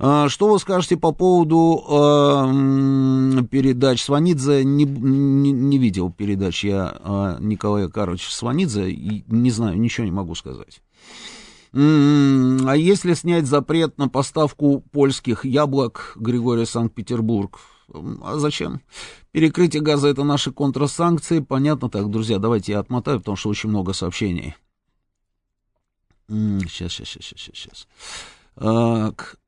А, 0.01 0.29
Что 0.29 0.49
вы 0.49 0.59
скажете 0.59 0.97
по 0.97 1.13
поводу 1.13 1.85
э, 1.89 3.45
передач 3.51 4.03
Сванидзе? 4.03 4.65
Не, 4.65 4.85
не, 4.85 5.53
не 5.53 5.79
видел 5.79 6.11
передач 6.11 6.65
я 6.65 6.97
э, 6.99 7.37
Николая 7.41 7.89
Карловича 7.89 8.33
Сванидзе, 8.33 8.91
и 8.91 9.25
не 9.29 9.51
знаю, 9.53 9.79
ничего 9.79 10.05
не 10.05 10.13
могу 10.13 10.35
сказать. 10.35 10.81
М, 11.73 12.67
А 12.69 12.77
если 12.77 13.15
снять 13.15 13.47
запрет 13.47 13.99
на 13.99 14.09
поставку 14.09 14.81
польских 14.93 15.45
яблок, 15.45 16.13
Григорий 16.17 16.67
Санкт-Петербург? 16.67 17.59
А 18.23 18.39
зачем? 18.39 18.83
Перекрытие 19.33 19.83
газа 19.83 20.09
это 20.09 20.25
наши 20.25 20.53
контрсанкции. 20.53 21.41
Понятно 21.41 21.89
так, 21.89 22.11
друзья, 22.11 22.39
давайте 22.39 22.73
я 22.73 22.81
отмотаю, 22.81 23.19
потому 23.19 23.37
что 23.37 23.49
очень 23.49 23.71
много 23.71 23.93
сообщений. 23.93 24.55
Сейчас, 26.29 26.93
сейчас, 26.93 27.09
сейчас, 27.09 27.25
сейчас, 27.25 27.57
сейчас. 27.57 27.89
Так. 28.55 29.39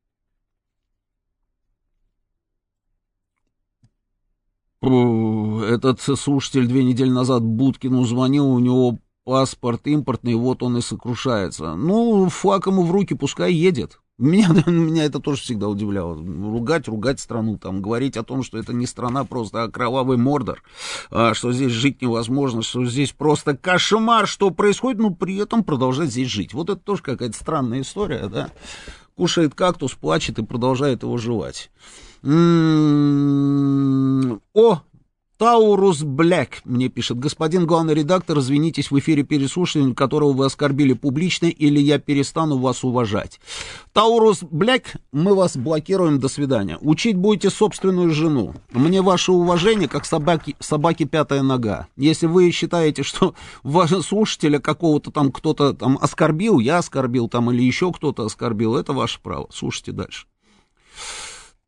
Этот 4.81 6.01
слушатель 6.01 6.65
две 6.65 6.83
недели 6.83 7.11
назад 7.11 7.43
Будкину 7.43 8.03
звонил, 8.03 8.47
у 8.47 8.57
него 8.57 8.97
паспорт 9.23 9.87
импортный, 9.87 10.35
вот 10.35 10.63
он 10.63 10.77
и 10.77 10.81
сокрушается. 10.81 11.75
Ну, 11.75 12.29
флаг 12.29 12.67
ему 12.67 12.83
в 12.83 12.91
руки, 12.91 13.13
пускай 13.13 13.53
едет. 13.53 13.99
Меня, 14.17 14.49
меня 14.67 15.05
это 15.05 15.19
тоже 15.19 15.41
всегда 15.41 15.67
удивляло. 15.67 16.15
Ругать, 16.15 16.87
ругать 16.87 17.19
страну, 17.19 17.57
там, 17.57 17.81
говорить 17.81 18.17
о 18.17 18.23
том, 18.23 18.43
что 18.43 18.59
это 18.59 18.71
не 18.71 18.85
страна 18.85 19.23
просто, 19.25 19.63
а 19.63 19.69
кровавый 19.69 20.17
мордор, 20.17 20.61
а, 21.09 21.33
что 21.33 21.51
здесь 21.51 21.71
жить 21.71 22.01
невозможно, 22.01 22.61
что 22.61 22.85
здесь 22.85 23.11
просто 23.13 23.57
кошмар, 23.57 24.27
что 24.27 24.51
происходит, 24.51 24.99
но 24.99 25.09
при 25.09 25.37
этом 25.37 25.63
продолжать 25.63 26.09
здесь 26.11 26.27
жить. 26.29 26.53
Вот 26.53 26.69
это 26.69 26.79
тоже 26.79 27.01
какая-то 27.01 27.35
странная 27.35 27.81
история, 27.81 28.27
да. 28.27 28.49
Кушает 29.15 29.55
кактус, 29.55 29.93
плачет 29.93 30.37
и 30.39 30.43
продолжает 30.43 31.01
его 31.03 31.17
жевать. 31.17 31.71
М, 32.23 33.31
О, 34.53 34.81
Таурус 35.41 36.03
Блэк 36.03 36.61
мне 36.65 36.87
пишет. 36.87 37.17
Господин 37.17 37.65
главный 37.65 37.95
редактор, 37.95 38.37
извинитесь 38.37 38.91
в 38.91 38.99
эфире 38.99 39.23
переслушивания, 39.23 39.95
которого 39.95 40.33
вы 40.33 40.45
оскорбили 40.45 40.93
публично, 40.93 41.47
или 41.47 41.79
я 41.79 41.97
перестану 41.97 42.59
вас 42.59 42.83
уважать. 42.83 43.39
Таурус 43.91 44.43
Блэк, 44.43 44.97
мы 45.11 45.33
вас 45.33 45.57
блокируем, 45.57 46.19
до 46.19 46.27
свидания. 46.27 46.77
Учить 46.79 47.15
будете 47.15 47.49
собственную 47.49 48.11
жену. 48.11 48.53
Мне 48.71 49.01
ваше 49.01 49.31
уважение, 49.31 49.87
как 49.87 50.05
собаки, 50.05 50.55
собаки 50.59 51.05
пятая 51.05 51.41
нога. 51.41 51.87
Если 51.97 52.27
вы 52.27 52.51
считаете, 52.51 53.01
что 53.01 53.33
вашего 53.63 54.01
слушателя 54.01 54.59
какого-то 54.59 55.09
там 55.09 55.31
кто-то 55.31 55.73
там 55.73 55.97
оскорбил, 55.99 56.59
я 56.59 56.77
оскорбил 56.77 57.27
там 57.27 57.49
или 57.49 57.63
еще 57.63 57.91
кто-то 57.91 58.25
оскорбил, 58.25 58.75
это 58.75 58.93
ваше 58.93 59.19
право. 59.19 59.47
Слушайте 59.51 59.91
дальше. 59.91 60.27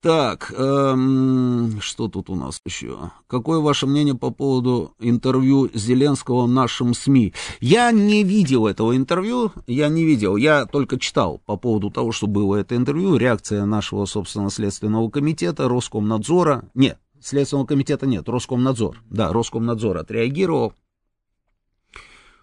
Так, 0.04 0.54
эм, 0.58 1.80
что 1.80 2.10
тут 2.10 2.30
у 2.30 2.36
нас 2.36 2.60
еще? 2.66 3.12
Какое 3.28 3.60
ваше 3.60 3.88
мнение 3.88 4.14
по 4.14 4.32
поводу 4.32 4.94
интервью 5.00 5.70
Зеленского 5.74 6.46
нашим 6.46 6.94
СМИ? 6.94 7.34
Я 7.62 7.90
не 7.94 8.26
видел 8.26 8.68
этого 8.68 8.98
интервью, 8.98 9.54
я 9.66 9.88
не 9.88 10.04
видел, 10.04 10.36
я 10.36 10.66
только 10.66 11.00
читал 11.00 11.42
по 11.46 11.56
поводу 11.56 11.90
того, 11.90 12.12
что 12.12 12.28
было 12.28 12.58
это 12.58 12.76
интервью, 12.76 13.16
реакция 13.16 13.64
нашего, 13.64 14.04
собственно, 14.04 14.50
Следственного 14.50 15.10
комитета, 15.10 15.70
Роскомнадзора, 15.70 16.70
нет, 16.74 17.00
Следственного 17.22 17.66
комитета 17.66 18.06
нет, 18.06 18.28
Роскомнадзор, 18.28 19.02
да, 19.10 19.32
Роскомнадзор 19.32 20.00
отреагировал. 20.00 20.74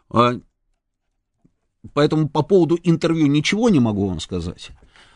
А, 0.09 0.33
Поэтому 1.95 2.29
по 2.29 2.43
поводу 2.43 2.79
интервью 2.83 3.27
ничего 3.27 3.69
не 3.69 3.81
могу 3.81 4.07
вам 4.07 4.21
сказать. 4.21 4.71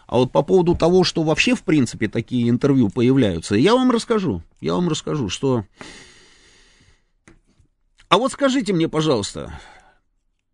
А 0.06 0.16
вот 0.16 0.32
по 0.32 0.42
поводу 0.42 0.74
того, 0.74 1.04
что 1.04 1.22
вообще, 1.22 1.54
в 1.54 1.62
принципе, 1.62 2.08
такие 2.08 2.48
интервью 2.48 2.90
появляются, 2.90 3.54
я 3.56 3.74
вам 3.74 3.90
расскажу. 3.90 4.42
Я 4.60 4.74
вам 4.74 4.88
расскажу, 4.88 5.28
что... 5.28 5.64
А 8.08 8.18
вот 8.18 8.32
скажите 8.32 8.72
мне, 8.72 8.88
пожалуйста, 8.88 9.58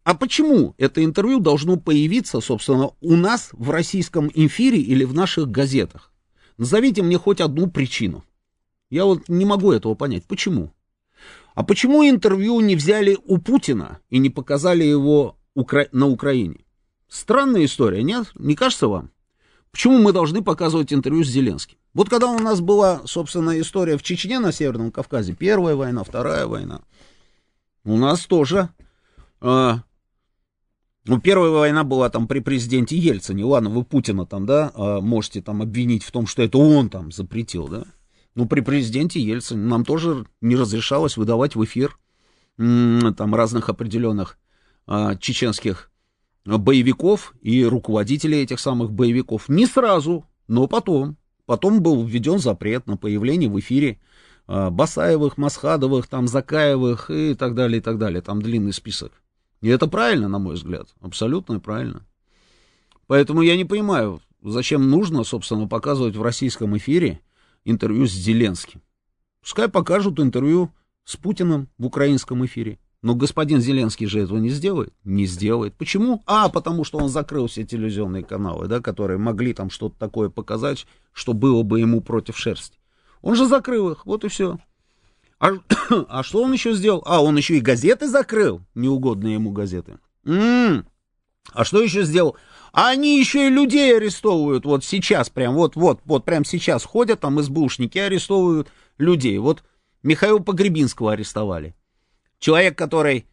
а 0.05 0.15
почему 0.15 0.75
это 0.79 1.05
интервью 1.05 1.41
должно 1.41 1.77
появиться, 1.77 2.41
собственно, 2.41 2.93
у 3.01 3.17
нас 3.17 3.51
в 3.53 3.71
российском 3.71 4.31
эфире 4.33 4.81
или 4.81 5.05
в 5.05 5.15
наших 5.15 5.51
газетах? 5.51 6.13
Назовите 6.57 7.03
мне 7.03 7.19
хоть 7.19 7.41
одну 7.41 7.71
причину. 7.71 8.25
Я 8.89 9.05
вот 9.05 9.29
не 9.29 9.45
могу 9.45 9.73
этого 9.73 9.95
понять. 9.95 10.25
Почему? 10.25 10.73
А 11.55 11.63
почему 11.63 12.09
интервью 12.09 12.61
не 12.61 12.77
взяли 12.77 13.19
у 13.25 13.39
Путина 13.39 13.99
и 14.09 14.19
не 14.19 14.31
показали 14.31 14.85
его 14.85 15.37
Укра... 15.55 15.87
на 15.93 16.07
Украине? 16.07 16.65
Странная 17.09 17.65
история, 17.65 18.03
нет? 18.03 18.31
Не 18.35 18.55
кажется 18.55 18.89
вам? 18.89 19.11
Почему 19.73 19.99
мы 19.99 20.13
должны 20.13 20.43
показывать 20.43 20.93
интервью 20.93 21.25
с 21.25 21.29
Зеленским? 21.29 21.79
Вот 21.95 22.09
когда 22.09 22.29
у 22.29 22.39
нас 22.39 22.61
была, 22.61 23.03
собственно, 23.05 23.59
история 23.61 23.97
в 23.97 24.03
Чечне 24.03 24.39
на 24.39 24.53
Северном 24.53 24.91
Кавказе, 24.91 25.35
первая 25.35 25.77
война, 25.77 26.05
вторая 26.05 26.47
война, 26.47 26.83
у 27.85 27.97
нас 27.97 28.27
тоже 28.27 28.69
э, 29.41 29.75
Ну, 31.07 31.21
первая 31.21 31.51
война 31.51 31.85
была 31.85 32.11
там 32.11 32.27
при 32.29 32.41
президенте 32.41 32.97
Ельцине. 32.97 33.45
Ладно, 33.45 33.71
вы 33.71 33.85
Путина 33.85 34.27
там, 34.27 34.45
да, 34.45 34.71
а, 34.75 35.01
можете 35.01 35.41
там 35.41 35.63
обвинить 35.63 36.05
в 36.05 36.11
том, 36.13 36.27
что 36.27 36.43
это 36.43 36.59
он 36.59 36.91
там 36.91 37.11
запретил, 37.11 37.69
да. 37.69 37.85
Ну, 38.35 38.47
при 38.47 38.61
президенте 38.61 39.21
Ельцине 39.21 39.67
нам 39.67 39.85
тоже 39.85 40.27
не 40.41 40.57
разрешалось 40.57 41.17
выдавать 41.17 41.57
в 41.57 41.65
эфир 41.65 41.99
там 42.57 43.35
разных 43.35 43.71
определенных 43.71 44.37
а, 44.87 45.17
чеченских 45.17 45.90
боевиков 46.45 47.35
и 47.43 47.65
руководителей 47.65 48.43
этих 48.43 48.61
самых 48.61 48.93
боевиков. 48.93 49.49
Не 49.49 49.67
сразу, 49.67 50.25
но 50.49 50.67
потом. 50.67 51.17
Потом 51.47 51.83
был 51.83 52.05
введен 52.05 52.39
запрет 52.39 52.87
на 52.87 52.97
появление 52.97 53.51
в 53.51 53.59
эфире 53.59 53.99
а, 54.47 54.71
Басаевых, 54.71 55.37
Масхадовых, 55.37 56.07
там, 56.07 56.29
Закаевых 56.29 57.11
и 57.11 57.35
так 57.35 57.55
далее, 57.55 57.79
и 57.79 57.81
так 57.83 57.99
далее. 57.99 58.23
Там 58.23 58.41
длинный 58.41 58.73
список. 58.73 59.13
И 59.61 59.69
это 59.69 59.89
правильно, 59.89 60.29
на 60.29 60.39
мой 60.39 60.55
взгляд. 60.55 60.89
Абсолютно 61.01 61.61
правильно. 61.61 62.07
Поэтому 63.07 63.43
я 63.43 63.57
не 63.57 63.65
понимаю, 63.65 64.21
зачем 64.43 64.89
нужно, 64.89 65.25
собственно, 65.25 65.67
показывать 65.67 66.17
в 66.17 66.23
российском 66.23 66.77
эфире 66.77 67.21
интервью 67.65 68.07
с 68.07 68.13
Зеленским. 68.13 68.81
Пускай 69.41 69.69
покажут 69.69 70.21
интервью 70.21 70.71
с 71.05 71.17
Путиным 71.17 71.69
в 71.79 71.87
украинском 71.87 72.45
эфире. 72.47 72.79
Но 73.03 73.15
господин 73.15 73.61
Зеленский 73.61 74.07
же 74.07 74.21
этого 74.21 74.39
не 74.39 74.51
сделает? 74.51 74.93
Не 75.05 75.25
сделает. 75.27 75.75
Почему? 75.75 76.23
А, 76.27 76.51
потому 76.51 76.85
что 76.85 76.99
он 76.99 77.09
закрыл 77.09 77.47
все 77.47 77.65
телевизионные 77.65 78.23
каналы, 78.23 78.67
да, 78.69 78.81
которые 78.81 79.19
могли 79.19 79.55
там 79.55 79.71
что-то 79.71 79.99
такое 79.99 80.29
показать, 80.29 80.87
что 81.13 81.33
было 81.33 81.63
бы 81.63 81.81
ему 81.81 82.03
против 82.03 82.37
шерсти. 82.37 82.79
Он 83.23 83.37
же 83.37 83.47
закрыл 83.47 83.91
их, 83.91 84.05
вот 84.05 84.25
и 84.25 84.29
все. 84.29 84.59
А, 85.39 85.53
а 86.09 86.23
что 86.23 86.43
он 86.43 86.53
еще 86.53 86.75
сделал? 86.75 87.03
А, 87.07 87.23
он 87.23 87.37
еще 87.39 87.57
и 87.57 87.61
газеты 87.61 88.07
закрыл, 88.07 88.61
неугодные 88.75 89.35
ему 89.35 89.51
газеты. 89.51 89.99
М-м. 90.27 90.87
А 91.53 91.65
что 91.65 91.81
еще 91.81 92.03
сделал? 92.03 92.37
А 92.73 92.91
они 92.91 93.19
еще 93.19 93.47
и 93.47 93.51
людей 93.51 93.97
арестовывают 93.97 94.67
вот 94.67 94.85
сейчас, 94.85 95.31
прям 95.31 95.55
вот, 95.55 95.75
вот, 95.75 96.25
прям 96.25 96.45
сейчас 96.45 96.85
ходят 96.85 97.21
там 97.21 97.43
СБУшники, 97.43 97.99
арестовывают 97.99 98.69
людей. 98.99 99.39
Вот 99.39 99.65
Михаила 100.03 100.39
Погребинского 100.39 101.13
арестовали. 101.13 101.75
Человек, 102.41 102.77
который, 102.77 103.27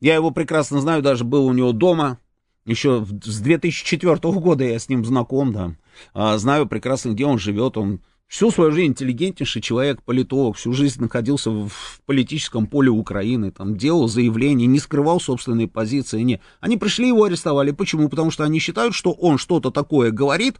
я 0.00 0.14
его 0.14 0.30
прекрасно 0.30 0.80
знаю, 0.80 1.02
даже 1.02 1.24
был 1.24 1.46
у 1.46 1.52
него 1.52 1.72
дома, 1.72 2.18
еще 2.66 3.04
с 3.24 3.40
2004 3.40 4.16
года 4.16 4.64
я 4.64 4.78
с 4.78 4.88
ним 4.88 5.04
знаком, 5.04 5.52
да, 5.52 5.74
а, 6.12 6.38
знаю 6.38 6.66
прекрасно, 6.66 7.10
где 7.10 7.24
он 7.24 7.38
живет, 7.38 7.76
он 7.78 8.00
всю 8.26 8.50
свою 8.50 8.70
жизнь 8.72 8.88
интеллигентнейший 8.88 9.62
человек, 9.62 10.02
политолог, 10.02 10.56
всю 10.56 10.74
жизнь 10.74 11.00
находился 11.00 11.50
в 11.50 12.00
политическом 12.04 12.66
поле 12.66 12.90
Украины, 12.90 13.50
там, 13.50 13.76
делал 13.76 14.08
заявления, 14.08 14.66
не 14.66 14.78
скрывал 14.78 15.20
собственные 15.20 15.68
позиции, 15.68 16.20
не. 16.22 16.40
Они 16.60 16.76
пришли, 16.76 17.08
его 17.08 17.24
арестовали. 17.24 17.70
Почему? 17.70 18.08
Потому 18.08 18.30
что 18.30 18.44
они 18.44 18.58
считают, 18.58 18.94
что 18.94 19.12
он 19.12 19.38
что-то 19.38 19.70
такое 19.70 20.10
говорит, 20.10 20.56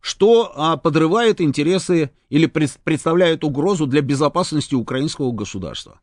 что 0.00 0.52
а, 0.54 0.76
подрывает 0.76 1.40
интересы 1.40 2.10
или 2.28 2.44
пред, 2.46 2.72
представляет 2.84 3.44
угрозу 3.44 3.86
для 3.86 4.02
безопасности 4.02 4.74
украинского 4.74 5.32
государства. 5.32 6.00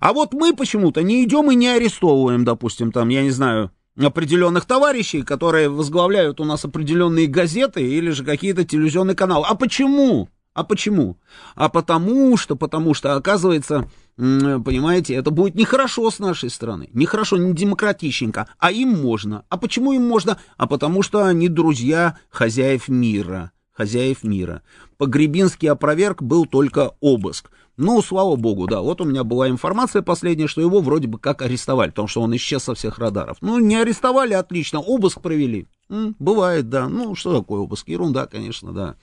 А 0.00 0.12
вот 0.12 0.32
мы 0.32 0.54
почему-то 0.54 1.02
не 1.02 1.24
идем 1.24 1.50
и 1.50 1.54
не 1.54 1.68
арестовываем, 1.68 2.44
допустим, 2.44 2.92
там, 2.92 3.08
я 3.08 3.22
не 3.22 3.30
знаю, 3.30 3.70
определенных 3.98 4.64
товарищей, 4.64 5.22
которые 5.22 5.68
возглавляют 5.68 6.40
у 6.40 6.44
нас 6.44 6.64
определенные 6.64 7.26
газеты 7.26 7.82
или 7.82 8.10
же 8.10 8.24
какие-то 8.24 8.64
телевизионные 8.64 9.14
каналы. 9.14 9.46
А 9.48 9.54
почему? 9.54 10.28
А 10.54 10.64
почему? 10.64 11.16
А 11.54 11.68
потому 11.68 12.36
что, 12.36 12.56
потому 12.56 12.92
что, 12.92 13.14
оказывается, 13.14 13.88
понимаете, 14.16 15.14
это 15.14 15.30
будет 15.30 15.54
нехорошо 15.54 16.10
с 16.10 16.18
нашей 16.18 16.50
стороны, 16.50 16.90
нехорошо, 16.92 17.38
не 17.38 17.54
демократичненько, 17.54 18.48
а 18.58 18.70
им 18.70 18.90
можно. 18.90 19.44
А 19.48 19.56
почему 19.56 19.92
им 19.92 20.06
можно? 20.06 20.38
А 20.58 20.66
потому 20.66 21.02
что 21.02 21.24
они 21.24 21.48
друзья 21.48 22.18
хозяев 22.28 22.88
мира, 22.88 23.52
хозяев 23.72 24.24
мира. 24.24 24.62
Погребинский 24.98 25.70
опроверг 25.70 26.22
был 26.22 26.44
только 26.44 26.92
обыск. 27.00 27.50
Ну, 27.78 28.02
слава 28.02 28.36
богу, 28.36 28.66
да, 28.66 28.80
вот 28.80 29.00
у 29.00 29.04
меня 29.04 29.24
была 29.24 29.48
информация 29.48 30.02
последняя, 30.02 30.46
что 30.46 30.60
его 30.60 30.80
вроде 30.80 31.08
бы 31.08 31.18
как 31.18 31.40
арестовали, 31.40 31.88
потому 31.90 32.06
что 32.06 32.20
он 32.20 32.36
исчез 32.36 32.64
со 32.64 32.74
всех 32.74 32.98
радаров. 32.98 33.38
Ну, 33.40 33.58
не 33.58 33.76
арестовали, 33.76 34.34
отлично, 34.34 34.80
обыск 34.80 35.22
провели. 35.22 35.66
М, 35.88 36.14
бывает, 36.18 36.68
да. 36.68 36.88
Ну, 36.88 37.14
что 37.14 37.38
такое 37.40 37.60
обыск? 37.60 37.88
Ерунда, 37.88 38.26
конечно, 38.26 38.72
да. 38.72 38.96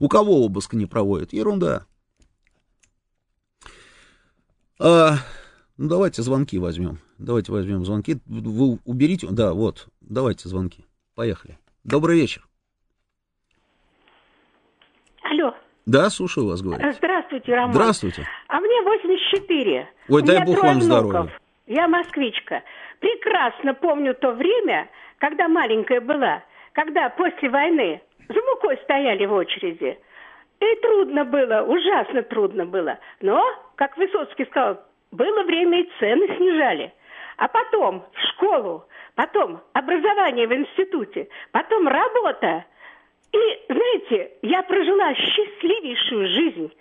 У 0.00 0.08
кого 0.08 0.44
обыск 0.44 0.72
не 0.74 0.86
проводят? 0.86 1.32
Ерунда. 1.32 1.86
А, 4.80 5.18
ну, 5.76 5.88
давайте 5.88 6.22
звонки 6.22 6.58
возьмем. 6.58 6.98
Давайте 7.18 7.52
возьмем 7.52 7.84
звонки. 7.84 8.18
Вы 8.26 8.78
уберите. 8.86 9.28
Да, 9.30 9.52
вот. 9.52 9.88
Давайте 10.00 10.48
звонки. 10.48 10.84
Поехали. 11.14 11.58
Добрый 11.84 12.18
вечер. 12.18 12.48
Алло. 15.22 15.54
Да, 15.90 16.08
слушаю 16.08 16.46
вас, 16.46 16.62
говорит. 16.62 16.94
Здравствуйте, 16.94 17.52
Роман. 17.52 17.72
Здравствуйте. 17.72 18.24
А 18.46 18.60
мне 18.60 18.80
84. 18.82 19.88
Ой, 20.08 20.22
У 20.22 20.24
дай 20.24 20.44
бог 20.44 20.62
вам 20.62 20.80
здоровья. 20.80 21.28
Я 21.66 21.88
москвичка. 21.88 22.62
Прекрасно 23.00 23.74
помню 23.74 24.14
то 24.14 24.30
время, 24.30 24.88
когда 25.18 25.48
маленькая 25.48 26.00
была, 26.00 26.44
когда 26.74 27.08
после 27.10 27.50
войны 27.50 28.00
за 28.28 28.40
мукой 28.40 28.78
стояли 28.84 29.26
в 29.26 29.32
очереди. 29.32 29.98
И 30.60 30.76
трудно 30.80 31.24
было, 31.24 31.62
ужасно 31.62 32.22
трудно 32.22 32.66
было. 32.66 32.98
Но, 33.20 33.42
как 33.74 33.96
Высоцкий 33.96 34.44
сказал, 34.44 34.80
было 35.10 35.42
время 35.42 35.80
и 35.80 35.90
цены 35.98 36.36
снижали. 36.36 36.94
А 37.36 37.48
потом 37.48 38.04
в 38.12 38.20
школу, 38.28 38.84
потом 39.16 39.60
образование 39.72 40.46
в 40.46 40.52
институте, 40.52 41.28
потом 41.50 41.88
работа. 41.88 42.64
И, 43.32 43.38
знаете, 43.68 44.32
я 44.42 44.62
прожила 44.62 45.14
счастливейшую 45.14 46.28
жизнь. 46.28 46.72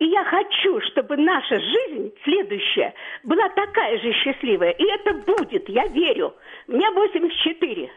И 0.00 0.06
я 0.06 0.24
хочу, 0.24 0.80
чтобы 0.90 1.16
наша 1.16 1.58
жизнь 1.60 2.12
следующая 2.24 2.94
была 3.22 3.48
такая 3.50 3.98
же 4.00 4.12
счастливая. 4.12 4.70
И 4.72 4.84
это 4.84 5.14
будет, 5.14 5.68
я 5.68 5.86
верю. 5.86 6.34
Мне 6.66 6.90
84. 6.90 7.90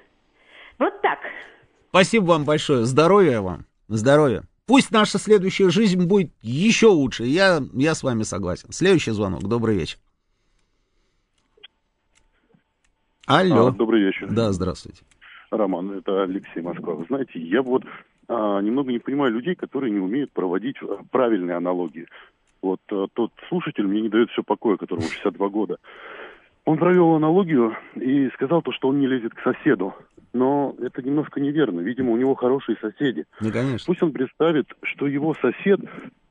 Вот 0.80 1.02
так. 1.02 1.20
Спасибо 1.90 2.26
вам 2.26 2.46
большое. 2.46 2.86
Здоровья 2.86 3.42
вам. 3.42 3.66
Здоровья. 3.88 4.44
Пусть 4.68 4.92
наша 4.92 5.18
следующая 5.18 5.70
жизнь 5.70 6.06
будет 6.06 6.32
еще 6.42 6.88
лучше. 6.88 7.24
Я, 7.24 7.62
я 7.74 7.96
с 7.96 8.04
вами 8.04 8.24
согласен. 8.24 8.72
Следующий 8.72 9.12
звонок. 9.12 9.44
Добрый 9.44 9.76
вечер. 9.76 9.98
Алло. 13.26 13.68
А, 13.68 13.72
добрый 13.72 14.04
вечер. 14.04 14.28
Да, 14.30 14.52
здравствуйте. 14.52 15.04
Роман, 15.52 15.92
это 15.92 16.24
Алексей 16.24 16.62
Москва. 16.62 16.94
Вы 16.94 17.06
знаете, 17.06 17.40
я 17.40 17.62
вот 17.62 17.84
а, 18.28 18.60
немного 18.62 18.92
не 18.92 19.00
понимаю 19.00 19.34
людей, 19.34 19.56
которые 19.56 19.92
не 19.92 20.00
умеют 20.00 20.32
проводить 20.32 20.78
а, 20.82 21.00
правильные 21.12 21.56
аналогии. 21.56 22.08
Вот 22.62 22.82
а, 22.92 23.08
тот 23.14 23.32
слушатель 23.48 23.86
мне 23.86 24.02
не 24.02 24.10
дает 24.10 24.30
все 24.32 24.44
покоя, 24.44 24.78
которому 24.78 25.08
62 25.08 25.50
года. 25.50 25.78
Он 26.66 26.78
провел 26.78 27.16
аналогию 27.16 27.78
и 27.96 28.30
сказал 28.34 28.62
то, 28.62 28.74
что 28.74 28.90
он 28.90 29.00
не 29.00 29.08
лезет 29.08 29.34
к 29.34 29.42
соседу. 29.42 29.96
Но 30.34 30.76
это 30.80 31.02
немножко 31.02 31.40
неверно. 31.40 31.80
Видимо, 31.80 32.12
у 32.12 32.18
него 32.18 32.36
хорошие 32.36 32.78
соседи. 32.82 33.26
Ну, 33.40 33.52
конечно. 33.52 33.86
Пусть 33.86 34.04
он 34.04 34.12
представит, 34.12 34.68
что 34.84 35.08
его 35.08 35.34
сосед 35.36 35.80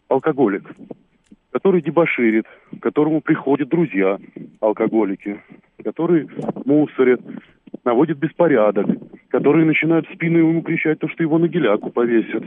алкоголик, 0.09 0.65
который 1.51 1.81
дебоширит, 1.81 2.45
к 2.79 2.83
которому 2.83 3.23
приходят 3.23 3.71
друзья 3.71 4.19
алкоголики, 4.61 5.43
который 5.83 6.29
мусорит, 6.67 7.21
наводит 7.85 8.19
беспорядок, 8.19 8.87
которые 9.29 9.65
начинают 9.65 10.09
в 10.09 10.15
спину 10.15 10.39
ему 10.39 10.63
кричать 10.63 10.99
то, 10.99 11.09
что 11.09 11.23
его 11.23 11.39
на 11.39 11.49
геляку 11.49 11.91
повесят. 11.91 12.45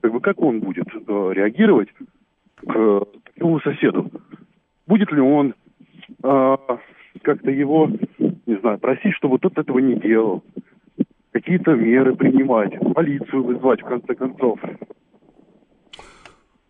Как 0.00 0.12
бы 0.12 0.20
как 0.20 0.40
он 0.40 0.60
будет 0.60 0.86
э, 0.94 1.32
реагировать 1.34 1.88
к 2.56 2.74
э, 2.74 3.00
такому 3.34 3.60
соседу? 3.60 4.10
Будет 4.86 5.12
ли 5.12 5.20
он 5.20 5.54
э, 6.22 6.56
как-то 7.22 7.50
его, 7.50 7.90
не 8.46 8.56
знаю, 8.60 8.78
просить, 8.78 9.14
чтобы 9.14 9.38
тот 9.38 9.58
этого 9.58 9.78
не 9.78 9.94
делал? 9.94 10.42
Какие-то 11.32 11.74
меры 11.74 12.14
принимать, 12.14 12.72
полицию 12.94 13.44
вызвать, 13.44 13.82
в 13.82 13.86
конце 13.86 14.14
концов. 14.14 14.58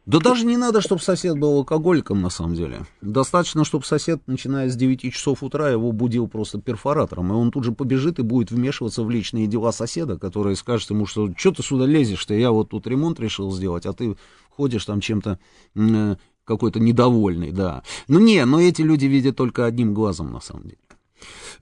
Да 0.06 0.20
даже 0.20 0.46
не 0.46 0.56
надо, 0.56 0.80
чтобы 0.80 1.02
сосед 1.02 1.36
был 1.36 1.56
алкоголиком, 1.56 2.22
на 2.22 2.30
самом 2.30 2.54
деле. 2.54 2.86
Достаточно, 3.00 3.64
чтобы 3.64 3.84
сосед, 3.84 4.22
начиная 4.28 4.70
с 4.70 4.76
9 4.76 5.12
часов 5.12 5.42
утра, 5.42 5.68
его 5.68 5.90
будил 5.90 6.28
просто 6.28 6.60
перфоратором, 6.60 7.32
и 7.32 7.34
он 7.34 7.50
тут 7.50 7.64
же 7.64 7.72
побежит 7.72 8.20
и 8.20 8.22
будет 8.22 8.52
вмешиваться 8.52 9.02
в 9.02 9.10
личные 9.10 9.48
дела 9.48 9.72
соседа, 9.72 10.16
который 10.16 10.54
скажет 10.54 10.90
ему, 10.90 11.06
что 11.06 11.28
что 11.36 11.50
ты 11.50 11.64
сюда 11.64 11.86
лезешь-то, 11.86 12.34
я 12.34 12.52
вот 12.52 12.68
тут 12.70 12.86
ремонт 12.86 13.18
решил 13.18 13.50
сделать, 13.50 13.84
а 13.84 13.92
ты 13.92 14.16
ходишь 14.48 14.84
там 14.84 15.00
чем-то 15.00 15.40
э, 15.74 16.16
какой-то 16.44 16.78
недовольный, 16.78 17.50
да. 17.50 17.82
Ну 18.06 18.20
не, 18.20 18.44
но 18.44 18.60
эти 18.60 18.82
люди 18.82 19.06
видят 19.06 19.34
только 19.34 19.64
одним 19.64 19.92
глазом, 19.92 20.32
на 20.32 20.40
самом 20.40 20.64
деле. 20.64 20.78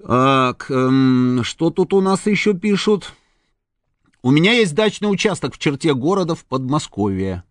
А, 0.02 0.52
к, 0.52 0.70
эм, 0.70 1.40
что 1.44 1.70
тут 1.70 1.94
у 1.94 2.02
нас 2.02 2.26
еще 2.26 2.52
пишут? 2.52 3.14
У 4.22 4.30
меня 4.30 4.52
есть 4.52 4.74
дачный 4.74 5.10
участок 5.10 5.54
в 5.54 5.58
черте 5.58 5.94
города 5.94 6.34
в 6.34 6.44
Подмосковье. 6.44 7.44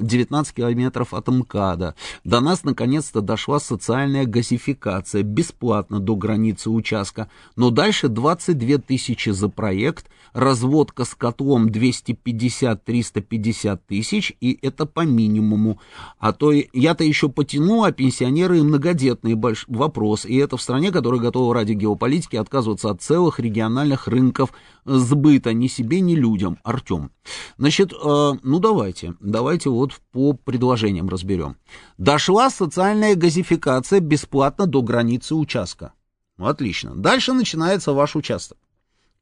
19 0.00 0.54
километров 0.54 1.14
от 1.14 1.28
МКАДа. 1.28 1.94
До 2.24 2.40
нас 2.40 2.64
наконец-то 2.64 3.20
дошла 3.20 3.60
социальная 3.60 4.26
газификация, 4.26 5.22
бесплатно 5.22 6.00
до 6.00 6.16
границы 6.16 6.70
участка. 6.70 7.28
Но 7.56 7.70
дальше 7.70 8.08
22 8.08 8.78
тысячи 8.78 9.28
за 9.30 9.48
проект, 9.48 10.10
разводка 10.32 11.04
с 11.04 11.14
котлом 11.14 11.68
250-350 11.68 13.78
тысяч, 13.86 14.32
и 14.40 14.58
это 14.62 14.86
по 14.86 15.00
минимуму. 15.00 15.78
А 16.18 16.32
то 16.32 16.52
я-то 16.52 17.04
еще 17.04 17.28
потяну, 17.28 17.84
а 17.84 17.92
пенсионеры 17.92 18.58
и 18.58 18.62
многодетные 18.62 19.34
больш... 19.34 19.66
вопрос. 19.68 20.24
И 20.24 20.36
это 20.36 20.56
в 20.56 20.62
стране, 20.62 20.90
которая 20.92 21.20
готова 21.20 21.52
ради 21.54 21.72
геополитики 21.72 22.36
отказываться 22.36 22.90
от 22.90 23.02
целых 23.02 23.40
региональных 23.40 24.08
рынков 24.08 24.52
сбыта 24.84 25.52
ни 25.52 25.66
себе, 25.66 26.00
ни 26.00 26.14
людям. 26.14 26.58
Артем. 26.62 27.10
Значит, 27.58 27.92
э, 27.92 28.32
ну 28.42 28.58
давайте, 28.58 29.14
давайте 29.20 29.70
вот 29.70 30.00
по 30.12 30.32
предложениям 30.32 31.08
разберем. 31.08 31.56
Дошла 31.98 32.50
социальная 32.50 33.14
газификация 33.14 34.00
бесплатно 34.00 34.66
до 34.66 34.82
границы 34.82 35.34
участка. 35.34 35.92
Отлично. 36.38 36.94
Дальше 36.94 37.32
начинается 37.32 37.92
ваш 37.92 38.16
участок. 38.16 38.58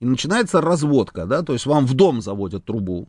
И 0.01 0.07
начинается 0.07 0.61
разводка, 0.61 1.27
да, 1.27 1.43
то 1.43 1.53
есть 1.53 1.67
вам 1.67 1.87
в 1.87 1.95
дом 1.95 2.21
заводят 2.21 2.65
трубу. 2.65 3.09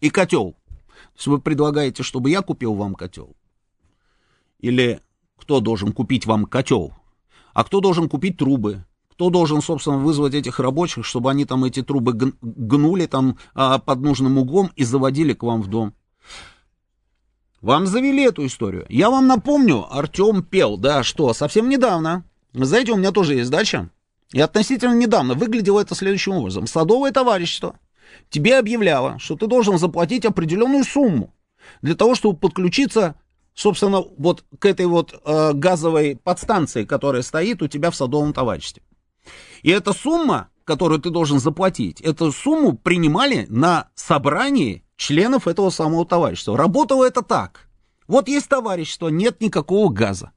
И 0.00 0.10
котел. 0.10 0.52
То 0.52 1.16
есть 1.16 1.26
вы 1.28 1.40
предлагаете, 1.40 2.02
чтобы 2.02 2.30
я 2.30 2.42
купил 2.42 2.74
вам 2.74 2.94
котел. 2.94 3.36
Или 4.58 5.00
кто 5.36 5.60
должен 5.60 5.92
купить 5.92 6.26
вам 6.26 6.46
котел? 6.46 6.92
А 7.54 7.64
кто 7.64 7.80
должен 7.80 8.08
купить 8.08 8.36
трубы? 8.36 8.84
Кто 9.20 9.28
должен, 9.28 9.60
собственно, 9.60 9.98
вызвать 9.98 10.32
этих 10.32 10.60
рабочих, 10.60 11.04
чтобы 11.04 11.30
они 11.30 11.44
там 11.44 11.64
эти 11.64 11.82
трубы 11.82 12.14
гнули 12.40 13.04
там 13.04 13.36
а, 13.52 13.78
под 13.78 14.00
нужным 14.00 14.38
углом 14.38 14.70
и 14.76 14.82
заводили 14.82 15.34
к 15.34 15.42
вам 15.42 15.60
в 15.60 15.66
дом. 15.66 15.92
Вам 17.60 17.86
завели 17.86 18.22
эту 18.22 18.46
историю. 18.46 18.86
Я 18.88 19.10
вам 19.10 19.26
напомню, 19.26 19.84
Артем 19.94 20.42
пел, 20.42 20.78
да, 20.78 21.02
что 21.02 21.34
совсем 21.34 21.68
недавно, 21.68 22.24
знаете, 22.54 22.92
у 22.92 22.96
меня 22.96 23.12
тоже 23.12 23.34
есть 23.34 23.50
дача, 23.50 23.90
и 24.32 24.40
относительно 24.40 24.94
недавно 24.94 25.34
выглядело 25.34 25.80
это 25.80 25.94
следующим 25.94 26.32
образом. 26.32 26.66
Садовое 26.66 27.12
товарищество 27.12 27.74
тебе 28.30 28.58
объявляло, 28.58 29.18
что 29.18 29.36
ты 29.36 29.46
должен 29.46 29.76
заплатить 29.76 30.24
определенную 30.24 30.84
сумму 30.84 31.34
для 31.82 31.94
того, 31.94 32.14
чтобы 32.14 32.38
подключиться, 32.38 33.16
собственно, 33.52 34.02
вот 34.16 34.44
к 34.58 34.64
этой 34.64 34.86
вот 34.86 35.12
э, 35.12 35.52
газовой 35.52 36.16
подстанции, 36.16 36.86
которая 36.86 37.20
стоит 37.20 37.60
у 37.60 37.68
тебя 37.68 37.90
в 37.90 37.96
садовом 37.96 38.32
товариществе. 38.32 38.82
И 39.62 39.70
эта 39.70 39.92
сумма, 39.92 40.48
которую 40.64 41.00
ты 41.00 41.10
должен 41.10 41.38
заплатить, 41.38 42.00
эту 42.00 42.32
сумму 42.32 42.76
принимали 42.76 43.46
на 43.48 43.88
собрании 43.94 44.84
членов 44.96 45.48
этого 45.48 45.70
самого 45.70 46.04
товарищества. 46.06 46.56
Работало 46.56 47.04
это 47.04 47.22
так. 47.22 47.68
Вот 48.06 48.28
есть 48.28 48.48
товарищество, 48.48 49.08
нет 49.08 49.40
никакого 49.40 49.92
газа. 49.92 50.32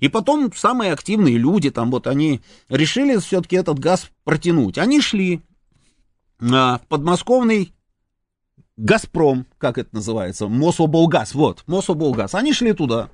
И 0.00 0.08
потом 0.08 0.52
самые 0.54 0.92
активные 0.92 1.36
люди, 1.36 1.70
там 1.70 1.90
вот 1.90 2.06
они 2.06 2.42
решили 2.68 3.16
все-таки 3.18 3.56
этот 3.56 3.78
газ 3.78 4.10
протянуть. 4.24 4.78
Они 4.78 5.00
шли 5.00 5.42
а, 6.40 6.78
в 6.78 6.86
подмосковный 6.88 7.72
Газпром, 8.76 9.46
как 9.58 9.78
это 9.78 9.90
называется, 9.92 10.48
Мособлгаз, 10.48 11.34
вот, 11.34 11.62
Мособлгаз. 11.66 12.34
Они 12.34 12.52
шли 12.52 12.72
туда 12.72 13.08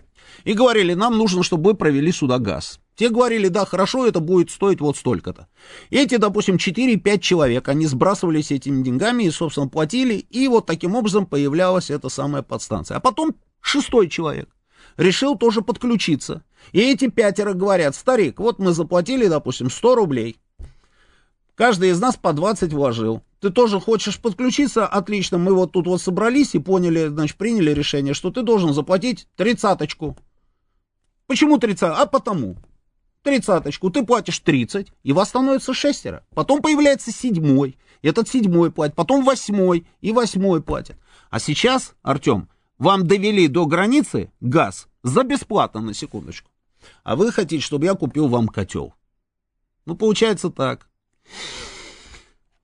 и 0.44 0.54
говорили, 0.54 0.94
нам 0.94 1.18
нужно, 1.18 1.42
чтобы 1.42 1.70
вы 1.70 1.74
провели 1.76 2.12
сюда 2.12 2.38
газ. 2.38 2.79
Те 3.00 3.08
говорили, 3.08 3.48
да, 3.48 3.64
хорошо, 3.64 4.06
это 4.06 4.20
будет 4.20 4.50
стоить 4.50 4.82
вот 4.82 4.94
столько-то. 4.94 5.48
Эти, 5.88 6.16
допустим, 6.18 6.56
4-5 6.56 7.18
человек, 7.20 7.66
они 7.68 7.86
сбрасывались 7.86 8.50
этими 8.50 8.82
деньгами 8.82 9.22
и, 9.22 9.30
собственно, 9.30 9.68
платили, 9.68 10.16
и 10.16 10.46
вот 10.48 10.66
таким 10.66 10.94
образом 10.94 11.24
появлялась 11.24 11.88
эта 11.88 12.10
самая 12.10 12.42
подстанция. 12.42 12.98
А 12.98 13.00
потом 13.00 13.34
шестой 13.62 14.10
человек 14.10 14.50
решил 14.98 15.38
тоже 15.38 15.62
подключиться. 15.62 16.42
И 16.72 16.80
эти 16.80 17.08
пятеро 17.08 17.54
говорят, 17.54 17.96
старик, 17.96 18.38
вот 18.38 18.58
мы 18.58 18.72
заплатили, 18.72 19.28
допустим, 19.28 19.70
100 19.70 19.94
рублей. 19.94 20.36
Каждый 21.54 21.88
из 21.88 22.00
нас 22.00 22.16
по 22.18 22.34
20 22.34 22.70
вложил. 22.74 23.22
Ты 23.40 23.48
тоже 23.48 23.80
хочешь 23.80 24.20
подключиться? 24.20 24.86
Отлично, 24.86 25.38
мы 25.38 25.54
вот 25.54 25.72
тут 25.72 25.86
вот 25.86 26.02
собрались 26.02 26.54
и 26.54 26.58
поняли, 26.58 27.06
значит, 27.06 27.38
приняли 27.38 27.72
решение, 27.72 28.12
что 28.12 28.30
ты 28.30 28.42
должен 28.42 28.74
заплатить 28.74 29.26
тридцаточку. 29.36 30.18
Почему 31.26 31.56
тридцать? 31.56 31.94
А 31.96 32.04
потому 32.04 32.56
тридцаточку, 33.22 33.90
ты 33.90 34.04
платишь 34.04 34.38
30, 34.38 34.92
и 35.02 35.12
вас 35.12 35.28
становится 35.28 35.74
шестеро. 35.74 36.24
Потом 36.34 36.62
появляется 36.62 37.12
седьмой, 37.12 37.76
этот 38.02 38.28
седьмой 38.28 38.70
платит, 38.70 38.94
потом 38.94 39.24
восьмой, 39.24 39.86
и 40.00 40.12
восьмой 40.12 40.62
платит. 40.62 40.96
А 41.30 41.38
сейчас, 41.38 41.94
Артем, 42.02 42.48
вам 42.78 43.06
довели 43.06 43.46
до 43.46 43.66
границы 43.66 44.32
газ 44.40 44.88
за 45.02 45.22
бесплатно, 45.22 45.80
на 45.80 45.94
секундочку. 45.94 46.50
А 47.04 47.16
вы 47.16 47.30
хотите, 47.30 47.62
чтобы 47.62 47.86
я 47.86 47.94
купил 47.94 48.28
вам 48.28 48.48
котел. 48.48 48.94
Ну, 49.84 49.96
получается 49.96 50.50
так. 50.50 50.88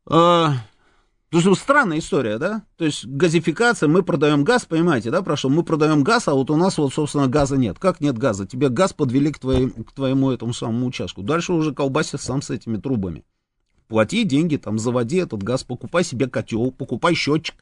А, 0.07 0.55
Потому 1.37 1.55
что 1.55 1.63
странная 1.63 1.99
история, 1.99 2.39
да? 2.39 2.63
То 2.79 2.87
есть 2.87 3.05
газификация, 3.05 3.91
мы 3.91 4.03
продаем 4.03 4.43
газ, 4.43 4.65
понимаете, 4.65 5.11
да, 5.11 5.21
прошу, 5.21 5.51
мы 5.51 5.65
продаем 5.65 6.03
газ, 6.03 6.29
а 6.29 6.35
вот 6.35 6.51
у 6.51 6.57
нас 6.57 6.79
вот, 6.79 6.95
собственно, 6.95 7.29
газа 7.29 7.59
нет. 7.59 7.79
Как 7.79 8.01
нет 8.01 8.17
газа? 8.17 8.47
Тебе 8.47 8.71
газ 8.71 8.95
подвели 8.95 9.31
к, 9.31 9.39
твоим, 9.39 9.85
к 9.85 9.93
твоему 9.93 10.31
этому 10.31 10.55
самому 10.55 10.87
участку. 10.87 11.23
Дальше 11.23 11.53
уже 11.53 11.75
колбасишь 11.75 12.21
сам 12.21 12.41
с 12.41 12.49
этими 12.49 12.79
трубами. 12.79 13.23
Плати 13.87 14.25
деньги, 14.25 14.57
там, 14.57 14.79
заводи 14.79 15.19
этот 15.19 15.43
газ, 15.43 15.63
покупай 15.63 16.05
себе 16.05 16.27
котел, 16.27 16.71
покупай 16.71 17.15
счетчик, 17.15 17.57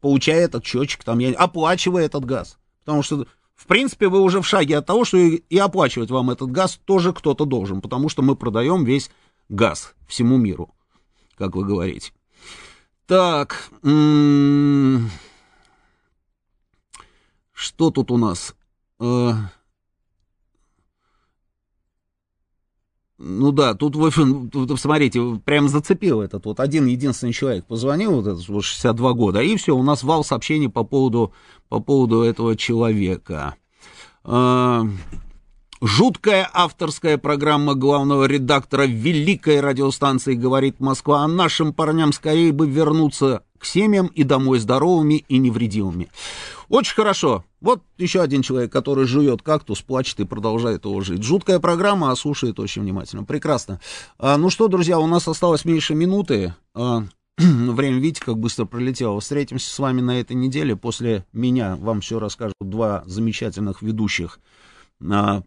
получай 0.00 0.40
этот 0.40 0.64
счетчик, 0.64 1.04
там, 1.04 1.20
я, 1.20 1.30
оплачивай 1.30 2.06
этот 2.06 2.24
газ. 2.24 2.58
Потому 2.80 3.04
что, 3.04 3.28
в 3.54 3.66
принципе, 3.68 4.08
вы 4.08 4.22
уже 4.22 4.40
в 4.40 4.46
шаге 4.46 4.78
от 4.78 4.86
того, 4.86 5.04
что 5.04 5.18
и 5.18 5.56
оплачивать 5.56 6.10
вам 6.10 6.30
этот 6.30 6.50
газ 6.50 6.80
тоже 6.84 7.12
кто-то 7.12 7.44
должен, 7.44 7.80
потому 7.80 8.08
что 8.08 8.22
мы 8.22 8.34
продаем 8.34 8.82
весь 8.82 9.08
газ 9.48 9.94
всему 10.08 10.36
миру, 10.36 10.74
как 11.36 11.54
вы 11.54 11.64
говорите. 11.64 12.10
Так, 13.10 13.68
что 17.52 17.90
тут 17.90 18.12
у 18.12 18.16
нас? 18.16 18.54
Э, 19.00 19.32
ну 23.18 23.50
да, 23.50 23.74
тут 23.74 23.96
вы, 23.96 24.12
тут, 24.12 24.78
смотрите, 24.78 25.20
прям 25.44 25.68
зацепил 25.68 26.20
этот 26.20 26.44
вот 26.44 26.60
один 26.60 26.86
единственный 26.86 27.32
человек 27.32 27.66
позвонил, 27.66 28.12
вот 28.12 28.28
этот 28.28 28.48
вот 28.48 28.62
62 28.62 29.12
года, 29.14 29.42
и 29.42 29.56
все, 29.56 29.76
у 29.76 29.82
нас 29.82 30.04
вал 30.04 30.22
сообщений 30.22 30.68
по 30.68 30.84
поводу, 30.84 31.32
по 31.68 31.80
поводу 31.80 32.22
этого 32.22 32.54
человека. 32.54 33.56
Жуткая 35.82 36.46
авторская 36.52 37.16
программа 37.16 37.74
главного 37.74 38.24
редактора 38.24 38.82
великой 38.82 39.60
радиостанции 39.60 40.34
«Говорит 40.34 40.78
Москва» 40.78 41.22
а 41.24 41.26
нашим 41.26 41.72
парням 41.72 42.12
скорее 42.12 42.52
бы 42.52 42.68
вернуться 42.68 43.44
к 43.56 43.64
семьям 43.64 44.08
и 44.08 44.22
домой 44.22 44.58
здоровыми 44.58 45.24
и 45.26 45.38
невредимыми. 45.38 46.10
Очень 46.68 46.94
хорошо. 46.94 47.44
Вот 47.62 47.82
еще 47.96 48.20
один 48.20 48.42
человек, 48.42 48.70
который 48.70 49.06
жует 49.06 49.40
кактус, 49.40 49.80
плачет 49.80 50.20
и 50.20 50.26
продолжает 50.26 50.84
его 50.84 51.00
жить. 51.00 51.22
Жуткая 51.22 51.60
программа, 51.60 52.10
а 52.10 52.16
слушает 52.16 52.60
очень 52.60 52.82
внимательно. 52.82 53.24
Прекрасно. 53.24 53.80
А, 54.18 54.36
ну 54.36 54.50
что, 54.50 54.68
друзья, 54.68 54.98
у 54.98 55.06
нас 55.06 55.28
осталось 55.28 55.64
меньше 55.64 55.94
минуты. 55.94 56.54
А, 56.74 57.04
время, 57.38 58.00
видите, 58.00 58.22
как 58.22 58.38
быстро 58.38 58.66
пролетело. 58.66 59.18
Встретимся 59.18 59.72
с 59.72 59.78
вами 59.78 60.02
на 60.02 60.20
этой 60.20 60.36
неделе. 60.36 60.76
После 60.76 61.24
меня 61.32 61.76
вам 61.76 62.02
все 62.02 62.18
расскажут 62.18 62.56
два 62.60 63.02
замечательных 63.06 63.80
ведущих 63.80 64.40
а, 65.10 65.42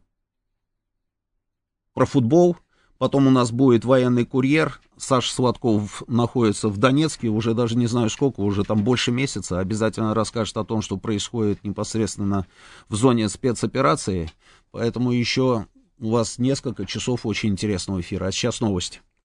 про 1.94 2.06
футбол. 2.06 2.58
Потом 2.98 3.28
у 3.28 3.32
нас 3.32 3.52
будет 3.52 3.86
военный 3.86 4.26
курьер. 4.26 4.80
Саша 4.98 5.34
Сладков 5.34 6.04
находится 6.08 6.70
в 6.70 6.78
Донецке, 6.78 7.28
уже 7.28 7.54
даже 7.54 7.76
не 7.76 7.88
знаю 7.88 8.10
сколько, 8.10 8.40
уже 8.40 8.64
там 8.64 8.84
больше 8.84 9.12
месяца. 9.12 9.60
Обязательно 9.60 10.14
расскажет 10.14 10.56
о 10.58 10.64
том, 10.64 10.82
что 10.82 10.98
происходит 10.98 11.64
непосредственно 11.64 12.46
в 12.88 12.96
зоне 12.96 13.28
спецоперации. 13.28 14.32
Поэтому 14.72 15.12
еще 15.12 15.66
у 16.00 16.12
вас 16.12 16.38
несколько 16.38 16.86
часов 16.86 17.26
очень 17.26 17.50
интересного 17.50 18.00
эфира. 18.02 18.28
А 18.28 18.32
сейчас 18.32 18.62
новости. 18.62 19.02